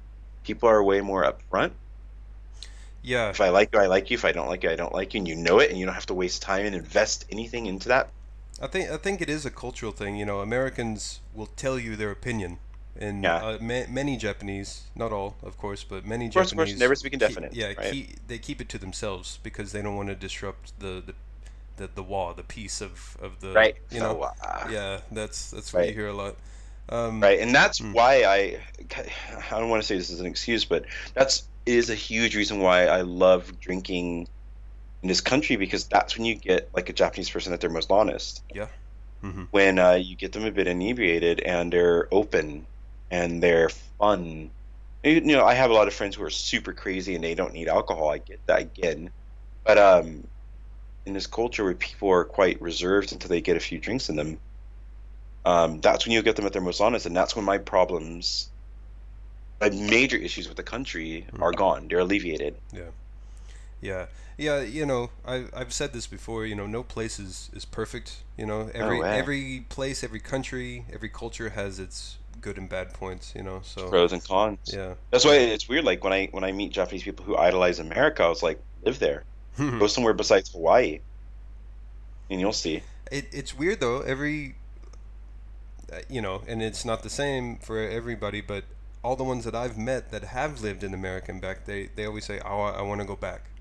people 0.43 0.69
are 0.69 0.83
way 0.83 1.01
more 1.01 1.23
upfront 1.23 1.73
Yeah. 3.03 3.29
if 3.29 3.41
I 3.41 3.49
like 3.49 3.69
you, 3.73 3.79
I 3.79 3.87
like 3.87 4.09
you. 4.09 4.15
If 4.15 4.25
I 4.25 4.31
don't 4.31 4.47
like 4.47 4.63
you, 4.63 4.69
I 4.69 4.75
don't 4.75 4.93
like 4.93 5.13
you, 5.13 5.19
and 5.19 5.27
you 5.27 5.35
know 5.35 5.59
it, 5.59 5.69
and 5.69 5.79
you 5.79 5.85
don't 5.85 5.95
have 5.95 6.05
to 6.07 6.13
waste 6.13 6.41
time 6.41 6.65
and 6.65 6.75
invest 6.75 7.25
anything 7.29 7.65
into 7.65 7.89
that. 7.89 8.09
I 8.61 8.67
think 8.67 8.89
I 8.91 8.97
think 8.97 9.21
it 9.21 9.29
is 9.29 9.45
a 9.45 9.51
cultural 9.51 9.91
thing. 9.91 10.15
You 10.15 10.25
know, 10.25 10.39
Americans 10.41 11.19
will 11.33 11.47
tell 11.47 11.79
you 11.79 11.95
their 11.95 12.11
opinion, 12.11 12.59
and 12.97 13.23
Yeah. 13.23 13.35
uh, 13.35 13.57
ma- 13.61 13.87
many 13.89 14.17
Japanese, 14.17 14.83
not 14.95 15.11
all, 15.11 15.35
of 15.43 15.57
course, 15.57 15.83
but 15.83 16.05
many 16.05 16.27
Of 16.27 16.33
course, 16.33 16.51
of 16.51 16.57
Japanese 16.57 16.73
course, 16.73 16.79
never 16.79 16.95
speak 16.95 17.13
in 17.13 17.19
keep- 17.19 17.53
yeah, 17.53 17.67
right? 17.77 17.91
keep, 17.91 18.27
they 18.27 18.37
keep 18.37 18.61
it 18.61 18.69
to 18.69 18.77
themselves 18.77 19.39
because 19.43 19.71
they 19.71 19.81
don't 19.81 19.95
want 19.95 20.09
to 20.09 20.15
disrupt 20.15 20.79
the 20.79 21.01
the, 21.07 21.13
the, 21.77 21.87
the 21.95 22.03
wall, 22.03 22.33
the 22.33 22.43
peace 22.43 22.81
of, 22.81 23.17
of 23.21 23.39
the 23.39 23.53
right. 23.53 23.75
You 23.89 23.99
so, 23.99 24.13
know. 24.13 24.31
uh, 24.43 24.67
Yeah, 24.69 25.01
that's 25.11 25.49
that's 25.51 25.73
what 25.73 25.87
you 25.87 25.93
hear 25.93 26.07
a 26.07 26.13
lot. 26.13 26.35
Um, 26.89 27.21
right, 27.21 27.39
and 27.39 27.55
that's 27.55 27.79
Mm. 27.79 27.93
why 27.93 28.23
I. 28.23 28.59
I 29.51 29.59
don't 29.59 29.69
want 29.69 29.81
to 29.81 29.87
say 29.87 29.95
this 29.95 30.09
is 30.09 30.19
an 30.19 30.25
excuse, 30.25 30.65
but 30.65 30.85
that's 31.13 31.47
is 31.65 31.89
a 31.89 31.95
huge 31.95 32.35
reason 32.35 32.59
why 32.59 32.87
I 32.87 33.01
love 33.01 33.59
drinking 33.59 34.27
in 35.01 35.07
this 35.09 35.21
country 35.21 35.55
because 35.55 35.87
that's 35.87 36.15
when 36.17 36.25
you 36.25 36.35
get 36.35 36.69
like 36.73 36.89
a 36.89 36.93
Japanese 36.93 37.29
person 37.29 37.53
at 37.53 37.61
their 37.61 37.69
most 37.69 37.91
honest. 37.91 38.43
mhm. 39.23 39.47
When 39.51 39.79
uh, 39.79 39.93
you 39.93 40.15
get 40.15 40.31
them 40.33 40.45
a 40.45 40.51
bit 40.51 40.67
inebriated 40.67 41.41
and 41.41 41.71
they're 41.71 42.07
open 42.13 42.67
and 43.09 43.41
they're 43.41 43.69
fun 43.69 44.51
you 45.03 45.21
know, 45.21 45.45
I 45.45 45.55
have 45.55 45.71
a 45.71 45.73
lot 45.73 45.87
of 45.87 45.93
friends 45.93 46.15
who 46.15 46.23
are 46.23 46.29
super 46.29 46.73
crazy 46.73 47.15
and 47.15 47.23
they 47.23 47.33
don't 47.33 47.53
need 47.53 47.67
alcohol. 47.67 48.09
I 48.09 48.19
get 48.19 48.39
that 48.47 48.61
again, 48.61 49.09
but 49.65 49.77
um, 49.77 50.27
in 51.05 51.13
this 51.13 51.27
culture 51.27 51.63
where 51.63 51.73
people 51.73 52.09
are 52.11 52.23
quite 52.23 52.61
reserved 52.61 53.11
until 53.11 53.29
they 53.29 53.41
get 53.41 53.57
a 53.57 53.59
few 53.59 53.79
drinks 53.79 54.09
in 54.09 54.15
them, 54.15 54.39
um, 55.43 55.81
that's 55.81 56.05
when 56.05 56.13
you 56.13 56.21
get 56.21 56.35
them 56.35 56.45
at 56.45 56.53
their 56.53 56.61
most 56.61 56.81
honest, 56.81 57.07
and 57.07 57.15
that's 57.15 57.35
when 57.35 57.45
my 57.45 57.57
problems, 57.57 58.49
my 59.59 59.69
major 59.69 60.17
issues 60.17 60.47
with 60.47 60.57
the 60.57 60.63
country, 60.63 61.25
Mm. 61.33 61.41
are 61.41 61.51
gone. 61.51 61.87
They're 61.87 61.99
alleviated. 61.99 62.55
Yeah, 62.71 62.91
yeah. 63.81 64.05
Yeah, 64.41 64.61
you 64.61 64.87
know, 64.87 65.11
I 65.23 65.45
I've 65.53 65.71
said 65.71 65.93
this 65.93 66.07
before. 66.07 66.47
You 66.47 66.55
know, 66.55 66.65
no 66.65 66.81
place 66.81 67.19
is, 67.19 67.51
is 67.53 67.63
perfect. 67.63 68.23
You 68.37 68.47
know, 68.47 68.71
every 68.73 68.99
way. 68.99 69.17
every 69.17 69.65
place, 69.69 70.03
every 70.03 70.19
country, 70.19 70.85
every 70.91 71.09
culture 71.09 71.49
has 71.49 71.77
its 71.77 72.17
good 72.41 72.57
and 72.57 72.67
bad 72.67 72.91
points. 72.91 73.33
You 73.35 73.43
know, 73.43 73.59
so 73.63 73.87
Pros 73.87 74.11
and 74.13 74.23
cons. 74.27 74.57
yeah. 74.73 74.95
That's 75.11 75.25
why 75.25 75.35
it's 75.35 75.69
weird. 75.69 75.85
Like 75.85 76.03
when 76.03 76.11
I 76.11 76.27
when 76.31 76.43
I 76.43 76.51
meet 76.53 76.71
Japanese 76.71 77.03
people 77.03 77.23
who 77.23 77.37
idolize 77.37 77.77
America, 77.77 78.23
I 78.23 78.29
was 78.29 78.41
like, 78.41 78.59
live 78.83 78.97
there. 78.97 79.23
Go 79.57 79.85
somewhere 79.85 80.13
besides 80.13 80.51
Hawaii, 80.51 81.01
and 82.31 82.39
you'll 82.39 82.51
see. 82.51 82.81
It, 83.11 83.27
it's 83.31 83.55
weird 83.55 83.79
though. 83.79 84.01
Every, 84.01 84.55
uh, 85.93 85.97
you 86.09 86.21
know, 86.21 86.41
and 86.47 86.63
it's 86.63 86.83
not 86.83 87.03
the 87.03 87.11
same 87.11 87.57
for 87.57 87.77
everybody. 87.77 88.41
But 88.41 88.63
all 89.03 89.15
the 89.15 89.23
ones 89.23 89.45
that 89.45 89.53
I've 89.53 89.77
met 89.77 90.09
that 90.09 90.23
have 90.23 90.61
lived 90.61 90.83
in 90.83 90.95
America 90.95 91.31
and 91.31 91.39
back, 91.39 91.65
they 91.65 91.89
they 91.95 92.05
always 92.05 92.25
say, 92.25 92.39
"Oh, 92.43 92.61
I, 92.61 92.79
I 92.79 92.81
want 92.81 93.01
to 93.01 93.05
go 93.05 93.15
back. 93.15 93.51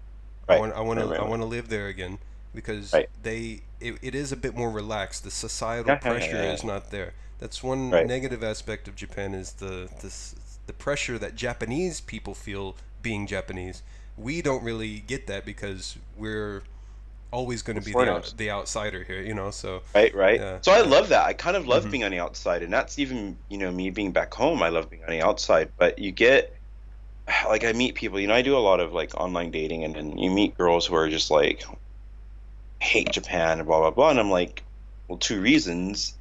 I 0.49 0.53
want 0.55 0.75
I 0.75 0.81
want 0.81 0.99
to 1.01 1.07
Right, 1.07 1.09
right, 1.09 1.21
I 1.21 1.23
right. 1.23 1.29
want 1.29 1.43
to 1.43 1.47
live 1.47 1.69
there 1.69 1.87
again." 1.89 2.19
Because 2.55 2.99
Right. 2.99 3.09
they 3.23 3.63
it, 3.81 3.95
it 4.03 4.15
is 4.15 4.33
a 4.33 4.37
bit 4.37 4.57
more 4.57 4.71
relaxed. 4.71 5.25
The 5.25 5.31
societal 5.31 5.95
pressure 5.95 6.43
is 6.43 6.65
not 6.65 6.91
there. 6.91 7.15
That's 7.39 7.63
one 7.63 7.83
Right. 7.91 8.07
negative 8.07 8.43
aspect 8.43 8.89
of 8.89 8.97
Japan 8.97 9.35
is 9.35 9.53
the 9.55 9.89
this 10.01 10.35
the 10.67 10.73
pressure 10.73 11.19
that 11.19 11.35
Japanese 11.37 12.01
people 12.01 12.35
feel 12.35 12.77
being 13.03 13.27
Japanese. 13.27 13.83
We 14.17 14.43
don't 14.43 14.63
really 14.63 15.01
get 15.01 15.27
that 15.29 15.45
because 15.45 15.97
we're 16.17 16.63
always 17.33 17.63
going 17.63 17.77
to 17.77 17.83
be 17.83 17.95
the, 17.95 18.23
the 18.37 18.51
outsider 18.51 19.05
here, 19.05 19.21
you 19.21 19.35
know. 19.35 19.51
So 19.51 19.83
Right, 19.95 20.15
right. 20.15 20.47
So 20.61 20.73
I 20.73 20.83
love 20.83 21.09
that. 21.09 21.25
I 21.25 21.33
kind 21.33 21.57
of 21.57 21.67
love 21.67 21.89
Mhm. 21.89 21.91
being 21.91 22.05
on 22.05 22.13
the 22.13 22.21
outside, 22.21 22.63
and 22.63 22.73
that's 22.73 22.99
even 22.99 23.39
you 23.49 23.59
know 23.59 23.73
me 23.73 23.91
being 23.91 24.13
back 24.13 24.33
home. 24.35 24.63
I 24.63 24.69
love 24.69 24.89
being 24.91 25.03
on 25.05 25.11
the 25.11 25.23
outside, 25.23 25.73
but 25.77 25.99
you 25.99 26.13
get 26.13 26.60
like 27.49 27.65
I 27.65 27.73
meet 27.73 27.95
people. 27.95 28.21
You 28.21 28.29
know, 28.29 28.35
I 28.35 28.43
do 28.43 28.57
a 28.57 28.59
lot 28.59 28.81
of 28.81 28.93
like 28.93 29.15
online 29.15 29.51
dating, 29.51 29.85
and 29.85 29.95
then 29.95 30.19
you 30.19 30.31
meet 30.31 30.57
girls 30.57 30.87
who 30.87 30.95
are 30.95 31.09
just 31.09 31.31
like 31.31 31.65
hate 32.81 33.11
Japan 33.13 33.59
and 33.59 33.67
blah 33.67 33.81
blah 33.81 33.91
blah, 33.91 34.11
and 34.11 34.21
I'm 34.21 34.31
like, 34.31 34.63
well, 35.09 35.19
two 35.19 35.41
reasons. 35.41 36.15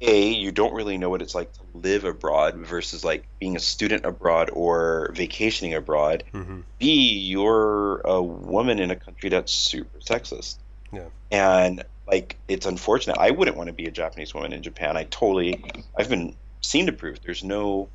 A, 0.00 0.28
you 0.28 0.52
don't 0.52 0.74
really 0.74 0.96
know 0.96 1.10
what 1.10 1.22
it's 1.22 1.34
like 1.34 1.52
to 1.54 1.60
live 1.74 2.04
abroad 2.04 2.54
versus 2.54 3.04
like 3.04 3.24
being 3.40 3.56
a 3.56 3.58
student 3.58 4.06
abroad 4.06 4.48
or 4.52 5.10
vacationing 5.12 5.74
abroad. 5.74 6.22
Mm-hmm. 6.32 6.60
B, 6.78 7.18
you're 7.18 8.00
a 8.04 8.22
woman 8.22 8.78
in 8.78 8.92
a 8.92 8.96
country 8.96 9.28
that's 9.28 9.50
super 9.50 9.98
sexist. 9.98 10.58
Yeah. 10.92 11.08
And 11.32 11.82
like 12.06 12.36
it's 12.46 12.64
unfortunate. 12.64 13.18
I 13.18 13.32
wouldn't 13.32 13.56
want 13.56 13.70
to 13.70 13.72
be 13.72 13.86
a 13.86 13.90
Japanese 13.90 14.32
woman 14.32 14.52
in 14.52 14.62
Japan. 14.62 14.96
I 14.96 15.02
totally 15.02 15.64
I've 15.98 16.08
been 16.08 16.36
seen 16.60 16.86
to 16.86 16.92
prove 16.92 17.20
there's 17.22 17.42
no 17.42 17.88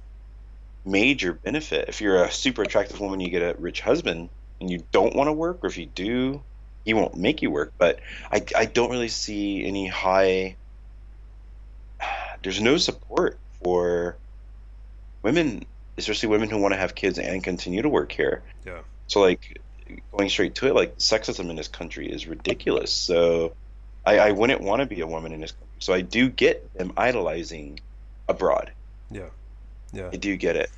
major 0.86 1.34
benefit. 1.34 1.89
If 1.89 2.01
you're 2.01 2.23
a 2.23 2.31
super 2.31 2.63
attractive 2.63 2.99
woman, 2.99 3.19
you 3.19 3.29
get 3.29 3.41
a 3.41 3.59
rich 3.59 3.81
husband 3.81 4.29
and 4.59 4.69
you 4.69 4.84
don't 4.91 5.15
want 5.15 5.27
to 5.27 5.34
work, 5.34 5.59
or 5.63 5.67
if 5.67 5.77
you 5.77 5.86
do, 5.86 6.41
he 6.86 6.93
won't 6.93 7.15
make 7.15 7.41
you 7.41 7.51
work. 7.51 7.73
But 7.77 7.99
I 8.31 8.43
I 8.55 8.65
don't 8.65 8.91
really 8.91 9.09
see 9.09 9.65
any 9.65 9.88
high 9.88 10.55
there's 12.43 12.61
no 12.61 12.77
support 12.77 13.38
for 13.63 14.17
women, 15.21 15.65
especially 15.97 16.29
women 16.29 16.49
who 16.49 16.57
want 16.57 16.73
to 16.73 16.77
have 16.77 16.95
kids 16.95 17.17
and 17.19 17.43
continue 17.43 17.81
to 17.81 17.89
work 17.89 18.11
here. 18.11 18.43
Yeah. 18.65 18.79
So 19.07 19.21
like 19.21 19.59
going 20.11 20.29
straight 20.29 20.55
to 20.55 20.67
it, 20.67 20.75
like 20.75 20.97
sexism 20.97 21.49
in 21.49 21.55
this 21.55 21.67
country 21.67 22.11
is 22.11 22.27
ridiculous. 22.27 22.91
So 22.91 23.53
I, 24.05 24.19
I 24.19 24.31
wouldn't 24.31 24.61
want 24.61 24.81
to 24.81 24.86
be 24.86 25.01
a 25.01 25.07
woman 25.07 25.31
in 25.31 25.41
this 25.41 25.51
country. 25.51 25.67
So 25.79 25.93
I 25.93 26.01
do 26.01 26.29
get 26.29 26.73
them 26.73 26.93
idolizing 26.97 27.79
abroad. 28.27 28.71
Yeah. 29.11 29.29
Yeah. 29.94 30.10
I 30.12 30.18
do 30.18 30.36
get 30.36 30.56
it. 30.56 30.70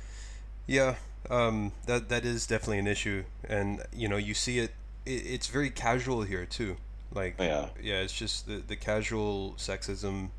Yeah, 0.66 0.96
um, 1.30 1.72
that 1.86 2.08
that 2.10 2.24
is 2.24 2.46
definitely 2.46 2.78
an 2.78 2.86
issue, 2.86 3.24
and 3.48 3.82
you 3.92 4.08
know 4.08 4.16
you 4.16 4.34
see 4.34 4.58
it. 4.58 4.72
it 5.04 5.22
it's 5.26 5.46
very 5.48 5.70
casual 5.70 6.22
here 6.22 6.44
too. 6.46 6.76
Like 7.12 7.36
Yeah. 7.38 7.68
yeah, 7.82 8.00
it's 8.00 8.12
just 8.12 8.46
the 8.46 8.56
the 8.66 8.76
casual 8.76 9.54
sexism. 9.58 10.30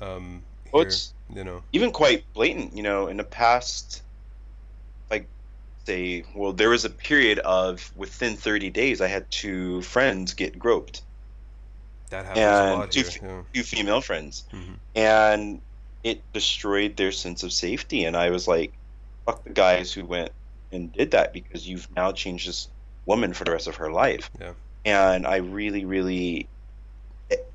Um, 0.00 0.42
Well, 0.72 0.82
here, 0.82 0.88
it's 0.88 1.14
you 1.34 1.44
know. 1.44 1.62
even 1.72 1.90
quite 1.92 2.24
blatant. 2.34 2.76
You 2.76 2.82
know, 2.82 3.06
in 3.06 3.16
the 3.16 3.24
past, 3.24 4.02
like 5.10 5.26
say, 5.86 6.24
well, 6.34 6.52
there 6.52 6.68
was 6.70 6.84
a 6.84 6.90
period 6.90 7.38
of 7.38 7.90
within 7.96 8.36
30 8.36 8.70
days, 8.70 9.00
I 9.00 9.06
had 9.08 9.30
two 9.30 9.82
friends 9.82 10.34
get 10.34 10.58
groped, 10.58 11.02
That 12.10 12.24
happens 12.26 12.38
a 12.44 12.62
and 12.70 12.80
lot 12.80 12.90
two 12.90 13.02
here. 13.02 13.44
two 13.54 13.62
female 13.62 14.00
friends. 14.00 14.44
Yeah. 14.52 14.58
hmm 14.58 14.74
and 14.96 15.60
it 16.06 16.22
destroyed 16.32 16.96
their 16.96 17.10
sense 17.10 17.42
of 17.42 17.52
safety. 17.52 18.04
And 18.04 18.16
I 18.16 18.30
was 18.30 18.46
like, 18.46 18.72
fuck 19.24 19.42
the 19.42 19.50
guys 19.50 19.92
who 19.92 20.04
went 20.04 20.30
and 20.70 20.92
did 20.92 21.10
that 21.10 21.32
because 21.32 21.68
you've 21.68 21.88
now 21.96 22.12
changed 22.12 22.48
this 22.48 22.68
woman 23.06 23.32
for 23.32 23.42
the 23.42 23.50
rest 23.50 23.66
of 23.66 23.74
her 23.76 23.90
life. 23.90 24.30
Yeah. 24.40 24.52
And 24.84 25.26
I 25.26 25.38
really, 25.38 25.84
really 25.84 26.48
it- 27.28 27.50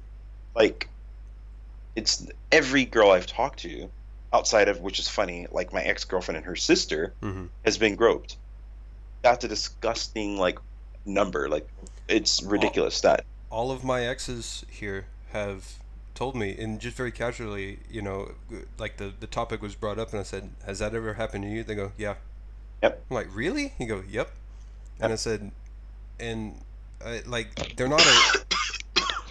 like 0.54 0.90
it's 1.96 2.28
every 2.52 2.84
girl 2.84 3.12
I've 3.12 3.26
talked 3.26 3.60
to 3.60 3.90
outside 4.34 4.68
of 4.68 4.82
which 4.82 5.00
is 5.00 5.08
funny, 5.08 5.48
like 5.50 5.72
my 5.72 5.82
ex 5.82 6.04
girlfriend 6.04 6.36
and 6.36 6.46
her 6.46 6.58
sister 6.58 7.14
hmm 7.22 7.46
has 7.64 7.78
been 7.78 7.96
groped. 7.96 8.36
That's 9.22 9.46
a 9.46 9.48
disgusting 9.48 10.38
like 10.38 10.60
number. 11.06 11.48
Like 11.48 11.70
it's 12.10 12.44
ridiculous 12.44 13.00
that 13.02 13.24
All 13.50 13.72
of 13.72 13.86
my 13.86 14.04
exes 14.06 14.66
here 14.70 15.06
have 15.32 15.76
told 16.22 16.36
me, 16.36 16.56
and 16.60 16.80
just 16.80 16.96
very 16.96 17.12
casually, 17.12 17.80
you 17.90 18.00
know, 18.00 18.34
like 18.78 18.98
the 18.98 19.12
the 19.20 19.26
topic 19.26 19.60
was 19.60 19.74
brought 19.74 19.98
up, 19.98 20.12
and 20.12 20.20
I 20.20 20.24
said, 20.24 20.52
"Has 20.68 20.78
that 20.78 20.94
ever 20.94 21.16
happened 21.16 21.46
to 21.46 21.50
you?" 21.50 21.64
They 21.64 21.74
go, 21.74 21.94
"Yeah." 21.98 22.16
Yep. 22.84 23.04
I'm 23.10 23.16
like, 23.16 23.28
"Really?" 23.34 23.74
He 23.80 23.88
go, 23.88 24.04
"Yep." 24.08 24.30
And 25.00 25.12
I 25.12 25.16
said, 25.16 25.50
and 26.20 26.62
uh, 27.04 27.18
like 27.26 27.76
they're 27.76 27.88
not 27.88 28.06
a, 28.06 28.46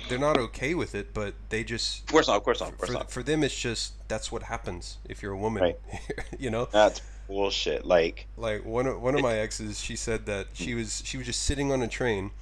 they're 0.08 0.18
not 0.18 0.36
okay 0.36 0.74
with 0.74 0.96
it, 0.96 1.14
but 1.14 1.34
they 1.50 1.62
just 1.62 2.00
of 2.00 2.06
course 2.08 2.26
not, 2.26 2.38
of 2.38 2.42
course 2.42 2.58
not, 2.58 2.70
of 2.70 2.78
course 2.78 2.90
for, 2.90 2.94
not. 2.94 3.10
for 3.12 3.22
them 3.22 3.44
it's 3.44 3.56
just 3.56 3.92
that's 4.08 4.32
what 4.32 4.42
happens 4.42 4.98
if 5.08 5.22
you're 5.22 5.32
a 5.32 5.38
woman 5.38 5.62
Right. 5.62 5.78
you 6.40 6.50
know 6.50 6.68
That's 6.72 7.02
bullshit. 7.28 7.86
Like 7.86 8.26
like 8.36 8.64
one 8.64 8.88
of 8.88 9.00
one 9.00 9.14
of 9.14 9.22
my 9.22 9.34
exes 9.34 9.80
she 9.80 9.94
said 9.94 10.26
that 10.26 10.48
she 10.54 10.74
was 10.74 11.02
she 11.04 11.16
was 11.18 11.26
just 11.26 11.42
sitting 11.44 11.70
on 11.70 11.82
a 11.82 11.88
train 11.88 12.32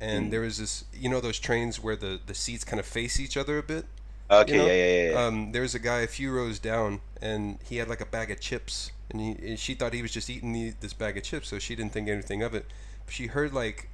and 0.00 0.26
Mm. 0.26 0.30
there 0.30 0.40
was 0.42 0.58
this 0.58 0.84
you 0.92 1.08
know 1.08 1.20
those 1.20 1.38
trains 1.38 1.82
where 1.82 1.96
the 1.96 2.20
the 2.26 2.34
seats 2.34 2.64
kind 2.64 2.78
of 2.80 2.86
face 2.86 3.18
each 3.18 3.36
other 3.36 3.58
a 3.58 3.62
bit 3.62 3.84
okay, 4.30 4.52
you 4.52 4.58
know? 4.58 4.66
yeah, 4.66 4.72
yeah, 4.72 4.92
yeah, 4.92 5.10
yeah. 5.10 5.26
um 5.26 5.52
there 5.52 5.62
was 5.62 5.74
a 5.74 5.78
guy 5.78 6.00
a 6.00 6.06
few 6.06 6.30
rows 6.32 6.58
down 6.58 7.00
and 7.20 7.58
he 7.68 7.76
had 7.78 7.88
like 7.88 8.00
a 8.00 8.06
bag 8.06 8.30
of 8.30 8.38
chips 8.40 8.92
and, 9.10 9.20
he, 9.20 9.30
and 9.48 9.58
she 9.58 9.74
thought 9.74 9.92
he 9.94 10.02
was 10.02 10.12
just 10.12 10.28
eating 10.30 10.52
the, 10.52 10.72
this 10.80 10.92
bag 10.92 11.16
of 11.16 11.22
chips 11.24 11.48
so 11.48 11.58
she 11.58 11.74
didn't 11.74 11.92
think 11.92 12.08
anything 12.08 12.42
of 12.42 12.54
it 12.54 12.66
but 13.06 13.12
she 13.14 13.26
heard 13.26 13.52
like 13.52 13.88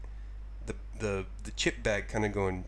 the 0.67 0.75
the 0.99 1.25
the 1.45 1.51
chip 1.53 1.83
bag 1.83 2.09
kind 2.09 2.25
of 2.25 2.33
going 2.33 2.65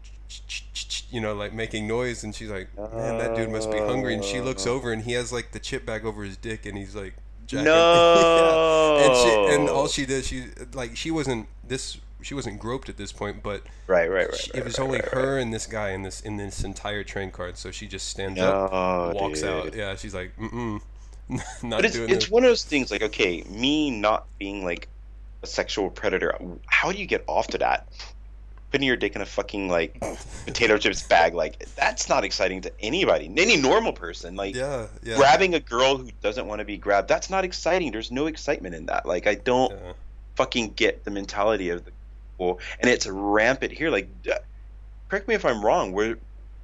you 1.11 1.20
know 1.20 1.34
like 1.34 1.53
making 1.53 1.87
noise 1.87 2.24
and 2.24 2.34
she's 2.34 2.51
like 2.51 2.68
man 2.76 3.18
that 3.18 3.37
dude 3.37 3.51
must 3.51 3.70
be 3.70 3.78
hungry 3.78 4.14
and 4.14 4.24
she 4.24 4.41
looks 4.41 4.66
over 4.66 4.93
and 4.93 5.03
he 5.03 5.12
has 5.12 5.32
like 5.32 5.53
the 5.53 5.61
chip 5.61 5.84
bag 5.87 6.05
over 6.05 6.24
his 6.24 6.37
dick 6.37 6.66
and 6.66 6.76
he's 6.76 6.95
like 6.97 7.14
jacking. 7.47 7.64
no. 7.70 8.99
and 8.99 9.16
she 9.16 9.55
and 9.55 9.68
all 9.68 9.87
she 9.89 10.05
did 10.07 10.24
she 10.24 10.47
like 10.72 10.97
she 10.97 11.11
wasn't 11.11 11.47
this 11.66 11.99
she 12.27 12.35
wasn't 12.35 12.59
groped 12.59 12.89
at 12.89 12.97
this 12.97 13.12
point 13.12 13.43
but 13.43 13.62
right, 13.87 14.11
right, 14.11 14.29
right. 14.29 14.37
she- 14.37 14.51
right, 14.53 14.61
it 14.61 14.64
was 14.64 14.79
right, 14.79 14.85
only 14.85 14.99
right, 14.99 15.09
her 15.11 15.39
and 15.39 15.53
this 15.53 15.66
guy 15.66 15.91
in 15.91 16.03
this 16.03 16.20
in 16.20 16.37
this 16.37 16.64
entire 16.64 17.05
train 17.05 17.31
card 17.31 17.57
so 17.57 17.70
she 17.70 17.87
just 17.87 18.09
stands 18.09 18.41
up 18.41 18.70
oh, 18.72 19.12
walks 19.14 19.41
dude. 19.41 19.51
out 19.51 19.74
yeah 19.74 19.95
she's 19.95 20.14
like 20.14 20.37
mm-mm 20.37 20.81
not 21.62 21.79
But 21.79 21.85
it's 21.87 21.95
doing 21.95 22.11
it's 22.11 22.27
it 22.27 22.31
one 22.31 22.45
of 22.45 22.51
those 22.51 22.64
things. 22.64 22.91
Like, 22.91 23.03
okay, 23.03 23.43
me 23.49 23.91
not 23.91 24.27
being 24.39 24.64
like 24.64 24.89
a 25.43 25.47
sexual 25.47 25.91
predator. 25.91 26.37
How 26.66 26.93
do 26.93 26.99
you 26.99 27.07
get 27.07 27.24
off 27.27 27.49
to 27.49 27.59
that? 27.59 27.89
Putting 28.70 28.87
your 28.87 28.97
dick 28.97 29.16
in 29.16 29.22
a 29.22 29.27
fucking 29.27 29.68
like 29.68 30.01
potato 30.47 30.77
chips 30.79 31.03
bag, 31.03 31.35
like 31.35 31.66
that's 31.77 32.09
not 32.09 32.24
exciting 32.24 32.61
to 32.62 32.72
anybody, 32.81 33.33
any 33.37 33.57
normal 33.57 33.93
person. 33.93 34.37
Like 34.37 34.55
yeah 34.55 34.87
yeah 35.03 35.16
grabbing 35.16 35.55
a 35.55 35.61
girl 35.61 35.97
who 35.97 36.11
doesn't 36.22 36.47
want 36.47 36.61
to 36.61 36.64
be 36.64 36.77
grabbed, 36.77 37.09
that's 37.09 37.31
not 37.31 37.45
exciting. 37.45 37.91
There's 37.93 38.12
no 38.12 38.27
excitement 38.27 38.74
in 38.74 38.87
that. 38.87 39.07
Like 39.07 39.27
I 39.27 39.35
don't 39.35 39.72
yeah. 39.72 39.93
fucking 40.37 40.74
get 40.74 41.05
the 41.05 41.11
mentality 41.11 41.70
of 41.70 41.85
the 41.85 41.93
people, 42.37 42.61
and 42.80 42.91
it's 42.91 43.07
rampant 43.07 43.72
here. 43.72 43.91
Like, 43.91 44.09
correct 45.09 45.28
me 45.28 45.34
if 45.34 45.45
I'm 45.45 45.64
wrong. 45.64 45.93
Where 45.93 46.18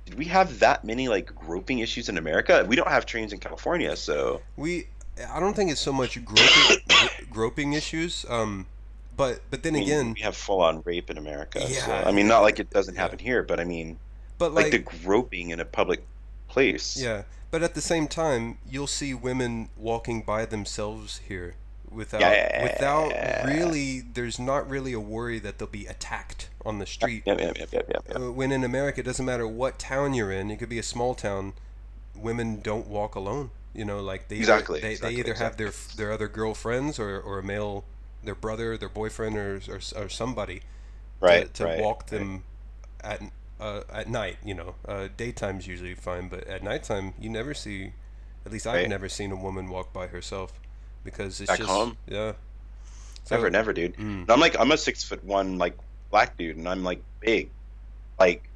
did 0.07 0.15
we 0.19 0.27
have 0.27 0.59
that 0.61 0.85
many 0.85 1.09
like 1.09 1.35
groping 1.35 1.79
issues 1.79 2.09
in 2.09 2.19
America? 2.19 2.65
We 2.69 2.77
don't 2.77 2.89
have 2.89 3.07
trains 3.07 3.33
in 3.33 3.39
California, 3.39 3.97
so 3.97 4.41
we 4.57 4.87
i 5.35 5.39
don't 5.39 5.55
think 5.55 5.71
it's 5.71 5.81
so 5.81 5.93
much 5.93 6.25
groping, 6.25 7.29
groping 7.31 7.75
issues 7.75 8.25
um 8.31 8.67
but 9.15 9.43
but 9.51 9.63
then 9.63 9.75
I 9.77 9.81
mean, 9.81 9.89
again 9.89 10.13
we 10.15 10.21
have 10.23 10.35
full 10.35 10.63
on 10.63 10.81
rape 10.87 11.11
in 11.11 11.19
America. 11.19 11.61
so, 11.61 11.91
Yeah. 11.91 12.05
I 12.07 12.13
mean, 12.13 12.27
not 12.27 12.41
like 12.41 12.59
it 12.59 12.71
doesn't 12.71 12.97
happen 12.97 13.19
here, 13.19 13.43
but 13.43 13.61
I 13.61 13.65
mean, 13.65 13.99
but 14.39 14.55
like, 14.55 14.73
like, 14.73 14.73
the 14.73 15.05
groping 15.05 15.51
in 15.51 15.61
a 15.61 15.67
public 15.67 16.03
place. 16.49 17.01
yeah 17.01 17.23
but 17.51 17.63
at 17.63 17.75
the 17.75 17.81
same 17.83 18.09
time 18.09 18.57
you'll 18.69 18.87
see 18.87 19.13
women 19.13 19.69
walking 19.77 20.23
by 20.23 20.47
themselves 20.47 21.21
here 21.29 21.55
without 21.93 22.21
Yeah. 22.21 22.63
without 22.63 23.13
really 23.47 24.01
there's 24.01 24.39
not 24.39 24.69
really 24.69 24.93
a 24.93 25.01
worry 25.01 25.39
that 25.39 25.59
they'll 25.59 25.69
be 25.69 25.87
attacked 25.87 26.49
on 26.65 26.79
the 26.79 26.87
street. 26.87 27.23
Yep, 27.27 27.41
yep, 27.41 27.59
yep, 27.59 27.73
yep, 27.73 27.85
yep, 27.89 28.05
yep. 28.09 28.17
Uh, 28.17 28.33
when 28.33 28.53
in 28.53 28.65
America, 28.65 29.01
it 29.01 29.05
doesn't 29.05 29.25
matter 29.27 29.47
what 29.47 29.79
town 29.79 30.15
you're 30.15 30.33
in. 30.33 30.51
It 30.51 30.59
could 30.59 30.69
be 30.69 30.79
a 30.79 30.83
small 30.83 31.15
town. 31.15 31.55
Women 32.15 32.61
don't 32.61 32.87
walk 32.87 33.15
alone. 33.15 33.51
You 33.75 33.85
know, 33.87 34.01
like 34.03 34.29
they 34.29 34.37
Exactly, 34.37 34.79
Either, 34.79 34.87
they, 34.89 34.93
exactly, 34.93 35.15
they 35.15 35.21
either 35.21 35.35
have 35.35 35.57
their 35.57 35.73
their 35.97 36.13
other 36.13 36.29
girlfriends 36.29 36.99
or, 36.99 37.19
or 37.21 37.39
a 37.39 37.43
male, 37.43 37.85
their 38.23 38.35
brother, 38.35 38.77
their 38.77 38.89
boyfriend, 38.91 39.37
or 39.37 39.61
or, 39.69 39.81
or 39.97 40.09
somebody 40.09 40.63
Right, 41.21 41.47
to, 41.55 41.65
to 41.65 41.65
right, 41.65 41.81
walk 41.81 42.01
right. 42.03 42.19
them 42.19 42.45
at 43.03 43.23
uh, 43.61 43.83
at 43.93 44.09
night. 44.11 44.39
You 44.45 44.55
know, 44.55 44.75
uh, 44.87 45.09
daytime's 45.17 45.67
usually 45.67 45.95
fine, 45.95 46.29
but 46.29 46.47
at 46.47 46.63
nighttime 46.63 47.15
you 47.19 47.31
never 47.31 47.55
see. 47.55 47.93
At 48.45 48.53
least 48.53 48.67
I've 48.67 48.75
Right. 48.75 48.89
never 48.89 49.09
seen 49.09 49.31
a 49.33 49.37
woman 49.37 49.69
walk 49.71 49.93
by 49.93 50.09
herself 50.09 50.53
because 51.05 51.41
it's 51.41 51.49
Back 51.51 51.59
just 51.59 51.71
home? 51.71 51.97
yeah. 52.07 52.33
So- 53.25 53.37
never, 53.37 53.51
never, 53.51 53.73
dude. 53.73 53.97
Mm. 53.97 54.29
I'm 54.31 54.41
like, 54.41 54.59
I'm 54.59 54.71
a 54.73 54.77
six 54.77 55.05
foot 55.05 55.25
one 55.25 55.59
like 55.59 55.77
black 56.11 56.37
dude, 56.37 56.57
and 56.57 56.69
I'm 56.69 56.83
like 56.85 57.03
big. 57.21 57.51
Like, 58.19 58.49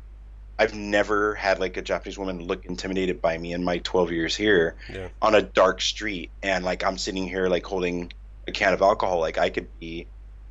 I've 0.59 0.75
never 0.75 1.35
had 1.35 1.61
like 1.61 1.77
a 1.77 1.83
Japanese 1.83 2.19
woman 2.19 2.47
look 2.47 2.65
intimidated 2.65 3.21
by 3.21 3.37
me 3.39 3.53
in 3.53 3.63
my 3.65 3.79
12 3.79 4.11
years 4.13 4.35
here 4.37 4.75
Yeah. 4.93 5.09
on 5.21 5.35
a 5.35 5.43
dark 5.43 5.81
street, 5.81 6.31
and 6.43 6.65
like 6.65 6.85
I'm 6.85 6.99
sitting 6.99 7.29
here 7.29 7.49
like 7.49 7.65
holding 7.65 8.13
a 8.49 8.53
can 8.53 8.73
of 8.73 8.83
alcohol, 8.83 9.21
like 9.21 9.39
I 9.39 9.51
could 9.51 9.69
be 9.79 10.07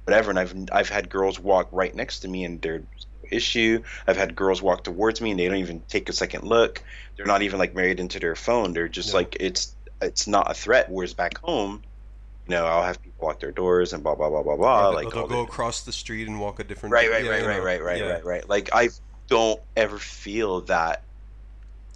whatever. 0.06 0.30
And 0.30 0.40
I've 0.40 0.56
I've 0.72 0.90
had 0.90 1.10
girls 1.10 1.40
walk 1.40 1.70
right 1.72 1.94
next 1.94 2.20
to 2.20 2.28
me, 2.28 2.44
and 2.46 2.62
there's 2.62 2.84
no 3.24 3.30
issue. 3.32 3.84
I've 4.08 4.18
had 4.18 4.36
girls 4.36 4.62
walk 4.62 4.84
towards 4.84 5.20
me, 5.22 5.32
and 5.32 5.40
they 5.40 5.48
don't 5.48 5.58
even 5.58 5.82
take 5.90 6.08
a 6.08 6.14
second 6.14 6.44
look. 6.46 6.82
They're 7.18 7.26
not 7.26 7.42
even 7.42 7.60
like 7.60 7.76
married 7.76 8.00
into 8.00 8.20
their 8.20 8.36
phone. 8.36 8.74
They're 8.74 8.88
just 8.88 9.14
like 9.14 9.38
it's 9.40 9.75
it's 10.02 10.28
not 10.28 10.50
a 10.52 10.54
threat. 10.54 10.90
Whereas 10.90 11.14
back 11.14 11.38
home, 11.40 11.82
you 12.48 12.52
know, 12.56 12.66
I'll 12.66 12.84
have 12.84 13.02
people 13.02 13.28
lock 13.28 13.40
their 13.40 13.52
doors 13.52 13.94
and 13.94 14.04
blah 14.04 14.16
blah 14.16 14.30
blah 14.30 14.44
blah 14.44 14.56
blah. 14.56 14.90
Or 14.90 14.94
like 14.94 15.10
they'll 15.12 15.28
go 15.28 15.38
the- 15.38 15.50
across 15.52 15.82
the 15.82 15.92
street 15.92 16.28
and 16.28 16.40
walk 16.40 16.60
a 16.60 16.64
different 16.64 16.94
right, 16.94 17.10
right, 17.10 17.24
yeah, 17.24 17.32
right, 17.32 17.46
right, 17.46 17.64
right, 17.64 17.84
right, 17.84 17.98
yeah. 18.00 18.12
right, 18.12 18.26
right. 18.26 18.50
Like 18.50 18.70
I 18.74 18.90
don't 19.28 19.60
ever 19.76 19.98
feel 19.98 20.62
that. 20.62 21.02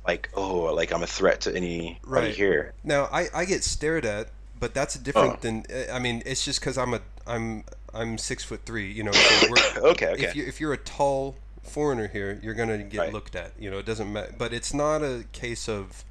Like 0.07 0.29
oh, 0.33 0.73
like 0.73 0.91
I'm 0.91 1.03
a 1.03 1.07
threat 1.07 1.41
to 1.41 1.55
anybody 1.55 1.99
Right. 2.05 2.33
here. 2.35 2.73
Now 2.83 3.09
I, 3.11 3.27
I 3.33 3.45
get 3.45 3.63
stared 3.63 4.05
at, 4.05 4.29
but 4.59 4.73
that's 4.73 4.95
different 4.95 5.33
Oh. 5.33 5.37
than 5.41 5.65
uh, 5.71 5.93
I 5.93 5.99
mean 5.99 6.23
it's 6.25 6.43
just 6.43 6.59
because 6.61 6.77
I'm 6.77 6.93
a 6.95 7.01
I'm 7.27 7.63
I'm 7.93 8.17
six 8.17 8.43
foot 8.43 8.61
three. 8.65 8.91
You 8.91 9.03
know, 9.03 9.11
so 9.11 9.47
we're, 9.49 9.89
Okay, 9.91 10.07
okay. 10.13 10.23
if 10.23 10.35
you 10.35 10.45
if 10.45 10.59
you're 10.59 10.73
a 10.73 10.77
tall 10.77 11.35
foreigner 11.63 12.07
here, 12.07 12.39
you're 12.41 12.55
gonna 12.55 12.79
get 12.79 12.97
Right. 12.99 13.13
looked 13.13 13.35
at. 13.35 13.51
You 13.59 13.69
know, 13.69 13.77
it 13.77 13.85
doesn't 13.85 14.11
matter. 14.11 14.33
But 14.35 14.53
it's 14.53 14.73
not 14.73 15.03
a 15.03 15.25
case 15.33 15.67
of 15.69 16.03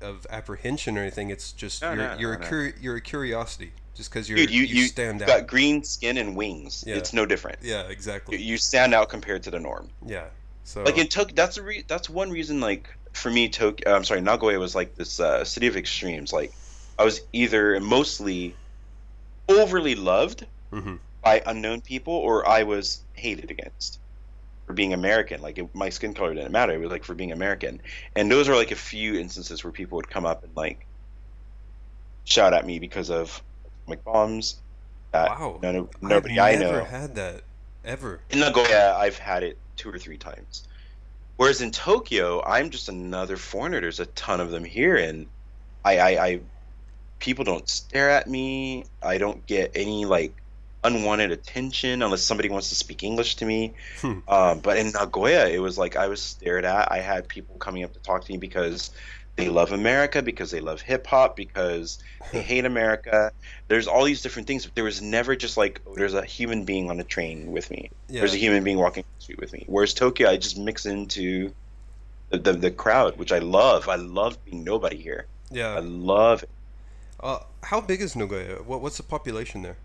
of 0.00 0.26
apprehension 0.30 0.96
or 0.98 1.02
anything. 1.02 1.30
It's 1.30 1.52
just 1.52 1.82
No, 1.82 1.92
you're 1.92 1.96
no, 1.96 2.16
you're 2.18 2.32
no, 2.38 2.38
a 2.38 2.40
no. 2.42 2.46
curi- 2.56 2.74
you're 2.80 2.96
a 2.96 3.00
curiosity. 3.00 3.72
Just 3.94 4.10
because 4.10 4.28
you're 4.28 4.36
Dude, 4.36 4.50
you 4.50 4.62
you, 4.62 4.82
you 4.82 4.86
stand 4.88 5.22
out. 5.22 5.28
got 5.28 5.46
green 5.46 5.82
skin 5.82 6.18
and 6.18 6.36
wings. 6.36 6.84
Yeah. 6.86 6.96
It's 6.96 7.12
no 7.14 7.24
different. 7.24 7.60
yeah, 7.62 7.82
exactly. 7.88 8.36
you 8.42 8.58
stand 8.58 8.92
out 8.92 9.08
compared 9.08 9.42
to 9.44 9.50
the 9.50 9.58
norm. 9.58 9.88
Yeah. 10.04 10.24
So 10.64 10.82
Like 10.82 10.98
in 10.98 11.06
Tokyo, 11.06 11.34
that's 11.34 11.56
a 11.56 11.62
re- 11.62 11.84
that's 11.88 12.10
one 12.10 12.30
reason. 12.30 12.60
Like 12.60 12.88
for 13.12 13.30
me, 13.30 13.48
Tokyo. 13.48 13.94
I'm 13.94 14.04
sorry, 14.04 14.20
Nagoya 14.20 14.58
was 14.58 14.74
like 14.74 14.96
this 14.96 15.18
uh, 15.20 15.44
city 15.44 15.66
of 15.68 15.76
extremes. 15.76 16.32
Like 16.32 16.52
I 16.98 17.04
was 17.04 17.22
either 17.32 17.80
mostly 17.80 18.54
overly 19.48 19.94
loved 19.94 20.44
Mhm. 20.72 20.98
by 21.22 21.42
unknown 21.46 21.80
people, 21.80 22.12
or 22.14 22.46
I 22.46 22.64
was 22.64 23.00
hated 23.14 23.50
against 23.50 23.98
for 24.66 24.72
being 24.72 24.92
American. 24.92 25.40
Like 25.40 25.58
it, 25.58 25.74
my 25.74 25.88
skin 25.88 26.14
color 26.14 26.34
didn't 26.34 26.52
matter. 26.52 26.72
It 26.74 26.78
was 26.78 26.90
like 26.90 27.04
for 27.04 27.14
being 27.14 27.32
American, 27.32 27.80
and 28.14 28.30
those 28.30 28.48
are 28.48 28.54
like 28.54 28.72
a 28.72 28.76
few 28.76 29.14
instances 29.14 29.64
where 29.64 29.72
people 29.72 29.96
would 29.96 30.10
come 30.10 30.26
up 30.26 30.44
and 30.44 30.54
like 30.56 30.86
shout 32.24 32.52
at 32.52 32.66
me 32.66 32.78
because 32.78 33.10
of 33.10 33.42
atomic 33.84 34.04
bombs. 34.04 34.56
That 35.12 35.30
wow. 35.30 35.58
none 35.62 35.76
of, 35.76 36.02
nobody 36.02 36.38
I've 36.38 36.56
I 36.56 36.64
never 36.64 36.78
know. 36.78 36.84
had 36.84 37.14
that 37.14 37.42
ever. 37.84 38.20
In 38.30 38.40
Nagoya, 38.40 38.94
I've 38.96 39.18
had 39.18 39.42
it 39.42 39.56
two 39.76 39.88
or 39.88 39.98
three 39.98 40.18
times. 40.18 40.66
Whereas 41.36 41.60
in 41.60 41.70
Tokyo, 41.70 42.42
I'm 42.44 42.70
just 42.70 42.88
another 42.88 43.36
foreigner. 43.36 43.80
There's 43.80 44.00
a 44.00 44.06
ton 44.06 44.40
of 44.40 44.50
them 44.50 44.64
here, 44.64 44.96
and 44.96 45.26
I, 45.84 45.98
I, 45.98 46.26
I 46.26 46.40
people 47.18 47.44
don't 47.44 47.68
stare 47.68 48.10
at 48.10 48.26
me. 48.26 48.84
I 49.02 49.18
don't 49.18 49.46
get 49.46 49.72
any 49.74 50.06
like 50.06 50.34
unwanted 50.86 51.30
attention 51.32 52.02
unless 52.02 52.22
somebody 52.22 52.48
wants 52.48 52.68
to 52.70 52.74
speak 52.74 53.02
English 53.02 53.36
to 53.36 53.44
me. 53.44 53.74
Hmm. 54.00 54.18
Um, 54.28 54.60
but 54.60 54.78
in 54.78 54.92
Nagoya, 54.92 55.48
it 55.48 55.58
was 55.58 55.76
like 55.78 55.96
I 55.96 56.08
was 56.08 56.20
stared 56.22 56.64
at. 56.64 56.90
I 56.92 56.98
had 56.98 57.28
people 57.28 57.56
coming 57.56 57.84
up 57.84 57.92
to 57.92 57.98
talk 58.00 58.24
to 58.24 58.32
me 58.32 58.38
because 58.38 58.90
they 59.36 59.50
love 59.50 59.72
America, 59.72 60.22
because 60.22 60.50
they 60.50 60.60
love 60.60 60.80
hip 60.80 61.06
hop, 61.06 61.36
because 61.36 61.98
they 62.32 62.40
hate 62.52 62.64
America. 62.64 63.32
There's 63.68 63.86
all 63.86 64.04
these 64.04 64.22
different 64.22 64.48
things, 64.48 64.64
but 64.64 64.74
there 64.74 64.84
was 64.84 65.02
never 65.02 65.36
just 65.36 65.56
like, 65.56 65.80
oh, 65.86 65.94
there's 65.94 66.14
a 66.14 66.24
human 66.24 66.64
being 66.64 66.90
on 66.90 66.98
a 67.00 67.04
train 67.04 67.52
with 67.52 67.70
me. 67.70 67.90
Yeah. 68.08 68.20
There's 68.20 68.34
a 68.34 68.38
human 68.38 68.64
being 68.64 68.78
walking 68.78 69.04
the 69.18 69.22
street 69.22 69.38
with 69.38 69.52
me. 69.52 69.64
Whereas 69.66 69.92
Tokyo, 69.92 70.30
I 70.30 70.38
just 70.38 70.56
mix 70.56 70.86
into 70.86 71.52
the, 72.30 72.38
the, 72.38 72.52
the 72.54 72.70
crowd, 72.70 73.18
which 73.18 73.32
I 73.32 73.38
love. 73.40 73.88
I 73.88 73.96
love 73.96 74.42
being 74.44 74.64
nobody 74.64 74.96
here. 74.96 75.26
Yeah, 75.50 75.74
I 75.74 75.80
love 75.80 76.42
it. 76.42 76.50
Uh, 77.20 77.38
how 77.62 77.80
big 77.80 78.00
is 78.00 78.16
Nagoya? 78.16 78.62
What 78.62 78.80
what's 78.82 78.96
the 78.96 79.02
population 79.02 79.62
there? 79.62 79.76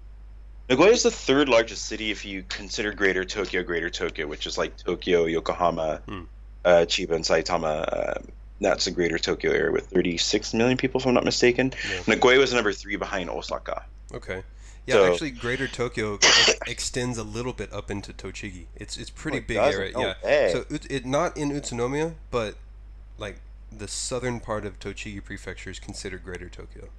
Nagoya 0.69 0.91
is 0.91 1.03
the 1.03 1.11
third 1.11 1.49
largest 1.49 1.85
city 1.85 2.11
if 2.11 2.23
you 2.23 2.43
consider 2.47 2.93
Greater 2.93 3.25
Tokyo, 3.25 3.61
Greater 3.63 3.89
Tokyo, 3.89 4.27
which 4.27 4.45
is 4.47 4.57
like 4.57 4.77
Tokyo, 4.77 5.25
Yokohama, 5.25 6.01
Hmm. 6.05 6.23
uh, 6.63 6.85
Chiba, 6.87 7.11
and 7.11 7.25
Saitama. 7.25 8.17
Um 8.17 8.27
that's 8.61 8.85
the 8.85 8.91
Greater 8.91 9.17
Tokyo 9.17 9.49
area 9.51 9.71
with 9.71 9.87
36 9.87 10.53
million 10.53 10.77
people, 10.77 11.01
if 11.01 11.07
I'm 11.07 11.15
not 11.15 11.25
mistaken. 11.25 11.73
Yeah. 11.89 12.01
Nagoya 12.05 12.37
was 12.37 12.53
number 12.53 12.71
three 12.71 12.95
behind 12.95 13.27
Osaka. 13.27 13.85
Okay. 14.13 14.43
Yeah, 14.85 14.93
So- 14.95 15.11
actually, 15.11 15.31
Greater 15.31 15.67
Tokyo 15.67 16.19
extends 16.67 17.17
a 17.17 17.23
little 17.23 17.53
bit 17.53 17.73
up 17.73 17.89
into 17.89 18.13
Tochigi. 18.13 18.67
It's 18.75 18.97
it's 18.97 19.09
pretty 19.09 19.39
Oh, 19.39 19.43
big 19.47 19.57
area. 19.57 19.91
No 19.93 20.01
yeah. 20.01 20.13
way. 20.23 20.51
So 20.53 20.65
it, 20.69 20.91
it 20.91 21.05
not 21.07 21.35
in 21.37 21.49
Utsunomiya, 21.51 22.13
but 22.29 22.53
like 23.17 23.37
the 23.75 23.87
southern 23.87 24.39
part 24.39 24.63
of 24.65 24.79
Tochigi 24.79 25.23
Prefecture 25.23 25.71
is 25.71 25.79
considered 25.79 26.23
Greater 26.23 26.47
Tokyo. 26.49 26.89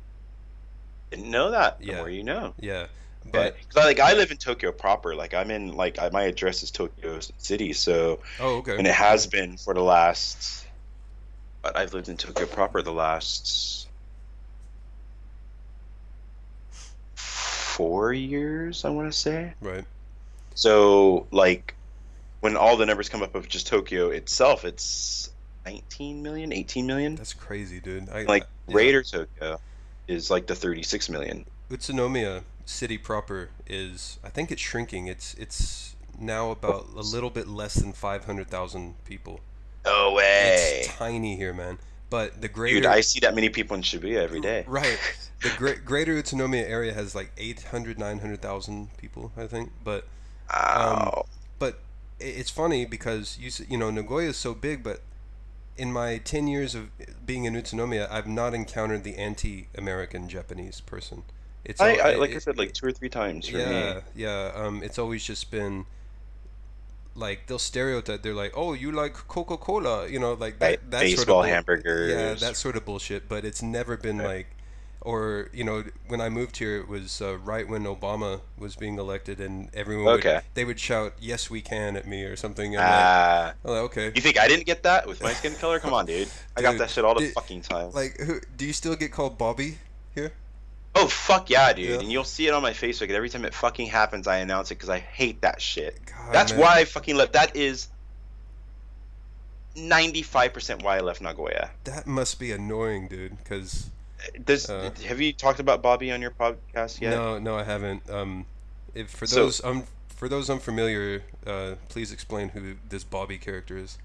Didn't 1.13 1.31
know 1.31 1.51
that. 1.53 1.79
The 1.79 1.87
Yeah. 1.87 1.97
more 1.99 2.11
you 2.11 2.25
know. 2.25 2.55
Yeah. 2.59 2.87
But 3.31 3.57
But 3.75 3.83
I, 3.83 3.87
like 3.87 4.01
I 4.01 4.13
live 4.15 4.31
in 4.31 4.37
Tokyo 4.37 4.73
proper. 4.73 5.15
Like 5.15 5.35
I'm 5.35 5.51
in 5.51 5.77
like 5.77 5.99
I, 5.99 6.09
my 6.11 6.25
address 6.25 6.63
is 6.63 6.71
Tokyo 6.71 7.21
City, 7.39 7.73
so 7.73 8.21
oh, 8.41 8.57
okay. 8.59 8.77
and 8.77 8.87
it 8.87 8.95
has 8.95 9.27
been 9.27 9.57
for 9.57 9.75
the 9.75 9.83
last. 9.83 10.67
But 11.63 11.77
I've 11.77 11.95
lived 11.95 12.09
in 12.09 12.17
Tokyo 12.17 12.47
proper 12.47 12.83
the 12.83 12.93
last 12.93 13.89
four 17.15 18.13
years. 18.13 18.85
I 18.85 18.91
want 18.91 19.13
to 19.13 19.19
say. 19.19 19.55
right. 19.61 19.85
So 20.55 21.27
like 21.31 21.75
when 22.41 22.57
all 22.57 22.77
the 22.77 22.87
numbers 22.87 23.09
come 23.09 23.23
up 23.23 23.35
of 23.35 23.49
just 23.49 23.67
Tokyo 23.69 24.11
itself, 24.11 24.65
it's 24.65 25.31
19 25.65 26.23
million, 26.23 26.53
18 26.53 26.87
million. 26.87 27.15
That's 27.15 27.35
crazy, 27.35 27.81
dude. 27.81 28.09
I, 28.09 28.25
Like 28.25 28.47
yeah. 28.67 28.73
Greater 28.73 29.03
Tokyo 29.03 29.61
is 30.09 30.31
like 30.31 30.47
the 30.47 30.55
36 30.55 31.09
million. 31.09 31.47
Utsunomiya 31.71 32.43
city 32.65 32.99
proper 32.99 33.51
is 33.67 34.19
I 34.25 34.29
think 34.31 34.51
it's 34.51 34.63
shrinking. 34.63 35.07
It's 35.07 35.35
it's 35.35 35.97
now 36.19 36.51
about 36.51 36.89
a 36.95 37.03
little 37.03 37.31
bit 37.31 37.49
less 37.49 37.75
than 37.81 37.93
500,000 37.93 39.05
people. 39.05 39.41
No 39.85 40.13
way. 40.13 40.85
It's 40.85 40.97
tiny 40.97 41.37
here, 41.37 41.53
man. 41.53 41.79
But 42.11 42.41
the 42.41 42.49
greater 42.49 42.83
Dude, 42.83 42.87
I 42.87 43.01
see 43.01 43.21
that 43.21 43.35
many 43.35 43.49
people 43.49 43.77
in 43.77 43.83
Shibuya 43.83 44.23
every 44.23 44.41
day. 44.41 44.65
Right. 44.69 45.01
The 45.43 45.51
great 45.51 45.85
greater 45.85 46.15
Utsunomiya 46.21 46.69
area 46.69 46.93
has 46.95 47.15
like 47.15 47.33
800 47.37 47.99
900,000 47.99 48.97
people, 48.97 49.33
I 49.37 49.47
think. 49.47 49.73
But 49.83 50.09
um, 50.51 51.11
Wow. 51.11 51.27
but 51.59 51.81
it's 52.21 52.51
funny 52.51 52.85
because 52.85 53.39
you 53.39 53.51
you 53.69 53.77
know 53.79 53.91
Nagoya 53.91 54.29
is 54.31 54.37
so 54.37 54.55
big, 54.55 54.83
but 54.83 55.03
in 55.77 55.93
my 55.93 56.19
10 56.19 56.47
years 56.49 56.75
of 56.75 56.91
being 57.27 57.45
in 57.45 57.55
Utsunomiya, 57.55 58.11
I've 58.11 58.27
not 58.27 58.55
encountered 58.55 59.05
the 59.05 59.17
anti-American 59.17 60.29
Japanese 60.29 60.81
person. 60.81 61.25
It's 61.65 61.81
I, 61.81 61.95
al- 61.97 62.07
I 62.07 62.11
it- 62.11 62.19
like 62.21 62.35
I 62.35 62.39
said, 62.39 62.59
like 62.59 62.73
two 62.73 62.87
or 62.87 62.93
three 62.93 63.09
times 63.09 63.49
for 63.49 63.59
yeah, 63.59 63.95
me. 63.95 64.01
yeah. 64.17 64.53
Um, 64.55 64.83
it's 64.83 64.99
always 64.99 65.23
just 65.25 65.51
been 65.51 65.87
like 67.15 67.47
they'll 67.47 67.59
stereotype. 67.59 68.23
They're 68.23 68.35
like, 68.35 68.53
"Oh, 68.57 68.73
you 68.73 68.91
like 68.91 69.15
Coca 69.15 69.57
Cola," 69.57 70.09
you 70.09 70.19
know, 70.19 70.33
like 70.33 70.59
that. 70.59 70.67
Right, 70.67 70.91
that 70.91 71.01
baseball 71.01 71.25
sort 71.43 71.47
of 71.47 71.53
hamburgers. 71.55 72.11
Yeah, 72.11 72.35
that 72.49 72.57
sort 72.57 72.77
of 72.77 72.85
bullshit. 72.85 73.29
But 73.29 73.45
it's 73.45 73.63
never 73.63 73.97
been 73.97 74.19
Right. 74.19 74.27
like, 74.37 74.47
or 75.03 75.51
you 75.53 75.63
know, 75.63 75.85
when 76.09 76.21
I 76.21 76.29
moved 76.31 76.57
here, 76.57 76.79
it 76.79 76.89
was 76.89 77.21
uh, 77.21 77.37
right 77.39 77.69
when 77.69 77.85
Obama 77.85 78.41
was 78.59 78.77
being 78.77 78.99
elected, 78.99 79.41
and 79.41 79.69
everyone 79.75 80.15
Okay. 80.15 80.35
would 80.37 80.45
they 80.55 80.65
would 80.65 80.81
shout, 80.81 81.13
"Yes, 81.21 81.51
we 81.51 81.61
can" 81.61 81.97
at 81.97 82.07
me 82.09 82.25
or 82.25 82.35
something. 82.35 82.75
And 82.75 82.83
Ah, 82.85 83.53
like, 83.63 83.77
okay. 83.83 84.13
you 84.15 84.23
think 84.23 84.39
I 84.39 84.49
didn't 84.49 84.67
get 84.67 84.83
that 84.85 85.07
with 85.07 85.23
my 85.23 85.33
skin 85.35 85.55
color? 85.57 85.79
Come 85.79 85.93
on, 85.93 86.07
dude. 86.07 86.29
I 86.57 86.63
got 86.63 86.79
that 86.79 86.89
shit 86.91 87.05
all 87.05 87.15
the 87.15 87.21
did- 87.27 87.35
fucking 87.35 87.61
time. 87.63 87.93
Like, 87.93 88.19
who, 88.19 88.41
do 88.57 88.65
you 88.65 88.73
still 88.73 88.97
get 88.97 89.13
called 89.13 89.37
Bobby 89.39 89.79
here? 90.15 90.33
Oh 90.95 91.07
fuck 91.09 91.51
yeah, 91.51 91.73
dude! 91.73 91.89
Yeah. 91.89 91.99
And 92.01 92.11
you'll 92.13 92.25
see 92.25 92.47
it 92.47 92.53
on 92.55 92.63
my 92.63 92.73
Facebook. 92.73 93.03
And 93.03 93.13
every 93.13 93.29
time 93.29 93.45
it 93.45 93.55
fucking 93.55 93.87
happens, 93.89 94.27
I 94.27 94.39
announce 94.39 94.71
it 94.71 94.75
because 94.77 94.89
I 94.91 94.99
hate 94.99 95.41
that 95.43 95.61
shit. 95.61 95.99
God, 96.07 96.33
That's 96.33 96.53
man. 96.53 96.61
why 96.61 96.79
I 96.79 96.85
fucking 96.85 97.17
left. 97.17 97.33
That 97.35 97.57
is 97.57 97.89
ninety-five 99.77 100.53
percent 100.53 100.83
why 100.83 100.97
I 100.99 101.01
left 101.01 101.21
Nagoya. 101.21 101.71
That 101.85 102.07
must 102.07 102.39
be 102.39 102.53
annoying, 102.53 103.09
dude. 103.09 103.37
Because 103.39 103.91
Does 104.45 104.69
Uh, 104.71 104.91
have 105.07 105.21
you 105.21 105.33
talked 105.33 105.61
about 105.61 105.83
Bobby 105.83 106.13
on 106.13 106.21
your 106.21 106.31
podcast 106.31 107.01
yet? 107.01 107.11
No, 107.11 107.39
no, 107.39 107.57
I 107.57 107.65
haven't. 107.65 108.09
Um, 108.11 108.47
if 108.95 109.11
for 109.11 109.27
So- 109.27 109.37
those 109.45 109.65
um, 109.65 109.85
for 110.15 110.29
those 110.29 110.49
unfamiliar, 110.51 111.23
uh, 111.47 111.75
please 111.89 112.13
explain 112.13 112.51
who 112.51 112.77
this 112.89 113.03
Bobby 113.03 113.39
character 113.39 113.77
is. 113.77 113.99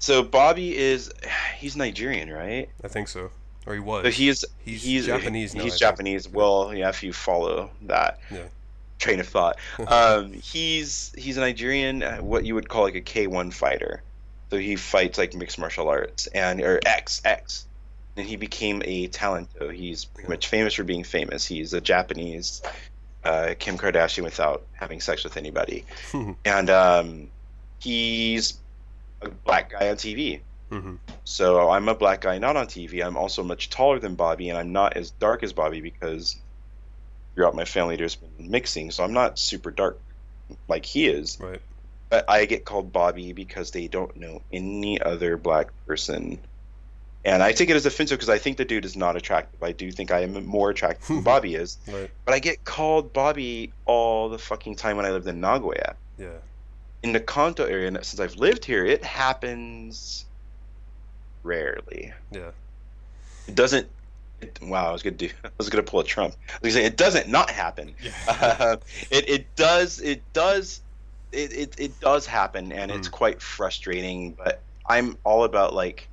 So 0.00 0.22
Bobby 0.22 0.76
is 0.76 1.10
he's 1.58 1.76
Nigerian, 1.76 2.30
right? 2.30 2.68
I 2.82 2.88
think 2.88 3.08
so, 3.08 3.30
or 3.66 3.74
he 3.74 3.80
was. 3.80 4.04
So 4.04 4.10
he's 4.10 4.44
He's 4.64 4.82
he's 4.82 5.06
Japanese 5.06 5.54
now, 5.54 5.62
He's 5.62 5.74
I 5.74 5.76
think. 5.76 5.80
Japanese. 5.80 6.28
Well, 6.28 6.74
yeah, 6.74 6.88
if 6.88 7.02
you 7.02 7.12
follow 7.12 7.70
that 7.82 8.18
Yeah. 8.30 8.48
train 8.98 9.20
of 9.20 9.28
thought, 9.28 9.58
um, 9.88 10.32
he's 10.32 11.12
he's 11.16 11.36
a 11.36 11.40
Nigerian, 11.40 12.02
uh, 12.02 12.18
what 12.18 12.44
you 12.44 12.54
would 12.54 12.68
call 12.68 12.82
like 12.84 12.94
a 12.94 13.00
K1 13.02 13.52
fighter. 13.52 14.02
So 14.50 14.58
he 14.58 14.76
fights 14.76 15.18
like 15.18 15.34
mixed 15.34 15.58
martial 15.58 15.88
arts 15.88 16.26
and 16.28 16.60
or 16.60 16.80
X 16.86 17.20
X, 17.24 17.66
and 18.16 18.26
he 18.26 18.36
became 18.36 18.82
a 18.84 19.08
talent. 19.08 19.48
So 19.58 19.68
he's 19.68 20.04
pretty 20.04 20.28
much 20.28 20.46
famous 20.46 20.74
for 20.74 20.84
being 20.84 21.02
famous. 21.04 21.44
He's 21.46 21.72
a 21.72 21.80
Japanese 21.80 22.62
uh, 23.24 23.54
Kim 23.58 23.76
Kardashian 23.78 24.22
without 24.22 24.66
having 24.72 25.00
sex 25.00 25.24
with 25.24 25.36
anybody, 25.36 25.84
and 26.44 26.70
um, 26.70 27.30
he's 27.80 28.60
a 29.22 29.28
black 29.30 29.70
guy 29.70 29.88
on 29.90 29.96
TV. 29.96 30.40
Hmm 30.80 30.96
So 31.24 31.70
I'm 31.70 31.88
a 31.88 31.94
black 31.94 32.20
guy 32.20 32.38
not 32.38 32.56
on 32.56 32.66
TV. 32.66 33.02
I'm 33.02 33.16
also 33.16 33.42
much 33.42 33.70
taller 33.70 33.98
than 33.98 34.14
Bobby, 34.14 34.48
and 34.48 34.58
I'm 34.58 34.72
not 34.72 34.96
as 34.96 35.10
dark 35.10 35.42
as 35.42 35.52
Bobby 35.52 35.80
because 35.80 36.36
throughout 37.34 37.54
my 37.54 37.64
family 37.64 37.96
there's 37.96 38.16
been 38.16 38.50
mixing, 38.50 38.90
so 38.90 39.04
I'm 39.04 39.12
not 39.12 39.38
super 39.38 39.70
dark 39.70 40.00
like 40.68 40.84
he 40.84 41.06
is. 41.06 41.38
Right. 41.40 41.60
But 42.10 42.26
I 42.28 42.44
get 42.44 42.64
called 42.64 42.92
Bobby 42.92 43.32
because 43.32 43.70
they 43.70 43.88
don't 43.88 44.16
know 44.16 44.42
any 44.52 45.00
other 45.00 45.36
black 45.36 45.68
person. 45.86 46.38
And 47.24 47.42
I 47.42 47.52
take 47.52 47.70
it 47.70 47.76
as 47.76 47.86
offensive 47.86 48.18
because 48.18 48.28
I 48.28 48.38
think 48.38 48.58
the 48.58 48.66
dude 48.66 48.84
is 48.84 48.96
not 48.96 49.16
attractive. 49.16 49.62
I 49.62 49.72
do 49.72 49.90
think 49.90 50.10
I 50.10 50.20
am 50.20 50.44
more 50.44 50.68
attractive 50.70 51.08
than 51.08 51.22
Bobby 51.32 51.54
is. 51.54 51.78
Right. 51.88 52.10
But 52.26 52.34
I 52.34 52.38
get 52.38 52.64
called 52.64 53.14
Bobby 53.14 53.72
all 53.86 54.28
the 54.28 54.38
fucking 54.38 54.76
time 54.76 54.96
when 54.98 55.06
I 55.06 55.10
lived 55.10 55.26
in 55.26 55.40
Nagoya 55.40 55.96
Yeah. 56.18 56.38
in 57.02 57.12
the 57.14 57.20
Kanto 57.20 57.64
area, 57.64 57.88
and 57.88 57.98
since 58.04 58.20
I've 58.20 58.36
lived 58.36 58.66
here, 58.66 58.84
it 58.84 59.02
happens 59.02 60.26
rarely. 61.44 62.12
Yeah. 62.32 62.50
It 63.46 63.54
doesn't. 63.54 63.86
It, 64.40 64.58
wow, 64.62 64.88
I 64.88 64.92
was 64.92 65.02
gonna 65.02 65.16
do. 65.16 65.28
I 65.44 65.50
was 65.58 65.68
gonna 65.70 65.82
pull 65.84 66.00
a 66.00 66.04
Trump. 66.04 66.34
I 66.48 66.58
was 66.62 66.74
gonna 66.74 66.84
say 66.84 66.86
it 66.86 66.96
doesn't 66.96 67.28
not 67.28 67.50
happen. 67.50 67.94
Yeah. 68.02 68.12
Uh, 68.60 68.76
it 69.10 69.28
it 69.28 69.56
does 69.56 70.00
it 70.00 70.22
does 70.32 70.80
it 71.32 71.52
it, 71.52 71.74
it 71.78 72.00
does 72.00 72.26
happen, 72.26 72.72
and 72.72 72.90
it's 72.90 73.08
Mm. 73.08 73.12
quite 73.12 73.40
frustrating. 73.42 74.32
But 74.32 74.60
I'm 74.88 75.16
all 75.24 75.44
about 75.44 75.72
like 75.74 76.08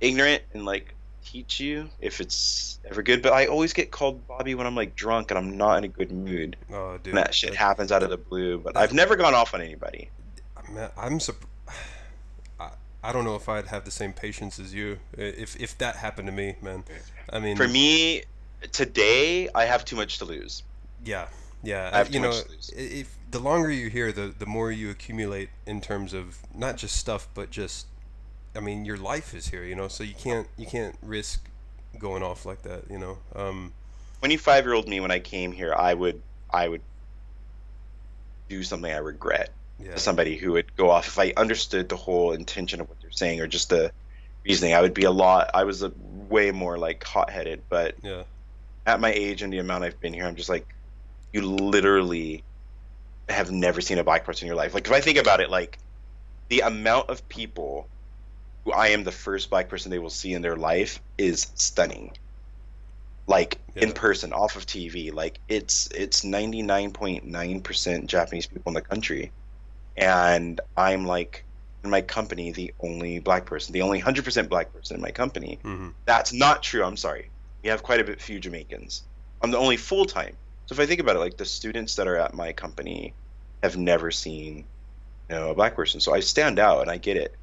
ignorant 0.00 0.42
and 0.54 0.64
like 0.64 0.94
teach 1.24 1.60
you 1.60 1.88
if 2.00 2.20
it's 2.20 2.78
ever 2.90 3.02
good. 3.02 3.20
But 3.22 3.32
I 3.34 3.46
always 3.46 3.72
get 3.72 3.90
called 3.90 4.26
Bobby 4.26 4.54
when 4.54 4.66
I'm 4.66 4.74
like 4.74 4.96
drunk 4.96 5.30
and 5.30 5.38
I'm 5.38 5.56
not 5.56 5.78
in 5.78 5.84
a 5.84 5.88
good 5.88 6.10
mood. 6.10 6.56
Oh, 6.72 6.96
dude. 6.98 7.08
And 7.08 7.18
that 7.18 7.34
shit 7.34 7.54
happens 7.54 7.92
out 7.92 8.02
of 8.02 8.10
the 8.10 8.16
blue. 8.16 8.58
But 8.58 8.76
I've 8.76 8.92
never 8.94 9.14
gone 9.16 9.34
off 9.34 9.52
on 9.54 9.60
anybody. 9.60 10.08
Man, 10.70 10.90
I'm 10.96 11.18
surp- 11.18 11.44
I, 13.08 13.10
I 13.10 13.12
don't 13.12 13.24
know 13.24 13.36
if 13.36 13.48
I'd 13.48 13.66
have 13.68 13.84
the 13.84 13.90
same 13.90 14.12
patience 14.12 14.58
as 14.58 14.74
you 14.74 14.98
if 15.16 15.56
if 15.60 15.78
that 15.78 15.96
happened 15.96 16.26
to 16.28 16.32
me, 16.32 16.56
man. 16.62 16.84
I 17.30 17.38
mean, 17.38 17.56
For 17.56 17.68
me, 17.68 18.22
today 18.72 19.48
I 19.54 19.64
have 19.64 19.84
too 19.84 19.96
much 19.96 20.18
to 20.18 20.24
lose. 20.24 20.62
yeah, 21.04 21.28
yeah. 21.62 21.90
I 21.92 21.98
have 21.98 22.08
you 22.08 22.14
too 22.14 22.20
know, 22.20 22.28
much 22.28 22.44
to 22.44 22.50
lose. 22.50 22.70
if 22.76 23.16
the 23.30 23.38
longer 23.38 23.70
you 23.70 23.88
hear, 23.90 24.12
the 24.12 24.34
the 24.38 24.46
more 24.46 24.70
you 24.70 24.90
accumulate 24.90 25.50
in 25.66 25.80
terms 25.80 26.12
of 26.12 26.38
not 26.54 26.76
just 26.76 26.96
stuff, 26.96 27.28
but 27.34 27.50
just, 27.50 27.86
I 28.56 28.60
mean, 28.60 28.84
your 28.84 28.96
life 28.96 29.34
is 29.34 29.48
here, 29.48 29.64
you 29.64 29.74
know. 29.74 29.88
So 29.88 30.04
you 30.04 30.14
can't 30.14 30.48
you 30.56 30.66
can't 30.66 30.96
risk 31.02 31.48
going 31.98 32.22
off 32.22 32.46
like 32.46 32.62
that, 32.62 32.90
you 32.90 32.98
know. 32.98 33.18
Um, 33.34 33.72
25 34.20 34.64
year 34.64 34.74
old 34.74 34.88
me 34.88 35.00
when 35.00 35.10
I 35.10 35.18
came 35.18 35.52
here, 35.52 35.74
I 35.74 35.94
would 35.94 36.20
I 36.50 36.68
would 36.68 36.82
do 38.48 38.62
something 38.62 38.92
I 38.92 38.98
regret. 38.98 39.50
Yeah, 39.78 39.96
somebody 39.96 40.36
who 40.36 40.52
would 40.52 40.74
go 40.76 40.90
off 40.90 41.08
if 41.08 41.18
I 41.18 41.32
understood 41.36 41.88
the 41.88 41.96
whole 41.96 42.32
intention 42.32 42.80
of 42.80 42.88
what 42.88 42.98
they're 43.00 43.10
saying 43.10 43.40
or 43.40 43.46
just 43.46 43.70
the 43.70 43.92
reasoning. 44.44 44.74
I 44.74 44.82
would 44.82 44.94
be 44.94 45.04
a 45.04 45.10
lot. 45.10 45.50
I 45.54 45.64
was 45.64 45.82
a 45.82 45.92
way 45.96 46.50
more 46.52 46.78
like 46.78 47.04
hot 47.04 47.30
headed, 47.30 47.64
but 47.68 47.96
yeah, 48.02 48.24
at 48.86 49.00
my 49.00 49.12
age 49.12 49.42
and 49.42 49.52
the 49.52 49.58
amount 49.58 49.84
I've 49.84 50.00
been 50.00 50.14
here, 50.14 50.26
I'm 50.26 50.36
just 50.36 50.48
like, 50.48 50.66
you 51.32 51.42
literally 51.42 52.44
have 53.28 53.50
never 53.50 53.80
seen 53.80 53.98
a 53.98 54.04
black 54.04 54.24
person 54.24 54.46
in 54.46 54.48
your 54.48 54.56
life. 54.56 54.74
Like 54.74 54.86
if 54.86 54.92
I 54.92 55.00
think 55.00 55.18
about 55.18 55.40
it, 55.40 55.50
like 55.50 55.78
the 56.50 56.60
amount 56.60 57.10
of 57.10 57.28
people 57.28 57.90
who 58.64 58.72
I 58.72 58.88
am 58.88 59.04
the 59.04 59.12
first 59.12 59.50
black 59.50 59.68
person 59.68 59.90
they 59.90 59.98
will 59.98 60.10
see 60.10 60.32
in 60.34 60.42
their 60.42 60.56
life 60.56 61.02
is 61.18 61.52
stunning. 61.56 62.12
Like 63.26 63.60
in 63.80 63.92
person, 63.92 64.32
off 64.32 64.56
of 64.56 64.66
TV, 64.66 65.12
like 65.12 65.40
it's 65.48 65.88
it's 65.94 66.24
99.9% 66.24 68.06
Japanese 68.06 68.46
people 68.46 68.70
in 68.70 68.74
the 68.74 68.82
country, 68.82 69.32
and 69.98 70.60
I'm 70.76 71.04
like 71.04 71.44
in 71.84 71.90
my 71.90 72.00
company 72.00 72.52
the 72.52 72.72
only 72.80 73.18
black 73.18 73.46
person, 73.46 73.72
the 73.72 73.82
only 73.82 74.00
100% 74.00 74.48
black 74.48 74.72
person 74.72 74.96
in 74.96 75.02
my 75.02 75.10
company. 75.10 75.58
hmm 75.62 75.88
That's 76.06 76.32
not 76.32 76.62
true. 76.62 76.84
I'm 76.84 76.96
sorry. 76.96 77.28
We 77.62 77.70
have 77.70 77.82
quite 77.82 78.00
a 78.00 78.04
bit 78.04 78.20
few 78.20 78.38
Jamaicans. 78.38 79.02
I'm 79.42 79.50
the 79.50 79.58
only 79.58 79.76
full 79.76 80.04
time. 80.04 80.36
So 80.66 80.74
if 80.74 80.80
I 80.80 80.86
think 80.86 81.00
about 81.00 81.16
it, 81.16 81.20
like 81.20 81.36
the 81.36 81.44
students 81.44 81.96
that 81.96 82.06
are 82.06 82.16
at 82.16 82.34
my 82.34 82.52
company 82.52 83.14
have 83.62 83.76
never 83.76 84.10
seen, 84.10 84.64
you 85.28 85.36
know, 85.36 85.50
a 85.50 85.54
black 85.54 85.74
person. 85.74 86.00
So 86.00 86.14
I 86.14 86.20
stand 86.20 86.58
out 86.58 86.82
and 86.82 86.90
I 86.90 86.98
get 86.98 87.16
it. 87.16 87.34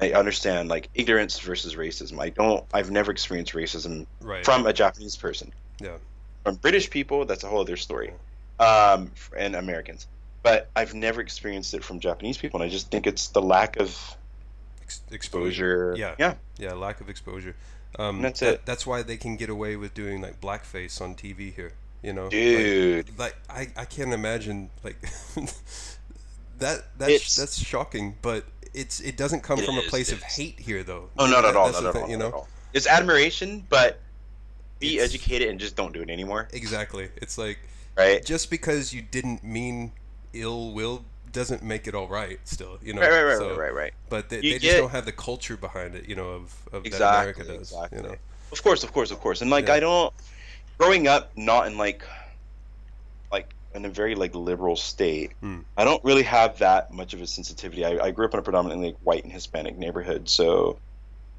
I 0.00 0.12
understand 0.12 0.68
like 0.68 0.88
ignorance 0.94 1.38
versus 1.38 1.74
racism. 1.76 2.18
I 2.20 2.30
don't. 2.30 2.64
I've 2.72 2.90
never 2.90 3.12
experienced 3.12 3.52
racism 3.52 4.06
right. 4.20 4.44
from 4.44 4.66
a 4.66 4.72
Japanese 4.72 5.16
person. 5.16 5.52
Yeah. 5.80 5.96
From 6.44 6.56
British 6.56 6.90
people, 6.90 7.24
that's 7.24 7.44
a 7.44 7.48
whole 7.48 7.60
other 7.60 7.76
story. 7.76 8.12
Um, 8.58 9.12
and 9.36 9.54
Americans, 9.54 10.06
but 10.42 10.70
I've 10.76 10.94
never 10.94 11.20
experienced 11.20 11.74
it 11.74 11.84
from 11.84 12.00
Japanese 12.00 12.38
people, 12.38 12.60
and 12.60 12.68
I 12.68 12.72
just 12.72 12.90
think 12.90 13.06
it's 13.06 13.28
the 13.28 13.42
lack 13.42 13.76
of 13.78 14.16
Ex- 14.82 15.00
exposure. 15.10 15.92
exposure. 15.92 15.94
Yeah. 15.96 16.14
Yeah. 16.18 16.34
Yeah, 16.58 16.72
lack 16.74 17.00
of 17.00 17.08
exposure. 17.08 17.54
Um, 17.98 18.22
That's 18.22 18.40
that- 18.40 18.54
it. 18.54 18.66
That's 18.66 18.86
why 18.86 19.02
they 19.02 19.16
can 19.16 19.36
get 19.36 19.50
away 19.50 19.76
with 19.76 19.94
doing 19.94 20.20
like 20.22 20.40
blackface 20.40 21.00
on 21.00 21.14
TV 21.14 21.54
here. 21.54 21.72
You 22.02 22.12
know, 22.12 22.22
Like- 22.24 22.30
Dude. 22.32 23.18
Like, 23.18 23.36
I, 23.48 23.68
I 23.76 23.84
can't 23.84 24.12
imagine 24.12 24.70
like 24.82 24.96
that. 26.58 26.84
That's 26.98 27.10
It's- 27.12 27.36
that's 27.36 27.58
shocking, 27.58 28.16
but 28.22 28.44
it's 28.74 29.00
it 29.00 29.16
doesn't 29.16 29.42
come 29.42 29.58
It 29.58 29.66
from 29.66 29.76
a 29.78 29.82
place 29.82 30.12
of 30.12 30.22
hate 30.22 30.58
here 30.60 30.82
though. 30.82 31.10
Oh, 31.18 31.26
not 31.26 31.44
at 31.44 31.54
all. 31.56 31.70
Not 31.70 31.84
at 31.84 31.92
thing, 31.92 32.02
all. 32.04 32.10
You 32.10 32.16
not 32.16 32.22
know, 32.22 32.28
at 32.28 32.34
all. 32.34 32.48
It's 32.72 32.86
admiration, 32.86 33.66
but 33.68 34.00
be 34.78 34.94
It's- 34.94 35.10
educated 35.10 35.48
and 35.48 35.60
just 35.60 35.76
don't 35.76 35.92
do 35.92 36.00
it 36.02 36.10
anymore. 36.10 36.48
exactly. 36.52 37.08
It's 37.16 37.36
like 37.38 37.58
Right? 37.96 38.24
just 38.24 38.50
because 38.50 38.92
you 38.94 39.02
didn't 39.02 39.44
mean 39.44 39.92
ill 40.32 40.72
will 40.72 41.04
doesn't 41.32 41.62
make 41.62 41.86
it 41.86 41.94
all 41.94 42.08
right. 42.08 42.38
Still, 42.44 42.78
you 42.82 42.92
know. 42.92 43.00
Right, 43.00 43.10
right, 43.10 43.22
right, 43.22 43.38
so- 43.38 43.50
right, 43.50 43.58
right, 43.58 43.74
right. 43.74 43.92
But 44.10 44.28
they, 44.28 44.40
they 44.40 44.58
just 44.58 44.76
don't 44.76 44.90
have 44.90 45.06
the 45.06 45.12
culture 45.12 45.56
behind 45.56 45.94
it, 45.94 46.08
you 46.08 46.14
know, 46.14 46.28
of, 46.28 46.54
of 46.72 46.84
that 46.84 46.94
America 47.00 47.44
does. 47.44 47.72
exactly. 47.72 47.98
You 47.98 48.08
know. 48.08 48.14
Of 48.52 48.62
course, 48.62 48.84
of 48.84 48.92
course, 48.92 49.10
of 49.10 49.20
course. 49.20 49.40
And 49.40 49.50
like 49.50 49.68
Yeah. 49.68 49.74
I 49.74 49.80
don't 49.80 50.12
growing 50.78 51.08
up 51.08 51.30
not 51.36 51.66
in 51.66 51.78
like 51.78 52.02
like 53.30 53.48
in 53.74 53.84
a 53.86 53.88
very 53.88 54.14
like 54.14 54.34
liberal 54.34 54.76
state, 54.76 55.32
Hmm. 55.40 55.60
I 55.76 55.84
don't 55.84 56.02
really 56.04 56.24
have 56.24 56.58
that 56.58 56.92
much 56.92 57.14
of 57.14 57.22
a 57.22 57.26
sensitivity. 57.26 57.84
I, 57.84 57.98
I 58.06 58.10
grew 58.10 58.26
up 58.26 58.34
in 58.34 58.40
a 58.40 58.42
predominantly 58.42 58.88
like, 58.88 58.96
white 59.02 59.24
and 59.24 59.32
Hispanic 59.32 59.78
neighborhood, 59.78 60.28
so 60.28 60.78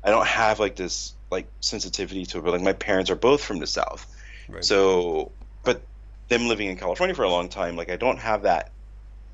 I 0.03 0.09
don't 0.09 0.25
have 0.25 0.59
like 0.59 0.75
this 0.75 1.13
like 1.29 1.45
sensitivity 1.59 2.25
to 2.27 2.39
it. 2.39 2.43
But 2.43 2.53
like 2.53 2.61
my 2.63 2.73
parents 2.73 3.11
are 3.11 3.15
both 3.15 3.43
from 3.43 3.59
the 3.59 3.67
South, 3.67 4.07
Right. 4.49 4.63
so 4.65 5.31
but 5.63 5.81
them 6.29 6.47
living 6.47 6.67
in 6.67 6.77
California 6.77 7.13
for 7.15 7.23
a 7.23 7.29
long 7.29 7.47
time, 7.49 7.75
like 7.75 7.91
I 7.91 7.95
don't 7.95 8.17
have 8.17 8.41
that 8.41 8.71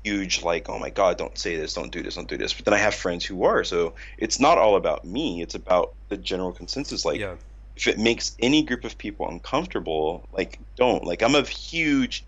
huge 0.04 0.42
like 0.42 0.68
oh 0.68 0.78
my 0.78 0.88
god 0.90 1.18
don't 1.18 1.36
say 1.36 1.56
this 1.56 1.74
don't 1.74 1.92
do 1.92 2.02
this 2.02 2.14
don't 2.14 2.28
do 2.28 2.38
this 2.38 2.54
but 2.54 2.64
then 2.64 2.72
i 2.72 2.78
have 2.78 2.94
friends 2.94 3.24
who 3.24 3.44
are 3.44 3.62
so 3.64 3.92
it's 4.16 4.40
not 4.40 4.56
all 4.56 4.76
about 4.76 5.04
me 5.04 5.42
it's 5.42 5.54
about 5.54 5.92
the 6.08 6.16
general 6.16 6.52
consensus 6.52 7.04
like 7.04 7.20
yeah. 7.20 7.34
if 7.76 7.86
it 7.86 7.98
makes 7.98 8.36
any 8.40 8.62
group 8.62 8.84
of 8.84 8.98
people 8.98 9.28
uncomfortable, 9.28 10.28
like 10.32 10.58
don't. 10.76 11.04
Like 11.04 11.22
I'm 11.22 11.34
a 11.34 11.42
huge, 11.42 12.24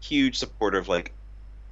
huge 0.00 0.38
supporter 0.38 0.78
of 0.78 0.88
like 0.88 1.12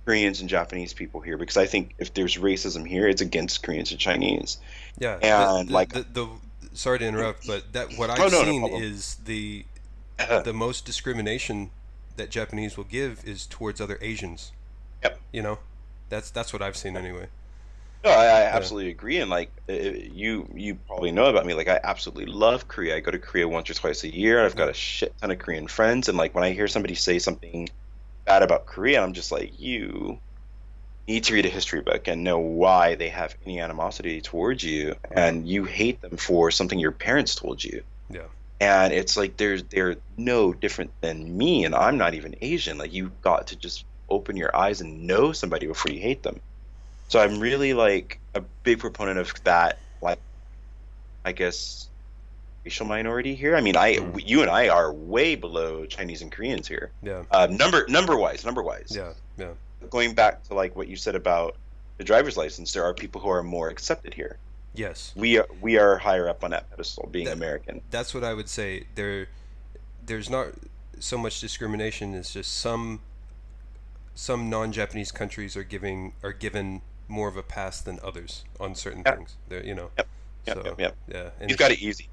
Koreans 0.05 0.41
and 0.41 0.51
Japanese 0.51 0.93
people 0.93 1.21
here 1.21 1.39
because 1.39 1.57
I 1.57 1.67
think 1.67 1.95
if 1.99 2.13
there's 2.13 2.37
racism 2.37 2.87
here, 2.87 3.09
it's 3.09 3.23
against 3.23 3.63
Koreans 3.63 3.91
and 3.91 3.99
Chinese. 4.01 4.59
Yeah, 4.99 5.19
And, 5.23 5.69
the, 5.69 5.71
the, 5.71 5.73
like- 5.73 5.93
the, 5.93 6.03
the 6.13 6.29
sorry 6.75 6.99
to 6.99 7.07
interrupt, 7.07 7.43
mm-hmm. 7.43 7.53
but 7.53 7.73
that 7.73 7.97
what 7.99 8.11
I've 8.11 8.19
Oh, 8.21 8.29
no, 8.29 8.43
no 8.43 8.45
seen 8.45 8.61
problem. 8.61 8.83
is 8.83 9.15
the 9.25 9.65
the 10.45 10.53
most 10.53 10.85
discrimination 10.85 11.71
that 12.17 12.31
Japanese 12.31 12.77
will 12.77 12.85
give 12.85 13.23
is 13.25 13.47
towards 13.47 13.81
other 13.81 13.99
Asians. 14.03 14.53
Yep. 15.03 15.21
You 15.33 15.43
know, 15.43 15.59
that's 16.09 16.31
that's 16.31 16.53
what 16.53 16.63
I've 16.63 16.77
seen 16.77 16.97
anyway. 16.97 17.27
No, 18.05 18.11
I, 18.11 18.25
I 18.25 18.43
absolutely 18.43 18.91
agree, 18.91 19.19
and 19.19 19.31
like 19.31 19.51
you, 19.69 20.49
you 20.55 20.75
probably 20.89 21.13
know 21.13 21.27
about 21.27 21.47
me. 21.47 21.55
Like 21.55 21.69
I 21.69 21.79
absolutely 21.85 22.27
love 22.27 22.67
Korea. 22.67 22.97
I 22.97 23.01
go 23.01 23.13
to 23.13 23.19
Korea 23.19 23.47
once 23.49 23.71
or 23.71 23.75
twice 23.75 24.03
a 24.03 24.13
year. 24.13 24.45
I've 24.45 24.57
got 24.57 24.69
a 24.69 24.75
shit 24.75 25.15
ton 25.21 25.31
of 25.31 25.39
Korean 25.39 25.69
friends, 25.69 26.09
and 26.09 26.19
like 26.19 26.35
when 26.35 26.43
I 26.45 26.51
hear 26.53 26.67
somebody 26.67 26.95
say 26.97 27.21
something 27.21 27.69
bad 28.25 28.43
about 28.43 28.67
Korea, 28.67 29.03
I'm 29.03 29.13
just 29.13 29.31
like, 29.31 29.59
you 29.61 30.19
need 31.07 31.25
to 31.25 31.35
read 31.35 31.47
a 31.47 31.49
history 31.49 31.81
book 31.81 32.09
and 32.09 32.25
know 32.25 32.39
why 32.41 32.95
they 32.97 33.09
have 33.09 33.37
any 33.47 33.61
animosity 33.61 34.21
towards 34.21 34.65
you, 34.65 34.97
and 35.13 35.49
you 35.49 35.65
hate 35.65 36.01
them 36.01 36.17
for 36.17 36.51
something 36.51 36.79
your 36.81 36.93
parents 36.93 37.35
told 37.37 37.63
you. 37.63 37.83
Yeah. 38.11 38.27
and 38.61 38.93
it's 38.93 39.17
like 39.17 39.37
they're 39.37 39.61
they're 39.63 39.97
no 40.17 40.53
different 40.53 40.91
than 41.01 41.37
me, 41.37 41.65
and 41.65 41.75
I'm 41.75 41.99
not 41.99 42.15
even 42.15 42.35
Asian. 42.41 42.79
Like 42.79 42.93
you 42.93 43.13
got 43.23 43.47
to 43.49 43.57
just 43.57 43.85
open 44.13 44.37
your 44.37 44.55
eyes 44.55 44.81
and 44.81 45.07
know 45.07 45.33
somebody 45.33 45.67
before 45.67 45.91
you 45.93 46.01
hate 46.01 46.23
them. 46.23 46.41
So 47.09 47.21
I'm 47.21 47.41
really 47.41 47.75
like 47.75 48.19
a 48.35 48.41
big 48.63 48.79
proponent 48.79 49.19
of 49.19 49.33
that. 49.45 49.79
Like, 50.01 50.19
I 51.25 51.33
guess 51.33 51.89
racial 52.65 52.87
minority 52.87 53.35
here. 53.35 53.57
I 53.57 53.61
mean, 53.61 53.77
I 53.77 53.97
Mm. 53.97 54.23
you 54.27 54.43
and 54.43 54.51
I 54.51 54.69
are 54.69 54.93
way 54.93 55.35
below 55.35 55.85
Chinese 55.87 56.23
and 56.23 56.31
Koreans 56.31 56.69
here. 56.69 56.91
Yeah. 57.03 57.25
Uh, 57.31 57.49
number 57.51 57.87
number 57.89 58.17
wise, 58.17 58.45
number 58.45 58.63
wise. 58.63 58.93
Yeah. 58.95 59.13
Yeah. 59.37 59.53
Going 59.91 60.15
back 60.15 60.43
to 60.45 60.55
like 60.55 60.77
what 60.77 60.89
you 60.89 60.97
said 60.97 61.15
about 61.17 61.57
the 61.99 62.05
driver's 62.05 62.37
license, 62.37 62.73
there 62.73 62.85
are 62.85 62.95
people 62.95 63.21
who 63.21 63.29
are 63.31 63.43
more 63.43 63.69
accepted 63.69 64.15
here. 64.15 64.39
Yes. 64.75 65.13
We 65.17 65.39
are 65.39 65.47
we 65.61 65.77
are 65.79 65.99
higher 65.99 66.29
up 66.29 66.45
on 66.45 66.51
that 66.53 66.71
pedestal, 66.71 67.09
being 67.11 67.27
That- 67.27 67.37
American. 67.37 67.83
That's 67.91 68.15
what 68.15 68.25
I 68.25 68.33
would 68.33 68.49
say. 68.49 68.87
There, 68.95 69.27
there's 70.07 70.31
not 70.31 70.49
so 70.99 71.19
much 71.19 71.41
discrimination. 71.41 72.15
It's 72.15 72.33
just 72.33 72.59
some 72.59 73.01
some 74.15 74.51
non-Japanese 74.51 75.13
countries 75.13 75.57
are 75.57 75.65
giving 75.65 76.13
are 76.23 76.33
given 76.33 76.83
more 77.09 77.29
of 77.29 77.37
a 77.37 77.43
pass 77.43 77.81
than 77.81 77.99
others 78.03 78.45
on 78.61 78.75
certain 78.75 79.03
Yep. 79.05 79.17
things. 79.17 79.37
They're, 79.49 79.65
you 79.65 79.75
know. 79.75 79.91
Yep. 79.99 80.09
Yep, 80.47 80.57
so, 80.57 80.65
yep, 80.65 80.81
yep. 80.81 80.97
Yeah. 81.09 81.31
And 81.41 81.51
You've 81.51 81.59
got 81.59 81.71
it 81.71 81.81
easy. 81.81 82.09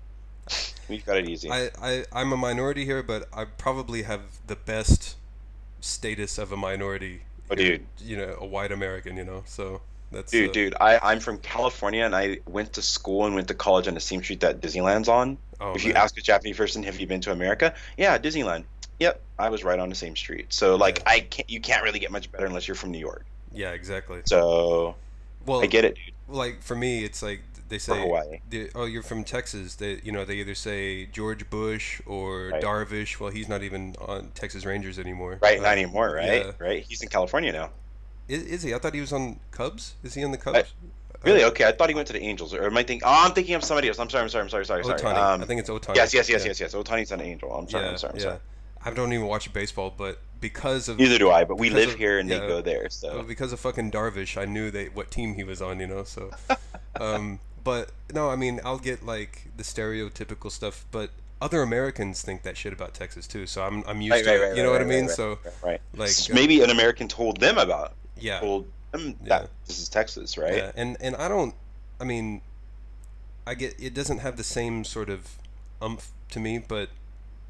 We've 0.87 1.05
got 1.05 1.17
it 1.17 1.27
easy. 1.29 1.49
I, 1.49 1.69
I 1.81 2.05
I'm 2.11 2.31
a 2.33 2.37
minority 2.37 2.85
here, 2.85 3.03
but 3.03 3.27
I 3.33 3.45
probably 3.45 4.03
have 4.03 4.21
the 4.47 4.55
best 4.55 5.15
status 5.79 6.37
of 6.37 6.51
a 6.51 6.57
minority. 6.57 7.21
Oh, 7.49 7.55
dude. 7.55 7.85
You 7.99 8.17
know, 8.17 8.37
a 8.39 8.45
white 8.45 8.71
American. 8.71 9.17
You 9.17 9.23
know, 9.25 9.43
so 9.45 9.81
that's 10.11 10.31
Dude, 10.31 10.49
uh, 10.49 10.53
dude, 10.53 10.75
I, 10.79 10.99
I'm 11.01 11.19
from 11.19 11.37
California 11.39 12.03
and 12.03 12.15
I 12.15 12.39
went 12.47 12.73
to 12.73 12.81
school 12.81 13.25
and 13.25 13.35
went 13.35 13.47
to 13.49 13.53
college 13.53 13.87
on 13.87 13.93
the 13.93 13.99
same 13.99 14.23
street 14.23 14.39
that 14.41 14.59
Disneyland's 14.61 15.07
on. 15.07 15.37
Oh, 15.61 15.73
if 15.73 15.83
you 15.83 15.93
ask 15.93 16.17
a 16.17 16.21
Japanese 16.21 16.57
person, 16.57 16.83
have 16.83 16.99
you 16.99 17.05
been 17.07 17.21
to 17.21 17.31
America? 17.31 17.73
Yeah, 17.97 18.17
Disneyland. 18.17 18.63
Yep, 18.99 19.21
I 19.37 19.49
was 19.49 19.63
right 19.63 19.79
on 19.79 19.89
the 19.89 19.95
same 19.95 20.15
street. 20.15 20.47
So 20.53 20.75
like, 20.75 21.01
I 21.05 21.21
can't, 21.21 21.49
you 21.49 21.61
can't 21.61 21.83
really 21.83 21.99
get 21.99 22.11
much 22.11 22.31
better 22.31 22.45
unless 22.45 22.67
you're 22.67 22.75
from 22.75 22.91
New 22.91 22.99
York. 22.99 23.25
Yeah, 23.53 23.71
exactly. 23.71 24.21
So 24.25 24.95
Well, 25.45 25.61
I 25.61 25.65
get 25.67 25.85
it, 25.85 25.95
dude. 25.95 26.13
like 26.35 26.61
for 26.61 26.75
me, 26.75 27.03
it's 27.03 27.21
like 27.23 27.41
they 27.69 27.77
say. 27.77 28.11
"Oh, 28.75 28.85
you're 28.85 29.03
from 29.03 29.23
Texas." 29.23 29.75
They, 29.75 30.01
you 30.03 30.11
know, 30.11 30.25
they 30.25 30.35
either 30.35 30.55
say 30.55 31.05
George 31.05 31.49
Bush 31.49 32.01
or 32.07 32.49
Right. 32.49 32.63
Darvish. 32.63 33.19
Well, 33.19 33.29
he's 33.29 33.47
not 33.47 33.61
even 33.63 33.95
on 33.99 34.31
Texas 34.35 34.65
Rangers 34.65 34.97
anymore. 34.99 35.37
Right, 35.41 35.59
Uh, 35.59 35.63
not 35.63 35.71
anymore, 35.73 36.13
right? 36.15 36.45
yeah. 36.45 36.51
Right. 36.59 36.83
He's 36.87 37.01
in 37.03 37.09
California 37.09 37.51
now. 37.51 37.69
Is, 38.27 38.43
is 38.43 38.63
he? 38.63 38.73
I 38.73 38.79
thought 38.79 38.93
he 38.93 39.01
was 39.01 39.13
on 39.13 39.39
Cubs. 39.51 39.93
Is 40.03 40.13
he 40.15 40.23
on 40.23 40.31
the 40.31 40.37
Cubs? 40.37 40.73
Really? 41.23 41.43
Uh, 41.43 41.49
Okay, 41.49 41.65
I 41.65 41.71
thought 41.71 41.89
he 41.89 41.95
went 41.95 42.07
to 42.07 42.13
the 42.13 42.21
Angels. 42.21 42.53
Or 42.53 42.63
am 42.65 42.77
I 42.77 42.83
thinking? 42.83 43.01
Oh, 43.05 43.23
I'm 43.25 43.33
thinking 43.33 43.55
of 43.55 43.63
somebody 43.63 43.87
else. 43.87 43.99
I'm 43.99 44.09
sorry. 44.09 44.23
I'm 44.23 44.29
sorry. 44.29 44.43
I'm 44.43 44.49
sorry. 44.49 44.65
Sorry. 44.65 44.83
Sorry. 44.83 45.15
Um, 45.15 45.41
I 45.41 45.45
think 45.45 45.59
it's 45.59 45.69
Otani. 45.69 45.95
yes, 45.95 46.13
yes, 46.13 46.29
yes, 46.29 46.41
Yeah. 46.43 46.47
yes, 46.49 46.59
yes. 46.59 46.73
Otani's 46.75 47.11
an 47.11 47.21
Angel. 47.21 47.51
I'm 47.53 47.67
sorry. 47.69 47.85
Yeah, 47.85 47.91
I'm 47.91 47.97
sorry. 47.97 48.13
I'm 48.13 48.17
yeah. 48.19 48.23
sorry. 48.23 48.39
I 48.85 48.91
don't 48.91 49.11
even 49.13 49.27
watch 49.27 49.51
baseball, 49.53 49.93
but 49.95 50.19
because 50.41 50.87
of 50.87 50.97
Neither 50.97 51.17
do 51.17 51.29
I. 51.31 51.43
But 51.43 51.57
we 51.57 51.69
live 51.69 51.89
of- 51.89 51.95
here 51.97 52.17
and 52.19 52.29
yeah. 52.29 52.39
they 52.39 52.47
go 52.47 52.61
there. 52.61 52.89
So 52.89 53.23
because 53.23 53.51
of 53.51 53.59
fucking 53.59 53.91
Darvish, 53.91 54.39
I 54.41 54.45
knew 54.45 54.71
they 54.71 54.85
what 54.85 55.11
team 55.11 55.35
he 55.35 55.43
was 55.43 55.61
on, 55.61 55.79
you 55.79 55.87
know. 55.87 56.03
So, 56.05 56.31
um, 56.99 57.39
but 57.63 57.91
no, 58.13 58.29
I 58.29 58.35
mean, 58.35 58.59
I'll 58.63 58.79
get 58.79 59.05
like 59.05 59.47
the 59.57 59.63
stereotypical 59.63 60.49
stuff, 60.51 60.85
but 60.91 61.09
other 61.41 61.61
Americans 61.61 62.21
think 62.21 62.43
that 62.43 62.57
shit 62.57 62.71
about 62.73 62.93
Texas 62.93 63.27
too. 63.27 63.45
So 63.47 63.63
I'm 63.63 63.83
I'm 63.87 64.01
used 64.01 64.13
Right, 64.13 64.23
to 64.23 64.29
right, 64.31 64.39
it. 64.39 64.43
right, 64.49 64.57
you 64.57 64.63
know 64.63 64.71
what 64.71 64.81
I 64.81 64.85
mean? 64.85 65.09
so 65.09 65.39
right. 65.63 65.81
like 65.95 66.09
S- 66.09 66.29
uh, 66.29 66.33
maybe 66.33 66.61
an 66.61 66.69
American 66.69 67.07
told 67.07 67.39
them 67.39 67.57
about 67.57 67.93
yeah, 68.17 68.39
told 68.39 68.65
them 68.91 69.15
Yeah. 69.23 69.39
that 69.39 69.49
this 69.67 69.79
is 69.79 69.89
Texas, 69.89 70.37
right? 70.37 70.55
yeah, 70.55 70.71
and 70.75 70.95
and 71.01 71.15
I 71.17 71.27
don't. 71.27 71.53
I 72.01 72.05
mean, 72.05 72.41
I 73.45 73.55
get 73.55 73.75
it 73.79 73.93
doesn't 73.93 74.19
have 74.19 74.37
the 74.37 74.43
same 74.43 74.83
sort 74.85 75.09
of 75.09 75.35
umph 75.81 76.11
to 76.31 76.39
me, 76.39 76.59
but 76.59 76.89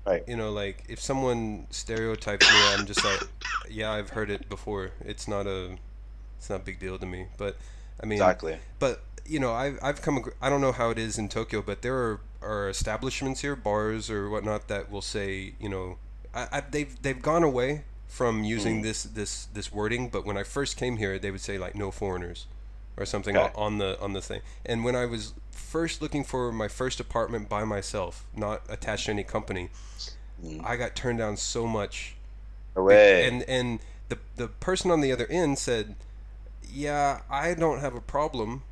Right. 0.10 0.24
you 0.28 0.36
know, 0.36 0.52
like 0.52 0.84
if 0.90 1.00
someone 1.00 1.68
stereotypes 1.70 2.50
me, 2.52 2.58
I'm 2.74 2.86
just 2.88 3.04
like, 3.06 3.22
yeah, 3.70 3.92
I've 3.92 4.10
heard 4.10 4.32
it 4.32 4.50
before. 4.50 4.92
It's 5.06 5.28
not 5.28 5.46
a, 5.46 5.78
it's 6.38 6.50
not 6.50 6.62
a 6.62 6.64
big 6.64 6.80
deal 6.80 6.98
to 6.98 7.06
me. 7.06 7.28
But 7.38 7.58
I 8.02 8.08
mean, 8.08 8.18
Exactly. 8.18 8.58
but 8.80 9.04
you 9.26 9.40
know, 9.40 9.54
I've 9.54 9.78
I've 9.84 10.02
come. 10.02 10.24
I 10.42 10.50
don't 10.50 10.62
know 10.62 10.72
how 10.72 10.90
it 10.90 10.98
is 10.98 11.20
in 11.20 11.30
Tokyo, 11.30 11.62
but 11.62 11.84
there 11.84 11.96
are, 11.96 12.20
are 12.42 12.70
establishments 12.70 13.42
here, 13.42 13.56
bars 13.56 14.10
or 14.10 14.30
whatnot, 14.30 14.68
that 14.70 14.90
will 14.90 15.04
say, 15.04 15.54
you 15.60 15.70
know, 15.70 15.98
I, 16.34 16.48
I 16.52 16.62
they've 16.62 17.00
they've 17.04 17.22
gone 17.22 17.44
away 17.44 17.84
from 18.08 18.44
using 18.44 18.80
Mhm. 18.80 18.84
this 18.84 19.04
this 19.04 19.46
this 19.54 19.72
wording. 19.72 20.10
But 20.10 20.26
when 20.26 20.38
I 20.38 20.44
first 20.44 20.76
came 20.78 20.98
here, 20.98 21.20
they 21.20 21.30
would 21.30 21.42
say 21.42 21.60
like 21.60 21.76
no 21.76 21.92
foreigners, 21.92 22.48
or 22.98 23.06
something 23.06 23.38
Okay. 23.38 23.52
on 23.56 23.78
the 23.78 24.00
on 24.02 24.14
the 24.14 24.22
thing. 24.22 24.42
And 24.66 24.84
when 24.84 24.96
I 24.96 25.06
was 25.06 25.34
first 25.60 26.02
looking 26.02 26.24
for 26.24 26.52
my 26.52 26.68
first 26.68 27.00
apartment 27.00 27.50
by 27.50 27.64
myself, 27.64 28.26
not 28.36 28.62
attached 28.70 29.06
to 29.06 29.12
any 29.12 29.24
company, 29.24 29.70
Mm. 30.44 30.64
I 30.66 30.78
got 30.78 30.96
turned 30.96 31.20
down 31.20 31.36
so 31.36 31.68
much 31.68 32.16
No 32.76 32.84
way. 32.84 33.28
and 33.28 33.44
and 33.44 33.80
the 34.08 34.18
the 34.38 34.48
person 34.48 34.90
on 34.90 35.02
the 35.02 35.12
other 35.12 35.28
end 35.28 35.60
said, 35.60 35.96
"Yeah, 36.72 37.22
I 37.30 37.54
don't 37.56 37.80
have 37.82 37.94
a 37.94 38.00
problem 38.02 38.64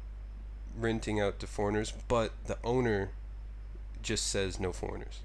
renting 0.79 1.19
out 1.19 1.39
to 1.39 1.47
foreigners, 1.47 1.91
but 2.07 2.31
the 2.45 2.57
owner 2.63 3.09
just 4.01 4.27
says 4.27 4.59
no 4.61 4.71
foreigners. 4.71 5.19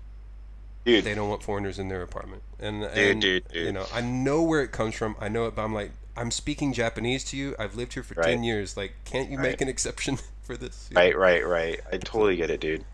dude, 0.85 1.05
They 1.05 1.15
don't 1.15 1.29
want 1.29 1.45
foreigners 1.45 1.79
in 1.79 1.87
their 1.89 2.03
apartment." 2.03 2.43
And 2.59 2.83
Dude, 2.83 2.91
and 2.99 3.23
dude, 3.23 3.45
you 3.53 3.71
know, 3.71 3.87
I 3.93 4.01
know 4.01 4.43
where 4.43 4.63
it 4.63 4.73
comes 4.73 4.97
from. 4.97 5.15
I 5.21 5.29
know 5.29 5.47
it, 5.47 5.55
but 5.55 5.63
I'm 5.63 5.73
like, 5.75 5.93
I'm 6.17 6.31
speaking 6.31 6.73
Japanese 6.73 7.25
to 7.25 7.37
you. 7.37 7.57
I've 7.59 7.75
lived 7.75 7.95
here 7.95 8.03
for 8.03 8.15
Right. 8.15 8.27
ten 8.27 8.45
years. 8.45 8.77
Like, 8.77 8.95
can't 9.05 9.31
you 9.31 9.39
Right. 9.39 9.51
make 9.53 9.61
an 9.61 9.69
exception 9.69 10.19
for 10.43 10.57
this? 10.57 10.91
right, 10.95 11.17
right, 11.17 11.47
right. 11.47 11.81
I 11.91 11.97
totally 11.99 12.37
get 12.37 12.51
it, 12.51 12.61
dude. 12.61 12.85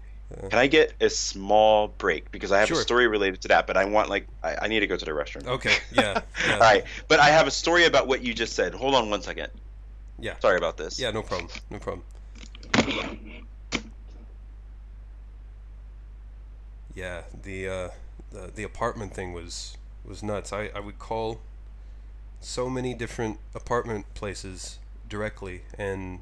Yeah. 0.43 0.49
Can 0.51 0.59
I 0.59 0.67
get 0.67 0.93
a 1.01 1.09
small 1.09 1.89
break 1.89 2.31
because 2.31 2.53
I 2.53 2.59
have 2.61 2.69
Sure. 2.69 2.79
a 2.79 2.83
story 2.83 3.09
related 3.09 3.41
to 3.43 3.49
that, 3.49 3.67
but 3.67 3.77
I 3.79 3.87
want 3.87 4.09
like 4.11 4.27
I, 4.43 4.57
I 4.63 4.69
need 4.69 4.81
to 4.81 4.87
go 4.87 4.97
to 4.97 5.05
the 5.05 5.11
restroom. 5.13 5.47
Okay. 5.47 5.75
Yeah. 5.93 6.21
Yeah. 6.47 6.53
All 6.55 6.61
right, 6.61 6.85
but 7.09 7.19
I 7.19 7.29
have 7.31 7.47
a 7.47 7.51
story 7.51 7.87
about 7.87 8.07
what 8.07 8.23
you 8.23 8.35
just 8.35 8.53
said. 8.55 8.75
Hold 8.75 8.95
on 8.95 9.11
one 9.11 9.23
second. 9.23 9.49
Yeah. 10.19 10.35
Sorry 10.41 10.57
about 10.59 10.77
this. 10.77 11.01
Yeah. 11.01 11.11
No 11.11 11.23
problem. 11.23 11.49
No 11.71 11.79
problem. 11.79 12.05
Yeah, 16.95 17.23
the 17.43 17.69
uh, 17.69 17.89
the 18.31 18.51
the 18.55 18.63
apartment 18.65 19.15
thing 19.15 19.33
was 19.33 19.77
was 20.05 20.23
nuts. 20.23 20.53
I, 20.53 20.71
I 20.75 20.81
would 20.81 20.99
call 20.99 21.41
so 22.41 22.69
many 22.71 22.95
different 22.95 23.39
apartment 23.55 24.13
places 24.15 24.79
directly, 25.09 25.63
and 25.77 26.21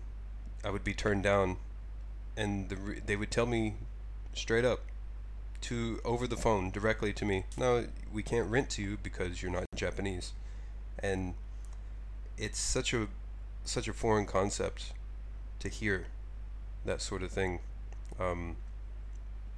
I 0.64 0.70
would 0.70 0.84
be 0.84 0.94
turned 0.94 1.22
down, 1.22 1.56
and 2.36 2.68
the 2.68 2.76
re- 2.76 3.00
they 3.04 3.16
would 3.16 3.30
tell 3.30 3.46
me 3.46 3.74
straight 4.34 4.64
up 4.64 4.80
to 5.62 6.00
over 6.04 6.26
the 6.26 6.36
phone 6.36 6.70
directly 6.70 7.12
to 7.12 7.24
me, 7.24 7.44
no, 7.56 7.86
we 8.12 8.22
can't 8.22 8.50
rent 8.50 8.70
to 8.70 8.82
you 8.82 8.98
because 9.02 9.42
you're 9.42 9.50
not 9.50 9.64
Japanese, 9.74 10.32
and 10.98 11.34
it's 12.38 12.58
such 12.58 12.92
a 12.94 13.08
such 13.64 13.88
a 13.88 13.92
foreign 13.92 14.26
concept 14.26 14.92
to 15.58 15.68
hear 15.68 16.06
that 16.84 17.02
sort 17.02 17.22
of 17.22 17.30
thing. 17.30 17.60
Um, 18.20 18.56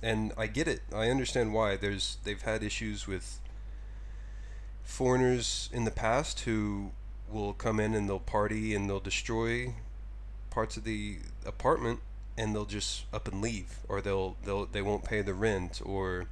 and 0.02 0.32
I 0.36 0.46
get 0.46 0.68
it. 0.68 0.80
I 0.94 1.10
understand 1.10 1.52
why. 1.52 1.76
There's 1.76 2.18
they've 2.24 2.40
had 2.40 2.62
issues 2.62 3.06
with 3.06 3.40
foreigners 4.88 5.68
in 5.72 5.84
the 5.84 5.90
past 5.90 6.40
who 6.40 6.90
will 7.30 7.52
come 7.52 7.78
in 7.78 7.94
and 7.94 8.08
they'll 8.08 8.18
party 8.18 8.74
and 8.74 8.88
they'll 8.88 8.98
destroy 8.98 9.74
parts 10.50 10.78
of 10.78 10.84
the 10.84 11.18
apartment 11.46 12.00
and 12.38 12.54
they'll 12.54 12.64
just 12.64 13.04
up 13.12 13.28
and 13.28 13.42
leave 13.42 13.80
or 13.86 14.00
they'll 14.00 14.34
they'll 14.44 14.64
they 14.64 14.80
won't 14.80 15.04
pay 15.04 15.20
the 15.20 15.34
rent 15.34 15.82
or 15.84 16.24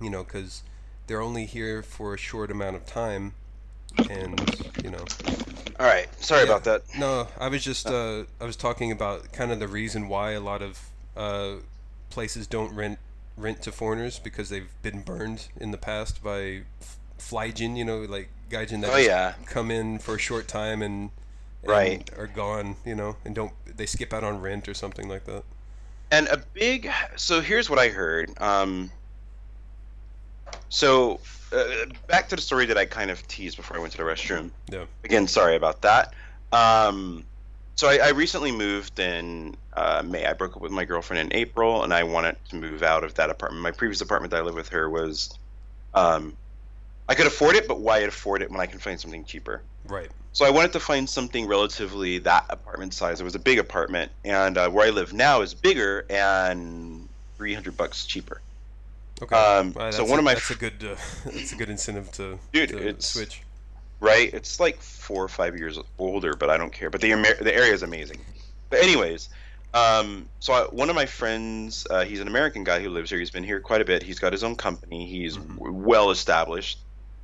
you 0.00 0.08
know 0.08 0.24
cuz 0.24 0.62
they're 1.06 1.20
only 1.20 1.44
here 1.44 1.82
for 1.82 2.14
a 2.14 2.18
short 2.18 2.50
amount 2.50 2.74
of 2.74 2.86
time 2.86 3.34
and 4.08 4.62
you 4.82 4.90
know 4.90 5.04
All 5.78 5.86
right. 5.86 6.08
Sorry 6.24 6.40
Yeah. 6.40 6.46
about 6.46 6.64
that. 6.64 6.82
no, 6.98 7.28
I 7.38 7.48
was 7.48 7.62
just 7.62 7.86
uh, 7.86 8.24
I 8.40 8.44
was 8.44 8.56
talking 8.56 8.90
about 8.90 9.30
kind 9.32 9.52
of 9.52 9.58
the 9.60 9.68
reason 9.68 10.08
why 10.08 10.32
a 10.32 10.40
lot 10.40 10.62
of 10.62 10.80
uh, 11.16 11.56
places 12.08 12.46
don't 12.46 12.74
rent 12.74 12.98
rent 13.36 13.62
to 13.62 13.72
foreigners 13.72 14.18
because 14.18 14.48
they've 14.48 14.72
been 14.82 15.02
burned 15.02 15.48
in 15.60 15.70
the 15.70 15.78
past 15.78 16.22
by 16.24 16.62
f- 17.18 17.30
flyjin, 17.30 17.76
you 17.76 17.84
know, 17.84 18.00
like 18.00 18.28
gaijin 18.50 18.80
that 18.82 18.90
Oh 18.92 18.96
yeah. 18.96 19.34
come 19.46 19.70
in 19.70 19.98
for 19.98 20.14
a 20.14 20.18
short 20.18 20.48
time 20.48 20.82
and, 20.82 21.10
and 21.62 21.70
Right. 21.70 22.10
are 22.16 22.26
gone, 22.26 22.76
you 22.84 22.94
know, 22.94 23.16
and 23.24 23.34
don't 23.34 23.52
they 23.76 23.86
skip 23.86 24.12
out 24.12 24.24
on 24.24 24.40
rent 24.40 24.68
or 24.68 24.74
something 24.74 25.08
like 25.08 25.24
that. 25.26 25.42
And 26.10 26.26
a 26.28 26.38
big. 26.54 26.90
So 27.16 27.40
here's 27.40 27.68
what 27.68 27.78
I 27.78 27.88
heard. 27.88 28.30
Um. 28.40 28.90
So 30.70 31.20
uh, 31.52 31.64
back 32.06 32.28
to 32.30 32.36
the 32.36 32.42
story 32.42 32.66
that 32.66 32.78
I 32.78 32.84
kind 32.86 33.10
of 33.10 33.26
teased 33.28 33.56
before 33.56 33.76
I 33.76 33.80
went 33.80 33.92
to 33.92 33.98
the 33.98 34.04
restroom. 34.04 34.50
Yeah. 34.70 34.84
Again, 35.04 35.26
sorry 35.28 35.56
about 35.56 35.82
that. 35.82 36.14
Um. 36.52 37.24
So 37.76 37.88
I, 37.88 37.98
I 37.98 38.08
recently 38.08 38.50
moved 38.50 38.98
in 38.98 39.54
uh, 39.74 40.02
May. 40.04 40.26
I 40.26 40.32
broke 40.32 40.56
up 40.56 40.62
with 40.62 40.72
my 40.72 40.84
girlfriend 40.84 41.30
in 41.30 41.38
April, 41.38 41.84
and 41.84 41.94
I 41.94 42.02
wanted 42.02 42.36
to 42.48 42.56
move 42.56 42.82
out 42.82 43.04
of 43.04 43.14
that 43.14 43.30
apartment. 43.30 43.62
My 43.62 43.70
previous 43.70 44.00
apartment 44.00 44.32
that 44.32 44.38
I 44.38 44.42
lived 44.42 44.56
with 44.56 44.68
her 44.70 44.90
was, 44.90 45.30
um, 45.94 46.36
I 47.08 47.14
could 47.14 47.26
afford 47.26 47.56
it, 47.56 47.66
but 47.66 47.80
why 47.80 47.98
afford 48.00 48.42
it 48.42 48.50
when 48.50 48.60
I 48.60 48.66
can 48.66 48.78
find 48.78 49.00
something 49.00 49.24
cheaper? 49.24 49.62
Right. 49.86 50.10
So 50.32 50.44
I 50.44 50.50
wanted 50.50 50.72
to 50.74 50.80
find 50.80 51.08
something 51.08 51.46
relatively 51.46 52.18
that 52.18 52.44
apartment 52.50 52.92
size. 52.94 53.20
It 53.20 53.24
was 53.24 53.34
a 53.34 53.38
big 53.38 53.58
apartment, 53.58 54.12
and 54.24 54.58
uh, 54.58 54.68
where 54.70 54.86
I 54.86 54.90
live 54.90 55.12
now 55.14 55.40
is 55.40 55.54
bigger 55.54 56.04
and 56.10 57.08
300 57.38 57.76
bucks 57.76 58.04
cheaper. 58.06 58.40
Okay. 59.22 59.34
Um, 59.34 59.72
Well, 59.72 59.90
so 59.90 60.04
one 60.04 60.18
a, 60.18 60.18
of 60.18 60.24
my 60.24 60.34
that's 60.34 60.50
a 60.50 60.54
good 60.54 60.74
uh, 60.84 60.94
that's 61.24 61.52
a 61.52 61.56
good 61.56 61.70
incentive 61.70 62.12
to, 62.12 62.38
Dude, 62.52 62.68
to 62.68 62.78
it's- 62.88 63.06
switch. 63.12 63.42
right? 64.00 64.32
It's 64.32 64.60
like 64.60 64.80
four 64.80 65.24
or 65.24 65.28
five 65.28 65.56
years 65.58 65.78
older, 65.98 66.34
but 66.34 66.50
I 66.50 66.56
don't 66.56 66.72
care. 66.72 66.90
But 66.90 67.00
the 67.00 67.12
Amer- 67.12 67.42
the 67.42 67.54
area 67.54 67.72
is 67.72 67.82
amazing. 67.82 68.20
But 68.70 68.80
anyways, 68.80 69.30
um, 69.74 70.28
so 70.40 70.52
I, 70.52 70.62
one 70.66 70.88
of 70.90 70.94
my 70.94 71.06
friends, 71.06 71.86
uh, 71.90 72.04
he's 72.04 72.20
an 72.20 72.28
American 72.28 72.62
guy 72.64 72.80
who 72.80 72.90
lives 72.90 73.10
here. 73.10 73.18
He's 73.18 73.30
been 73.30 73.44
here 73.44 73.58
quite 73.60 73.80
a 73.80 73.84
bit. 73.84 74.02
He's 74.02 74.18
got 74.20 74.32
his 74.32 74.44
own 74.44 74.54
company. 74.56 75.06
He's 75.08 75.36
Mhm. 75.38 75.54
w 75.56 75.72
well 75.72 76.10
established. 76.10 76.78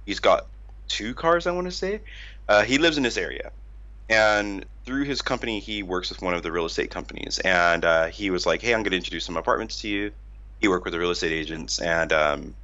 He's 0.06 0.20
got 0.20 0.46
two 0.88 1.14
cars, 1.14 1.46
I 1.46 1.52
want 1.52 1.66
to 1.66 1.72
say. 1.72 2.00
Uh, 2.48 2.62
he 2.62 2.78
lives 2.78 2.96
in 2.96 3.02
this 3.02 3.16
area, 3.16 3.50
and 4.08 4.64
through 4.84 5.04
his 5.04 5.22
company, 5.22 5.60
he 5.60 5.82
works 5.82 6.10
with 6.10 6.20
one 6.20 6.34
of 6.34 6.42
the 6.42 6.52
real 6.52 6.66
estate 6.66 6.90
companies. 6.90 7.38
And 7.38 7.84
uh, 7.84 8.06
he 8.06 8.30
was 8.30 8.46
like, 8.46 8.60
"Hey, 8.60 8.74
I'm 8.74 8.82
going 8.82 8.90
to 8.90 8.96
introduce 8.96 9.24
some 9.24 9.36
apartments 9.36 9.80
to 9.80 9.88
you." 9.88 10.12
He 10.60 10.68
worked 10.68 10.84
with 10.84 10.92
the 10.92 11.00
real 11.00 11.10
estate 11.10 11.32
agents, 11.32 11.80
and 11.80 12.12
um, 12.12 12.54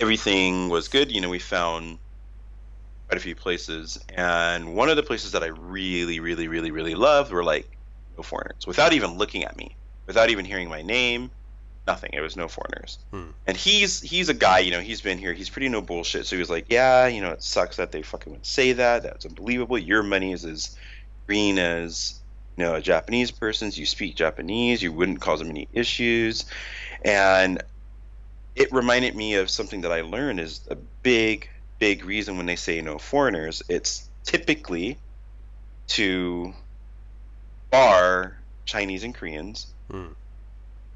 everything 0.00 0.68
was 0.68 0.88
good. 0.88 1.10
You 1.10 1.20
know, 1.20 1.30
we 1.30 1.38
found 1.38 1.98
quite 3.08 3.18
a 3.18 3.20
few 3.20 3.34
places, 3.34 3.98
and 4.14 4.74
one 4.74 4.88
of 4.88 4.96
the 4.96 5.02
places 5.02 5.32
that 5.32 5.42
I 5.42 5.46
really, 5.46 6.20
really, 6.20 6.48
really, 6.48 6.70
really 6.70 6.94
loved 6.94 7.32
were 7.32 7.44
like 7.44 7.76
no 8.16 8.22
foreigners, 8.22 8.66
without 8.66 8.92
even 8.92 9.16
looking 9.16 9.44
at 9.44 9.56
me, 9.56 9.76
without 10.06 10.30
even 10.30 10.44
hearing 10.44 10.68
my 10.68 10.82
name, 10.82 11.30
nothing. 11.86 12.10
It 12.12 12.20
was 12.20 12.36
no 12.36 12.48
foreigners. 12.48 12.98
Hmm. 13.10 13.30
And 13.46 13.56
he's 13.56 14.00
he's 14.00 14.28
a 14.28 14.34
guy, 14.34 14.60
you 14.60 14.70
know, 14.70 14.80
he's 14.80 15.00
been 15.00 15.18
here. 15.18 15.32
He's 15.32 15.50
pretty 15.50 15.68
no 15.68 15.80
bullshit. 15.82 16.26
So 16.26 16.36
he 16.36 16.40
was 16.40 16.50
like, 16.50 16.66
yeah, 16.68 17.06
you 17.06 17.20
know, 17.20 17.30
it 17.30 17.42
sucks 17.42 17.76
that 17.76 17.92
they 17.92 18.02
fucking 18.02 18.32
would 18.32 18.46
say 18.46 18.72
that. 18.72 19.02
That's 19.02 19.26
unbelievable. 19.26 19.78
Your 19.78 20.02
money 20.02 20.32
is 20.32 20.44
as 20.44 20.76
green 21.26 21.58
as 21.58 22.20
you 22.56 22.64
know 22.64 22.74
a 22.74 22.80
Japanese 22.80 23.30
person's. 23.30 23.78
You 23.78 23.86
speak 23.86 24.16
Japanese. 24.16 24.82
You 24.82 24.92
wouldn't 24.92 25.20
cause 25.20 25.40
them 25.40 25.50
any 25.50 25.68
issues, 25.72 26.44
and 27.04 27.62
it 28.54 28.72
reminded 28.72 29.16
me 29.16 29.34
of 29.34 29.50
something 29.50 29.80
that 29.80 29.92
I 29.92 30.02
learned 30.02 30.40
is 30.40 30.60
a 30.70 30.76
big, 31.02 31.48
big 31.78 32.04
reason 32.04 32.36
when 32.36 32.46
they 32.46 32.56
say 32.56 32.80
no 32.80 32.98
foreigners. 32.98 33.62
It's 33.68 34.08
typically 34.24 34.98
to 35.88 36.52
bar 37.70 38.36
Chinese 38.66 39.02
and 39.02 39.14
Koreans 39.14 39.66
Hmm. 39.90 40.08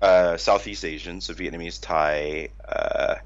Uh, 0.03 0.37
Southeast 0.37 0.85
Asian, 0.85 1.21
so 1.21 1.35
Vietnamese, 1.35 1.81
Thai, 1.81 2.49
uh, 2.69 3.17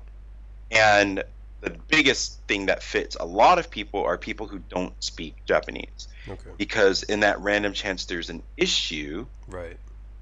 and 0.70 1.22
the 1.60 1.70
biggest 1.88 2.40
thing 2.48 2.66
that 2.66 2.82
fits 2.82 3.16
a 3.20 3.24
lot 3.24 3.58
of 3.58 3.70
people 3.70 4.02
are 4.02 4.16
people 4.16 4.46
who 4.46 4.58
don't 4.70 4.94
speak 5.02 5.34
Japanese 5.46 6.08
Okay. 6.28 6.50
because 6.56 7.02
in 7.02 7.20
that 7.20 7.38
random 7.40 7.72
chance 7.74 8.06
there's 8.06 8.30
an 8.30 8.42
issue, 8.56 9.26
Right. 9.48 9.76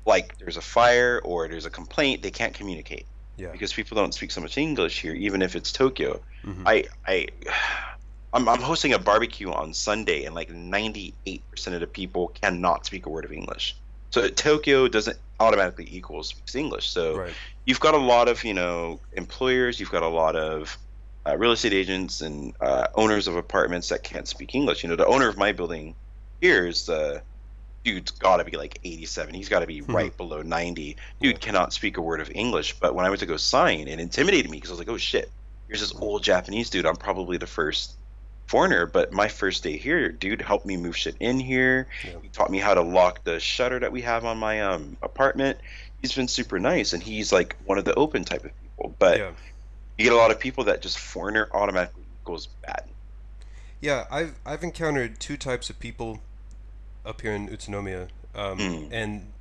like 0.07 0.37
there's 0.39 0.57
a 0.57 0.61
fire 0.62 1.20
or 1.25 1.47
there's 1.49 1.66
a 1.66 1.70
complaint, 1.70 2.23
they 2.23 2.31
can't 2.31 2.55
communicate 2.55 3.07
Yeah. 3.37 3.53
because 3.53 3.73
people 3.73 3.95
don't 3.97 4.15
speak 4.15 4.31
so 4.33 4.41
much 4.41 4.59
English 4.59 5.01
here, 5.01 5.15
even 5.15 5.43
if 5.43 5.55
it's 5.55 5.70
Tokyo. 5.70 6.20
Mm-hmm. 6.45 6.66
I 6.66 6.85
I. 7.07 7.27
I'm, 8.35 8.47
I'm 8.47 8.61
hosting 8.61 8.93
a 8.93 8.99
barbecue 8.99 9.51
on 9.51 9.73
Sunday, 9.73 10.25
and 10.25 10.35
like 10.35 10.51
98% 10.51 11.12
of 11.69 11.81
the 11.81 11.87
people 11.87 12.29
cannot 12.29 12.85
speak 12.85 13.07
a 13.07 13.09
word 13.09 13.25
of 13.25 13.33
English. 13.33 13.75
So 14.11 14.29
Tokyo 14.29 14.87
doesn't 14.87 15.16
automatically 15.40 15.86
equals 15.90 16.35
English. 16.55 16.89
So 16.90 17.16
right. 17.16 17.35
you've 17.65 17.81
got 17.81 17.94
a 17.94 17.98
lot 17.98 18.28
of 18.28 18.43
you 18.44 18.55
know 18.55 19.01
employers 19.12 19.78
you've 19.78 19.90
got 19.90 20.02
a 20.02 20.09
lot 20.09 20.36
of 20.36 20.77
uh, 21.27 21.36
real 21.36 21.52
estate 21.52 21.74
agents 21.74 22.20
and 22.23 22.55
uh, 22.60 22.86
owners 22.94 23.28
of 23.28 23.36
apartments 23.36 23.89
that 23.89 24.02
can't 24.02 24.27
speak 24.27 24.55
english 24.55 24.82
you 24.82 24.89
know 24.89 24.97
the 24.97 25.06
owner 25.06 25.28
of 25.28 25.36
my 25.36 25.52
building 25.52 25.94
here 26.40 26.66
is 26.66 26.86
the 26.86 27.23
dude's 27.85 28.10
got 28.12 28.39
to 28.39 28.44
be 28.44 28.56
like 28.56 28.78
87 28.85 29.35
he's 29.35 29.48
got 29.48 29.60
to 29.60 29.66
be 29.66 29.82
Mhm. 29.82 29.93
right 29.93 30.16
below 30.16 30.43
90 30.43 30.97
dude 31.20 31.32
Yeah. 31.32 31.39
cannot 31.39 31.73
speak 31.73 31.97
a 31.98 32.02
word 32.02 32.20
of 32.20 32.31
english 32.35 32.74
but 32.81 32.94
when 32.94 33.05
i 33.05 33.10
went 33.10 33.20
to 33.20 33.27
go 33.27 33.36
sign 33.36 33.89
it 33.89 34.01
intimidated 34.01 34.51
me 34.51 34.56
because 34.56 34.70
i 34.70 34.73
was 34.73 34.78
like 34.78 34.89
oh 34.89 34.97
shit 34.97 35.31
here's 35.69 35.81
this 35.81 35.94
old 35.94 36.23
japanese 36.23 36.70
dude 36.70 36.86
i'm 36.86 36.97
probably 36.97 37.36
the 37.36 37.47
first 37.47 37.97
foreigner 38.49 38.87
but 38.87 39.12
my 39.12 39.29
first 39.29 39.62
day 39.62 39.77
here 39.77 40.09
dude 40.11 40.41
helped 40.43 40.66
me 40.66 40.77
move 40.77 40.97
shit 40.97 41.15
in 41.20 41.39
here 41.39 41.87
Yeah. 42.05 42.12
he 42.23 42.29
taught 42.29 42.51
me 42.51 42.59
how 42.59 42.75
to 42.75 42.83
lock 42.83 43.23
the 43.25 43.39
shutter 43.39 43.79
that 43.79 43.93
we 43.93 44.03
have 44.03 44.25
on 44.25 44.39
my 44.39 44.62
um 44.62 44.97
apartment 45.03 45.59
he's 46.03 46.15
been 46.15 46.29
super 46.29 46.59
nice 46.59 46.93
and 46.93 47.03
he's 47.03 47.31
like 47.33 47.55
one 47.66 47.79
of 47.79 47.85
the 47.85 47.95
open 47.95 48.25
type 48.25 48.45
of 48.45 48.51
people 48.62 48.95
but 48.99 49.19
Yeah. 49.19 49.31
you 49.99 50.05
get 50.05 50.12
a 50.12 50.16
lot 50.16 50.31
of 50.31 50.41
people 50.41 50.65
that 50.65 50.81
just 50.83 50.99
foreigner 50.99 51.49
automatically 51.53 52.03
goes 52.25 52.47
bad 52.66 52.85
Yeah, 53.81 54.07
I've 54.11 54.35
I've 54.45 54.65
encountered 54.65 55.20
two 55.20 55.37
types 55.37 55.70
of 55.70 55.79
people 55.79 56.19
up 57.07 57.20
here 57.20 57.33
in 57.33 57.49
Utsunomiya, 57.49 58.09
um, 58.35 58.59
Mm. 58.59 58.89
and 58.91 59.33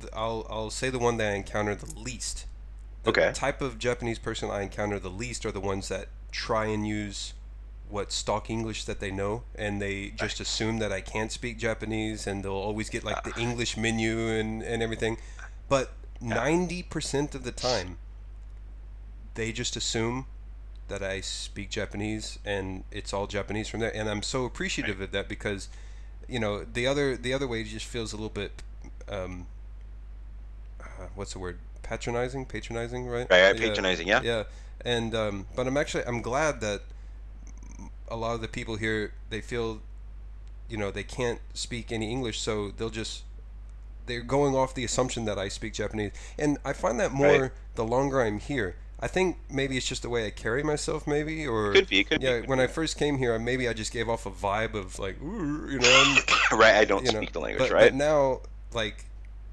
th- 0.00 0.12
I'll 0.12 0.46
I'll 0.50 0.70
say 0.70 0.90
the 0.90 0.98
one 0.98 1.16
that 1.16 1.32
I 1.32 1.34
encounter 1.36 1.74
the 1.74 1.98
least. 1.98 2.44
The 3.04 3.10
Okay. 3.10 3.30
type 3.32 3.62
of 3.62 3.78
Japanese 3.78 4.18
person 4.18 4.50
I 4.50 4.60
encounter 4.62 4.98
the 4.98 5.08
least 5.08 5.46
are 5.46 5.50
the 5.52 5.60
ones 5.72 5.88
that 5.88 6.08
try 6.30 6.66
and 6.66 6.86
use 6.86 7.32
what 7.90 8.12
stock 8.12 8.50
English 8.50 8.84
that 8.84 9.00
they 9.00 9.10
know, 9.10 9.42
and 9.54 9.80
they 9.80 10.10
just 10.10 10.40
assume 10.40 10.78
that 10.78 10.92
I 10.92 11.00
can't 11.00 11.32
speak 11.32 11.58
Japanese, 11.58 12.26
and 12.26 12.44
they'll 12.44 12.52
always 12.52 12.90
get 12.90 13.04
like 13.04 13.24
the 13.24 13.34
English 13.40 13.76
menu 13.76 14.28
and 14.28 14.62
and 14.62 14.82
everything. 14.82 15.18
But 15.68 15.92
ninety 16.20 16.82
percent 16.82 17.34
of 17.34 17.44
the 17.44 17.52
time, 17.52 17.98
they 19.34 19.52
just 19.52 19.76
assume 19.76 20.26
that 20.88 21.02
I 21.02 21.20
speak 21.20 21.70
Japanese 21.70 22.38
and 22.44 22.82
it's 22.90 23.12
all 23.12 23.26
Japanese 23.26 23.68
from 23.68 23.80
there, 23.80 23.94
and 23.94 24.08
I'm 24.08 24.22
so 24.22 24.44
appreciative 24.44 25.00
of 25.00 25.12
that 25.12 25.28
because, 25.28 25.68
you 26.26 26.40
know, 26.40 26.64
the 26.64 26.86
other 26.86 27.16
the 27.16 27.32
other 27.32 27.46
way 27.46 27.62
just 27.64 27.86
feels 27.86 28.12
a 28.12 28.16
little 28.16 28.30
bit, 28.30 28.62
um, 29.08 29.46
uh, 30.80 31.08
what's 31.14 31.32
the 31.34 31.38
word? 31.38 31.58
Patronizing, 31.82 32.44
patronizing, 32.46 33.06
right? 33.06 33.26
right, 33.30 33.42
right 33.42 33.60
Yeah. 33.60 33.68
patronizing 33.68 34.08
yeah 34.08 34.22
Yeah, 34.22 34.42
and 34.84 35.14
um, 35.14 35.46
but 35.54 35.66
I'm 35.66 35.76
actually 35.76 36.04
I'm 36.04 36.22
glad 36.22 36.60
that 36.60 36.82
a 38.10 38.16
lot 38.16 38.34
of 38.34 38.40
the 38.40 38.48
people 38.48 38.76
here 38.76 39.12
they 39.30 39.40
feel, 39.40 39.80
you 40.68 40.76
know, 40.76 40.90
they 40.90 41.02
can't 41.04 41.40
speak 41.54 41.92
any 41.92 42.10
English, 42.10 42.40
so 42.40 42.70
they'll 42.76 42.90
just 42.90 43.22
they're 44.06 44.22
going 44.22 44.54
off 44.56 44.74
the 44.74 44.84
assumption 44.84 45.26
that 45.26 45.38
I 45.38 45.48
speak 45.48 45.74
Japanese, 45.74 46.12
and 46.38 46.56
I 46.64 46.72
find 46.72 46.98
that 47.00 47.12
more 47.12 47.42
Right. 47.42 47.50
the 47.74 47.84
longer 47.84 48.22
I'm 48.22 48.38
here. 48.40 48.76
I 49.00 49.06
think 49.06 49.36
maybe 49.50 49.76
it's 49.76 49.86
just 49.86 50.02
the 50.02 50.08
way 50.08 50.26
I 50.26 50.30
carry 50.30 50.62
myself, 50.62 51.06
maybe, 51.06 51.46
or 51.46 51.72
could 51.72 51.88
be 51.88 52.02
could 52.04 52.20
yeah. 52.22 52.40
be 52.40 52.46
When 52.46 52.58
I 52.58 52.66
first 52.66 52.98
came 52.98 53.18
here, 53.18 53.38
maybe 53.38 53.68
I 53.68 53.72
just 53.72 53.92
gave 53.92 54.08
off 54.08 54.26
a 54.26 54.30
vibe 54.30 54.74
of 54.74 54.98
like, 54.98 55.20
you 55.20 55.78
know, 55.78 55.88
I'm- 55.88 56.58
right 56.58 56.74
i 56.74 56.84
don't 56.84 57.04
you 57.04 57.12
know, 57.12 57.18
speak 57.18 57.32
the 57.32 57.40
language 57.40 57.68
but, 57.68 57.70
right 57.74 57.92
But 57.92 57.94
now, 57.94 58.40
like, 58.72 59.04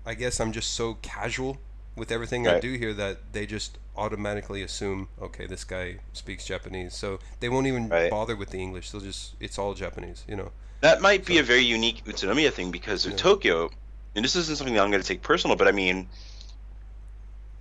I 0.06 0.14
guess 0.16 0.40
I'm 0.40 0.52
just 0.52 0.74
so 0.74 0.96
casual 1.02 1.58
with 1.96 2.12
everything 2.12 2.48
I 2.48 2.60
do 2.60 2.74
here 2.74 2.94
that 2.94 3.34
they 3.34 3.46
just 3.46 3.78
automatically 3.98 4.62
assume, 4.64 5.08
okay, 5.22 5.46
this 5.48 5.64
guy 5.64 5.98
speaks 6.14 6.46
Japanese, 6.46 6.94
so 6.94 7.20
they 7.40 7.50
won't 7.50 7.68
even 7.68 7.90
Right. 7.90 8.10
bother 8.12 8.36
with 8.36 8.50
the 8.50 8.60
English. 8.62 8.92
They'll 8.92 9.02
just, 9.02 9.36
it's 9.40 9.58
all 9.58 9.74
Japanese, 9.74 10.24
you 10.28 10.36
know. 10.36 10.52
that 10.82 11.02
might 11.02 11.26
be 11.26 11.38
a 11.40 11.44
very 11.44 11.62
unique 11.62 12.04
utsunomiya 12.06 12.52
thing 12.52 12.70
because 12.72 13.06
of 13.06 13.12
Yeah. 13.14 13.18
tokyo 13.18 13.70
and 14.16 14.24
this 14.24 14.36
isn't 14.36 14.58
something 14.58 14.76
that 14.76 14.84
i'm 14.84 14.92
going 14.92 15.02
to 15.02 15.08
take 15.08 15.22
personal 15.24 15.56
but 15.56 15.68
i 15.68 15.72
mean 15.72 16.08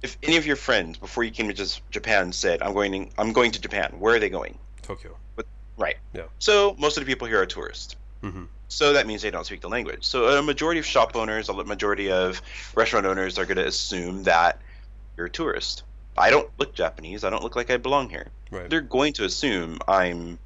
if 0.03 0.19
any 0.23 0.37
of 0.37 0.47
your 0.47 0.57
friends 0.57 0.99
before 0.99 1.25
you 1.25 1.31
came 1.31 1.49
to 1.49 1.55
just 1.55 1.89
japan 1.91 2.33
said 2.33 2.63
i'm 2.63 2.75
going 2.75 2.93
to, 2.93 3.11
i'm 3.21 3.33
going 3.33 3.51
to 3.53 3.61
japan 3.61 3.95
where 3.99 4.15
are 4.17 4.19
they 4.19 4.29
going 4.29 4.59
Tokyo. 4.83 5.17
right 5.79 5.97
Yeah. 6.13 6.25
so 6.39 6.75
most 6.79 6.97
of 6.99 7.05
the 7.05 7.11
people 7.11 7.27
here 7.27 7.41
are 7.41 7.47
tourists 7.47 7.97
hmm 8.23 8.45
So 8.69 8.93
that 8.93 9.07
means 9.07 9.23
they 9.23 9.31
don't 9.31 9.47
speak 9.47 9.61
the 9.61 9.69
language. 9.69 10.05
So 10.05 10.27
a 10.27 10.43
majority 10.43 10.81
of 10.81 10.87
shop 10.87 11.15
owners, 11.15 11.49
a 11.49 11.53
majority 11.65 12.11
of 12.11 12.43
restaurant 12.75 13.07
owners 13.07 13.39
are 13.39 13.47
going 13.47 13.59
to 13.63 13.67
assume 13.67 14.25
that 14.25 14.61
you're 15.17 15.27
a 15.27 15.31
tourist. 15.31 15.85
I 16.17 16.31
don't 16.31 16.49
look 16.59 16.75
Japanese. 16.75 17.25
I 17.25 17.31
don't 17.31 17.43
look 17.43 17.57
like 17.57 17.71
I 17.71 17.77
belong 17.77 18.09
here. 18.11 18.29
Right. 18.51 18.69
They're 18.71 18.81
going 18.81 19.13
to 19.15 19.25
assume 19.25 19.79
I'm 19.89 20.39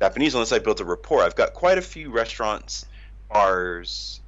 Japanese 0.00 0.34
unless 0.34 0.52
I 0.52 0.58
built 0.58 0.80
a 0.80 0.84
rapport. 0.84 1.22
I've 1.22 1.36
got 1.36 1.54
quite 1.54 1.78
a 1.78 1.82
few 1.82 2.10
restaurants, 2.10 2.86
bars, 3.32 4.20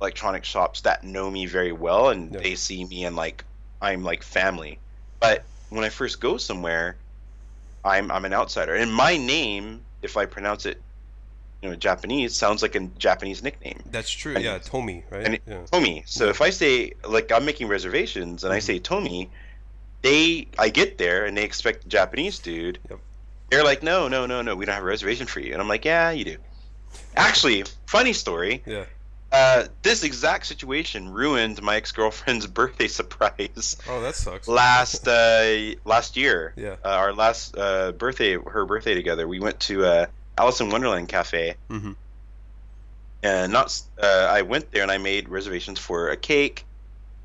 electronic 0.00 0.44
shops 0.44 0.82
that 0.82 1.04
know 1.04 1.30
me 1.30 1.46
very 1.46 1.72
well 1.72 2.08
and 2.10 2.32
Yeah. 2.34 2.40
they 2.40 2.54
see 2.54 2.84
me 2.84 3.04
and 3.04 3.16
like 3.16 3.44
I'm 3.80 4.02
like 4.02 4.22
family. 4.22 4.78
But 5.20 5.44
when 5.70 5.84
I 5.84 5.88
first 5.88 6.20
go 6.20 6.36
somewhere, 6.36 6.96
I'm 7.84 8.10
I'm 8.10 8.24
an 8.24 8.32
outsider. 8.32 8.74
And 8.74 8.92
my 8.92 9.16
name, 9.16 9.82
if 10.02 10.16
I 10.16 10.26
pronounce 10.26 10.66
it 10.66 10.80
you 11.62 11.70
know, 11.70 11.76
Japanese 11.76 12.36
sounds 12.36 12.60
like 12.60 12.74
a 12.74 12.80
Japanese 12.98 13.42
nickname. 13.42 13.82
That's 13.90 14.10
true. 14.10 14.34
And- 14.34 14.44
yeah, 14.44 14.58
Tomi, 14.58 15.02
right? 15.10 15.24
and 15.26 15.40
yeah. 15.46 15.64
Tomi. 15.72 16.02
So 16.06 16.28
if 16.28 16.42
I 16.42 16.50
say 16.50 16.92
like 17.08 17.32
I'm 17.32 17.44
making 17.46 17.68
reservations 17.68 18.44
and 18.44 18.52
I 18.52 18.58
Mhm. 18.58 18.62
say 18.62 18.78
Tomi, 18.78 19.30
they 20.04 20.46
I 20.56 20.68
get 20.68 20.98
there 20.98 21.24
and 21.26 21.36
they 21.36 21.42
expect 21.42 21.86
a 21.86 21.88
Japanese 21.88 22.38
dude. 22.38 22.78
Yep. 22.88 23.00
They're 23.50 23.64
like, 23.64 23.82
no, 23.82 24.06
no, 24.08 24.26
no, 24.26 24.42
no, 24.42 24.54
we 24.54 24.64
don't 24.66 24.74
have 24.74 24.84
a 24.84 24.86
reservation 24.86 25.26
for 25.26 25.40
you. 25.40 25.52
And 25.52 25.60
I'm 25.60 25.68
like, 25.68 25.84
yeah, 25.84 26.10
you 26.12 26.24
do. 26.24 26.36
Actually, 27.16 27.64
funny 27.86 28.12
story. 28.12 28.62
Yeah. 28.66 28.84
Uh, 29.32 29.64
this 29.82 30.04
exact 30.04 30.46
situation 30.46 31.08
ruined 31.12 31.60
my 31.60 31.74
ex 31.76 31.90
girlfriend's 31.90 32.46
birthday 32.60 32.86
surprise 32.86 33.76
Oh, 33.88 34.00
that 34.02 34.14
sucks. 34.14 34.46
last 34.46 35.08
uh, 35.08 35.74
last 35.84 36.16
year. 36.16 36.52
Yeah. 36.56 36.76
Uh, 36.84 36.88
our 36.88 37.12
last 37.12 37.56
uh, 37.58 37.90
birthday, 37.92 38.34
her 38.36 38.64
birthday 38.64 38.94
together. 38.94 39.26
We 39.26 39.40
went 39.40 39.58
to 39.60 39.84
uh, 39.84 40.06
Alice 40.38 40.60
in 40.60 40.70
Wonderland 40.70 41.08
Cafe 41.08 41.54
Mm-hmm. 41.70 41.92
and 43.22 43.52
not 43.52 43.80
uh, 44.00 44.28
I 44.30 44.42
went 44.42 44.70
there 44.70 44.82
and 44.82 44.90
I 44.90 44.98
made 44.98 45.28
reservations 45.28 45.78
for 45.78 46.10
a 46.10 46.16
cake, 46.16 46.64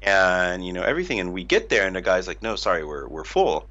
and 0.01 0.65
you 0.65 0.73
know 0.73 0.84
everything. 0.84 1.19
And 1.19 1.34
we 1.34 1.43
get 1.43 1.69
there, 1.69 1.85
and 1.85 1.95
the 1.95 2.01
guy's 2.01 2.27
like, 2.27 2.41
"No, 2.41 2.55
sorry, 2.55 2.84
we're 2.84 3.07
we're 3.07 3.23
full." 3.23 3.67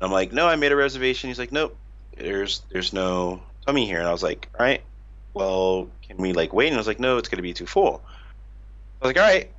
And 0.00 0.06
I'm 0.06 0.12
like, 0.12 0.32
"No, 0.32 0.46
I 0.46 0.56
made 0.56 0.72
a 0.72 0.76
reservation." 0.76 1.28
He's 1.28 1.38
like, 1.38 1.52
"Nope, 1.52 1.76
there's 2.16 2.62
there's 2.70 2.92
no 2.92 3.42
Tommy 3.66 3.86
here." 3.86 3.98
And 3.98 4.08
I 4.08 4.12
was 4.12 4.22
like, 4.22 4.48
"All 4.58 4.64
right, 4.64 4.82
well, 5.34 5.88
can 6.06 6.16
we 6.16 6.32
like 6.32 6.52
wait?" 6.52 6.68
And 6.68 6.76
I 6.76 6.78
was 6.78 6.86
like, 6.86 7.00
"No, 7.00 7.18
it's 7.18 7.28
gonna 7.28 7.42
be 7.42 7.54
too 7.54 7.66
full." 7.66 8.02
I 9.00 9.06
was 9.06 9.14
like, 9.14 9.22
"All 9.24 9.30
right." 9.30 9.50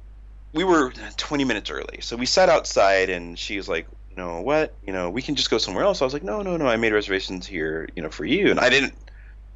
We 0.53 0.63
were 0.63 0.93
20 1.17 1.45
minutes 1.45 1.71
early, 1.71 1.99
so 2.01 2.15
we 2.15 2.27
sat 2.27 2.47
outside, 2.47 3.09
and 3.09 3.39
she 3.39 3.57
was 3.57 3.67
like, 3.67 3.87
"You 4.11 4.17
know 4.17 4.41
what? 4.41 4.75
You 4.85 4.93
know, 4.93 5.09
we 5.09 5.23
can 5.23 5.33
just 5.33 5.49
go 5.49 5.57
somewhere 5.57 5.83
else." 5.83 5.99
I 5.99 6.05
was 6.05 6.13
like, 6.13 6.21
"No, 6.21 6.43
no, 6.43 6.57
no, 6.57 6.67
I 6.67 6.75
made 6.75 6.93
reservations 6.93 7.47
here, 7.47 7.89
you 7.95 8.03
know, 8.03 8.09
for 8.09 8.23
you." 8.23 8.51
And 8.51 8.59
I 8.59 8.69
didn't 8.69 8.93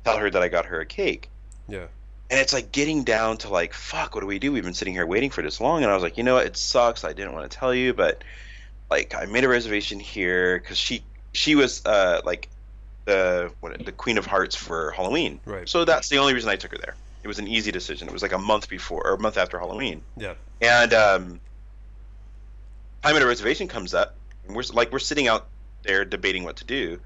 tell 0.04 0.18
her 0.18 0.30
that 0.32 0.42
I 0.42 0.48
got 0.48 0.66
her 0.66 0.80
a 0.80 0.88
cake. 0.88 1.30
Yeah. 1.68 1.86
And 2.30 2.40
it's 2.40 2.54
like 2.54 2.72
getting 2.72 3.04
down 3.04 3.38
to 3.40 3.50
like, 3.50 3.74
fuck, 3.74 4.16
what 4.16 4.22
do 4.22 4.28
we 4.28 4.40
do? 4.40 4.52
We've 4.52 4.64
been 4.64 4.74
sitting 4.74 4.94
here 4.94 5.06
waiting 5.06 5.30
for 5.30 5.42
this 5.42 5.62
long. 5.62 5.84
And 5.84 5.92
I 5.92 5.94
was 5.94 6.04
like, 6.04 6.18
you 6.18 6.24
know 6.24 6.36
what? 6.36 6.46
It 6.46 6.58
sucks. 6.58 7.04
I 7.04 7.14
didn't 7.14 7.34
want 7.34 7.50
to 7.50 7.58
tell 7.58 7.74
you, 7.74 7.94
but 7.94 8.24
like, 8.90 9.16
I 9.16 9.26
made 9.26 9.44
a 9.44 9.48
reservation 9.48 10.00
here 10.00 10.60
because 10.60 10.78
she 10.78 11.04
she 11.34 11.56
was 11.56 11.86
uh 11.86 12.22
like 12.26 12.50
the 13.06 13.52
what, 13.62 13.86
the 13.86 13.92
Queen 13.92 14.18
of 14.18 14.26
Hearts 14.26 14.56
for 14.56 14.92
Halloween. 14.92 15.40
Right. 15.46 15.68
So 15.68 15.86
that's 15.86 16.10
the 16.10 16.18
only 16.18 16.34
reason 16.34 16.50
I 16.50 16.58
took 16.58 16.72
her 16.72 16.78
there. 16.78 16.96
It 17.24 17.28
was 17.28 17.40
an 17.40 17.48
easy 17.48 17.72
decision. 17.72 18.08
It 18.08 18.14
was 18.14 18.22
like 18.22 18.34
a 18.34 18.38
month 18.38 18.70
before 18.70 19.06
or 19.06 19.16
a 19.16 19.20
month 19.20 19.38
after 19.38 19.58
Halloween. 19.58 20.02
Yeah. 20.18 20.34
And 20.62 20.94
um, 20.94 21.40
time 23.04 23.16
at 23.16 23.22
a 23.22 23.28
reservation 23.28 23.68
comes 23.68 23.94
up, 23.94 24.16
and 24.46 24.56
we're 24.56 24.64
like 24.74 24.92
we're 24.92 25.00
sitting 25.00 25.28
out 25.28 25.48
there 25.84 26.06
debating 26.06 26.44
what 26.44 26.58
to 26.58 26.66
do. 26.66 27.00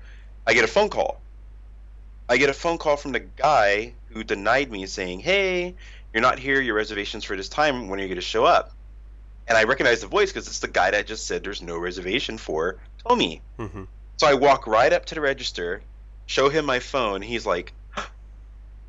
I 0.45 0.53
get 0.53 0.63
a 0.63 0.67
phone 0.67 0.89
call. 0.89 1.21
I 2.31 2.37
get 2.37 2.49
a 2.49 2.53
phone 2.53 2.77
call 2.77 2.95
from 2.95 3.11
the 3.11 3.19
guy 3.19 3.93
who 4.11 4.23
denied 4.23 4.71
me, 4.71 4.85
saying, 4.85 5.19
"Hey, 5.19 5.75
you're 6.13 6.21
not 6.21 6.39
here. 6.39 6.61
Your 6.61 6.75
reservation's 6.75 7.25
for 7.25 7.35
this 7.35 7.49
time. 7.49 7.89
When 7.89 7.99
are 7.99 8.03
you 8.03 8.07
going 8.07 8.15
to 8.15 8.21
show 8.21 8.45
up?" 8.45 8.71
And 9.49 9.57
I 9.57 9.65
recognize 9.65 9.99
the 9.99 10.07
voice 10.07 10.31
because 10.31 10.47
it's 10.47 10.59
the 10.59 10.69
guy 10.69 10.91
that 10.91 11.07
just 11.07 11.27
said 11.27 11.43
there's 11.43 11.61
no 11.61 11.77
reservation 11.77 12.37
for 12.37 12.77
Tommy. 13.05 13.41
Mm-hmm. 13.59 13.83
So 14.15 14.27
I 14.27 14.35
walk 14.35 14.65
right 14.65 14.93
up 14.93 15.07
to 15.07 15.15
the 15.15 15.19
register, 15.19 15.81
show 16.25 16.47
him 16.47 16.63
my 16.63 16.79
phone. 16.79 17.21
He's 17.21 17.45
like, 17.45 17.73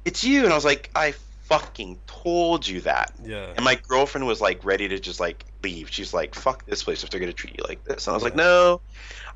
"It's 0.04 0.22
you," 0.22 0.44
and 0.44 0.52
I 0.52 0.54
was 0.54 0.64
like, 0.64 0.90
"I 0.94 1.12
fucking 1.58 2.00
told 2.06 2.66
you 2.66 2.80
that." 2.82 3.12
Yeah. 3.22 3.52
And 3.56 3.64
my 3.64 3.74
girlfriend 3.88 4.26
was 4.26 4.40
like 4.40 4.64
ready 4.64 4.88
to 4.88 4.98
just 4.98 5.20
like 5.20 5.44
leave. 5.62 5.90
She's 5.90 6.12
like, 6.14 6.34
"Fuck 6.34 6.64
this 6.66 6.82
place 6.82 7.02
if 7.04 7.10
they're 7.10 7.20
gonna 7.20 7.32
treat 7.32 7.56
you 7.56 7.64
like 7.68 7.84
this." 7.84 8.06
And 8.06 8.12
I 8.12 8.16
was 8.16 8.22
like, 8.22 8.36
"No, 8.36 8.80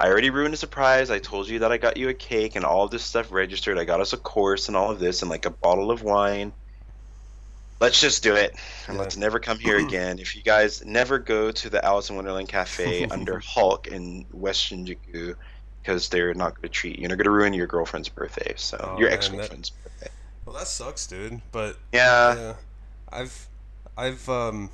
I 0.00 0.08
already 0.08 0.30
ruined 0.30 0.54
a 0.54 0.56
surprise. 0.56 1.10
I 1.10 1.18
told 1.18 1.48
you 1.48 1.58
that 1.60 1.72
I 1.72 1.78
got 1.78 1.96
you 1.96 2.08
a 2.08 2.14
cake 2.14 2.56
and 2.56 2.64
all 2.64 2.84
of 2.84 2.90
this 2.90 3.04
stuff 3.04 3.30
registered. 3.32 3.78
I 3.78 3.84
got 3.84 4.00
us 4.00 4.12
a 4.12 4.16
course 4.16 4.68
and 4.68 4.76
all 4.76 4.90
of 4.90 4.98
this 4.98 5.22
and 5.22 5.30
like 5.30 5.46
a 5.46 5.50
bottle 5.50 5.90
of 5.90 6.02
wine. 6.02 6.52
Let's 7.80 8.00
just 8.00 8.22
do 8.22 8.34
it 8.34 8.54
and 8.86 8.96
Yeah. 8.96 9.02
let's 9.02 9.16
never 9.16 9.38
come 9.38 9.58
here 9.58 9.76
again. 9.86 10.18
If 10.18 10.34
you 10.34 10.42
guys 10.42 10.84
never 10.84 11.18
go 11.18 11.50
to 11.50 11.70
the 11.70 11.84
Alice 11.84 12.08
in 12.08 12.16
Wonderland 12.16 12.48
Cafe 12.48 13.06
under 13.10 13.40
Halc 13.40 13.86
in 13.86 14.26
West 14.32 14.62
Shinjuku." 14.62 15.34
Because 15.82 16.08
they're 16.08 16.34
not 16.34 16.56
going 16.56 16.62
to 16.62 16.68
treat 16.68 16.98
you, 16.98 17.04
and 17.04 17.10
they're 17.10 17.16
going 17.16 17.26
to 17.26 17.30
ruin 17.30 17.54
your 17.54 17.68
girlfriend's 17.68 18.08
birthday. 18.08 18.54
So 18.56 18.76
Oh, 18.96 18.98
your 18.98 19.08
ex 19.08 19.28
girlfriend's 19.28 19.70
birthday. 19.70 19.85
Well, 20.46 20.56
that 20.56 20.68
sucks, 20.68 21.06
dude. 21.06 21.42
But 21.52 21.78
Yeah, 21.92 22.36
yeah, 22.36 22.54
I've, 23.10 23.48
I've, 23.96 24.28
um, 24.28 24.70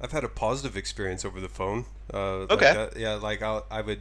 I've 0.00 0.12
had 0.12 0.24
a 0.24 0.28
positive 0.28 0.76
experience 0.76 1.24
over 1.24 1.40
the 1.40 1.48
phone. 1.48 1.86
Uh, 2.12 2.46
like 2.46 2.50
Okay. 2.50 2.72
that- 2.72 2.96
yeah, 2.96 3.14
like 3.14 3.42
I, 3.42 3.62
I 3.70 3.82
would. 3.82 4.00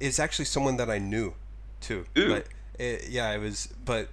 It's 0.00 0.18
actually 0.18 0.46
someone 0.46 0.76
that 0.78 0.90
I 0.90 0.98
knew, 0.98 1.34
too. 1.80 2.06
Ooh. 2.18 2.28
Like, 2.28 2.50
it, 2.78 3.08
yeah, 3.10 3.32
it 3.32 3.38
was. 3.38 3.68
But 3.84 4.10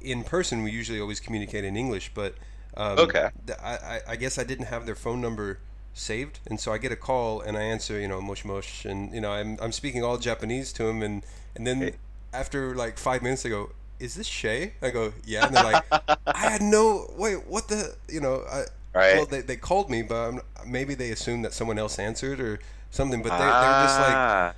in 0.00 0.24
person, 0.24 0.62
we 0.62 0.70
usually 0.72 1.00
always 1.00 1.20
communicate 1.20 1.64
in 1.64 1.76
English. 1.76 2.12
But 2.14 2.36
um, 2.76 2.98
Okay. 2.98 3.30
I, 3.62 3.72
I, 3.76 4.00
I 4.10 4.16
guess 4.16 4.38
I 4.38 4.44
didn't 4.44 4.66
have 4.66 4.86
their 4.86 4.94
phone 4.96 5.20
number 5.20 5.60
saved, 5.94 6.40
and 6.46 6.60
so 6.60 6.72
I 6.72 6.78
get 6.78 6.92
a 6.92 6.96
call 6.96 7.40
and 7.40 7.56
I 7.56 7.62
answer, 7.62 7.98
you 8.00 8.08
know, 8.08 8.20
mosh 8.20 8.44
mosh, 8.44 8.84
and 8.84 9.12
you 9.14 9.20
know, 9.20 9.32
I'm, 9.32 9.58
I'm 9.60 9.72
speaking 9.72 10.04
all 10.04 10.18
Japanese 10.18 10.72
to 10.74 10.86
him, 10.88 11.02
and 11.02 11.24
and 11.56 11.66
then 11.66 11.78
Okay. 11.82 11.96
after 12.32 12.74
like 12.74 12.98
five 12.98 13.22
minutes, 13.22 13.44
I 13.44 13.50
go, 13.50 13.70
"Is 13.98 14.14
this 14.14 14.26
Shay?" 14.26 14.74
I 14.82 14.90
go, 14.90 15.12
"Yeah," 15.24 15.46
and 15.46 15.54
they're 15.54 15.64
like, 15.64 15.84
"I 16.26 16.38
had 16.38 16.62
no 16.62 17.12
wait, 17.16 17.46
what 17.46 17.68
the, 17.68 17.96
you 18.08 18.20
know, 18.20 18.44
I." 18.50 18.64
right. 18.94 19.16
Well, 19.16 19.26
they, 19.26 19.40
they 19.42 19.56
called 19.56 19.90
me, 19.90 20.02
but 20.02 20.28
um, 20.28 20.40
maybe 20.66 20.94
they 20.94 21.10
assumed 21.10 21.44
that 21.44 21.52
someone 21.52 21.78
else 21.78 21.98
answered 21.98 22.40
or 22.40 22.58
something. 22.90 23.22
But 23.22 23.30
they, 23.30 23.38
they 23.38 23.44
were 23.44 23.82
just 23.84 24.00
like, 24.00 24.14
Ah. 24.14 24.54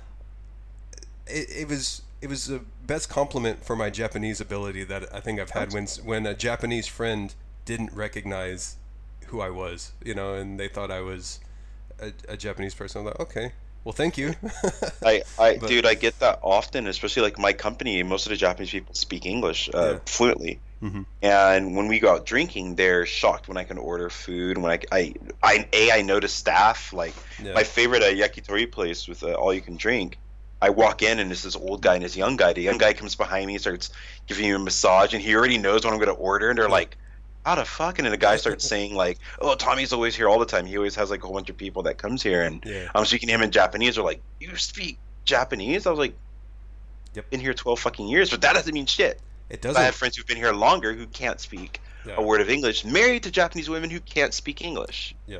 it, 1.27 1.49
it 1.61 1.67
was 1.67 2.01
it 2.21 2.29
was 2.29 2.45
the 2.47 2.61
best 2.85 3.09
compliment 3.09 3.63
for 3.63 3.75
my 3.75 3.89
Japanese 3.89 4.39
ability 4.41 4.83
that 4.85 5.13
I 5.13 5.19
think 5.19 5.39
I've 5.39 5.51
had 5.51 5.73
when 5.73 5.87
when 6.03 6.25
a 6.25 6.33
Japanese 6.33 6.87
friend 6.87 7.33
didn't 7.65 7.93
recognize 7.93 8.75
who 9.27 9.41
I 9.41 9.49
was, 9.49 9.91
you 10.03 10.13
know, 10.13 10.33
and 10.33 10.59
they 10.59 10.67
thought 10.67 10.91
I 10.91 11.01
was 11.01 11.39
a, 11.99 12.11
a 12.29 12.37
Japanese 12.37 12.73
person. 12.75 12.99
I'm 12.99 13.05
like, 13.05 13.19
okay, 13.19 13.53
well, 13.83 13.93
thank 13.93 14.17
you. 14.17 14.33
I, 15.05 15.23
I 15.39 15.57
But- 15.57 15.69
dude, 15.69 15.85
I 15.85 15.93
get 15.95 16.19
that 16.19 16.39
often, 16.41 16.87
especially 16.87 17.23
like 17.23 17.39
my 17.39 17.53
company. 17.53 18.01
Most 18.03 18.25
of 18.25 18.29
the 18.31 18.37
Japanese 18.37 18.71
people 18.71 18.95
speak 18.95 19.25
English 19.25 19.69
uh, 19.73 19.93
Yeah. 19.93 19.99
fluently, 20.05 20.59
Mhm. 20.83 21.05
and 21.21 21.75
when 21.75 21.87
we 21.87 21.99
go 21.99 22.11
out 22.13 22.25
drinking, 22.25 22.75
they're 22.75 23.05
shocked 23.05 23.47
when 23.47 23.57
I 23.57 23.63
can 23.63 23.77
order 23.77 24.09
food. 24.09 24.57
When 24.57 24.71
I, 24.71 24.79
I, 24.91 25.13
I 25.43 25.67
a 25.73 25.91
I 25.91 26.01
notice 26.01 26.33
staff 26.33 26.91
like 26.93 27.13
yeah. 27.43 27.53
my 27.53 27.63
favorite 27.63 28.01
uh, 28.03 28.07
yakitori 28.07 28.71
place 28.71 29.07
with 29.07 29.23
uh, 29.23 29.33
all 29.33 29.53
you 29.53 29.61
can 29.61 29.77
drink. 29.77 30.17
I 30.63 30.69
walk 30.69 31.01
in 31.01 31.17
and 31.17 31.31
it's 31.31 31.41
this 31.41 31.55
old 31.55 31.81
guy 31.81 31.95
and 31.95 32.03
this 32.03 32.15
young 32.15 32.35
guy. 32.37 32.53
The 32.53 32.61
young 32.61 32.77
guy 32.77 32.93
comes 32.93 33.15
behind 33.15 33.47
me, 33.47 33.57
starts 33.57 33.89
giving 34.27 34.45
me 34.45 34.51
a 34.51 34.59
massage, 34.59 35.13
and 35.15 35.21
he 35.21 35.33
already 35.35 35.57
knows 35.57 35.83
what 35.83 35.91
I'm 35.91 35.99
going 35.99 36.15
to 36.15 36.21
order. 36.21 36.49
And 36.51 36.57
they're 36.59 36.69
like, 36.69 36.97
"How 37.45 37.55
the 37.55 37.65
fuck?" 37.65 37.99
And 37.99 38.05
then 38.05 38.11
the 38.11 38.17
guy 38.17 38.37
starts 38.37 38.67
saying 38.67 38.95
like, 38.95 39.17
"Oh, 39.39 39.55
Tommy's 39.55 39.93
always 39.93 40.15
here 40.15 40.27
all 40.29 40.39
the 40.39 40.45
time. 40.45 40.65
He 40.65 40.77
always 40.77 40.95
has 40.95 41.09
like 41.09 41.23
a 41.23 41.25
whole 41.27 41.35
bunch 41.35 41.49
of 41.49 41.57
people 41.57 41.83
that 41.83 41.97
comes 41.97 42.21
here." 42.23 42.41
And 42.43 42.63
yeah. 42.65 42.89
I'm 42.95 43.05
speaking 43.05 43.27
to 43.27 43.33
him 43.35 43.41
in 43.41 43.51
Japanese. 43.51 43.95
They're 43.95 44.03
like, 44.03 44.21
"You 44.39 44.55
speak 44.57 44.97
Japanese?" 45.25 45.85
I 45.85 45.89
was 45.89 45.99
like, 45.99 46.13
Yep. 47.13 47.29
"Been 47.29 47.39
here 47.41 47.53
12 47.53 47.79
fucking 47.79 48.07
years, 48.07 48.29
but 48.29 48.41
that 48.41 48.53
doesn't 48.53 48.73
mean 48.73 48.85
shit." 48.85 49.19
It 49.49 49.61
doesn't. 49.61 49.81
I 49.81 49.85
have 49.85 49.95
friends 49.95 50.15
who've 50.15 50.25
been 50.27 50.37
here 50.37 50.53
longer 50.53 50.93
who 50.93 51.05
can't 51.07 51.39
speak 51.41 51.81
Yeah. 52.05 52.15
a 52.17 52.21
word 52.21 52.39
of 52.41 52.49
English, 52.49 52.85
married 52.85 53.23
to 53.23 53.31
Japanese 53.31 53.69
women 53.69 53.89
who 53.89 53.99
can't 53.99 54.33
speak 54.33 54.61
English. 54.61 55.13
Yeah. 55.27 55.39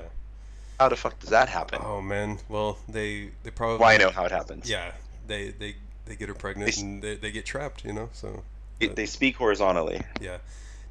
How 0.80 0.90
the 0.90 0.98
fuck 0.98 1.18
does 1.20 1.30
that 1.30 1.48
happen? 1.48 1.80
Oh 1.84 2.02
man. 2.02 2.40
Well, 2.50 2.78
they 2.90 3.30
they 3.44 3.52
probably. 3.52 3.78
Well, 3.78 3.90
I 3.90 3.98
know 3.98 4.10
how 4.10 4.26
it 4.26 4.32
happens. 4.32 4.70
Yeah. 4.70 4.92
They 5.28 5.52
they 5.52 5.76
they 6.06 6.16
get 6.16 6.28
her 6.28 6.34
pregnant 6.36 6.76
They- 6.76 6.82
and 6.82 7.02
they, 7.02 7.16
they 7.16 7.32
get 7.32 7.46
trapped. 7.46 7.86
You 7.86 7.94
know. 7.94 8.10
So. 8.14 8.44
They, 8.80 8.88
they 8.88 9.06
speak 9.06 9.36
horizontally. 9.38 10.02
Yeah. 10.20 10.38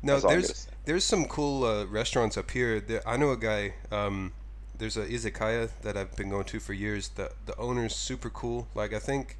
No, 0.02 0.20
That's 0.20 0.24
there's 0.24 0.68
there's 0.84 1.04
some 1.04 1.26
cool 1.26 1.64
uh, 1.64 1.84
restaurants 1.86 2.36
up 2.36 2.50
here. 2.50 2.80
There, 2.80 3.06
I 3.06 3.16
know 3.16 3.30
a 3.32 3.36
guy. 3.36 3.74
Um, 3.92 4.32
there's 4.76 4.96
a 4.96 5.06
izakaya 5.06 5.68
that 5.82 5.96
I've 5.96 6.16
been 6.16 6.30
going 6.30 6.44
to 6.46 6.60
for 6.60 6.72
years. 6.72 7.10
The 7.10 7.32
the 7.46 7.56
owner's 7.58 7.94
super 7.94 8.30
cool. 8.30 8.68
Like 8.74 8.92
I 8.94 8.98
think 8.98 9.36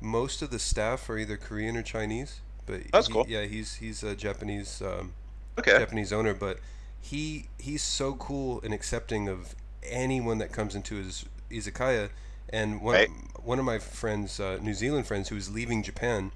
most 0.00 0.42
of 0.42 0.50
the 0.50 0.58
staff 0.58 1.08
are 1.10 1.18
either 1.18 1.36
Korean 1.36 1.76
or 1.76 1.82
Chinese. 1.82 2.40
But 2.66 2.82
That's 2.92 3.08
he- 3.08 3.12
cool. 3.12 3.26
Yeah, 3.28 3.44
he's 3.44 3.74
he's 3.76 4.02
a 4.04 4.14
Japanese 4.14 4.80
um, 4.82 5.14
Okay. 5.58 5.76
Japanese 5.76 6.12
owner, 6.12 6.34
but 6.34 6.60
he 7.00 7.48
he's 7.58 7.82
so 7.82 8.14
cool 8.14 8.60
and 8.62 8.72
accepting 8.74 9.28
of 9.28 9.54
anyone 9.82 10.38
that 10.38 10.52
comes 10.52 10.74
into 10.76 10.96
his 10.96 11.24
izakaya. 11.50 12.10
And 12.50 12.80
one 12.82 12.94
Right. 12.94 13.10
one 13.42 13.58
of 13.58 13.64
my 13.64 13.78
friends, 13.80 14.38
uh, 14.40 14.58
New 14.62 14.74
Zealand 14.74 15.06
friends, 15.06 15.28
who 15.28 15.34
was 15.34 15.50
leaving 15.50 15.82
Japan, 15.82 16.32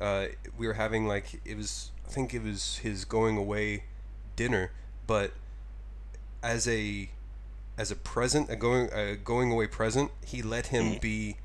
uh, 0.00 0.28
we 0.58 0.66
were 0.66 0.74
having 0.74 1.06
like 1.06 1.40
it 1.44 1.56
was 1.56 1.91
think 2.12 2.34
it 2.34 2.42
was 2.42 2.78
his 2.78 3.04
going 3.04 3.36
away 3.36 3.84
dinner, 4.36 4.70
but 5.06 5.32
as 6.42 6.66
a 6.68 7.10
as 7.78 7.90
a 7.90 7.96
present, 7.96 8.50
a 8.50 8.56
going 8.56 8.90
a 8.92 9.16
going 9.16 9.50
away 9.52 9.66
present, 9.66 10.10
he 10.24 10.42
let 10.42 10.68
Hmm. 10.76 10.92
him 10.92 10.98
be 11.00 11.36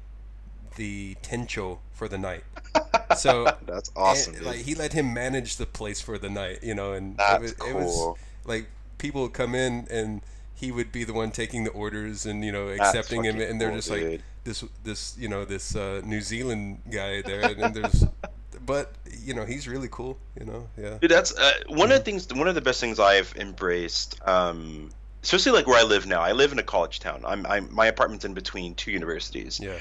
the 0.76 1.15
tencho 1.23 1.80
for 1.91 2.07
the 2.07 2.18
night. 2.18 2.44
So 3.15 3.56
That's 3.65 3.89
awesome, 3.95 4.35
and, 4.35 4.45
like 4.45 4.57
he 4.60 4.76
let 4.76 4.94
him 4.94 5.14
manage 5.14 5.56
the 5.57 5.65
place 5.65 6.02
for 6.02 6.18
the 6.18 6.30
night, 6.30 6.60
you 6.64 6.76
know, 6.76 6.94
and 6.94 7.18
That's 7.18 7.38
it, 7.38 7.41
was, 7.41 7.53
cool. 7.53 7.69
it 7.69 7.76
was 7.76 8.18
like 8.45 8.68
people 8.98 9.22
would 9.23 9.34
come 9.34 9.56
in 9.56 9.88
and 9.89 10.22
he 10.53 10.72
would 10.72 10.91
be 10.91 11.03
the 11.03 11.14
one 11.14 11.31
taking 11.31 11.64
the 11.64 11.72
orders 11.72 12.26
and 12.26 12.44
you 12.44 12.52
know 12.52 12.68
accepting 12.69 13.23
him, 13.23 13.39
and 13.41 13.60
they're 13.61 13.69
cool, 13.69 13.77
just 13.77 13.89
like 13.89 14.02
dude. 14.02 14.23
this 14.44 14.64
this 14.84 15.18
you 15.18 15.30
know 15.30 15.45
this 15.45 15.76
uh, 15.76 16.02
New 16.06 16.22
Zealand 16.22 16.81
guy 16.91 17.22
there, 17.22 17.49
and, 17.49 17.60
then 17.61 17.73
there's 17.73 18.06
but 18.65 18.94
you 19.28 19.34
know 19.34 19.45
he's 19.45 19.68
really 19.68 19.90
cool, 19.91 20.18
you 20.40 20.45
know, 20.45 20.68
yeah, 20.82 20.98
Dude, 21.02 21.12
that's 21.12 21.38
uh, 21.38 21.52
one 21.68 21.91
of 21.91 21.98
the 21.99 22.04
things. 22.04 22.28
One 22.34 22.48
of 22.48 22.56
the 22.56 22.62
best 22.62 22.80
things 22.80 22.98
I've 22.99 23.34
embraced, 23.36 24.20
um, 24.26 24.90
especially 25.22 25.52
like 25.52 25.68
where 25.68 25.80
I 25.80 25.84
live 25.84 26.06
now. 26.08 26.22
I 26.22 26.32
live 26.32 26.52
in 26.54 26.60
a 26.60 26.64
college 26.64 26.99
town. 27.02 27.24
I'm, 27.26 27.45
I'm 27.45 27.74
my 27.74 27.88
apartment's 27.88 28.24
in 28.26 28.34
between 28.34 28.74
two 28.76 28.91
universities, 28.91 29.60
yeah, 29.60 29.76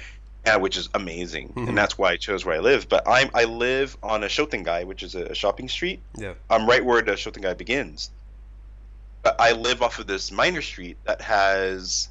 uh, 0.46 0.58
which 0.58 0.76
is 0.76 0.88
amazing, 0.94 1.52
Mhm. 1.56 1.68
and 1.68 1.78
that's 1.78 1.96
why 1.96 2.10
I 2.10 2.16
chose 2.16 2.44
where 2.44 2.56
I 2.56 2.58
live. 2.58 2.88
But 2.88 3.04
I'm 3.06 3.30
I 3.34 3.44
live 3.44 3.96
on 4.02 4.24
a 4.24 4.26
Shotengai, 4.26 4.84
which 4.84 5.02
is 5.04 5.14
a 5.14 5.32
shopping 5.34 5.68
street. 5.68 6.00
yeah, 6.16 6.34
I'm 6.50 6.66
right 6.68 6.84
where 6.84 7.00
the 7.02 7.12
Shotengai 7.12 7.56
begins. 7.56 8.10
But 9.22 9.36
I 9.40 9.52
live 9.52 9.80
off 9.82 9.98
of 10.00 10.06
this 10.08 10.30
minor 10.32 10.62
street 10.62 10.96
that 11.04 11.20
has 11.20 12.08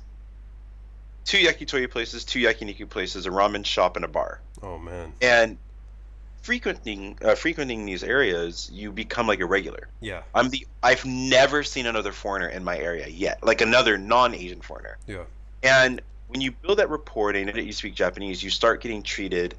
two 1.25 1.37
yakitori 1.37 1.89
places, 1.89 2.23
two 2.25 2.39
yakiniku 2.39 2.87
places, 2.89 3.25
a 3.25 3.29
ramen 3.29 3.65
shop, 3.65 3.95
and 3.95 4.05
a 4.05 4.07
bar. 4.07 4.39
oh 4.63 4.77
man, 4.77 5.13
And 5.21 5.57
frequenting 6.45 7.17
uh, 7.23 7.33
frequenting 7.33 7.85
these 7.87 8.03
areas, 8.03 8.69
you 8.71 8.91
become 8.91 9.25
like 9.25 9.39
a 9.39 9.45
regular. 9.47 9.87
Yeah. 9.99 10.21
I'm 10.33 10.49
the 10.49 10.67
I've 10.83 11.03
never 11.03 11.63
seen 11.63 11.87
another 11.87 12.11
foreigner 12.11 12.47
in 12.47 12.63
my 12.63 12.77
area 12.77 13.07
yet, 13.07 13.43
like 13.43 13.61
another 13.61 13.97
non-Asian 13.97 14.61
foreigner. 14.61 14.97
Yeah. 15.07 15.23
And 15.63 16.01
when 16.27 16.41
you 16.41 16.51
build 16.51 16.77
that 16.77 16.89
rapport, 16.91 17.31
and 17.31 17.49
that 17.49 17.65
you 17.65 17.73
speak 17.73 17.95
Japanese, 17.95 18.43
you 18.43 18.51
start 18.51 18.81
getting 18.81 19.01
treated 19.01 19.55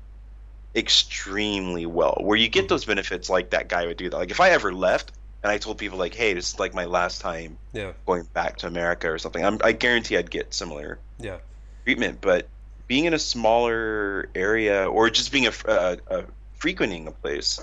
extremely 0.76 1.86
well. 1.86 2.18
Where 2.20 2.36
you 2.36 2.48
get 2.48 2.66
Mhm. 2.66 2.68
those 2.68 2.84
benefits, 2.84 3.28
like 3.28 3.50
that 3.50 3.68
guy 3.68 3.86
would 3.86 3.96
do 3.96 4.08
that. 4.10 4.16
Like 4.16 4.30
if 4.30 4.40
I 4.40 4.50
ever 4.50 4.72
left 4.72 5.10
and 5.42 5.50
I 5.50 5.58
told 5.58 5.78
people 5.78 5.98
like, 5.98 6.14
"Hey, 6.14 6.34
this 6.34 6.52
is 6.54 6.58
like 6.60 6.72
my 6.74 6.84
last 6.84 7.20
time 7.20 7.58
Yeah. 7.72 7.92
going 8.06 8.24
back 8.32 8.58
to 8.58 8.68
America 8.68 9.10
or 9.10 9.18
something," 9.18 9.44
I'm, 9.44 9.58
I 9.64 9.72
guarantee 9.72 10.16
I'd 10.16 10.30
get 10.30 10.54
similar 10.54 10.98
Yeah. 11.18 11.38
treatment. 11.84 12.20
But 12.20 12.46
being 12.86 13.06
in 13.06 13.14
a 13.14 13.18
smaller 13.18 14.28
area 14.36 14.88
or 14.88 15.10
just 15.10 15.32
being 15.32 15.46
a, 15.48 15.52
a, 15.66 15.98
a 16.08 16.24
frequenting 16.58 17.06
a 17.06 17.12
place, 17.12 17.58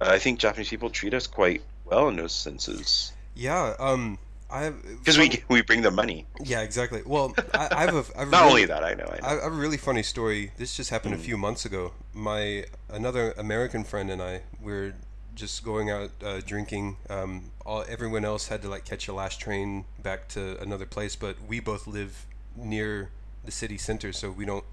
uh, 0.00 0.08
I 0.10 0.18
think 0.18 0.38
Japanese 0.38 0.68
people 0.70 0.90
treat 0.90 1.14
us 1.14 1.26
quite 1.26 1.62
well 1.84 2.08
in 2.08 2.16
those 2.16 2.32
senses 2.32 3.12
Yeah. 3.34 3.74
Um. 3.78 4.18
I 4.50 4.62
have 4.62 4.82
because 4.82 5.18
we 5.18 5.42
we 5.50 5.60
bring 5.60 5.82
the 5.82 5.90
money. 5.90 6.24
Yeah. 6.42 6.62
Exactly. 6.62 7.02
Well, 7.04 7.34
I, 7.52 7.68
I 7.70 7.80
have 7.84 7.94
a. 7.94 8.04
I 8.16 8.20
have 8.20 8.28
a 8.28 8.30
Not 8.30 8.40
really- 8.40 8.50
only 8.50 8.64
that, 8.64 8.82
I 8.82 8.94
know. 8.94 9.04
I 9.04 9.16
know. 9.20 9.26
I 9.28 9.30
have 9.44 9.52
a 9.52 9.56
really 9.64 9.76
funny 9.76 10.02
story. 10.02 10.52
This 10.56 10.74
just 10.74 10.88
happened 10.88 11.12
a 11.14 11.18
Mm. 11.18 11.28
few 11.28 11.36
months 11.36 11.66
ago. 11.66 11.92
My 12.14 12.64
another 12.88 13.32
American 13.36 13.84
friend 13.84 14.10
and 14.10 14.22
I 14.22 14.40
were 14.58 14.94
just 15.34 15.62
going 15.64 15.90
out 15.90 16.10
uh, 16.24 16.40
drinking. 16.46 16.96
Um, 17.10 17.50
all 17.66 17.84
everyone 17.88 18.24
else 18.24 18.48
had 18.48 18.62
to 18.62 18.68
like 18.70 18.86
catch 18.86 19.06
a 19.06 19.12
last 19.12 19.38
train 19.38 19.84
back 20.02 20.28
to 20.28 20.58
another 20.62 20.86
place, 20.86 21.14
but 21.14 21.36
we 21.46 21.60
both 21.60 21.86
live 21.86 22.24
near 22.56 23.10
the 23.44 23.52
city 23.52 23.76
center, 23.76 24.14
so 24.14 24.30
we 24.30 24.46
don't 24.46 24.64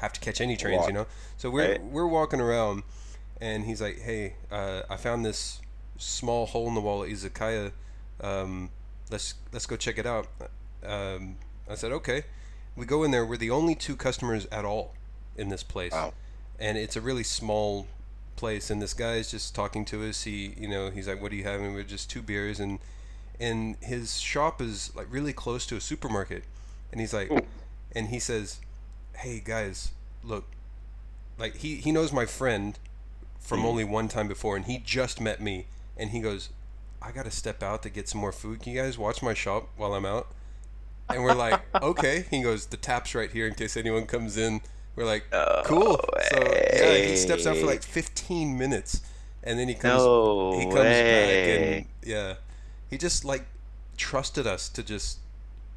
have 0.00 0.12
to 0.14 0.20
catch 0.20 0.40
any 0.40 0.56
trains. 0.56 0.86
You 0.86 0.92
know, 0.92 1.06
so 1.36 1.50
we're 1.50 1.72
Right. 1.72 1.82
we're 1.84 2.06
walking 2.06 2.40
around, 2.40 2.82
and 3.40 3.64
he's 3.64 3.80
like, 3.80 4.00
"Hey, 4.00 4.34
uh, 4.50 4.82
I 4.90 4.96
found 4.96 5.24
this 5.24 5.60
small 5.98 6.46
hole 6.46 6.68
in 6.68 6.74
the 6.74 6.80
wall 6.80 7.02
at 7.04 7.10
izakaya. 7.10 7.72
Um, 8.20 8.70
let's 9.10 9.34
let's 9.52 9.66
go 9.66 9.76
check 9.76 9.98
it 9.98 10.06
out." 10.06 10.26
Um, 10.84 11.36
I 11.68 11.74
said, 11.74 11.92
"Okay." 11.92 12.24
We 12.76 12.86
go 12.86 13.02
in 13.02 13.10
there. 13.10 13.26
We're 13.26 13.36
the 13.36 13.50
only 13.50 13.74
two 13.74 13.96
customers 13.96 14.46
at 14.50 14.64
all 14.64 14.94
in 15.36 15.48
this 15.48 15.62
place, 15.62 15.92
Wow. 15.92 16.14
and 16.58 16.78
it's 16.78 16.96
a 16.96 17.00
really 17.00 17.24
small 17.24 17.86
place. 18.36 18.70
And 18.70 18.80
this 18.80 18.94
guy 18.94 19.14
is 19.16 19.30
just 19.30 19.54
talking 19.54 19.84
to 19.86 20.08
us. 20.08 20.22
He, 20.22 20.54
you 20.56 20.68
know, 20.68 20.88
he's 20.90 21.06
like, 21.08 21.20
"What 21.20 21.32
are 21.32 21.34
you 21.34 21.42
having?" 21.44 21.74
We're 21.74 21.82
just 21.84 22.08
two 22.10 22.22
beers, 22.22 22.58
and 22.60 22.78
and 23.38 23.76
his 23.82 24.18
shop 24.20 24.60
is 24.62 24.94
like 24.94 25.06
really 25.10 25.32
close 25.32 25.66
to 25.66 25.76
a 25.76 25.80
supermarket. 25.80 26.44
And 26.92 27.00
he's 27.00 27.12
like, 27.14 27.30
Ooh. 27.30 27.46
and 27.92 28.08
he 28.08 28.18
says, 28.18 28.60
"Hey 29.20 29.40
guys, 29.44 29.92
look, 30.22 30.44
like 31.38 31.56
he 31.56 31.76
he 31.76 31.92
knows 31.92 32.12
my 32.12 32.26
friend 32.26 32.78
from 33.38 33.60
Mm. 33.60 33.64
only 33.64 33.84
one 33.84 34.08
time 34.08 34.28
before, 34.28 34.56
and 34.56 34.64
he 34.66 34.78
just 34.78 35.20
met 35.20 35.40
me, 35.40 35.66
and 35.96 36.10
he 36.10 36.20
goes." 36.20 36.50
I 37.02 37.12
gotta 37.12 37.30
step 37.30 37.62
out 37.62 37.82
to 37.84 37.88
get 37.88 38.10
some 38.10 38.20
more 38.20 38.30
food. 38.30 38.60
Can 38.60 38.72
you 38.74 38.82
guys 38.82 38.98
watch 38.98 39.22
my 39.22 39.32
shop 39.32 39.70
while 39.78 39.94
I'm 39.94 40.04
out? 40.04 40.26
And 41.08 41.24
we're 41.24 41.32
like, 41.34 41.58
okay. 41.82 42.26
He 42.30 42.42
goes, 42.42 42.66
the 42.66 42.76
tap's 42.76 43.14
right 43.14 43.30
here 43.30 43.46
in 43.46 43.54
case 43.54 43.74
anyone 43.78 44.04
comes 44.04 44.36
in. 44.36 44.60
We're 44.96 45.06
like, 45.06 45.24
Oh, 45.32 45.62
cool. 45.64 45.98
So 46.30 46.42
yeah, 46.74 46.96
he 46.98 47.16
steps 47.16 47.46
out 47.46 47.56
for 47.56 47.64
like 47.64 47.82
15 47.82 48.58
minutes, 48.58 49.00
and 49.42 49.58
then 49.58 49.66
he 49.68 49.74
comes. 49.74 50.02
No 50.02 50.52
he 50.58 50.64
comes 50.64 50.74
way. 50.74 51.46
back 51.46 51.48
and 51.78 51.86
yeah, 52.04 52.34
he 52.90 52.98
just 52.98 53.24
like 53.24 53.46
trusted 53.96 54.46
us 54.46 54.68
to 54.68 54.82
just 54.82 55.20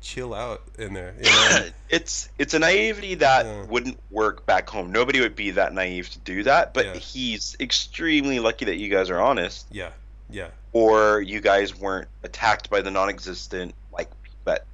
chill 0.03 0.33
out 0.33 0.61
in 0.77 0.93
there. 0.93 1.15
You 1.17 1.23
know? 1.23 1.67
it's 1.89 2.29
it's 2.37 2.53
a 2.53 2.59
naivety 2.59 3.15
that 3.15 3.45
Yeah. 3.45 3.63
wouldn't 3.65 3.97
work 4.11 4.45
back 4.45 4.69
home. 4.69 4.91
Nobody 4.91 5.21
would 5.21 5.35
be 5.35 5.51
that 5.51 5.73
naive 5.73 6.09
to 6.11 6.19
do 6.19 6.43
that, 6.43 6.73
but 6.73 6.85
Yeah. 6.85 6.93
he's 6.95 7.55
extremely 7.59 8.39
lucky 8.39 8.65
that 8.65 8.75
you 8.75 8.89
guys 8.89 9.09
are 9.09 9.19
honest, 9.21 9.65
yeah, 9.71 9.91
yeah, 10.29 10.49
or 10.73 11.21
you 11.21 11.39
guys 11.39 11.73
weren't 11.75 12.09
attacked 12.23 12.69
by 12.69 12.81
the 12.81 12.91
non-existent 12.91 13.73
like 13.93 14.09
that 14.45 14.65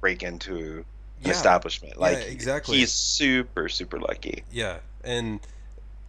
break 0.00 0.22
into 0.22 0.84
yeah, 1.22 1.30
establishment. 1.30 1.98
Like 1.98 2.18
exactly. 2.28 2.76
he's 2.78 2.92
super 2.92 3.68
super 3.68 3.98
lucky. 3.98 4.44
yeah. 4.52 4.78
And 5.02 5.40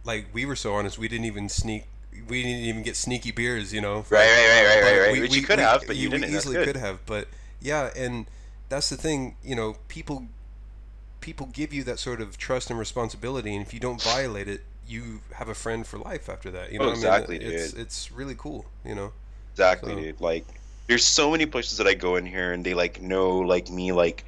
like 0.04 0.26
we 0.34 0.44
were 0.44 0.54
so 0.56 0.74
honest, 0.74 0.98
we 0.98 1.08
didn't 1.08 1.24
even 1.26 1.48
sneak. 1.48 1.84
We 2.28 2.42
didn't 2.44 2.60
even 2.64 2.82
get 2.82 2.94
sneaky 2.94 3.32
beers, 3.32 3.72
you 3.74 3.80
know. 3.80 4.04
Right, 4.08 4.28
right, 4.28 4.28
right, 4.28 4.64
right, 4.66 4.82
right, 4.82 5.00
right. 5.00 5.12
we- 5.14 5.20
Which 5.22 5.30
we- 5.32 5.38
you 5.38 5.42
could 5.46 5.58
we- 5.58 5.64
have, 5.64 5.82
but 5.86 5.96
you 5.96 6.10
we 6.10 6.18
didn't. 6.18 6.34
Easily 6.34 6.64
could 6.64 6.76
have, 6.76 7.04
but 7.06 7.26
yeah, 7.64 7.90
and 7.96 8.26
that's 8.68 8.88
the 8.90 8.96
thing. 8.96 9.36
You 9.42 9.56
know, 9.56 9.76
people 9.88 10.26
people 11.20 11.48
give 11.52 11.72
you 11.72 11.82
that 11.84 11.98
sort 11.98 12.20
of 12.20 12.36
trust 12.38 12.70
and 12.70 12.78
responsibility, 12.78 13.52
and 13.56 13.66
if 13.66 13.74
you 13.74 13.80
don't 13.80 14.00
violate 14.00 14.46
it, 14.46 14.60
you 14.86 15.20
have 15.34 15.48
a 15.48 15.54
friend 15.54 15.86
for 15.86 15.98
life 15.98 16.28
after 16.28 16.50
that. 16.52 16.70
You 16.70 16.78
know, 16.78 16.86
Oh, 16.86 16.90
exactly, 16.90 17.36
I 17.36 17.38
mean? 17.40 17.52
It's 17.52 17.72
dude. 17.72 17.80
it's 17.80 18.12
really 18.12 18.34
cool. 18.36 18.66
You 18.84 18.94
know. 18.94 19.12
Exactly, 19.54 19.94
So- 19.94 20.00
dude. 20.00 20.20
Like, 20.20 20.44
there's 20.86 21.04
so 21.04 21.30
many 21.30 21.46
places 21.46 21.78
that 21.78 21.86
I 21.86 21.94
go 21.94 22.16
in 22.16 22.26
here, 22.26 22.52
and 22.52 22.64
they 22.64 22.74
like 22.74 23.00
know 23.00 23.38
like 23.38 23.70
me. 23.70 23.92
Like, 23.92 24.24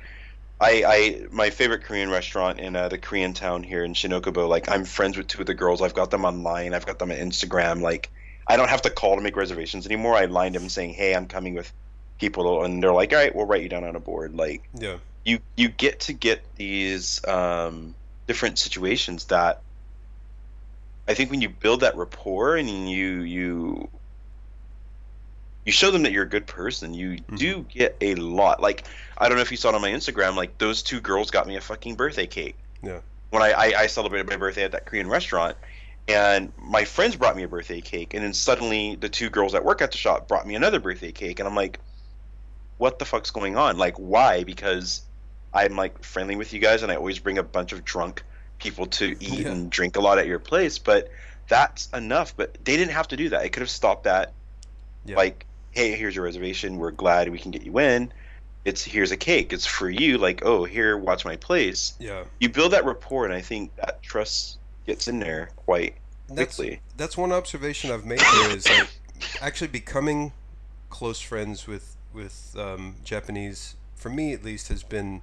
I, 0.61 0.85
I 0.87 1.27
my 1.31 1.51
favorite 1.51 1.83
Korean 1.85 2.09
restaurant 2.09 2.59
in 2.59 2.75
uh, 2.75 2.89
the 2.89 2.97
Korean 2.97 3.35
town 3.35 3.63
here 3.63 3.85
in 3.85 3.93
Shinokubo. 3.93 4.49
Like, 4.49 4.71
I'm 4.71 4.87
friends 4.87 5.19
with 5.19 5.27
two 5.29 5.41
of 5.41 5.47
the 5.47 5.55
girls. 5.55 5.83
I've 5.83 5.93
got 5.95 6.11
them 6.11 6.25
online. 6.25 6.73
I've 6.73 6.87
got 6.87 6.99
them 6.99 7.11
on 7.11 7.19
Instagram. 7.19 7.83
Like, 7.83 8.09
I 8.47 8.57
don't 8.57 8.71
have 8.71 8.81
to 8.83 8.91
call 8.91 9.17
to 9.17 9.21
make 9.21 9.37
reservations 9.37 9.85
anymore. 9.85 10.15
I 10.15 10.25
line 10.25 10.53
them 10.55 10.71
saying, 10.71 10.95
"Hey, 10.95 11.15
I'm 11.15 11.27
coming 11.27 11.53
with 11.55 11.71
people," 12.19 12.65
and 12.65 12.83
they're 12.83 12.93
like, 12.93 13.13
"All 13.13 13.19
right, 13.19 13.35
we'll 13.35 13.47
write 13.47 13.63
you 13.63 13.69
down 13.69 13.85
on 13.85 13.97
a 13.97 14.01
board." 14.01 14.35
Like, 14.35 14.69
Yeah. 14.75 14.99
you 15.25 15.39
you 15.57 15.69
get 15.69 16.01
to 16.01 16.13
get 16.13 16.45
these 16.57 17.27
um, 17.27 17.95
different 18.27 18.59
situations 18.59 19.27
that 19.27 19.61
I 21.09 21.15
think 21.15 21.31
when 21.31 21.41
you 21.41 21.49
build 21.49 21.81
that 21.81 21.97
rapport 21.97 22.57
and 22.57 22.91
you 22.91 23.21
you 23.23 23.89
you 25.65 25.73
show 25.73 25.91
them 25.91 26.05
that 26.05 26.13
you're 26.13 26.25
a 26.25 26.29
good 26.29 26.47
person, 26.47 26.95
you 26.95 27.17
Mhm. 27.17 27.39
do 27.39 27.63
get 27.69 27.97
a 28.01 28.15
lot. 28.15 28.61
Like 28.61 28.87
I 29.19 29.29
don't 29.29 29.37
know 29.37 29.43
if 29.43 29.51
you 29.51 29.57
saw 29.57 29.71
it 29.71 29.75
on 29.75 29.81
my 29.81 29.91
Instagram, 29.91 30.37
like 30.37 30.59
those 30.59 30.83
two 30.83 31.01
girls 31.01 31.31
got 31.31 31.47
me 31.47 31.57
a 31.57 31.61
fucking 31.61 31.97
birthday 31.97 32.27
cake. 32.27 32.57
Yeah. 32.83 33.01
When 33.31 33.43
I, 33.43 33.51
I, 33.51 33.65
I 33.81 33.87
celebrated 33.89 34.29
my 34.29 34.37
birthday 34.37 34.63
at 34.63 34.73
that 34.73 34.87
Korean 34.87 35.09
restaurant 35.09 35.57
and 36.07 36.53
my 36.57 36.85
friends 36.85 37.17
brought 37.17 37.35
me 37.37 37.43
a 37.43 37.49
birthday 37.49 37.81
cake 37.81 38.15
and 38.15 38.23
then 38.23 38.33
suddenly 38.33 38.95
the 38.95 39.09
two 39.09 39.29
girls 39.29 39.53
that 39.53 39.65
work 39.65 39.83
at 39.83 39.91
the 39.91 39.99
shop 39.99 40.29
brought 40.29 40.47
me 40.47 40.55
another 40.55 40.79
birthday 40.79 41.11
cake 41.11 41.41
and 41.41 41.49
I'm 41.49 41.57
like, 41.57 41.81
What 42.78 42.98
the 42.98 43.05
fuck's 43.05 43.31
going 43.31 43.57
on? 43.57 43.78
Like 43.78 43.97
why? 43.97 44.44
Because 44.44 45.03
I'm 45.55 45.77
like 45.77 46.03
friendly 46.03 46.36
with 46.36 46.53
you 46.53 46.61
guys 46.61 46.82
and 46.82 46.93
I 46.93 46.97
always 46.97 47.19
bring 47.19 47.39
a 47.39 47.43
bunch 47.43 47.73
of 47.73 47.85
drunk 47.85 48.23
people 48.59 48.86
to 48.86 49.07
eat 49.20 49.20
Yeah. 49.40 49.48
and 49.53 49.70
drink 49.70 49.97
a 49.97 50.01
lot 50.01 50.19
at 50.19 50.27
your 50.27 50.39
place, 50.39 50.78
but 50.78 51.11
that's 51.48 51.89
enough. 51.90 52.36
But 52.36 52.55
they 52.65 52.77
didn't 52.77 52.93
have 52.93 53.09
to 53.09 53.16
do 53.16 53.28
that. 53.31 53.44
It 53.44 53.51
could 53.51 53.61
have 53.62 53.70
stopped 53.70 54.05
that. 54.05 54.32
Yeah. 55.05 55.16
like, 55.16 55.47
hey, 55.70 55.93
here's 55.93 56.15
your 56.16 56.24
reservation. 56.24 56.77
We're 56.78 56.90
glad 56.90 57.31
we 57.31 57.39
can 57.39 57.51
get 57.53 57.62
you 57.62 57.78
in. 57.78 58.12
It's 58.65 58.82
here's 58.82 59.12
a 59.12 59.16
cake. 59.16 59.53
It's 59.53 59.65
for 59.65 59.89
you. 59.89 60.19
Like, 60.19 60.44
oh, 60.44 60.65
here, 60.65 60.98
watch 60.98 61.24
my 61.24 61.36
place. 61.36 61.94
Yeah. 62.01 62.24
You 62.40 62.48
build 62.48 62.73
that 62.73 62.85
rapport, 62.85 63.24
and 63.24 63.32
I 63.32 63.40
think 63.40 63.74
that 63.77 64.03
trust 64.03 64.59
gets 64.86 65.07
in 65.07 65.20
there 65.20 65.51
quite 65.57 65.94
That's 66.28 66.57
quickly. 66.57 66.81
that's 66.97 67.16
one 67.16 67.31
observation 67.32 67.90
I've 67.93 68.05
made 68.05 68.20
here 68.20 68.51
is 68.51 68.69
like 68.69 68.89
actually 69.40 69.69
becoming 69.69 70.32
close 70.90 71.20
friends 71.20 71.66
with 71.69 71.95
with 72.17 72.57
um, 72.59 72.97
Japanese 73.05 73.77
for 73.95 74.09
me 74.11 74.33
at 74.33 74.43
least 74.45 74.69
has 74.69 74.83
been 74.83 75.23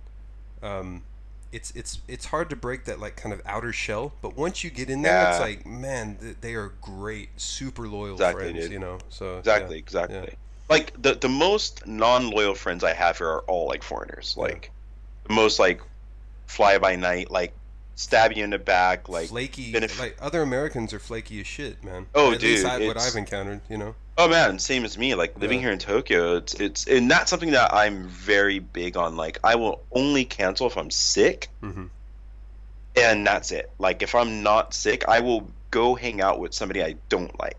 um, 0.61 1.03
it's 1.51 1.71
it's 1.71 1.99
it's 2.07 2.25
hard 2.25 2.49
to 2.49 2.55
break 2.55 2.85
that 2.85 2.99
like 2.99 3.15
kind 3.15 3.33
of 3.33 3.41
outer 3.45 3.73
shell 3.73 4.13
but 4.21 4.37
once 4.37 4.63
you 4.63 4.69
get 4.69 4.89
in 4.89 5.01
there 5.01 5.29
it's 5.29 5.39
like 5.39 5.65
man 5.65 6.17
th- 6.21 6.37
they 6.41 6.53
are 6.55 6.71
great 6.81 7.29
super 7.37 7.87
loyal 7.87 8.13
Exactly, 8.13 8.51
friends 8.51 8.63
dude. 8.63 8.71
you 8.71 8.79
know 8.79 8.97
so 9.09 9.33
yeah. 9.33 9.39
Exactly, 9.39 9.77
exactly. 9.77 10.33
Like 10.69 11.01
the 11.01 11.13
the 11.15 11.29
most 11.29 11.85
non 11.85 12.29
loyal 12.29 12.55
friends 12.55 12.83
I 12.83 12.93
have 12.93 13.17
here 13.17 13.27
are 13.27 13.41
all 13.41 13.67
like 13.67 13.83
foreigners. 13.83 14.35
Yeah. 14.37 14.43
Like 14.43 14.71
the 15.27 15.33
most 15.33 15.59
like 15.59 15.81
fly 16.47 16.77
by 16.77 16.95
night, 16.95 17.29
like 17.29 17.53
stab 17.95 18.33
you 18.33 18.43
in 18.43 18.49
the 18.49 18.59
back, 18.59 19.07
like 19.09 19.29
flaky 19.29 19.71
benef- 19.73 19.99
like 19.99 20.17
other 20.21 20.41
Americans 20.41 20.93
are 20.93 20.99
flaky 20.99 21.39
as 21.41 21.47
shit 21.47 21.83
man 21.83 22.07
Oh, 22.15 22.31
at 22.33 22.41
least 22.41 22.63
dude, 22.63 22.71
I, 22.71 22.85
what 22.87 22.97
I've 22.97 23.15
encountered 23.15 23.61
you 23.69 23.77
know 23.77 23.95
Oh 24.17 24.27
man, 24.29 24.59
same 24.59 24.85
as 24.85 24.95
me. 24.95 25.15
Like 25.15 25.39
living 25.39 25.57
Yeah. 25.57 25.63
here 25.63 25.73
in 25.73 25.79
Tokyo, 25.79 26.37
it's 26.37 26.53
it's 26.55 26.87
and 26.87 27.09
that's 27.09 27.31
something 27.31 27.49
that 27.51 27.73
I'm 27.73 28.07
very 28.09 28.59
big 28.59 28.95
on. 28.95 29.15
Like 29.17 29.39
I 29.43 29.55
will 29.55 29.81
only 29.91 30.23
cancel 30.23 30.67
if 30.67 30.77
I'm 30.77 30.91
sick, 30.91 31.49
hmm 31.61 31.85
and 32.95 33.25
that's 33.25 33.51
it. 33.51 33.71
Like 33.79 34.03
if 34.03 34.13
I'm 34.13 34.43
not 34.43 34.73
sick, 34.75 35.07
I 35.07 35.19
will 35.19 35.49
go 35.71 35.95
hang 35.95 36.21
out 36.21 36.39
with 36.39 36.53
somebody 36.53 36.83
I 36.83 36.95
don't 37.09 37.37
like. 37.39 37.57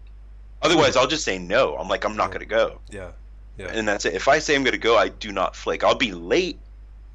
Otherwise, 0.63 0.97
I'll 0.97 1.09
just 1.09 1.25
say 1.25 1.39
no. 1.39 1.77
I'm 1.77 1.89
like 1.89 2.05
I'm 2.05 2.17
not 2.17 2.29
Yeah. 2.29 2.33
gonna 2.35 2.47
go, 2.47 2.81
yeah 2.91 3.11
Yeah. 3.59 3.67
and 3.73 3.87
that's 3.89 4.05
it. 4.05 4.15
If 4.15 4.29
I 4.29 4.39
say 4.39 4.55
I'm 4.55 4.63
gonna 4.63 4.79
go, 4.79 4.97
I 4.97 5.09
do 5.09 5.33
not 5.33 5.57
flake. 5.57 5.83
I'll 5.83 5.97
be 5.97 6.13
late, 6.13 6.61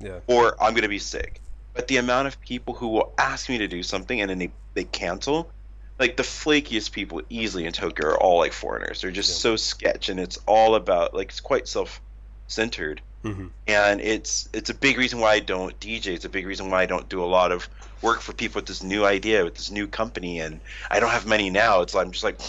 yeah 0.02 0.20
or 0.28 0.62
I'm 0.62 0.74
gonna 0.74 0.90
be 0.90 1.00
sick. 1.00 1.40
But 1.74 1.88
the 1.88 1.98
amount 1.98 2.28
of 2.28 2.40
people 2.42 2.74
who 2.74 2.90
will 2.90 3.14
ask 3.18 3.48
me 3.50 3.58
to 3.60 3.68
do 3.68 3.84
something 3.84 4.20
and 4.22 4.30
then 4.30 4.40
they 4.40 4.52
they 4.74 4.84
cancel, 4.84 5.50
like 5.98 6.18
the 6.18 6.24
flakiest 6.24 6.92
people 6.92 7.22
easily 7.30 7.66
in 7.66 7.74
Tokyo 7.74 8.08
are 8.08 8.18
all 8.18 8.38
like 8.40 8.54
foreigners. 8.54 9.02
They're 9.02 9.12
just 9.12 9.30
Yeah. 9.30 9.52
so 9.52 9.56
sketch, 9.56 10.10
and 10.10 10.20
it's 10.20 10.38
all 10.46 10.76
about 10.76 11.14
like 11.14 11.30
it's 11.30 11.40
quite 11.40 11.68
self 11.68 12.02
centered. 12.48 13.02
Mm-hmm. 13.22 13.48
and 13.68 14.00
it's 14.00 14.48
it's 14.54 14.70
a 14.70 14.74
big 14.74 14.98
reason 14.98 15.20
why 15.20 15.34
I 15.34 15.40
don't 15.42 15.78
DJ. 15.82 16.08
It's 16.14 16.24
a 16.24 16.30
big 16.30 16.48
reason 16.48 16.72
why 16.72 16.84
I 16.84 16.86
don't 16.86 17.10
do 17.10 17.22
a 17.22 17.28
lot 17.28 17.52
of 17.52 17.68
work 18.02 18.22
for 18.22 18.32
people 18.32 18.60
with 18.60 18.66
this 18.66 18.82
new 18.82 19.04
idea, 19.04 19.44
with 19.44 19.56
this 19.56 19.70
new 19.72 19.88
company, 19.88 20.40
and 20.40 20.62
I 20.90 21.02
don't 21.02 21.10
have 21.10 21.26
many 21.28 21.50
now. 21.50 21.82
It's 21.82 21.94
like 21.94 22.06
I'm 22.06 22.14
just 22.14 22.24
like, 22.24 22.40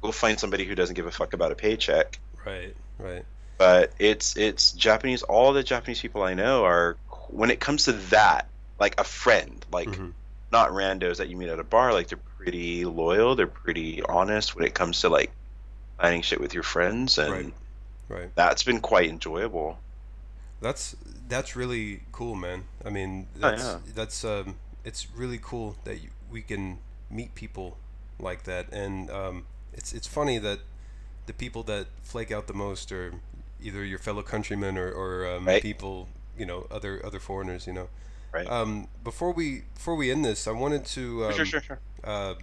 go 0.00 0.10
find 0.12 0.40
somebody 0.40 0.64
who 0.64 0.74
doesn't 0.74 0.94
give 0.94 1.04
a 1.06 1.10
fuck 1.10 1.34
about 1.34 1.52
a 1.52 1.54
paycheck. 1.54 2.18
Right. 2.46 2.74
Right. 2.98 3.26
But 3.58 3.92
it's 3.98 4.38
it's 4.38 4.72
Japanese. 4.72 5.22
All 5.22 5.52
the 5.52 5.62
Japanese 5.62 6.00
people 6.00 6.22
I 6.22 6.32
know 6.32 6.64
are 6.64 6.96
when 7.28 7.50
it 7.50 7.60
comes 7.60 7.84
to 7.84 7.92
that, 7.92 8.46
like 8.78 9.00
a 9.00 9.04
friend, 9.04 9.64
like 9.72 9.88
Mhm. 9.88 10.12
not 10.52 10.70
randos 10.70 11.16
that 11.18 11.28
you 11.28 11.36
meet 11.36 11.48
at 11.48 11.58
a 11.60 11.64
bar. 11.64 11.92
Like 11.92 12.08
they're 12.08 12.18
pretty 12.38 12.84
loyal. 12.84 13.34
They're 13.34 13.46
pretty 13.46 14.02
honest 14.02 14.54
when 14.54 14.64
it 14.64 14.74
comes 14.74 15.00
to 15.00 15.08
like 15.08 15.30
planning 15.98 16.22
shit 16.22 16.40
with 16.40 16.54
your 16.54 16.62
friends, 16.62 17.18
and 17.18 17.32
Right. 17.32 17.54
Right. 18.08 18.30
that's 18.34 18.62
been 18.62 18.80
quite 18.80 19.08
enjoyable. 19.08 19.78
That's 20.60 20.96
that's 21.28 21.54
really 21.56 22.02
cool, 22.12 22.34
man. 22.34 22.64
I 22.84 22.90
mean, 22.90 23.26
Oh, 23.36 23.50
that's 23.50 23.62
yeah. 23.62 23.78
that's 23.94 24.24
um, 24.24 24.56
it's 24.84 25.06
really 25.14 25.38
cool 25.42 25.76
that 25.84 26.02
you, 26.02 26.10
we 26.30 26.42
can 26.42 26.78
meet 27.10 27.34
people 27.34 27.76
like 28.18 28.44
that, 28.44 28.72
and 28.72 29.10
um, 29.10 29.46
it's 29.74 29.92
it's 29.92 30.06
funny 30.06 30.38
that 30.38 30.60
the 31.26 31.32
people 31.32 31.62
that 31.64 31.86
flake 32.02 32.30
out 32.32 32.46
the 32.46 32.54
most 32.54 32.92
are 32.92 33.14
either 33.62 33.84
your 33.84 33.98
fellow 33.98 34.22
countrymen 34.22 34.78
or, 34.78 34.90
or 34.92 35.26
um, 35.36 35.44
Right. 35.44 35.62
people, 35.62 36.08
you 36.38 36.46
know, 36.46 36.66
other 36.70 37.04
other 37.04 37.20
foreigners, 37.20 37.66
you 37.66 37.72
know. 37.72 37.88
Right. 38.36 38.50
Um, 38.50 38.88
before 39.02 39.32
we 39.32 39.62
before 39.74 39.96
we 39.96 40.10
end 40.10 40.24
this, 40.24 40.46
I 40.46 40.52
wanted 40.52 40.84
to 40.86 41.24
um, 41.24 41.32
sure, 41.32 41.46
sure, 41.46 41.60
sure. 41.60 41.80
uh, 42.04 42.34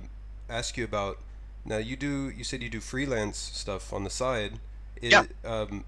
ask 0.49 0.75
you 0.77 0.83
about. 0.83 1.19
Now 1.65 1.77
you 1.77 1.95
do. 1.95 2.29
You 2.29 2.43
said 2.43 2.61
you 2.63 2.69
do 2.69 2.79
freelance 2.79 3.37
stuff 3.37 3.93
on 3.93 4.03
the 4.03 4.09
side. 4.09 4.59
It, 5.01 5.11
Yeah. 5.11 5.25
Um, 5.45 5.85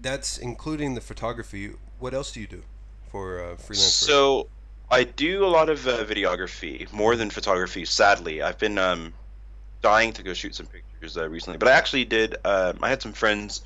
that's 0.00 0.38
including 0.38 0.94
the 0.94 1.00
photography. 1.00 1.72
What 1.98 2.14
else 2.14 2.32
do 2.32 2.40
you 2.40 2.46
do 2.46 2.62
for 3.10 3.38
uh, 3.38 3.56
freelance? 3.56 4.02
work? 4.02 4.10
So 4.10 4.48
I 4.90 5.04
do 5.04 5.44
a 5.44 5.48
lot 5.58 5.68
of 5.68 5.86
uh, 5.86 6.04
videography, 6.04 6.90
more 6.92 7.16
than 7.16 7.30
photography. 7.30 7.84
Sadly, 7.84 8.42
I've 8.42 8.58
been 8.58 8.78
um, 8.78 9.12
dying 9.82 10.12
to 10.14 10.22
go 10.22 10.34
shoot 10.34 10.54
some 10.54 10.66
pictures 10.66 11.16
uh, 11.16 11.28
recently, 11.28 11.58
but 11.58 11.68
I 11.68 11.72
actually 11.72 12.04
did. 12.04 12.36
Um, 12.44 12.78
I 12.82 12.88
had 12.88 13.02
some 13.02 13.12
friends, 13.12 13.62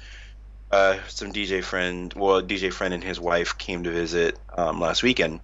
uh, 0.71 0.99
some 1.09 1.33
DJ 1.33 1.63
friend, 1.63 2.13
well, 2.15 2.39
a 2.39 2.43
DJ 2.43 2.73
friend 2.73 2.95
and 2.95 3.03
his 3.03 3.21
wife 3.21 3.59
came 3.59 3.85
to 3.85 3.91
visit 3.91 4.39
um, 4.57 4.81
last 4.81 5.03
weekend, 5.03 5.41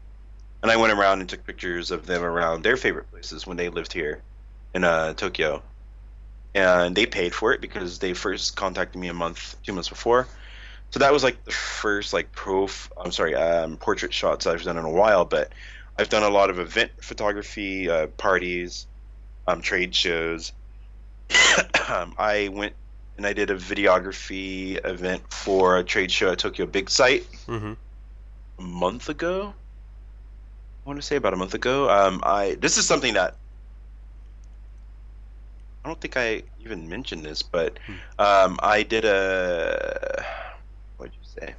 and 0.64 0.70
I 0.72 0.76
went 0.76 0.94
around 0.94 1.20
and 1.20 1.28
took 1.28 1.46
pictures 1.46 1.90
of 1.90 2.06
them 2.06 2.24
around 2.24 2.62
their 2.62 2.78
favorite 2.78 3.10
places 3.10 3.46
when 3.46 3.58
they 3.58 3.68
lived 3.68 3.92
here 3.92 4.22
in 4.72 4.82
uh, 4.82 5.12
Tokyo, 5.12 5.62
and 6.54 6.96
they 6.96 7.04
paid 7.04 7.34
for 7.34 7.52
it 7.52 7.60
because 7.60 7.98
they 7.98 8.14
first 8.14 8.56
contacted 8.56 8.98
me 8.98 9.08
a 9.08 9.14
month, 9.14 9.56
two 9.62 9.74
months 9.74 9.90
before. 9.90 10.26
So 10.90 11.00
that 11.00 11.12
was 11.12 11.22
like 11.22 11.44
the 11.44 11.50
first 11.50 12.14
like 12.14 12.32
pro. 12.32 12.66
I'm 12.98 13.12
sorry, 13.12 13.34
um, 13.34 13.76
portrait 13.76 14.14
shots 14.14 14.46
I've 14.46 14.62
done 14.62 14.78
in 14.78 14.86
a 14.86 14.90
while. 14.90 15.26
But 15.26 15.52
I've 15.98 16.08
done 16.08 16.22
a 16.22 16.30
lot 16.30 16.48
of 16.48 16.58
event 16.58 16.92
photography, 17.02 17.90
uh, 17.90 18.06
parties, 18.06 18.86
um, 19.46 19.60
trade 19.60 19.94
shows. 19.94 20.52
um, 21.90 22.14
I 22.18 22.48
went 22.50 22.74
and 23.18 23.26
I 23.26 23.34
did 23.34 23.50
a 23.50 23.56
videography 23.56 24.82
event 24.82 25.30
for 25.30 25.76
a 25.76 25.84
trade 25.84 26.10
show 26.10 26.32
at 26.32 26.38
Tokyo 26.38 26.64
Big 26.64 26.88
Sight 26.88 27.26
Mhm. 27.48 27.76
a 28.58 28.62
month 28.62 29.10
ago. 29.10 29.52
I 30.84 30.88
want 30.90 31.00
to 31.00 31.06
say 31.06 31.16
about 31.16 31.32
a 31.32 31.36
month 31.36 31.54
ago. 31.54 31.88
Um, 31.88 32.20
I 32.22 32.56
this 32.60 32.76
is 32.76 32.86
something 32.86 33.14
that 33.14 33.36
I 35.84 35.88
don't 35.88 36.00
think 36.00 36.16
I 36.16 36.42
even 36.60 36.88
mentioned 36.88 37.24
this, 37.24 37.42
but 37.42 37.78
um, 38.18 38.58
I 38.62 38.82
did 38.82 39.04
a 39.04 40.24
what 40.96 41.10
did 41.10 41.18
you 41.18 41.40
say? 41.40 41.54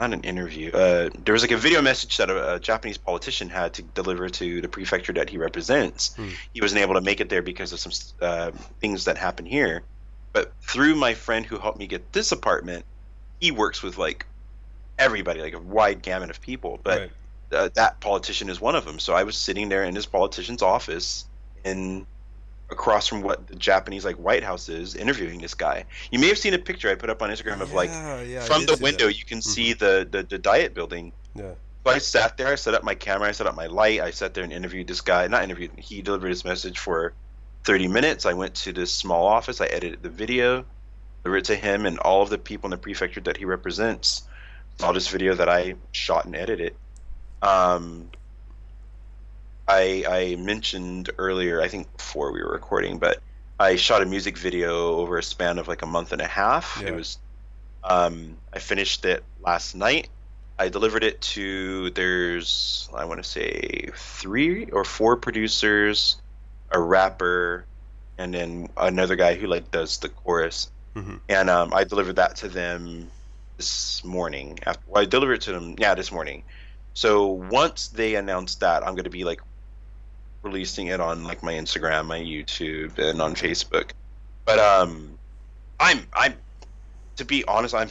Not 0.00 0.14
an 0.14 0.22
interview. 0.22 0.70
Uh, 0.70 1.10
there 1.24 1.34
was 1.34 1.42
like 1.42 1.50
a 1.50 1.58
video 1.58 1.82
message 1.82 2.16
that 2.16 2.30
a, 2.30 2.54
a 2.54 2.60
Japanese 2.60 2.96
politician 2.96 3.50
had 3.50 3.74
to 3.74 3.82
deliver 3.82 4.30
to 4.30 4.62
the 4.62 4.68
prefecture 4.68 5.12
that 5.12 5.28
he 5.28 5.36
represents. 5.36 6.14
Hmm. 6.14 6.28
He 6.54 6.62
wasn't 6.62 6.80
able 6.80 6.94
to 6.94 7.02
make 7.02 7.20
it 7.20 7.28
there 7.28 7.42
because 7.42 7.74
of 7.74 7.80
some 7.80 7.92
uh, 8.22 8.52
things 8.80 9.04
that 9.04 9.18
happened 9.18 9.48
here. 9.48 9.82
But 10.32 10.54
through 10.62 10.94
my 10.94 11.12
friend 11.12 11.44
who 11.44 11.58
helped 11.58 11.78
me 11.78 11.86
get 11.86 12.12
this 12.12 12.32
apartment, 12.32 12.86
he 13.40 13.50
works 13.50 13.82
with 13.82 13.98
like 13.98 14.24
everybody, 14.98 15.42
like 15.42 15.54
a 15.54 15.58
wide 15.58 16.00
gamut 16.00 16.30
of 16.30 16.40
people. 16.40 16.80
But 16.82 17.00
Right. 17.00 17.10
Uh, 17.52 17.68
that 17.74 18.00
politician 18.00 18.48
is 18.48 18.60
one 18.60 18.74
of 18.74 18.84
them. 18.84 18.98
So 18.98 19.14
I 19.14 19.24
was 19.24 19.36
sitting 19.36 19.68
there 19.68 19.84
in 19.84 19.94
this 19.94 20.06
politician's 20.06 20.62
office 20.62 21.26
in 21.64 22.06
across 22.70 23.08
from 23.08 23.22
what 23.22 23.48
the 23.48 23.56
Japanese 23.56 24.04
like 24.04 24.16
White 24.16 24.44
House 24.44 24.68
is 24.68 24.94
interviewing 24.94 25.40
this 25.40 25.54
guy. 25.54 25.84
You 26.10 26.18
may 26.18 26.28
have 26.28 26.38
seen 26.38 26.54
a 26.54 26.58
picture 26.58 26.88
I 26.88 26.94
put 26.94 27.10
up 27.10 27.22
on 27.22 27.30
Instagram 27.30 27.60
of 27.60 27.72
like 27.72 27.90
Yeah, 27.90 28.22
yeah, 28.22 28.40
from 28.42 28.66
the 28.66 28.78
window 28.80 29.06
that. 29.06 29.18
you 29.18 29.24
can 29.24 29.42
see 29.42 29.72
the, 29.72 30.06
the 30.10 30.22
the 30.22 30.38
diet 30.38 30.74
building. 30.74 31.12
Yeah. 31.34 31.54
So 31.84 31.92
I 31.92 31.98
sat 31.98 32.36
there, 32.36 32.48
I 32.48 32.56
set 32.56 32.74
up 32.74 32.84
my 32.84 32.94
camera, 32.94 33.28
I 33.28 33.32
set 33.32 33.46
up 33.46 33.56
my 33.56 33.66
light, 33.66 34.00
I 34.00 34.10
sat 34.10 34.34
there 34.34 34.44
and 34.44 34.52
interviewed 34.52 34.86
this 34.86 35.00
guy. 35.00 35.26
Not 35.28 35.44
interviewed, 35.44 35.72
he 35.78 36.02
delivered 36.02 36.28
his 36.28 36.44
message 36.44 36.78
for 36.78 37.14
30 37.64 37.88
minutes. 37.88 38.26
I 38.26 38.34
went 38.34 38.54
to 38.56 38.72
this 38.72 38.92
small 38.92 39.26
office, 39.26 39.62
I 39.62 39.66
edited 39.66 40.02
the 40.02 40.10
video, 40.10 40.66
delivered 41.24 41.38
it 41.38 41.44
to 41.46 41.56
him 41.56 41.86
and 41.86 41.98
all 41.98 42.22
of 42.22 42.28
the 42.28 42.36
people 42.36 42.66
in 42.66 42.72
the 42.72 42.76
prefecture 42.76 43.20
that 43.22 43.38
he 43.38 43.46
represents. 43.46 44.24
Saw 44.78 44.92
this 44.92 45.08
video 45.08 45.34
that 45.34 45.48
I 45.48 45.74
shot 45.92 46.26
and 46.26 46.36
edited. 46.36 46.74
Um, 47.42 48.10
I 49.68 50.04
I 50.08 50.36
mentioned 50.36 51.10
earlier, 51.18 51.60
I 51.60 51.68
think 51.68 51.96
before 51.96 52.32
we 52.32 52.42
were 52.42 52.50
recording, 52.52 52.98
but 52.98 53.22
I 53.58 53.76
shot 53.76 54.02
a 54.02 54.06
music 54.06 54.36
video 54.38 54.96
over 54.96 55.18
a 55.18 55.22
span 55.22 55.58
of 55.58 55.68
like 55.68 55.82
a 55.82 55.86
month 55.86 56.12
and 56.12 56.20
a 56.20 56.26
half. 56.26 56.78
Yeah. 56.82 56.88
It 56.88 56.94
was 56.96 57.18
um, 57.84 58.36
I 58.52 58.58
finished 58.58 59.04
it 59.04 59.22
last 59.40 59.74
night. 59.74 60.08
I 60.58 60.68
delivered 60.68 61.04
it 61.04 61.20
to 61.22 61.90
there's 61.90 62.88
I 62.94 63.04
want 63.04 63.22
to 63.22 63.28
say 63.28 63.88
three 63.94 64.66
or 64.66 64.84
four 64.84 65.16
producers, 65.16 66.20
a 66.70 66.80
rapper, 66.80 67.64
and 68.18 68.34
then 68.34 68.68
another 68.76 69.16
guy 69.16 69.34
who 69.34 69.46
like 69.46 69.70
does 69.70 69.98
the 69.98 70.08
chorus. 70.08 70.70
Mhm. 70.96 71.20
And 71.28 71.48
um, 71.48 71.72
I 71.72 71.84
delivered 71.84 72.16
that 72.16 72.36
to 72.36 72.48
them 72.48 73.10
this 73.56 74.04
morning. 74.04 74.58
After 74.66 74.82
well, 74.86 75.02
I 75.02 75.06
delivered 75.06 75.34
it 75.34 75.42
to 75.42 75.52
them, 75.52 75.76
yeah, 75.78 75.94
this 75.94 76.10
morning. 76.10 76.42
So 77.00 77.28
once 77.50 77.88
they 77.88 78.16
announce 78.16 78.56
that, 78.56 78.86
I'm 78.86 78.94
going 78.94 79.04
to 79.04 79.10
be 79.10 79.24
like 79.24 79.40
releasing 80.42 80.88
it 80.88 81.00
on 81.00 81.24
like 81.24 81.42
my 81.42 81.54
Instagram, 81.54 82.04
my 82.04 82.20
YouTube, 82.20 82.98
and 82.98 83.22
on 83.22 83.34
Facebook. 83.34 83.92
But 84.44 84.58
um, 84.58 85.18
I'm 85.78 86.06
I'm 86.12 86.34
to 87.16 87.24
be 87.24 87.42
honest, 87.46 87.74
I'm 87.74 87.88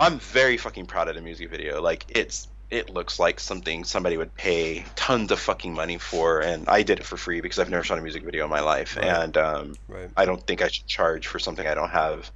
I'm 0.00 0.18
very 0.20 0.56
fucking 0.56 0.86
proud 0.86 1.08
of 1.08 1.16
the 1.16 1.20
music 1.20 1.50
video. 1.50 1.82
Like 1.82 2.06
it's 2.08 2.48
it 2.70 2.88
looks 2.88 3.18
like 3.18 3.40
something 3.40 3.84
somebody 3.84 4.16
would 4.16 4.34
pay 4.34 4.86
tons 4.96 5.30
of 5.30 5.38
fucking 5.38 5.74
money 5.74 5.98
for, 5.98 6.40
and 6.40 6.66
I 6.66 6.84
did 6.84 7.00
it 7.00 7.04
for 7.04 7.18
free 7.18 7.42
because 7.42 7.58
I've 7.58 7.68
never 7.68 7.84
shot 7.84 7.98
a 7.98 8.00
music 8.00 8.22
video 8.24 8.44
in 8.44 8.50
my 8.50 8.60
life, 8.60 8.96
Right. 8.96 9.04
and 9.04 9.36
um, 9.36 9.74
Right. 9.86 10.08
I 10.16 10.24
don't 10.24 10.46
think 10.46 10.62
I 10.62 10.68
should 10.68 10.86
charge 10.86 11.26
for 11.26 11.38
something 11.38 11.66
I 11.66 11.74
don't 11.74 11.90
have 11.90 12.32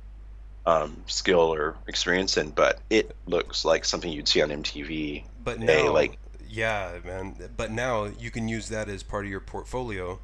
um, 0.67 1.03
skill 1.07 1.55
or 1.55 1.77
experience 1.87 2.37
in. 2.37 2.51
But 2.51 2.79
it 2.91 3.17
looks 3.25 3.65
like 3.65 3.87
something 3.87 4.13
you'd 4.13 4.29
see 4.29 4.43
on 4.43 4.51
MTV. 4.51 5.25
But 5.45 5.59
Hey, 5.59 5.83
now, 5.85 5.93
like- 5.93 6.19
yeah, 6.49 6.99
man. 7.05 7.37
But 7.57 7.71
now 7.71 8.05
you 8.05 8.31
can 8.31 8.49
use 8.49 8.69
that 8.69 8.89
as 8.89 9.03
part 9.03 9.25
of 9.25 9.31
your 9.31 9.41
portfolio, 9.41 10.19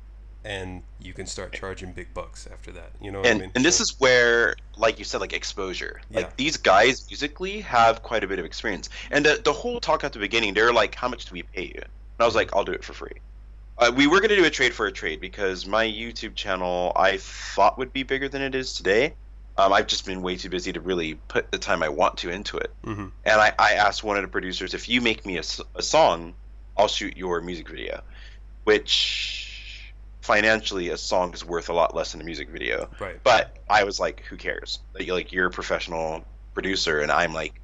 and 0.44 0.82
you 1.00 1.12
can 1.12 1.26
start 1.26 1.52
charging 1.52 1.92
big 1.92 2.14
bucks 2.14 2.46
after 2.50 2.70
that. 2.72 2.92
You 3.00 3.10
know 3.10 3.18
what 3.20 3.28
and 3.28 3.38
I 3.38 3.40
mean? 3.42 3.52
and 3.54 3.64
this 3.64 3.78
So- 3.78 3.82
is 3.82 4.00
where 4.00 4.54
like 4.76 4.98
you 4.98 5.04
said 5.04 5.20
like 5.20 5.32
exposure 5.32 6.00
Yeah. 6.10 6.20
like 6.20 6.36
these 6.36 6.56
guys 6.56 7.04
musically 7.10 7.60
have 7.62 8.02
quite 8.04 8.22
a 8.22 8.28
bit 8.28 8.38
of 8.38 8.44
experience 8.44 8.88
and 9.10 9.26
the, 9.26 9.40
the 9.42 9.52
whole 9.52 9.80
talk 9.80 10.04
at 10.04 10.12
the 10.12 10.20
beginning 10.20 10.54
they're 10.54 10.72
like 10.72 10.94
how 10.94 11.08
much 11.08 11.24
do 11.26 11.32
we 11.32 11.42
pay 11.42 11.64
you 11.64 11.74
and 11.74 11.86
i 12.20 12.24
was 12.24 12.36
like 12.36 12.54
i'll 12.54 12.62
do 12.64 12.70
it 12.70 12.84
for 12.84 12.92
free 12.92 13.16
uh, 13.78 13.90
we 13.96 14.06
were 14.06 14.20
going 14.20 14.28
to 14.28 14.36
do 14.36 14.44
a 14.44 14.50
trade 14.50 14.72
for 14.72 14.86
a 14.86 14.92
trade 14.92 15.20
because 15.20 15.66
my 15.66 15.84
youtube 15.84 16.36
channel 16.36 16.92
i 16.94 17.16
thought 17.16 17.76
would 17.76 17.92
be 17.92 18.04
bigger 18.04 18.28
than 18.28 18.40
it 18.40 18.54
is 18.54 18.72
today 18.72 19.12
um, 19.58 19.72
i've 19.72 19.86
just 19.86 20.06
been 20.06 20.22
way 20.22 20.36
too 20.36 20.48
busy 20.48 20.72
to 20.72 20.80
really 20.80 21.14
put 21.28 21.50
the 21.50 21.58
time 21.58 21.82
i 21.82 21.88
want 21.88 22.16
to 22.18 22.30
into 22.30 22.56
it 22.56 22.70
Mhm. 22.84 23.10
and 23.24 23.40
I, 23.40 23.52
I 23.58 23.72
asked 23.74 24.02
one 24.04 24.16
of 24.16 24.22
the 24.22 24.28
producers 24.28 24.72
if 24.74 24.88
you 24.88 25.00
make 25.00 25.26
me 25.26 25.36
a, 25.36 25.42
a 25.74 25.82
song 25.82 26.34
i'll 26.76 26.88
shoot 26.88 27.16
your 27.16 27.40
music 27.40 27.68
video 27.68 28.00
which 28.64 29.92
financially 30.20 30.90
a 30.90 30.96
song 30.96 31.32
is 31.32 31.44
worth 31.44 31.68
a 31.68 31.72
lot 31.72 31.94
less 31.94 32.12
than 32.12 32.20
a 32.20 32.24
music 32.24 32.50
video 32.50 32.88
Right. 33.00 33.18
but 33.24 33.56
I 33.70 33.84
was 33.84 33.98
like, 33.98 34.20
who 34.28 34.36
cares? 34.36 34.78
Like, 34.94 35.06
you're- 35.06 35.12
like 35.18 35.32
you're 35.32 35.46
a 35.46 35.50
professional 35.50 36.24
producer, 36.54 37.00
and 37.00 37.10
I'm 37.10 37.32
like 37.32 37.54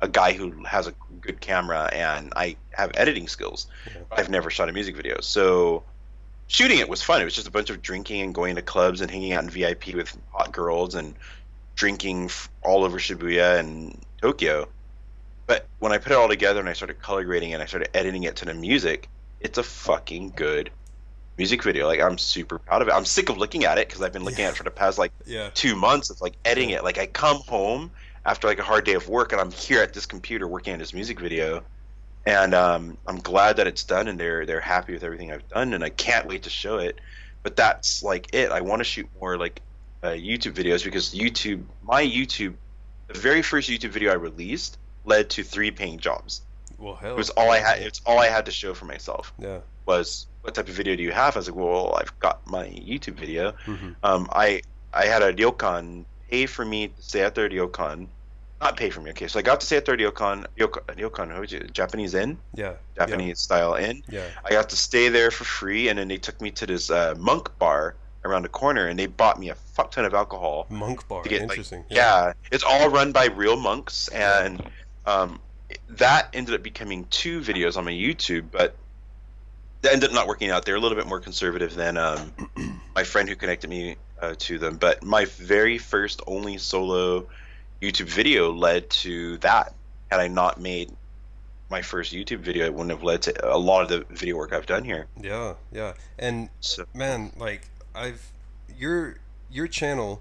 a 0.00 0.08
guy 0.08 0.32
who 0.32 0.64
has 0.64 0.86
a 0.86 0.94
good 1.20 1.40
camera 1.40 1.88
and 1.92 2.32
I 2.36 2.56
have 2.72 2.90
editing 2.94 3.28
skills. 3.28 3.66
Yeah. 3.86 4.02
I've 4.12 4.28
never 4.30 4.50
shot 4.50 4.68
a 4.68 4.72
music 4.72 4.96
video, 4.96 5.20
so 5.20 5.82
shooting 6.46 6.78
it 6.78 6.88
was 6.88 7.02
fun. 7.02 7.20
It 7.20 7.24
was 7.24 7.34
just 7.34 7.46
a 7.46 7.50
bunch 7.50 7.68
of 7.70 7.82
drinking 7.82 8.22
and 8.22 8.34
going 8.34 8.56
to 8.56 8.62
clubs 8.62 9.00
and 9.02 9.10
hanging 9.10 9.32
out 9.32 9.44
in 9.44 9.50
VIP 9.50 9.94
with 9.94 10.16
hot 10.32 10.52
girls 10.52 10.94
and 10.94 11.14
drinking 11.76 12.30
all 12.62 12.84
over 12.84 12.98
Shibuya 12.98 13.58
and 13.58 14.00
Tokyo. 14.20 14.68
But 15.46 15.66
when 15.78 15.92
I 15.92 15.98
put 15.98 16.12
it 16.12 16.18
all 16.18 16.28
together 16.28 16.60
and 16.60 16.68
I 16.68 16.72
started 16.72 17.00
color 17.00 17.24
grading 17.24 17.52
and 17.52 17.62
I 17.62 17.66
started 17.66 17.94
editing 17.96 18.22
it 18.24 18.36
to 18.36 18.44
the 18.44 18.54
music, 18.54 19.08
it's 19.40 19.58
a 19.58 19.62
fucking 19.62 20.32
good 20.36 20.70
music 21.36 21.62
video. 21.62 21.86
Like 21.86 22.00
I'm 22.00 22.16
super 22.18 22.58
proud 22.58 22.82
of 22.82 22.88
it. 22.88 22.94
I'm 22.94 23.04
sick 23.04 23.28
of 23.28 23.36
looking 23.38 23.64
at 23.64 23.78
it 23.78 23.88
because 23.88 24.02
I've 24.02 24.12
been 24.12 24.24
looking 24.24 24.40
Yeah. 24.40 24.48
at 24.48 24.54
it 24.54 24.56
for 24.56 24.62
the 24.64 24.70
past 24.70 24.98
like 24.98 25.12
Yeah. 25.26 25.50
two 25.54 25.74
months 25.76 26.10
of 26.10 26.20
like 26.20 26.34
editing 26.44 26.70
it. 26.70 26.84
Like 26.84 26.98
I 26.98 27.06
come 27.06 27.38
home 27.48 27.90
after 28.24 28.46
like 28.46 28.58
a 28.58 28.62
hard 28.62 28.84
day 28.86 28.94
of 28.94 29.08
work, 29.08 29.32
and 29.32 29.40
I'm 29.40 29.50
here 29.50 29.82
at 29.82 29.92
this 29.92 30.06
computer 30.06 30.48
working 30.48 30.72
on 30.72 30.78
this 30.78 30.94
music 30.94 31.20
video, 31.20 31.62
and 32.24 32.54
um, 32.54 32.96
I'm 33.06 33.18
glad 33.20 33.56
that 33.56 33.66
it's 33.66 33.84
done, 33.84 34.08
and 34.08 34.18
they're 34.18 34.46
they're 34.46 34.60
happy 34.60 34.94
with 34.94 35.04
everything 35.04 35.30
I've 35.30 35.46
done, 35.48 35.74
and 35.74 35.84
I 35.84 35.90
can't 35.90 36.26
wait 36.26 36.44
to 36.44 36.50
show 36.50 36.78
it. 36.78 36.98
But 37.42 37.56
that's 37.56 38.02
like 38.02 38.32
it. 38.32 38.50
I 38.50 38.62
want 38.62 38.80
to 38.80 38.84
shoot 38.84 39.10
more 39.20 39.36
like 39.36 39.60
uh, 40.04 40.08
YouTube 40.10 40.52
videos 40.52 40.84
because 40.84 41.14
YouTube, 41.14 41.64
my 41.82 42.04
YouTube, 42.04 42.54
the 43.08 43.18
very 43.18 43.42
first 43.42 43.68
YouTube 43.70 43.90
video 43.90 44.12
I 44.12 44.16
released 44.16 44.78
led 45.04 45.30
to 45.30 45.42
three 45.42 45.70
paying 45.70 45.98
jobs. 45.98 46.42
Well, 46.78 46.94
hell. 46.96 47.12
It 47.12 47.16
was 47.16 47.30
all 47.30 47.50
I 47.50 47.58
had. 47.58 47.78
It's 47.80 48.00
all 48.06 48.18
I 48.18 48.26
had 48.28 48.46
to 48.46 48.52
show 48.52 48.74
for 48.74 48.84
myself 48.84 49.32
Yeah. 49.38 49.60
was 49.86 50.26
what 50.42 50.54
type 50.54 50.68
of 50.68 50.74
video 50.74 50.94
do 50.96 51.02
you 51.02 51.12
have? 51.12 51.36
I 51.36 51.38
was 51.38 51.48
like, 51.48 51.56
well, 51.56 51.94
I've 51.98 52.18
got 52.20 52.46
my 52.46 52.66
YouTube 52.66 53.14
video. 53.14 53.52
hmm 53.64 53.92
Um, 54.02 54.28
I 54.32 54.60
I 54.92 55.06
had 55.06 55.22
a 55.22 55.32
ryokan 55.32 56.04
pay 56.30 56.46
for 56.46 56.64
me 56.64 56.88
to 56.88 57.02
stay 57.02 57.22
at 57.22 57.34
their 57.34 57.48
ryokan. 57.48 58.08
Not 58.60 58.76
pay 58.76 58.90
for 58.90 59.00
me. 59.00 59.10
Okay, 59.10 59.26
so 59.28 59.38
I 59.38 59.42
got 59.42 59.60
to 59.60 59.66
stay 59.66 59.76
at 59.78 59.84
their 59.84 59.96
ryokan. 59.96 60.46
Ryokan, 60.58 60.82
ryokan 60.96 61.72
Japanese 61.72 62.14
inn, 62.14 62.38
Yeah. 62.54 62.74
Japanese 62.96 63.40
style 63.40 63.74
inn. 63.74 64.02
Yeah. 64.08 64.28
I 64.44 64.50
got 64.50 64.68
to 64.70 64.76
stay 64.76 65.08
there 65.08 65.30
for 65.30 65.44
free, 65.44 65.88
and 65.88 65.98
then 65.98 66.08
they 66.08 66.18
took 66.18 66.40
me 66.40 66.50
to 66.52 66.66
this 66.66 66.90
uh, 66.90 67.14
monk 67.18 67.50
bar 67.58 67.96
around 68.24 68.42
the 68.42 68.48
corner, 68.48 68.86
and 68.86 68.98
they 68.98 69.06
bought 69.06 69.38
me 69.38 69.50
a 69.50 69.54
fuck 69.74 69.90
ton 69.90 70.04
of 70.04 70.14
alcohol. 70.14 70.66
Monk 70.70 71.06
bar. 71.08 71.22
To 71.22 71.28
get, 71.28 71.42
like, 71.42 71.50
Interesting. 71.50 71.84
Yeah, 71.90 72.32
it's 72.50 72.64
all 72.64 72.88
run 72.88 73.12
by 73.12 73.26
real 73.26 73.56
monks, 73.56 74.08
and 74.08 74.62
um, 75.04 75.40
that 75.90 76.28
ended 76.32 76.54
up 76.54 76.62
becoming 76.62 77.06
two 77.10 77.40
videos 77.40 77.76
on 77.76 77.84
my 77.84 77.92
YouTube, 77.92 78.46
but 78.50 78.76
that 79.82 79.92
ended 79.92 80.10
up 80.10 80.14
not 80.14 80.26
working 80.26 80.50
out. 80.50 80.64
They're 80.64 80.76
a 80.76 80.80
little 80.80 80.96
bit 80.96 81.06
more 81.06 81.20
conservative 81.20 81.74
than 81.74 81.96
um, 81.96 82.32
my 82.94 83.04
friend 83.04 83.28
who 83.28 83.36
connected 83.36 83.68
me 83.68 83.96
uh, 84.20 84.34
to 84.38 84.58
them. 84.58 84.76
But 84.76 85.02
my 85.02 85.26
very 85.26 85.78
first, 85.78 86.22
only 86.26 86.56
solo 86.58 87.26
YouTube 87.82 88.06
video 88.08 88.52
led 88.52 88.88
to 88.90 89.36
that. 89.38 89.74
Had 90.10 90.20
I 90.20 90.28
not 90.28 90.60
made 90.60 90.92
my 91.70 91.82
first 91.82 92.12
YouTube 92.12 92.38
video, 92.38 92.66
it 92.66 92.72
wouldn't 92.72 92.90
have 92.90 93.02
led 93.02 93.22
to 93.22 93.52
a 93.52 93.58
lot 93.58 93.82
of 93.82 93.88
the 93.88 94.14
video 94.14 94.36
work 94.36 94.52
I've 94.52 94.66
done 94.66 94.84
here. 94.84 95.06
Yeah. 95.20 95.54
Yeah. 95.72 95.94
And 96.18 96.48
So 96.60 96.84
man, 96.94 97.32
like 97.36 97.62
I've 97.94 98.30
your 98.78 99.16
your 99.50 99.66
channel, 99.68 100.20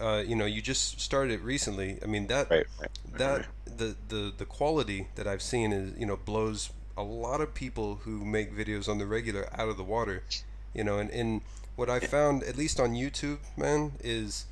uh, 0.00 0.22
you 0.26 0.36
know, 0.36 0.46
you 0.46 0.62
just 0.62 1.00
started 1.00 1.34
it 1.34 1.42
recently. 1.42 1.98
I 2.02 2.06
mean 2.06 2.26
that 2.28 2.50
right, 2.50 2.66
right, 2.80 2.90
that 3.18 3.36
right. 3.38 3.46
the 3.66 3.96
the 4.08 4.32
the 4.36 4.44
quality 4.44 5.08
that 5.16 5.26
I've 5.26 5.42
seen 5.42 5.72
is 5.72 5.92
you 5.98 6.06
know 6.06 6.16
blows 6.16 6.70
a 6.96 7.02
lot 7.02 7.40
of 7.40 7.54
people 7.54 8.00
who 8.04 8.24
make 8.24 8.54
videos 8.54 8.88
on 8.88 8.98
the 8.98 9.06
regular 9.06 9.48
out 9.58 9.68
of 9.68 9.76
the 9.76 9.84
water, 9.84 10.22
you 10.74 10.84
know, 10.84 10.98
and 10.98 11.10
and 11.10 11.42
what 11.76 11.88
I 11.88 12.00
found 12.00 12.42
at 12.44 12.56
least 12.56 12.78
on 12.78 12.92
YouTube, 12.92 13.38
man, 13.56 13.92
is 14.02 14.46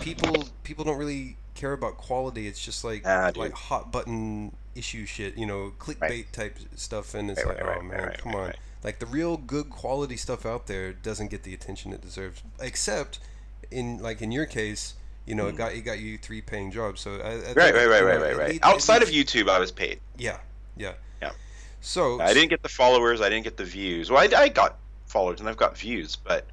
people 0.00 0.48
people 0.64 0.84
don't 0.84 0.98
really 0.98 1.36
care 1.54 1.72
about 1.72 1.96
quality. 1.98 2.46
It's 2.46 2.64
just 2.64 2.84
like 2.84 3.02
Ah, 3.04 3.30
like 3.36 3.52
hot 3.52 3.92
button 3.92 4.52
issue 4.74 5.06
shit, 5.06 5.36
you 5.36 5.46
know, 5.46 5.72
clickbait 5.78 6.00
Right. 6.00 6.32
type 6.32 6.58
stuff, 6.76 7.14
and 7.14 7.30
it's 7.30 7.44
Right, 7.44 7.56
like, 7.56 7.64
right, 7.66 7.78
oh 7.80 7.82
man, 7.82 8.14
come 8.18 8.34
on. 8.34 8.52
Like 8.84 8.98
the 9.00 9.06
real 9.06 9.36
good 9.36 9.70
quality 9.70 10.16
stuff 10.16 10.46
out 10.46 10.66
there 10.66 10.92
doesn't 10.92 11.30
get 11.30 11.42
the 11.42 11.52
attention 11.54 11.92
it 11.92 12.00
deserves, 12.00 12.42
except 12.60 13.18
in 13.70 13.98
like 13.98 14.22
in 14.22 14.30
your 14.32 14.46
case, 14.46 14.94
you 15.26 15.34
know, 15.34 15.46
it 15.48 15.56
got 15.56 15.72
it 15.72 15.82
got 15.82 15.98
you 15.98 16.16
three 16.18 16.40
paying 16.40 16.70
jobs. 16.70 17.00
So 17.00 17.14
I, 17.16 17.32
I 17.32 17.38
think, 17.38 17.52
Hmm. 17.52 17.58
Right, 17.58 17.74
right, 17.74 17.86
right, 17.88 18.04
right, 18.04 18.20
right, 18.20 18.36
right. 18.36 18.58
Outside 18.62 19.02
of 19.02 19.08
YouTube, 19.08 19.48
I 19.48 19.58
was 19.58 19.72
paid. 19.72 20.00
yeah, 20.16 20.38
yeah, 20.76 20.94
Yeah. 21.20 21.32
So 21.80 22.20
I 22.20 22.32
didn't 22.34 22.50
get 22.50 22.62
the 22.62 22.68
followers. 22.68 23.20
I 23.20 23.28
didn't 23.28 23.44
get 23.44 23.56
the 23.56 23.64
views. 23.64 24.10
Well, 24.10 24.20
I, 24.20 24.36
I 24.36 24.48
got 24.48 24.76
followers 25.06 25.40
and 25.40 25.48
I've 25.48 25.56
got 25.56 25.76
views, 25.76 26.16
but 26.16 26.46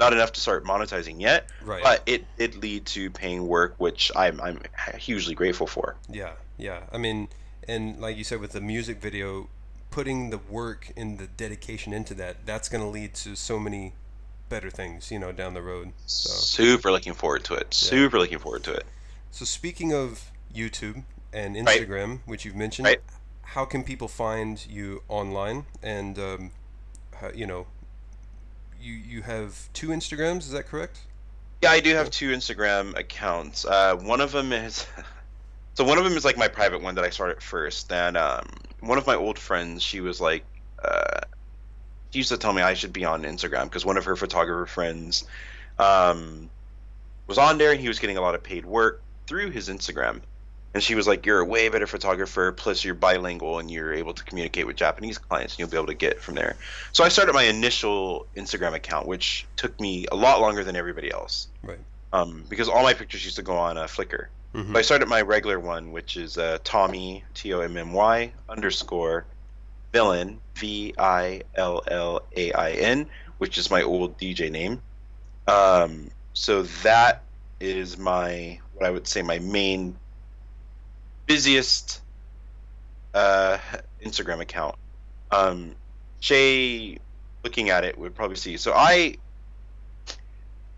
not 0.00 0.12
enough 0.12 0.32
to 0.32 0.40
start 0.40 0.64
monetizing 0.64 1.20
yet. 1.20 1.48
right. 1.62 1.82
But 1.82 2.02
it 2.06 2.24
did 2.38 2.56
lead 2.56 2.86
to 2.86 3.10
paying 3.10 3.46
work, 3.46 3.74
which 3.78 4.10
I'm 4.16 4.40
I'm 4.40 4.60
hugely 4.98 5.34
grateful 5.34 5.66
for. 5.66 5.96
Yeah, 6.08 6.32
yeah. 6.58 6.80
I 6.92 6.98
mean, 6.98 7.28
and 7.68 8.00
like 8.00 8.16
you 8.16 8.24
said 8.24 8.40
with 8.40 8.52
the 8.52 8.60
music 8.60 9.00
video, 9.00 9.48
putting 9.92 10.30
the 10.30 10.38
work 10.38 10.90
and 10.96 11.18
the 11.18 11.26
dedication 11.28 11.92
into 11.92 12.14
that, 12.14 12.44
that's 12.44 12.68
going 12.68 12.82
to 12.82 12.88
lead 12.88 13.14
to 13.14 13.36
so 13.36 13.58
many 13.60 13.92
better 14.48 14.70
things, 14.70 15.10
you 15.12 15.18
know, 15.18 15.30
down 15.32 15.54
the 15.54 15.62
road. 15.62 15.92
So, 16.06 16.30
Super 16.32 16.90
looking 16.90 17.14
forward 17.14 17.44
to 17.44 17.54
it. 17.54 17.72
Super 17.72 18.18
looking 18.18 18.38
forward 18.40 18.64
to 18.64 18.72
it. 18.72 18.84
so 19.30 19.44
speaking 19.44 19.92
of 19.94 20.30
YouTube 20.54 21.04
and 21.32 21.54
Right. 21.54 21.80
Instagram, 21.88 22.18
which 22.26 22.44
you've 22.44 22.56
mentioned, 22.56 22.86
Right. 22.86 23.00
how 23.42 23.64
can 23.64 23.84
people 23.84 24.08
find 24.08 24.64
you 24.68 25.02
online? 25.08 25.64
And 25.82 26.18
um, 26.18 26.50
how, 27.20 27.30
you 27.30 27.46
know, 27.46 27.66
you 28.80 28.94
you 28.94 29.22
have 29.22 29.72
two 29.72 29.88
Instagrams, 29.88 30.38
is 30.40 30.50
that 30.50 30.66
correct? 30.66 30.98
Yeah, 31.62 31.70
I 31.70 31.80
do 31.80 31.94
have 31.94 32.10
two 32.10 32.30
Instagram 32.32 32.98
accounts. 32.98 33.64
Uh, 33.64 33.94
one 33.96 34.20
of 34.20 34.32
them 34.32 34.52
is 34.52 34.84
so 35.74 35.84
one 35.84 35.98
of 35.98 36.04
them 36.04 36.16
is 36.16 36.24
like 36.24 36.36
my 36.36 36.48
private 36.48 36.82
one 36.82 36.94
that 36.96 37.04
I 37.04 37.10
started 37.10 37.42
first. 37.42 37.88
Then 37.88 38.16
um, 38.16 38.46
one 38.80 38.98
of 38.98 39.06
my 39.06 39.14
old 39.14 39.38
friends, 39.38 39.82
she 39.82 40.00
was 40.00 40.20
like, 40.20 40.44
uh, 40.84 41.20
she 42.10 42.18
used 42.18 42.30
to 42.30 42.36
tell 42.36 42.52
me 42.52 42.62
I 42.62 42.74
should 42.74 42.92
be 42.92 43.04
on 43.04 43.22
Instagram 43.22 43.64
because 43.64 43.84
one 43.84 43.96
of 43.96 44.04
her 44.04 44.16
photographer 44.16 44.66
friends 44.66 45.24
um, 45.78 46.50
was 47.26 47.38
on 47.38 47.58
there 47.58 47.72
and 47.72 47.80
he 47.80 47.88
was 47.88 47.98
getting 47.98 48.16
a 48.16 48.20
lot 48.20 48.34
of 48.34 48.42
paid 48.42 48.66
work 48.66 49.02
through 49.26 49.50
his 49.50 49.68
Instagram. 49.68 50.20
And 50.74 50.82
she 50.82 50.94
was 50.94 51.06
like, 51.06 51.26
"You're 51.26 51.40
a 51.40 51.44
way 51.44 51.68
better 51.68 51.86
photographer. 51.86 52.50
Plus, 52.50 52.82
you're 52.82 52.94
bilingual 52.94 53.58
and 53.58 53.70
you're 53.70 53.92
able 53.92 54.14
to 54.14 54.24
communicate 54.24 54.66
with 54.66 54.74
Japanese 54.76 55.18
clients, 55.18 55.52
and 55.52 55.58
you'll 55.60 55.68
be 55.68 55.76
able 55.76 55.88
to 55.88 55.94
get 55.94 56.18
from 56.18 56.34
there." 56.34 56.56
So 56.92 57.04
I 57.04 57.10
started 57.10 57.34
my 57.34 57.42
initial 57.42 58.26
Instagram 58.36 58.72
account, 58.72 59.06
which 59.06 59.46
took 59.56 59.78
me 59.78 60.06
a 60.10 60.16
lot 60.16 60.40
longer 60.40 60.64
than 60.64 60.74
everybody 60.74 61.12
else 61.12 61.48
Right. 61.62 61.78
um, 62.14 62.44
because 62.48 62.70
all 62.70 62.82
my 62.82 62.94
pictures 62.94 63.22
used 63.22 63.36
to 63.36 63.42
go 63.42 63.54
on 63.54 63.76
uh, 63.76 63.84
Flickr. 63.84 64.28
Mhm. 64.54 64.72
But 64.72 64.80
I 64.80 64.82
started 64.82 65.08
my 65.08 65.22
regular 65.22 65.58
one, 65.58 65.92
which 65.92 66.16
is 66.16 66.36
uh, 66.36 66.58
Tommy 66.62 67.24
T 67.34 67.52
O 67.54 67.60
M 67.60 67.76
M 67.76 67.92
Y 67.92 68.32
underscore 68.48 69.24
villain 69.92 70.40
V 70.56 70.94
I 70.98 71.42
L 71.54 71.82
L 71.86 72.22
A 72.36 72.52
I 72.52 72.72
N, 72.72 73.06
which 73.38 73.56
is 73.56 73.70
my 73.70 73.82
old 73.82 74.18
DJ 74.18 74.50
name. 74.50 74.82
Um, 75.46 76.10
so 76.34 76.62
that 76.82 77.22
is 77.60 77.96
my 77.96 78.58
what 78.74 78.86
I 78.86 78.90
would 78.90 79.06
say 79.06 79.22
my 79.22 79.38
main 79.38 79.96
busiest 81.26 82.00
uh, 83.14 83.58
Instagram 84.04 84.40
account. 84.40 84.76
Um, 85.30 85.74
Shay, 86.20 86.98
looking 87.42 87.70
at 87.70 87.84
it, 87.84 87.98
would 87.98 88.14
probably 88.14 88.36
see. 88.36 88.56
So 88.56 88.72
I, 88.74 89.16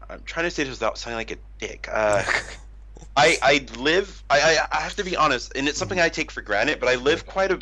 I'm 0.09 0.23
trying 0.25 0.47
to 0.47 0.51
say 0.51 0.65
this 0.65 0.71
without 0.71 0.97
sounding 0.97 1.19
like 1.19 1.31
a 1.33 1.37
dick. 1.59 1.89
Uh, 1.91 2.23
I 3.17 3.37
I 3.43 3.67
live. 3.79 4.23
I, 4.31 4.41
I 4.41 4.79
I 4.79 4.81
have 4.81 4.97
to 4.97 5.05
be 5.05 5.17
honest, 5.17 5.53
and 5.57 5.69
it's 5.69 5.79
something 5.79 6.01
I 6.01 6.09
take 6.09 6.31
for 6.31 6.43
granted, 6.43 6.81
but 6.81 6.89
I 6.89 6.95
live 6.97 7.27
quite 7.27 7.51
a. 7.53 7.61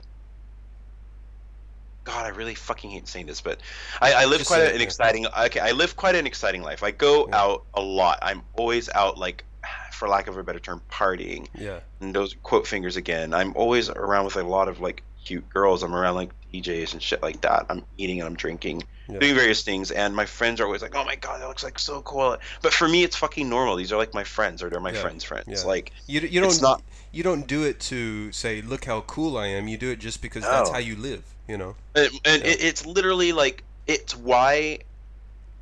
God, 2.05 2.27
I 2.27 2.31
really 2.31 2.55
fucking 2.57 2.91
hate 2.91 3.07
saying 3.07 3.27
this, 3.27 3.41
but 3.41 3.61
I, 4.01 4.13
I 4.13 4.25
live 4.25 4.39
Just 4.39 4.51
quite 4.51 4.63
a- 4.63 4.75
an 4.75 4.81
exciting. 4.81 5.27
Okay, 5.27 5.61
I 5.61 5.71
live 5.71 5.95
quite 5.97 6.17
an 6.17 6.27
exciting 6.27 6.63
life. 6.63 6.83
I 6.83 6.91
go 6.91 7.29
Yeah. 7.29 7.37
out 7.41 7.65
a 7.75 7.81
lot. 7.81 8.19
I'm 8.23 8.43
always 8.55 8.91
out, 8.91 9.19
like, 9.19 9.45
for 9.93 10.09
lack 10.09 10.27
of 10.27 10.37
a 10.37 10.43
better 10.43 10.59
term, 10.59 10.83
partying 10.91 11.47
Yeah. 11.55 11.79
and 12.01 12.13
those 12.13 12.35
quote 12.43 12.67
fingers 12.67 12.97
again. 12.97 13.33
I'm 13.33 13.53
always 13.55 13.89
around 13.89 14.25
with 14.25 14.35
a 14.37 14.43
lot 14.43 14.67
of 14.67 14.81
like 14.81 15.05
cute 15.25 15.49
girls. 15.49 15.85
I'm 15.85 15.95
around 15.95 16.17
like 16.17 16.31
DJs 16.53 16.93
and 16.93 17.03
shit 17.03 17.23
like 17.23 17.41
that. 17.43 17.67
I'm 17.71 17.85
eating 17.99 18.21
and 18.21 18.27
I'm 18.29 18.35
drinking, 18.37 18.83
Yeah. 19.09 19.19
doing 19.19 19.35
various 19.35 19.63
things, 19.63 19.91
and 19.91 20.15
my 20.15 20.27
friends 20.27 20.61
are 20.61 20.65
always 20.67 20.83
like, 20.83 20.95
"Oh 20.95 21.05
my 21.05 21.17
god, 21.17 21.41
that 21.41 21.49
looks 21.49 21.65
like 21.65 21.79
so 21.79 22.03
cool." 22.03 22.37
But 22.61 22.73
for 22.73 22.87
me, 22.89 23.03
it's 23.05 23.17
fucking 23.17 23.49
normal. 23.49 23.77
These 23.77 23.93
are 23.93 23.97
like 23.97 24.13
my 24.15 24.25
friends, 24.25 24.63
or 24.63 24.69
they're 24.71 24.81
my 24.81 24.93
Yeah. 24.93 25.01
friends' 25.01 25.25
friends. 25.25 25.47
Yeah. 25.49 25.67
Like, 25.67 25.93
You, 26.07 26.21
you 26.21 26.41
don't 26.41 26.61
not- 26.63 26.83
you 27.11 27.23
don't 27.23 27.47
do 27.47 27.63
it 27.65 27.79
to 27.81 28.33
say 28.33 28.63
look 28.63 28.85
how 28.85 29.03
cool 29.03 29.37
I 29.37 29.47
am. 29.49 29.69
You 29.69 29.77
do 29.79 29.91
it 29.91 29.99
just 29.99 30.23
because 30.23 30.45
that's 30.45 30.71
how 30.71 30.79
you 30.79 30.97
live. 30.97 31.25
You 31.49 31.59
know. 31.59 31.77
and, 31.95 32.09
and 32.25 32.43
it, 32.45 32.63
it's 32.63 32.87
literally 32.87 33.33
like 33.33 33.65
it's 33.87 34.17
why 34.17 34.79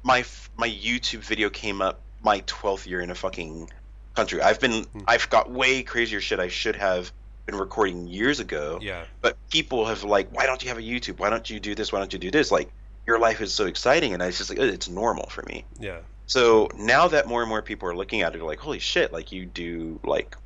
my 0.03 0.25
my 0.57 0.69
YouTube 0.69 1.21
video 1.21 1.51
came 1.51 1.81
up 1.81 2.01
my 2.23 2.41
12th 2.43 2.87
year 2.87 3.01
in 3.01 3.11
a 3.11 3.15
fucking 3.15 3.71
country. 4.15 4.43
I've 4.43 4.61
been 4.61 4.85
Hmm. 4.85 5.01
I've 5.09 5.31
got 5.31 5.51
way 5.51 5.83
crazier 5.83 6.21
shit 6.21 6.39
I 6.41 6.49
should 6.49 6.77
have 6.77 7.12
been 7.51 7.59
recording 7.60 8.06
years 8.06 8.40
ago. 8.40 8.78
Yeah. 8.81 9.05
but 9.20 9.36
people 9.51 9.85
have 9.86 10.05
like 10.05 10.31
why 10.32 10.47
don't 10.47 10.62
you 10.62 10.68
have 10.68 10.78
a 10.78 10.82
youtube 10.82 11.18
why 11.18 11.31
don't 11.31 11.48
you 11.51 11.59
do 11.60 11.74
this 11.74 11.93
why 11.93 11.98
don't 11.98 12.12
you 12.12 12.18
do 12.18 12.31
this 12.31 12.51
like 12.51 12.70
your 13.06 13.18
life 13.18 13.40
is 13.40 13.52
so 13.52 13.66
exciting 13.66 14.14
and 14.14 14.22
i 14.22 14.27
was 14.27 14.39
just 14.39 14.51
like 14.51 14.59
it's 14.59 14.89
normal 14.89 15.27
for 15.28 15.43
me 15.48 15.64
Yeah. 15.81 15.98
so 16.27 16.68
now 16.77 17.09
that 17.09 17.27
more 17.27 17.40
and 17.43 17.48
more 17.48 17.62
people 17.62 17.89
are 17.89 17.97
looking 17.97 18.22
at 18.22 18.35
it 18.35 18.43
like 18.43 18.59
holy 18.60 18.78
shit 18.78 19.12
like 19.12 19.32
you 19.32 19.44
do 19.47 19.98
like 20.05 20.36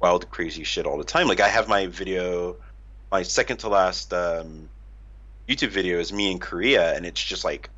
wild 0.00 0.30
crazy 0.30 0.62
shit 0.64 0.86
all 0.86 0.98
the 0.98 1.04
time 1.04 1.26
like 1.26 1.40
i 1.40 1.48
have 1.48 1.68
my 1.68 1.86
video 1.88 2.56
my 3.10 3.22
second 3.22 3.56
to 3.58 3.68
last 3.68 4.12
um, 4.12 4.68
youtube 5.48 5.70
video 5.70 5.98
is 5.98 6.12
me 6.12 6.30
in 6.30 6.38
korea 6.38 6.94
and 6.94 7.04
it's 7.04 7.22
just 7.22 7.44
like 7.44 7.68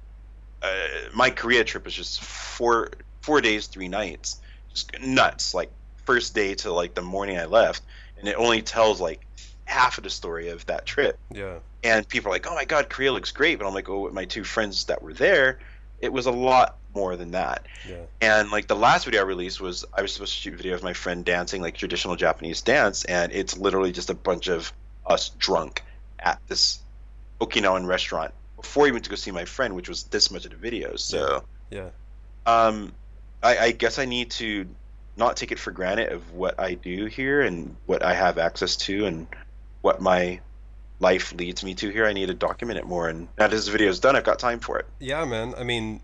uh, 0.62 0.69
my 1.15 1.31
korea 1.31 1.65
trip 1.65 1.86
is 1.86 1.95
just 1.95 2.23
four 2.23 2.90
four 3.23 3.40
days 3.40 3.66
three 3.69 3.89
nights 3.89 4.40
just 4.70 4.90
nuts 5.01 5.55
like 5.55 5.70
first 6.05 6.35
day 6.35 6.55
to 6.55 6.73
like 6.73 6.95
the 6.95 7.03
morning 7.03 7.39
i 7.39 7.45
left 7.47 7.82
and 8.19 8.28
it 8.28 8.36
only 8.36 8.62
tells 8.62 9.01
like 9.01 9.20
half 9.65 9.99
of 9.99 10.05
the 10.05 10.11
story 10.11 10.49
of 10.49 10.65
that 10.66 10.86
trip 10.86 11.19
Yeah. 11.32 11.59
and 11.85 12.09
people 12.09 12.31
are 12.31 12.35
like, 12.35 12.47
"Oh 12.47 12.55
my 12.55 12.65
God, 12.65 12.89
Korea 12.89 13.12
looks 13.12 13.32
great," 13.32 13.59
but 13.59 13.66
I'm 13.66 13.74
like, 13.74 13.89
"Oh, 13.89 14.01
with 14.01 14.15
my 14.15 14.24
two 14.24 14.45
friends 14.45 14.85
that 14.86 15.03
were 15.03 15.12
there, 15.12 15.59
it 16.01 16.12
was 16.12 16.27
a 16.27 16.31
lot 16.31 16.78
more 16.95 17.16
than 17.16 17.32
that. 17.32 17.66
Yeah. 17.89 17.97
And 18.20 18.51
like 18.51 18.66
the 18.66 18.77
last 18.77 19.05
video 19.05 19.20
I 19.20 19.24
released 19.24 19.61
was 19.61 19.85
I 19.93 20.03
was 20.03 20.12
supposed 20.12 20.35
to 20.35 20.40
shoot 20.40 20.55
a 20.55 20.57
video 20.57 20.74
of 20.74 20.82
my 20.82 20.93
friend 20.95 21.24
dancing 21.24 21.62
like 21.62 21.77
traditional 21.77 22.16
Japanese 22.16 22.62
dance, 22.62 23.05
and 23.05 23.31
it's 23.32 23.57
literally 23.57 23.93
just 23.93 24.11
a 24.11 24.15
bunch 24.15 24.49
of 24.49 24.73
us 25.07 25.28
drunk 25.31 25.82
at 26.19 26.40
this 26.49 26.81
Okinawan 27.40 27.86
restaurant 27.86 28.32
before 28.57 28.85
we 28.85 28.90
went 28.93 29.05
to 29.05 29.11
go 29.11 29.16
see 29.16 29.31
my 29.31 29.45
friend, 29.45 29.77
which 29.77 29.89
was 29.89 30.05
this 30.05 30.31
much 30.31 30.45
of 30.45 30.51
the 30.51 30.57
video. 30.57 30.97
So 30.97 31.45
Yeah. 31.70 31.90
um, 32.47 32.93
I, 33.43 33.59
I 33.59 33.70
guess 33.73 33.99
I 33.99 34.05
need 34.05 34.31
to 34.32 34.66
not 35.19 35.36
take 35.36 35.53
it 35.53 35.59
for 35.59 35.70
granted 35.70 36.12
of 36.12 36.32
what 36.32 36.59
I 36.59 36.74
do 36.74 37.07
here 37.07 37.43
and 37.43 37.77
what 37.86 38.03
I 38.03 38.15
have 38.15 38.39
access 38.39 38.77
to 38.77 39.07
and 39.07 39.27
what 39.82 40.01
my 40.01 40.40
life 41.01 41.35
leads 41.35 41.65
me 41.65 41.74
to 41.74 41.90
here. 41.90 42.07
I 42.07 42.12
need 42.12 42.27
to 42.27 42.35
document 42.35 42.78
it 42.78 42.86
more. 42.86 43.09
And 43.09 43.23
now 43.39 43.49
that 43.49 43.51
this 43.51 43.69
video 43.69 43.89
is 43.89 44.01
done, 44.01 44.16
I've 44.16 44.24
got 44.24 44.39
time 44.39 44.61
for 44.61 44.78
it. 44.78 44.86
Yeah, 44.99 45.24
man. 45.24 45.55
I 45.57 45.65
mean, 45.65 46.01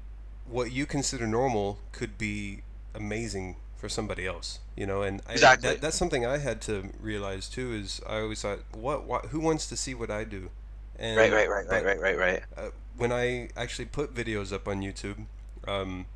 what 0.48 0.72
you 0.72 0.86
consider 0.86 1.26
normal 1.26 1.78
could 1.92 2.18
be 2.18 2.62
amazing 2.94 3.56
for 3.76 3.88
somebody 3.88 4.26
else, 4.26 4.60
you 4.76 4.86
know. 4.86 5.02
And 5.02 5.20
I, 5.28 5.32
Exactly. 5.32 5.70
that, 5.70 5.80
that's 5.80 5.96
something 5.96 6.24
I 6.26 6.38
had 6.38 6.60
to 6.62 6.90
realize 7.00 7.48
too. 7.48 7.72
Is 7.72 8.00
I 8.08 8.20
always 8.20 8.42
thought, 8.42 8.60
what, 8.72 9.04
what, 9.04 9.26
who 9.26 9.40
wants 9.40 9.66
to 9.68 9.76
see 9.76 9.94
what 9.94 10.10
I 10.10 10.24
do? 10.24 10.50
And 10.98 11.16
Right, 11.16 11.32
right, 11.32 11.48
right, 11.48 11.66
but, 11.68 11.84
right, 11.84 12.00
right, 12.00 12.16
right, 12.16 12.18
right. 12.18 12.42
Uh, 12.56 12.70
when 12.96 13.12
I 13.12 13.48
actually 13.56 13.86
put 13.86 14.14
videos 14.14 14.52
up 14.52 14.68
on 14.68 14.80
YouTube, 14.80 15.26
um, 15.66 16.06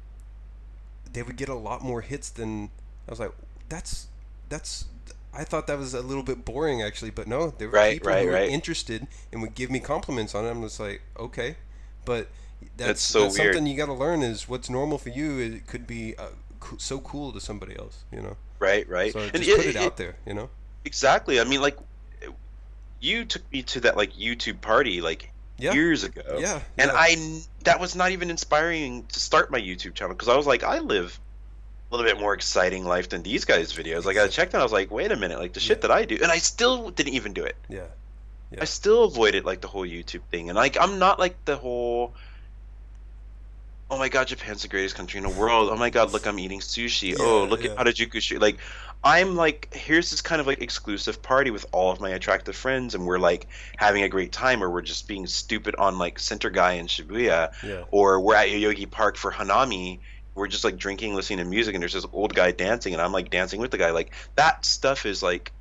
they 1.13 1.23
would 1.23 1.37
get 1.37 1.49
a 1.49 1.55
lot 1.55 1.83
more 1.83 2.01
hits 2.01 2.31
than 2.31 2.71
I 3.09 3.11
was 3.11 3.21
like. 3.21 3.33
That's 3.69 4.07
that's. 4.49 4.85
I 5.35 5.45
thought 5.45 5.67
that 5.67 5.79
was 5.79 5.93
a 5.95 6.01
little 6.01 6.23
bit 6.23 6.45
boring 6.45 6.83
actually, 6.83 7.11
but 7.11 7.27
no, 7.27 7.51
there 7.51 7.69
were 7.69 7.75
Right, 7.75 7.93
people 7.95 8.09
right, 8.11 8.21
who 8.23 8.29
were 8.29 8.33
right. 8.35 8.49
interested 8.51 9.07
and 9.33 9.43
would 9.43 9.55
give 9.55 9.71
me 9.71 9.79
compliments 9.79 10.35
on 10.35 10.45
it. 10.47 10.51
I'm 10.51 10.63
just 10.63 10.81
like, 10.81 11.03
okay, 11.19 11.57
but 12.07 12.29
that's, 12.77 12.89
That's 12.89 13.01
so 13.03 13.21
weird. 13.25 13.35
something 13.55 13.67
you 13.67 13.77
got 13.77 13.87
to 13.87 13.93
learn 13.93 14.23
is 14.23 14.49
what's 14.49 14.71
normal 14.71 14.97
for 14.99 15.11
you. 15.11 15.39
It 15.39 15.67
could 15.67 15.87
be 15.87 16.17
uh, 16.17 16.29
co- 16.61 16.79
so 16.79 16.99
cool 17.01 17.31
to 17.33 17.41
somebody 17.41 17.77
else, 17.79 18.05
you 18.11 18.23
know. 18.23 18.37
Right, 18.59 18.89
right. 18.89 19.13
So 19.13 19.29
just 19.29 19.49
it- 19.49 19.57
put 19.57 19.67
it, 19.67 19.77
it- 19.77 19.83
out 19.83 19.97
there, 19.99 20.17
you 20.27 20.33
know. 20.35 20.49
Exactly. 20.87 21.39
I 21.41 21.45
mean, 21.45 21.61
like, 21.61 21.77
you 23.01 23.25
took 23.25 23.43
me 23.53 23.63
to 23.65 23.81
that 23.81 23.97
like 23.97 24.15
YouTube 24.15 24.61
party 24.61 25.01
like 25.01 25.31
Yeah. 25.59 25.73
years 25.75 26.05
ago. 26.05 26.39
Yeah, 26.41 26.61
And 26.79 26.91
I 26.93 27.43
that 27.65 27.79
was 27.81 27.95
not 27.95 28.11
even 28.13 28.31
inspiring 28.31 29.05
to 29.13 29.21
start 29.21 29.51
my 29.51 29.61
YouTube 29.61 29.95
channel 29.95 30.15
because 30.15 30.29
I 30.29 30.37
was 30.37 30.47
like, 30.47 30.63
I 30.65 30.79
live 30.79 31.21
little 31.91 32.05
bit 32.07 32.21
more 32.21 32.35
exciting 32.35 32.85
life 32.85 33.09
than 33.09 33.23
these 33.23 33.45
guys' 33.45 33.73
videos. 33.73 34.05
Like 34.05 34.17
I 34.19 34.29
checked 34.29 34.53
and 34.55 34.61
I 34.61 34.65
was 34.65 34.73
like, 34.73 34.91
wait 34.91 35.11
a 35.13 35.17
minute, 35.17 35.39
like 35.39 35.53
the 35.55 35.61
shit 35.61 35.79
Yeah. 35.79 35.83
that 35.83 35.91
I 35.91 36.05
do, 36.05 36.19
and 36.23 36.31
I 36.31 36.39
still 36.39 36.91
didn't 36.91 37.15
even 37.15 37.33
do 37.33 37.45
it. 37.45 37.57
Yeah. 37.69 37.87
Yeah. 38.51 38.59
I 38.63 38.65
still 38.65 39.05
avoided 39.05 39.45
like 39.45 39.61
the 39.61 39.69
whole 39.69 39.87
YouTube 39.87 40.23
thing, 40.31 40.49
and 40.51 40.57
like 40.57 40.77
I'm 40.81 40.99
not 40.99 41.19
like 41.19 41.37
the 41.45 41.57
whole. 41.57 42.15
Oh 43.91 43.97
my 43.99 44.11
god, 44.11 44.29
Japan's 44.29 44.63
the 44.63 44.69
greatest 44.69 44.95
country 44.97 45.17
in 45.19 45.25
the 45.25 45.31
world. 45.31 45.71
Oh 45.71 45.77
my 45.77 45.89
god, 45.91 46.13
look, 46.13 46.27
I'm 46.27 46.39
eating 46.39 46.61
sushi. 46.61 47.17
oh, 47.19 47.45
look 47.45 47.65
yeah. 47.65 47.71
at 47.71 47.79
Harajuku 47.87 48.21
street. 48.21 48.41
Like, 48.41 48.59
I'm 49.03 49.35
like, 49.35 49.73
here's 49.73 50.11
this 50.11 50.21
kind 50.21 50.43
of 50.43 50.47
like 50.47 50.61
exclusive 50.61 51.23
party 51.23 51.51
with 51.51 51.65
all 51.73 51.91
of 51.91 51.99
my 52.01 52.11
attractive 52.11 52.55
friends, 52.55 52.95
and 52.95 53.07
we're 53.07 53.19
like 53.19 53.47
having 53.79 54.03
a 54.03 54.09
great 54.11 54.31
time, 54.31 54.63
or 54.63 54.69
we're 54.69 54.83
just 54.83 55.09
being 55.09 55.27
stupid 55.27 55.75
on 55.77 55.97
like 55.97 56.19
Center 56.19 56.51
Gai 56.51 56.75
in 56.75 56.87
Shibuya, 56.87 57.53
Yeah. 57.63 57.85
or 57.91 58.21
we're 58.21 58.35
at 58.35 58.49
Yoyogi 58.49 58.91
Park 58.91 59.17
for 59.17 59.33
Hanami. 59.33 60.01
We're 60.39 60.49
just 60.49 60.65
like 60.65 60.77
drinking, 60.77 61.15
listening 61.15 61.41
to 61.41 61.45
music, 61.45 61.75
and 61.75 61.83
there's 61.83 61.93
this 61.93 62.07
old 62.13 62.35
guy 62.35 62.53
dancing, 62.53 62.93
and 62.95 63.03
I'm 63.03 63.13
like 63.13 63.31
dancing 63.31 63.61
with 63.61 63.71
the 63.71 63.79
guy. 63.79 63.91
Like 63.91 64.13
that 64.37 64.65
stuff 64.65 65.05
is 65.05 65.23
like 65.23 65.53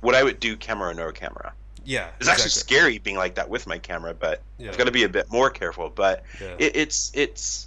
what 0.00 0.14
I 0.14 0.22
would 0.22 0.40
do 0.40 0.56
camera 0.56 0.90
or 0.90 0.94
no 0.94 1.12
camera. 1.12 1.52
Yeah. 1.84 2.08
It's 2.18 2.28
actually 2.28 2.50
scary 2.50 2.98
being 2.98 3.16
like 3.16 3.36
that 3.36 3.48
with 3.48 3.66
my 3.66 3.78
camera, 3.78 4.14
but 4.14 4.42
Yeah. 4.58 4.70
I've 4.70 4.78
got 4.78 4.84
to 4.84 4.92
be 4.92 5.04
a 5.04 5.08
bit 5.08 5.30
more 5.30 5.50
careful. 5.50 5.90
But 5.90 6.24
Yeah. 6.40 6.56
it, 6.58 6.76
it's 6.76 7.10
it's 7.14 7.66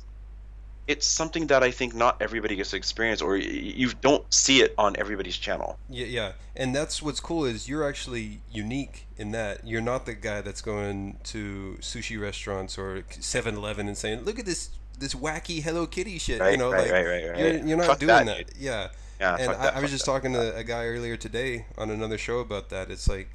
it's 0.85 1.07
something 1.07 1.47
that 1.47 1.63
I 1.63 1.71
think 1.71 1.95
not 1.95 2.21
everybody 2.21 2.57
gets 2.57 2.71
to 2.71 2.75
experience, 2.75 3.21
or 3.21 3.37
you 3.37 3.91
don't 4.01 4.25
see 4.33 4.61
it 4.61 4.73
on 4.77 4.97
everybody's 4.97 5.37
channel. 5.37 5.79
Yeah, 5.89 6.07
yeah, 6.07 6.31
and 6.57 6.75
that's 6.75 7.01
what's 7.01 7.21
cool 7.21 7.45
is 7.45 7.69
you're 7.69 7.87
actually 7.87 8.41
unique 8.51 9.07
in 9.17 9.31
that 9.31 9.65
you're 9.65 9.81
not 9.81 10.05
the 10.05 10.13
guy 10.13 10.41
that's 10.41 10.59
going 10.61 11.19
to 11.23 11.77
sushi 11.79 12.19
restaurants 12.19 12.77
or 12.77 13.03
7-Eleven 13.09 13.87
and 13.87 13.97
saying, 13.97 14.25
"Look 14.25 14.39
at 14.39 14.45
this 14.45 14.71
this 14.99 15.13
wacky 15.13 15.61
Hello 15.61 15.85
Kitty 15.85 16.17
shit." 16.17 16.39
Right, 16.39 16.51
you 16.51 16.57
know, 16.57 16.71
right, 16.71 16.83
like 16.83 16.91
right, 16.91 17.05
right, 17.05 17.37
you're 17.37 17.67
you're 17.67 17.77
not 17.77 17.87
Fuck 17.87 17.99
doing 17.99 18.25
that, 18.25 18.47
that. 18.47 18.57
Yeah, 18.57 18.89
Yeah, 19.19 19.37
and 19.39 19.51
I, 19.51 19.53
that, 19.55 19.75
I 19.75 19.81
was 19.81 19.91
just 19.91 20.05
that, 20.05 20.11
talking 20.11 20.33
to 20.33 20.55
a 20.55 20.63
guy 20.63 20.85
earlier 20.85 21.17
today 21.17 21.65
on 21.77 21.89
another 21.89 22.17
show 22.17 22.39
about 22.39 22.69
that. 22.69 22.89
It's 22.91 23.07
like, 23.07 23.29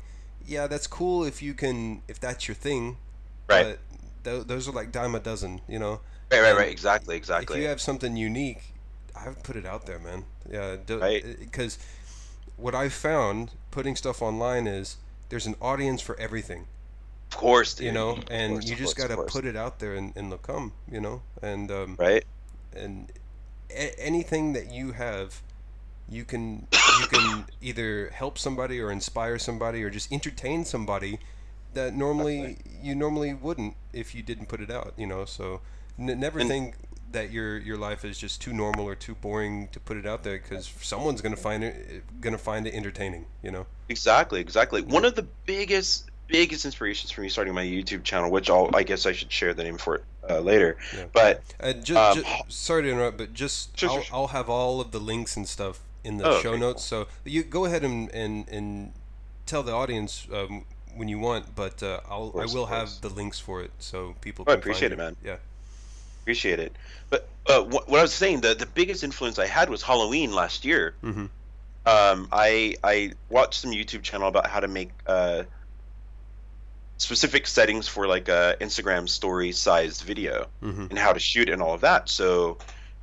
yeah, 0.47 0.67
that's 0.67 0.87
cool 0.87 1.25
if 1.25 1.43
you 1.43 1.55
can 1.55 2.03
if 2.09 2.19
that's 2.21 2.49
your 2.49 2.55
thing, 2.55 2.97
Right. 3.49 3.79
But 4.25 4.31
th- 4.31 4.47
those 4.47 4.69
are 4.69 4.73
like 4.73 4.93
dime 4.93 5.15
a 5.15 5.21
dozen, 5.21 5.61
you 5.69 5.79
know. 5.79 6.01
right, 6.31 6.41
right, 6.41 6.49
and 6.51 6.59
right. 6.59 6.69
Exactly, 6.71 7.17
exactly. 7.17 7.57
If 7.59 7.63
you 7.63 7.69
have 7.69 7.81
something 7.81 8.17
unique, 8.17 8.75
I 9.17 9.29
would 9.29 9.43
put 9.43 9.57
it 9.57 9.67
out 9.67 9.87
there, 9.87 9.99
man. 9.99 10.25
Yeah, 10.51 10.77
Right. 10.89 11.25
Uh, 11.25 11.29
because 11.41 11.79
what 12.57 12.75
I've 12.75 12.93
found 12.93 13.53
putting 13.71 13.97
stuff 13.97 14.21
online 14.23 14.67
is 14.67 14.97
there's 15.29 15.47
an 15.47 15.57
audience 15.61 16.01
for 16.03 16.19
everything, 16.19 16.67
of 17.31 17.37
course, 17.37 17.75
dude. 17.75 17.87
you 17.87 17.93
know, 17.93 18.19
and 18.31 18.55
course, 18.55 18.69
you 18.69 18.77
just 18.77 18.97
gotta 18.97 19.17
put 19.17 19.45
it 19.45 19.57
out 19.57 19.79
there 19.79 19.95
and, 19.95 20.13
and 20.17 20.31
they'll 20.31 20.39
come, 20.39 20.73
you 20.91 21.01
know, 21.01 21.23
and 21.43 21.71
um, 21.71 21.97
right. 21.99 22.25
and 22.75 23.11
a- 23.71 23.99
anything 24.01 24.53
that 24.55 24.71
you 24.73 24.93
have, 24.93 25.43
you 26.09 26.25
can 26.25 26.67
you 27.01 27.07
can 27.09 27.45
either 27.61 28.09
help 28.15 28.39
somebody 28.39 28.81
or 28.81 28.91
inspire 28.91 29.39
somebody 29.39 29.83
or 29.83 29.91
just 29.91 30.11
entertain 30.13 30.65
somebody 30.65 31.19
that 31.75 31.95
normally 31.95 32.57
you 32.83 32.95
normally 32.95 33.35
wouldn't 33.35 33.75
if 33.93 34.15
you 34.15 34.23
didn't 34.23 34.47
put 34.47 34.61
it 34.61 34.71
out, 34.71 34.95
you 34.97 35.07
know. 35.07 35.25
So 35.25 35.61
n- 35.99 36.19
never 36.19 36.41
And- 36.41 36.49
think 36.49 36.75
that 37.13 37.31
your 37.31 37.57
your 37.59 37.79
life 37.79 38.05
is 38.05 38.19
just 38.19 38.41
too 38.43 38.53
normal 38.53 38.87
or 38.87 38.95
too 38.95 39.15
boring 39.15 39.69
to 39.73 39.81
put 39.81 39.97
it 39.97 40.05
out 40.07 40.23
there 40.25 40.37
because 40.39 40.71
someone's 40.83 41.21
gonna 41.23 41.37
find 41.37 41.65
it 41.65 42.05
gonna 42.21 42.37
find 42.39 42.67
it 42.67 42.75
entertaining, 42.75 43.27
you 43.43 43.51
know. 43.51 43.67
Exactly, 43.89 44.41
exactly. 44.41 44.83
One 44.83 45.05
of 45.07 45.15
the 45.15 45.27
biggest, 45.47 46.11
biggest 46.29 46.65
inspirations 46.65 47.11
for 47.11 47.23
me 47.23 47.29
starting 47.29 47.55
my 47.55 47.65
YouTube 47.65 48.05
channel, 48.05 48.31
which 48.31 48.49
I'll, 48.49 48.71
I 48.75 48.85
guess 48.85 49.07
I 49.07 49.13
should 49.13 49.33
share 49.33 49.53
the 49.55 49.65
name 49.65 49.79
for 49.79 49.97
it 49.97 50.05
uh, 50.31 50.39
later. 50.41 50.77
Yeah. 50.97 51.05
But 51.13 51.43
Uh, 51.59 51.73
just, 51.73 52.19
Um, 52.19 52.25
sorry 52.49 52.83
to 52.85 52.91
interrupt, 52.91 53.17
but 53.19 53.35
just 53.35 53.77
Sure, 53.77 53.91
I'll, 53.91 54.03
sure. 54.03 54.17
I'll 54.17 54.27
have 54.29 54.49
all 54.49 54.81
of 54.81 54.93
the 54.93 55.01
links 55.01 55.37
and 55.37 55.49
stuff 55.49 55.81
in 56.05 56.19
the 56.19 56.29
Oh, 56.29 56.41
show 56.41 56.51
okay, 56.51 56.61
notes. 56.61 56.85
So 56.85 57.09
you 57.25 57.43
go 57.43 57.65
ahead 57.65 57.83
and, 57.83 58.11
and, 58.15 58.49
and 58.49 58.93
tell 59.47 59.63
the 59.63 59.73
audience 59.73 60.29
um, 60.33 60.65
when 60.95 61.09
you 61.09 61.19
want, 61.19 61.55
but 61.57 61.83
uh, 61.83 62.01
I'll 62.09 62.31
course, 62.31 62.53
I 62.53 62.55
will 62.59 62.67
have 62.67 63.01
the 63.01 63.09
links 63.09 63.41
for 63.41 63.63
it 63.63 63.71
so 63.79 64.15
people. 64.21 64.45
Oh, 64.47 64.53
I 64.53 64.55
appreciate 64.55 64.93
it, 64.93 64.99
man. 64.99 65.17
Yeah. 65.25 65.37
appreciate 66.23 66.59
it. 66.61 66.77
But 67.11 67.29
uh, 67.47 67.63
what, 67.63 67.89
what 67.89 67.99
I 67.99 68.03
was 68.03 68.13
saying, 68.13 68.43
the 68.43 68.55
the 68.55 68.67
biggest 68.67 69.03
influence 69.03 69.39
I 69.39 69.47
had 69.47 69.71
was 69.71 69.83
Halloween 69.83 70.33
last 70.33 70.65
year. 70.65 70.95
Mm-hmm. 71.03 71.27
Um, 71.87 72.29
I 72.33 72.77
I 72.85 73.13
watched 73.31 73.61
some 73.63 73.71
YouTube 73.71 74.03
channel 74.03 74.29
about 74.29 74.47
how 74.47 74.61
to 74.61 74.69
make 74.69 74.91
uh, 75.07 75.45
specific 76.99 77.47
settings 77.47 77.89
for 77.89 78.07
like 78.07 78.29
a 78.29 78.57
Instagram 78.61 79.09
story 79.09 79.53
sized 79.53 80.03
video 80.03 80.47
Mm-hmm. 80.63 80.87
and 80.91 80.99
how 80.99 81.13
to 81.13 81.21
shoot 81.21 81.49
and 81.49 81.63
all 81.63 81.73
of 81.75 81.81
that. 81.83 82.09
So 82.09 82.59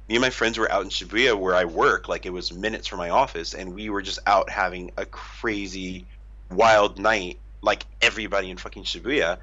me 0.07 0.15
and 0.15 0.21
my 0.21 0.29
friends 0.29 0.57
were 0.57 0.71
out 0.71 0.83
in 0.83 0.89
Shibuya 0.89 1.37
where 1.39 1.55
I 1.55 1.65
work, 1.65 2.07
like 2.07 2.25
it 2.25 2.29
was 2.31 2.53
minutes 2.53 2.87
from 2.87 2.99
my 2.99 3.09
office, 3.09 3.53
and 3.55 3.73
we 3.73 3.89
were 3.89 4.01
just 4.03 4.19
out 4.27 4.49
having 4.49 4.91
a 4.97 5.05
crazy, 5.05 6.05
wild 6.51 6.99
night, 6.99 7.39
like 7.61 7.85
everybody 8.01 8.51
in 8.51 8.57
fucking 8.57 8.83
Shibuya. 8.83 9.39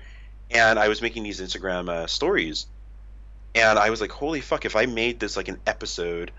And 0.50 0.78
I 0.78 0.86
was 0.88 1.00
making 1.02 1.22
these 1.24 1.40
Instagram 1.40 1.88
uh, 1.88 2.06
stories, 2.06 2.66
and 3.54 3.78
I 3.78 3.88
was 3.90 4.00
like, 4.02 4.12
"Holy 4.12 4.40
fuck! 4.42 4.64
If 4.66 4.76
I 4.76 4.84
made 4.86 5.18
this 5.18 5.36
like 5.36 5.48
an 5.48 5.58
episode 5.66 6.30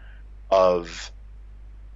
of 0.52 1.12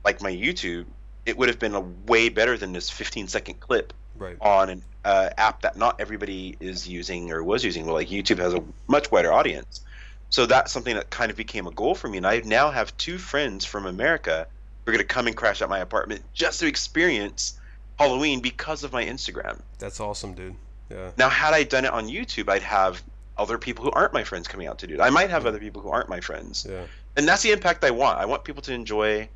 like 0.03 0.21
my 0.21 0.31
YouTube, 0.31 0.85
it 1.25 1.37
would 1.37 1.47
have 1.47 1.59
been 1.59 1.75
a 1.75 1.81
way 1.81 2.29
better 2.29 2.57
than 2.57 2.73
this 2.73 2.89
15 2.89 3.27
second 3.27 3.59
clip 3.59 3.93
Right. 4.17 4.37
on 4.41 4.69
an 4.69 4.81
uh, 5.05 5.29
app 5.37 5.61
that 5.61 5.77
not 5.77 5.99
everybody 5.99 6.57
is 6.59 6.87
using 6.87 7.31
or 7.31 7.43
was 7.43 7.63
using. 7.63 7.85
Well, 7.85 7.95
like 7.95 8.09
YouTube 8.09 8.39
has 8.39 8.53
a 8.53 8.63
much 8.87 9.11
wider 9.11 9.31
audience, 9.31 9.81
so 10.29 10.45
that's 10.45 10.71
something 10.71 10.95
that 10.95 11.09
kind 11.09 11.31
of 11.31 11.37
became 11.37 11.67
a 11.67 11.71
goal 11.71 11.95
for 11.95 12.07
me. 12.09 12.17
And 12.17 12.27
I 12.27 12.39
now 12.43 12.71
have 12.71 12.95
two 12.97 13.17
friends 13.17 13.63
from 13.65 13.85
America 13.85 14.47
who 14.85 14.91
are 14.91 14.93
going 14.93 15.05
to 15.07 15.13
come 15.13 15.27
and 15.27 15.35
crash 15.35 15.61
at 15.61 15.69
my 15.69 15.79
apartment 15.79 16.21
just 16.33 16.59
to 16.61 16.67
experience 16.67 17.59
Halloween 17.99 18.41
because 18.41 18.83
of 18.83 18.91
my 18.93 19.05
Instagram. 19.05 19.59
That's 19.79 19.99
awesome, 19.99 20.33
dude. 20.33 20.55
Yeah. 20.89 21.11
Now, 21.17 21.29
had 21.29 21.53
I 21.53 21.63
done 21.63 21.85
it 21.85 21.91
on 21.91 22.07
YouTube, 22.07 22.49
I'd 22.49 22.61
have 22.63 23.01
other 23.37 23.57
people 23.57 23.83
who 23.85 23.91
aren't 23.91 24.13
my 24.13 24.23
friends 24.23 24.47
coming 24.47 24.67
out 24.67 24.79
to 24.79 24.87
do 24.87 24.95
it. 24.95 24.99
I 25.01 25.09
might 25.09 25.29
have 25.29 25.45
other 25.45 25.59
people 25.59 25.81
who 25.81 25.89
aren't 25.89 26.09
my 26.09 26.21
friends, 26.21 26.65
Yeah. 26.69 26.83
and 27.15 27.27
that's 27.27 27.43
the 27.43 27.51
impact 27.51 27.83
I 27.83 27.91
want. 27.91 28.17
I 28.19 28.25
want 28.25 28.43
people 28.43 28.61
to 28.63 28.73
enjoy 28.73 29.29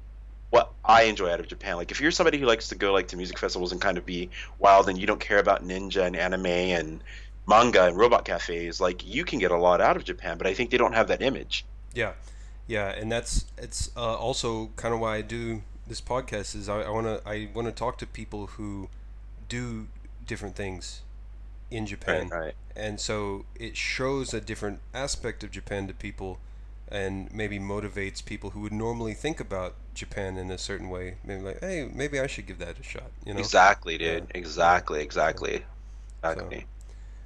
what 0.52 0.72
I 0.86 1.03
enjoy 1.03 1.32
out 1.32 1.40
of 1.40 1.48
Japan. 1.48 1.78
Like 1.78 1.90
if 1.91 1.99
you're 1.99 2.11
somebody 2.11 2.38
who 2.38 2.45
likes 2.45 2.68
to 2.68 2.76
go 2.76 2.94
like 2.94 3.07
to 3.07 3.18
music 3.18 3.40
festivals 3.40 3.72
and 3.72 3.82
kind 3.82 3.98
of 3.98 4.06
be 4.06 4.30
wild 4.60 4.88
and 4.88 4.99
you 4.99 5.07
don't 5.07 5.19
care 5.19 5.40
about 5.40 5.65
ninja 5.65 6.06
and 6.06 6.15
anime 6.15 6.45
and 6.45 7.03
manga 7.48 7.86
and 7.86 7.98
robot 7.98 8.26
cafes, 8.26 8.80
like 8.80 9.06
you 9.07 9.26
can 9.26 9.40
get 9.40 9.52
a 9.52 9.57
lot 9.57 9.82
out 9.82 9.98
of 9.98 10.03
Japan, 10.03 10.38
but 10.38 10.45
I 10.45 10.53
think 10.53 10.69
they 10.69 10.78
don't 10.78 10.94
have 10.94 11.07
that 11.07 11.22
image. 11.22 11.65
Yeah, 11.95 12.14
yeah, 12.68 12.90
and 12.90 13.11
that's 13.11 13.45
it's 13.57 13.91
uh, 13.98 14.15
also 14.15 14.69
kind 14.76 14.94
of 14.94 14.99
why 14.99 15.18
I 15.18 15.22
do 15.22 15.64
this 15.88 16.02
podcast 16.02 16.56
is 16.56 16.69
I 16.69 16.90
want 16.90 17.07
to 17.07 17.22
I 17.28 17.49
want 17.53 17.68
to 17.68 17.73
talk 17.73 17.98
to 17.99 18.07
people 18.07 18.48
who 18.48 18.90
do 19.49 19.88
different 20.26 20.56
things 20.56 21.02
in 21.69 21.86
Japan, 21.86 22.30
right. 22.30 22.53
and 22.76 22.99
so 22.99 23.45
it 23.56 23.78
shows 23.78 24.34
a 24.34 24.41
different 24.41 24.80
aspect 24.94 25.44
of 25.44 25.52
Japan 25.52 25.88
to 25.88 25.94
people, 25.94 26.40
and 26.90 27.34
maybe 27.34 27.57
motivates 27.57 28.23
people 28.23 28.52
who 28.52 28.60
would 28.61 28.73
normally 28.73 29.14
think 29.14 29.40
about 29.40 29.76
Japan 29.93 30.38
in 30.38 30.51
a 30.51 30.57
certain 30.57 30.89
way. 30.89 31.15
Maybe 31.23 31.41
like, 31.41 31.59
hey, 31.59 31.89
maybe 31.93 32.19
I 32.19 32.27
should 32.27 32.47
give 32.47 32.59
that 32.59 32.80
a 32.80 32.84
shot. 32.84 33.11
You 33.26 33.34
know? 33.34 33.39
Exactly, 33.39 33.97
dude. 33.97 34.27
Exactly, 34.34 35.01
exactly, 35.01 35.63
exactly. 36.23 36.65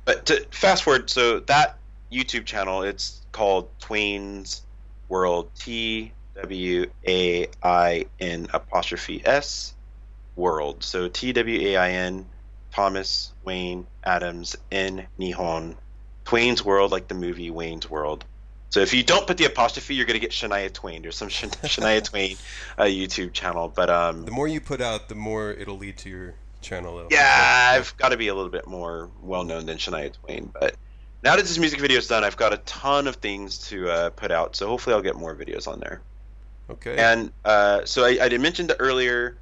But 0.06 0.26
to 0.28 0.46
fast 0.52 0.84
forward, 0.84 1.10
so 1.10 1.40
that 1.42 1.78
YouTube 2.12 2.46
channel, 2.46 2.84
it's 2.84 3.22
called 3.32 3.70
Twain's 3.80 4.62
World. 5.10 5.50
T 5.60 6.12
W 6.36 6.86
A 7.08 7.48
I 7.64 8.06
N 8.20 8.48
apostrophe 8.54 9.22
S 9.26 9.74
World. 10.36 10.84
So 10.84 11.08
T 11.08 11.34
W 11.34 11.70
A 11.70 11.78
I 11.78 11.92
N 11.92 12.26
Thomas 12.72 13.32
Wayne 13.44 13.88
Adams 14.04 14.56
N 14.72 15.08
Nihon 15.20 15.76
Twain's 16.26 16.64
World, 16.64 16.92
like 16.92 17.08
the 17.08 17.16
movie 17.16 17.50
Wayne's 17.50 17.90
World. 17.90 18.26
So 18.76 18.82
if 18.82 18.94
you 18.94 19.04
don't 19.04 19.26
put 19.26 19.38
the 19.38 19.46
apostrophe, 19.46 19.96
you're 19.96 20.06
gonna 20.06 20.20
get 20.20 20.32
Shania 20.32 20.70
Twain. 20.74 21.02
There's 21.02 21.16
some 21.16 21.30
Sh- 21.30 21.44
Shania 21.64 22.04
Twain 22.04 22.36
uh, 22.78 22.84
YouTube 22.84 23.32
channel, 23.32 23.72
but 23.74 23.90
um, 23.90 24.26
The 24.26 24.32
more 24.32 24.50
you 24.50 24.60
put 24.60 24.82
out, 24.82 25.08
the 25.08 25.16
more 25.16 25.52
it'll 25.52 25.78
lead 25.78 25.98
to 26.00 26.10
your 26.10 26.34
channel. 26.62 26.98
though. 26.98 27.08
yeah, 27.10 27.72
I've 27.72 27.96
got 27.96 28.10
to 28.10 28.18
be 28.18 28.28
a 28.28 28.36
little 28.36 28.50
bit 28.50 28.68
more 28.68 29.10
well 29.22 29.46
known 29.46 29.66
than 29.66 29.78
Shania 29.78 30.12
Twain. 30.12 30.52
But 30.60 30.76
now 31.24 31.38
that 31.38 31.44
this 31.44 31.58
music 31.58 31.80
video 31.80 32.00
is 32.00 32.08
done, 32.08 32.26
I've 32.26 32.36
got 32.36 32.52
a 32.52 32.58
ton 32.58 33.08
of 33.08 33.16
things 33.16 33.60
to 33.70 33.90
uh, 33.90 34.10
put 34.10 34.30
out. 34.30 34.58
So 34.58 34.68
hopefully, 34.68 34.94
I'll 34.94 35.02
get 35.02 35.16
more 35.16 35.34
videos 35.34 35.70
on 35.70 35.80
there. 35.80 36.02
Okay. 36.70 36.98
And 36.98 37.32
uh, 37.46 37.86
so 37.86 38.04
I, 38.04 38.26
I 38.26 38.28
did 38.28 38.42
mention 38.42 38.68
the 38.68 38.78
earlier 38.82 39.38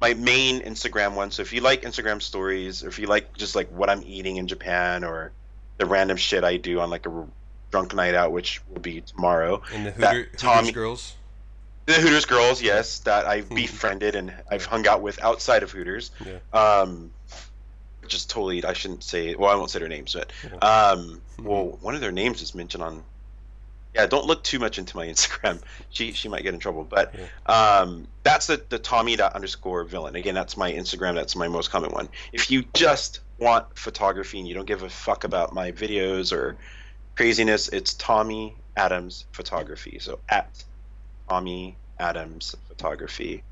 my 0.00 0.14
main 0.14 0.62
Instagram 0.62 1.14
one. 1.14 1.30
So 1.30 1.42
if 1.42 1.52
you 1.52 1.60
like 1.60 1.82
Instagram 1.82 2.22
stories, 2.22 2.82
or 2.82 2.88
if 2.88 2.98
you 2.98 3.06
like 3.06 3.36
just 3.36 3.54
like 3.54 3.70
what 3.70 3.90
I'm 3.90 4.02
eating 4.06 4.38
in 4.38 4.48
Japan, 4.48 5.04
or 5.04 5.32
the 5.76 5.84
random 5.84 6.16
shit 6.16 6.42
I 6.42 6.56
do 6.56 6.80
on 6.80 6.88
like 6.88 7.04
a 7.04 7.26
drunk 7.70 7.94
night 7.94 8.14
out, 8.14 8.32
which 8.32 8.60
will 8.70 8.80
be 8.80 9.00
tomorrow. 9.02 9.62
and 9.72 9.86
the 9.86 9.90
that 9.92 10.14
Hooter, 10.14 10.30
Tommy- 10.36 10.56
Hooters 10.58 10.70
girls. 10.74 11.14
The 11.86 11.94
Hooters 11.94 12.26
girls, 12.26 12.60
yes, 12.60 12.98
that 13.00 13.26
I've 13.26 13.48
befriended 13.48 14.14
and 14.14 14.34
I've 14.50 14.66
hung 14.66 14.86
out 14.86 15.00
with 15.00 15.22
outside 15.22 15.62
of 15.62 15.70
Hooters. 15.70 16.10
Yeah. 16.24 16.38
Um, 16.52 17.10
just 18.06 18.28
totally, 18.28 18.62
I 18.64 18.74
shouldn't 18.74 19.02
say. 19.04 19.34
Well, 19.34 19.50
I 19.50 19.54
won't 19.54 19.70
say 19.70 19.78
their 19.78 19.88
names, 19.88 20.14
but 20.14 20.30
um, 20.62 21.20
well, 21.42 21.78
one 21.80 21.94
of 21.94 22.00
their 22.02 22.12
names 22.12 22.42
is 22.42 22.54
mentioned 22.54 22.82
on. 22.82 23.02
Yeah, 23.94 24.06
don't 24.06 24.26
look 24.26 24.44
too 24.44 24.58
much 24.58 24.78
into 24.78 24.96
my 24.98 25.06
Instagram. 25.14 25.62
She 25.88 26.12
she 26.12 26.28
might 26.28 26.42
get 26.42 26.52
in 26.52 26.60
trouble. 26.60 26.84
But 26.84 27.14
um, 27.46 28.06
that's 28.22 28.46
the 28.46 28.62
the 28.68 28.78
Tommy 28.78 29.16
dot 29.16 29.34
underscore 29.34 29.84
villain. 29.84 30.14
Again, 30.14 30.34
that's 30.34 30.56
my 30.58 30.70
Instagram. 30.70 31.14
That's 31.14 31.36
my 31.36 31.48
most 31.48 31.70
common 31.70 31.90
one. 31.92 32.08
If 32.32 32.50
you 32.50 32.64
just 32.74 33.20
want 33.38 33.64
photography 33.78 34.38
and 34.38 34.46
you 34.46 34.54
don't 34.54 34.66
give 34.66 34.82
a 34.82 34.90
fuck 34.90 35.24
about 35.24 35.54
my 35.54 35.72
videos 35.72 36.32
or 36.36 36.56
craziness, 37.18 37.66
it's 37.66 37.94
Tommy 37.94 38.54
Adams 38.76 39.24
Photography. 39.32 39.98
So 39.98 40.20
at 40.28 40.62
Tommy 41.28 41.76
Adams 41.98 42.54
Photography. 42.68 43.42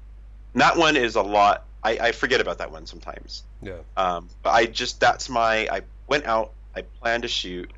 And 0.53 0.63
that 0.63 0.77
one 0.77 0.97
is 0.97 1.17
a 1.17 1.23
lot. 1.23 1.65
I, 1.83 1.99
I 1.99 2.13
forget 2.13 2.41
about 2.41 2.59
that 2.59 2.71
one 2.71 2.87
sometimes. 2.87 3.43
Yeah. 3.61 3.79
Um, 3.97 4.29
but 4.45 4.51
I 4.51 4.67
just 4.67 5.01
that's 5.01 5.29
my 5.29 5.69
I 5.69 5.81
went 6.07 6.27
out, 6.27 6.53
I 6.77 6.83
planned 6.83 7.25
to 7.25 7.29
shoot, 7.29 7.69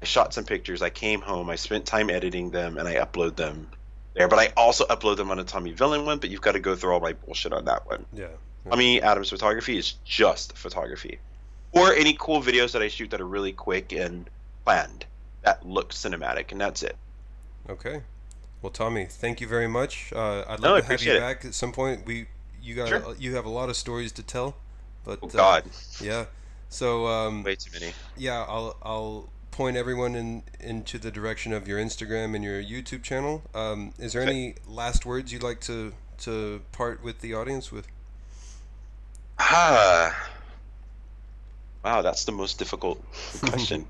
I 0.00 0.06
shot 0.06 0.32
some 0.32 0.44
pictures, 0.44 0.80
I 0.80 0.88
came 0.88 1.20
home, 1.20 1.50
I 1.50 1.56
spent 1.56 1.84
time 1.84 2.08
editing 2.08 2.50
them, 2.50 2.78
and 2.78 2.88
I 2.88 2.94
upload 2.94 3.36
them 3.36 3.68
there. 4.14 4.28
But 4.28 4.38
I 4.38 4.52
also 4.56 4.86
upload 4.86 5.18
them 5.18 5.30
on 5.30 5.38
a 5.38 5.44
Tommy 5.44 5.72
Villain 5.72 6.06
one. 6.06 6.18
But 6.18 6.30
you've 6.30 6.40
got 6.40 6.52
to 6.52 6.60
go 6.60 6.74
through 6.74 6.94
all 6.94 7.00
my 7.00 7.12
bullshit 7.12 7.52
on 7.52 7.66
that 7.66 7.86
one. 7.86 8.06
Yeah. 8.14 8.28
Tommy 8.70 9.02
Adams 9.02 9.28
photography 9.28 9.76
is 9.76 9.96
just 10.06 10.56
photography, 10.56 11.18
or 11.72 11.92
any 11.92 12.16
cool 12.18 12.40
videos 12.40 12.72
that 12.72 12.80
I 12.80 12.88
shoot 12.88 13.10
that 13.10 13.20
are 13.20 13.26
really 13.26 13.52
quick 13.52 13.92
and 13.92 14.30
planned 14.64 15.04
that 15.46 15.64
look 15.64 15.92
cinematic, 15.92 16.52
and 16.52 16.60
that's 16.60 16.82
it. 16.82 16.96
Okay. 17.70 18.02
Well, 18.62 18.70
Tommy, 18.70 19.06
thank 19.06 19.40
you 19.40 19.46
very 19.46 19.68
much. 19.68 20.12
Uh, 20.14 20.44
I'd 20.48 20.60
love 20.60 20.60
No, 20.60 20.74
I 20.76 20.80
to 20.80 20.86
have 20.86 21.02
you 21.02 21.12
it. 21.12 21.20
back 21.20 21.44
at 21.44 21.54
some 21.54 21.72
point. 21.72 22.04
We 22.04 22.26
you 22.60 22.74
got 22.74 22.88
Sure. 22.88 23.14
you 23.18 23.34
have 23.36 23.44
a 23.44 23.48
lot 23.50 23.68
of 23.70 23.76
stories 23.76 24.12
to 24.12 24.22
tell, 24.22 24.56
but 25.04 25.20
Oh 25.22 25.28
uh, 25.28 25.30
God, 25.30 25.64
yeah. 26.00 26.26
So 26.68 27.06
um, 27.06 27.42
way 27.44 27.54
too 27.54 27.70
many. 27.72 27.94
yeah, 28.16 28.44
I'll 28.48 28.76
I'll 28.82 29.28
point 29.52 29.76
everyone 29.76 30.14
in 30.16 30.42
into 30.60 30.98
the 30.98 31.10
direction 31.10 31.52
of 31.52 31.68
your 31.68 31.78
Instagram 31.78 32.34
and 32.34 32.42
your 32.44 32.60
YouTube 32.62 33.02
channel. 33.02 33.42
Um, 33.54 33.94
is 33.98 34.12
there 34.14 34.22
Okay. 34.22 34.30
any 34.30 34.54
last 34.66 35.06
words 35.06 35.32
you'd 35.32 35.42
like 35.44 35.60
to 35.62 35.94
to 36.18 36.62
part 36.72 37.02
with 37.04 37.20
the 37.20 37.34
audience 37.34 37.70
with? 37.70 37.86
Ah, 39.38 40.28
wow, 41.84 42.02
that's 42.02 42.24
the 42.24 42.32
most 42.32 42.58
difficult 42.58 43.02
question. 43.42 43.86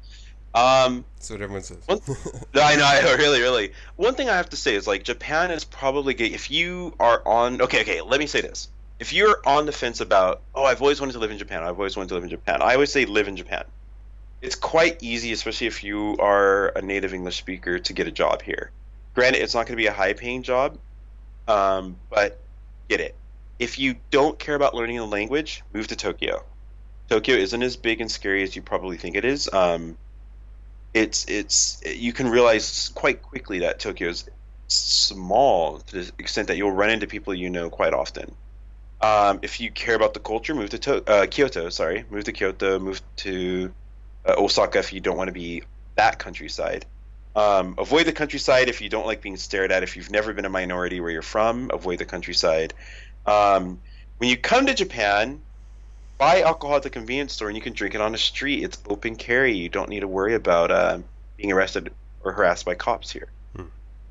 Um, 0.56 1.04
That's 1.16 1.30
what 1.30 1.42
everyone 1.42 1.62
says. 1.62 1.84
No, 1.88 1.96
I 2.62 2.76
know, 2.76 2.84
I 2.84 3.02
know, 3.02 3.14
really, 3.16 3.40
really. 3.40 3.72
One 3.96 4.14
thing 4.14 4.30
I 4.30 4.36
have 4.36 4.48
to 4.50 4.56
say 4.56 4.74
is 4.74 4.86
like 4.86 5.04
Japan 5.04 5.50
is 5.50 5.64
probably 5.64 6.14
if 6.14 6.50
you 6.50 6.94
are 6.98 7.22
on. 7.26 7.60
Okay, 7.60 7.82
okay. 7.82 8.00
Let 8.00 8.18
me 8.20 8.26
say 8.26 8.40
this: 8.40 8.68
if 8.98 9.12
you're 9.12 9.38
on 9.44 9.66
the 9.66 9.72
fence 9.72 10.00
about, 10.00 10.40
oh, 10.54 10.64
I've 10.64 10.80
always 10.80 11.00
wanted 11.00 11.12
to 11.12 11.18
live 11.18 11.30
in 11.30 11.38
Japan, 11.38 11.62
I've 11.62 11.78
always 11.78 11.96
wanted 11.96 12.08
to 12.08 12.14
live 12.14 12.24
in 12.24 12.30
Japan. 12.30 12.62
I 12.62 12.74
always 12.74 12.90
say 12.90 13.04
live 13.04 13.28
in 13.28 13.36
Japan. 13.36 13.64
It's 14.40 14.54
quite 14.54 15.02
easy, 15.02 15.32
especially 15.32 15.66
if 15.66 15.84
you 15.84 16.16
are 16.18 16.68
a 16.68 16.82
native 16.82 17.12
English 17.12 17.36
speaker, 17.36 17.78
to 17.78 17.92
get 17.92 18.06
a 18.06 18.10
job 18.10 18.42
here. 18.42 18.70
Granted, 19.14 19.42
it's 19.42 19.54
not 19.54 19.66
going 19.66 19.76
to 19.76 19.82
be 19.82 19.86
a 19.86 19.92
high-paying 19.92 20.42
job, 20.42 20.78
um, 21.48 21.96
but 22.10 22.38
get 22.88 23.00
it. 23.00 23.14
If 23.58 23.78
you 23.78 23.96
don't 24.10 24.38
care 24.38 24.54
about 24.54 24.74
learning 24.74 24.96
the 24.96 25.06
language, 25.06 25.62
move 25.72 25.88
to 25.88 25.96
Tokyo. 25.96 26.42
Tokyo 27.08 27.36
isn't 27.36 27.62
as 27.62 27.76
big 27.76 28.00
and 28.00 28.10
scary 28.10 28.42
as 28.42 28.54
you 28.54 28.62
probably 28.62 28.96
think 28.98 29.16
it 29.16 29.24
is. 29.24 29.50
Um, 29.52 29.96
it's 30.96 31.26
it's 31.26 31.82
you 31.84 32.12
can 32.14 32.28
realize 32.28 32.88
quite 32.94 33.20
quickly 33.20 33.58
that 33.58 33.78
Tokyo 33.78 34.08
is 34.08 34.28
small 34.68 35.78
to 35.78 36.02
the 36.02 36.12
extent 36.18 36.48
that 36.48 36.56
you'll 36.56 36.72
run 36.72 36.88
into 36.90 37.06
people 37.06 37.34
you 37.34 37.50
know 37.50 37.68
quite 37.68 37.92
often. 37.92 38.34
Um, 39.02 39.40
if 39.42 39.60
you 39.60 39.70
care 39.70 39.94
about 39.94 40.14
the 40.14 40.20
culture, 40.20 40.54
move 40.54 40.70
to, 40.70 40.78
to- 40.78 41.04
uh, 41.06 41.26
Kyoto. 41.26 41.68
Sorry, 41.68 42.06
move 42.08 42.24
to 42.24 42.32
Kyoto. 42.32 42.78
Move 42.78 43.02
to 43.16 43.72
uh, 44.26 44.36
Osaka 44.38 44.78
if 44.78 44.92
you 44.94 45.00
don't 45.00 45.18
want 45.18 45.28
to 45.28 45.34
be 45.34 45.64
that 45.96 46.18
countryside. 46.18 46.86
Um, 47.36 47.74
avoid 47.76 48.06
the 48.06 48.12
countryside 48.12 48.70
if 48.70 48.80
you 48.80 48.88
don't 48.88 49.06
like 49.06 49.20
being 49.20 49.36
stared 49.36 49.70
at. 49.70 49.82
If 49.82 49.96
you've 49.96 50.10
never 50.10 50.32
been 50.32 50.46
a 50.46 50.50
minority 50.50 51.00
where 51.00 51.10
you're 51.10 51.20
from, 51.20 51.70
avoid 51.74 51.98
the 51.98 52.06
countryside. 52.06 52.72
Um, 53.26 53.80
when 54.16 54.30
you 54.30 54.38
come 54.38 54.64
to 54.64 54.72
Japan, 54.72 55.42
buy 56.18 56.42
alcohol 56.42 56.76
at 56.76 56.82
the 56.82 56.90
convenience 56.90 57.32
store 57.32 57.48
and 57.48 57.56
you 57.56 57.62
can 57.62 57.72
drink 57.72 57.94
it 57.94 58.00
on 58.00 58.12
the 58.12 58.18
street. 58.18 58.62
It's 58.64 58.78
open 58.88 59.16
carry. 59.16 59.56
You 59.56 59.68
don't 59.68 59.88
need 59.88 60.00
to 60.00 60.08
worry 60.08 60.34
about 60.34 60.70
uh, 60.70 60.98
being 61.36 61.52
arrested 61.52 61.92
or 62.22 62.32
harassed 62.32 62.64
by 62.64 62.74
cops 62.74 63.10
here. 63.10 63.28
Hmm. 63.54 63.64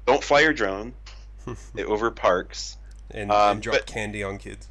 Don't 0.05 0.23
fly 0.23 0.41
your 0.41 0.53
drone. 0.53 0.93
it 1.75 1.85
over 1.85 2.11
parks. 2.11 2.77
and, 3.11 3.31
um, 3.31 3.51
and 3.53 3.61
drop 3.61 3.75
but- 3.77 3.85
candy 3.85 4.23
on 4.23 4.37
kids. 4.37 4.67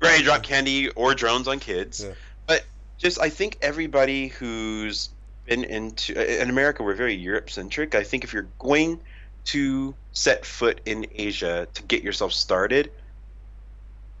Right, 0.00 0.24
drop 0.24 0.42
candy 0.42 0.88
or 0.90 1.14
drones 1.14 1.46
on 1.46 1.60
kids. 1.60 2.02
Yeah. 2.02 2.14
But 2.48 2.64
just 2.96 3.20
I 3.20 3.28
think 3.28 3.58
everybody 3.62 4.26
who's 4.26 5.10
been 5.46 5.62
into 5.62 6.42
in 6.42 6.50
America, 6.50 6.82
we're 6.82 6.94
very 6.94 7.14
Europe 7.14 7.48
centric. 7.48 7.94
I 7.94 8.02
think 8.02 8.24
if 8.24 8.32
you're 8.32 8.48
going 8.58 8.98
to 9.46 9.94
set 10.12 10.44
foot 10.44 10.80
in 10.84 11.06
Asia 11.14 11.68
to 11.74 11.82
get 11.84 12.02
yourself 12.02 12.32
started, 12.32 12.90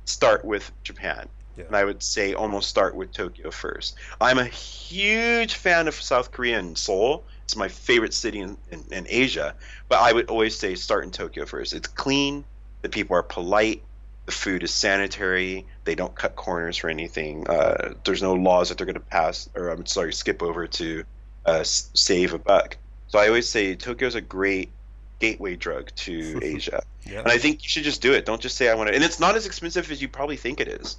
start 0.04 0.44
with 0.44 0.70
Japan. 0.84 1.28
Yeah. 1.58 1.64
And 1.66 1.76
I 1.76 1.84
would 1.84 2.02
say 2.02 2.34
almost 2.34 2.68
start 2.68 2.94
with 2.94 3.12
Tokyo 3.12 3.50
first. 3.50 3.96
I'm 4.20 4.38
a 4.38 4.44
huge 4.44 5.54
fan 5.54 5.88
of 5.88 5.94
South 5.94 6.30
Korea 6.30 6.58
and 6.58 6.78
Seoul. 6.78 7.24
It's 7.44 7.56
my 7.56 7.68
favorite 7.68 8.14
city 8.14 8.38
in, 8.38 8.56
in, 8.70 8.84
in 8.92 9.06
Asia. 9.08 9.54
But 9.88 10.00
I 10.00 10.12
would 10.12 10.30
always 10.30 10.56
say 10.56 10.76
start 10.76 11.04
in 11.04 11.10
Tokyo 11.10 11.46
first. 11.46 11.72
It's 11.72 11.88
clean, 11.88 12.44
the 12.82 12.88
people 12.88 13.16
are 13.16 13.22
polite, 13.22 13.82
the 14.26 14.32
food 14.32 14.62
is 14.62 14.72
sanitary, 14.72 15.66
they 15.84 15.96
don't 15.96 16.14
cut 16.14 16.36
corners 16.36 16.76
for 16.76 16.88
anything. 16.88 17.48
Uh, 17.48 17.94
there's 18.04 18.22
no 18.22 18.34
laws 18.34 18.68
that 18.68 18.78
they're 18.78 18.86
going 18.86 18.94
to 18.94 19.00
pass, 19.00 19.48
or 19.54 19.70
I'm 19.70 19.86
sorry, 19.86 20.12
skip 20.12 20.42
over 20.42 20.66
to 20.66 21.04
uh, 21.44 21.64
save 21.64 22.34
a 22.34 22.38
buck. 22.38 22.76
So 23.08 23.18
I 23.18 23.26
always 23.26 23.48
say 23.48 23.74
Tokyo's 23.74 24.14
a 24.14 24.20
great 24.20 24.70
gateway 25.18 25.56
drug 25.56 25.90
to 25.96 26.38
Asia. 26.42 26.82
Yeah. 27.04 27.20
And 27.20 27.28
I 27.28 27.38
think 27.38 27.62
you 27.64 27.68
should 27.68 27.84
just 27.84 28.02
do 28.02 28.12
it. 28.12 28.26
Don't 28.26 28.40
just 28.40 28.56
say 28.56 28.68
I 28.68 28.74
want 28.74 28.90
to. 28.90 28.94
And 28.94 29.02
it's 29.02 29.18
not 29.18 29.34
as 29.34 29.46
expensive 29.46 29.90
as 29.90 30.00
you 30.00 30.08
probably 30.08 30.36
think 30.36 30.60
it 30.60 30.68
is. 30.68 30.98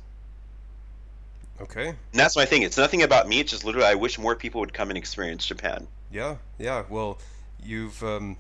Okay. 1.62 1.90
And 1.90 1.98
that's 2.14 2.36
my 2.36 2.46
thing. 2.46 2.64
It's 2.64 2.78
nothing 2.78 3.04
about 3.04 3.28
me. 3.28 3.40
It's 3.40 3.52
just 3.52 3.66
literally 3.66 3.88
I 3.88 3.96
wish 3.96 4.18
more 4.18 4.36
people 4.36 4.62
would 4.62 4.74
come 4.74 4.90
and 4.90 4.98
experience 4.98 5.46
Japan. 5.46 5.88
Yeah. 6.12 6.38
Yeah. 6.58 6.84
Well, 6.90 7.20
you've 7.64 8.02
um, 8.04 8.38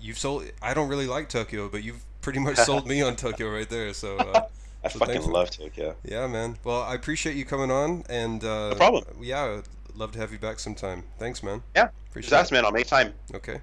you've 0.00 0.18
sold. 0.18 0.44
I 0.62 0.74
don't 0.74 0.88
really 0.88 1.06
like 1.06 1.28
Tokyo, 1.28 1.68
but 1.68 1.82
you've 1.82 2.04
pretty 2.20 2.38
much 2.38 2.56
sold 2.56 2.86
me 2.86 3.02
on 3.02 3.16
Tokyo 3.26 3.50
right 3.50 3.68
there. 3.68 3.92
So. 3.92 4.16
Uh, 4.16 4.42
I 4.84 4.88
So 4.88 5.00
fucking 5.00 5.22
love 5.22 5.50
Tokyo. 5.50 5.96
Yeah, 6.04 6.28
man. 6.28 6.58
Well, 6.62 6.82
I 6.82 6.94
appreciate 6.94 7.34
you 7.34 7.44
coming 7.44 7.72
on, 7.72 8.04
and 8.08 8.44
uh, 8.44 8.68
No 8.68 8.74
problem. 8.76 9.04
Yeah, 9.20 9.62
love 9.96 10.12
to 10.12 10.18
have 10.20 10.30
you 10.30 10.38
back 10.38 10.60
sometime. 10.60 11.02
Thanks, 11.18 11.42
man. 11.42 11.62
Yeah. 11.74 11.88
appreciate 12.08 12.30
Just 12.30 12.40
ask, 12.40 12.52
man. 12.52 12.64
I'll 12.64 12.70
make 12.70 12.86
time. 12.86 13.12
Okay. 13.34 13.60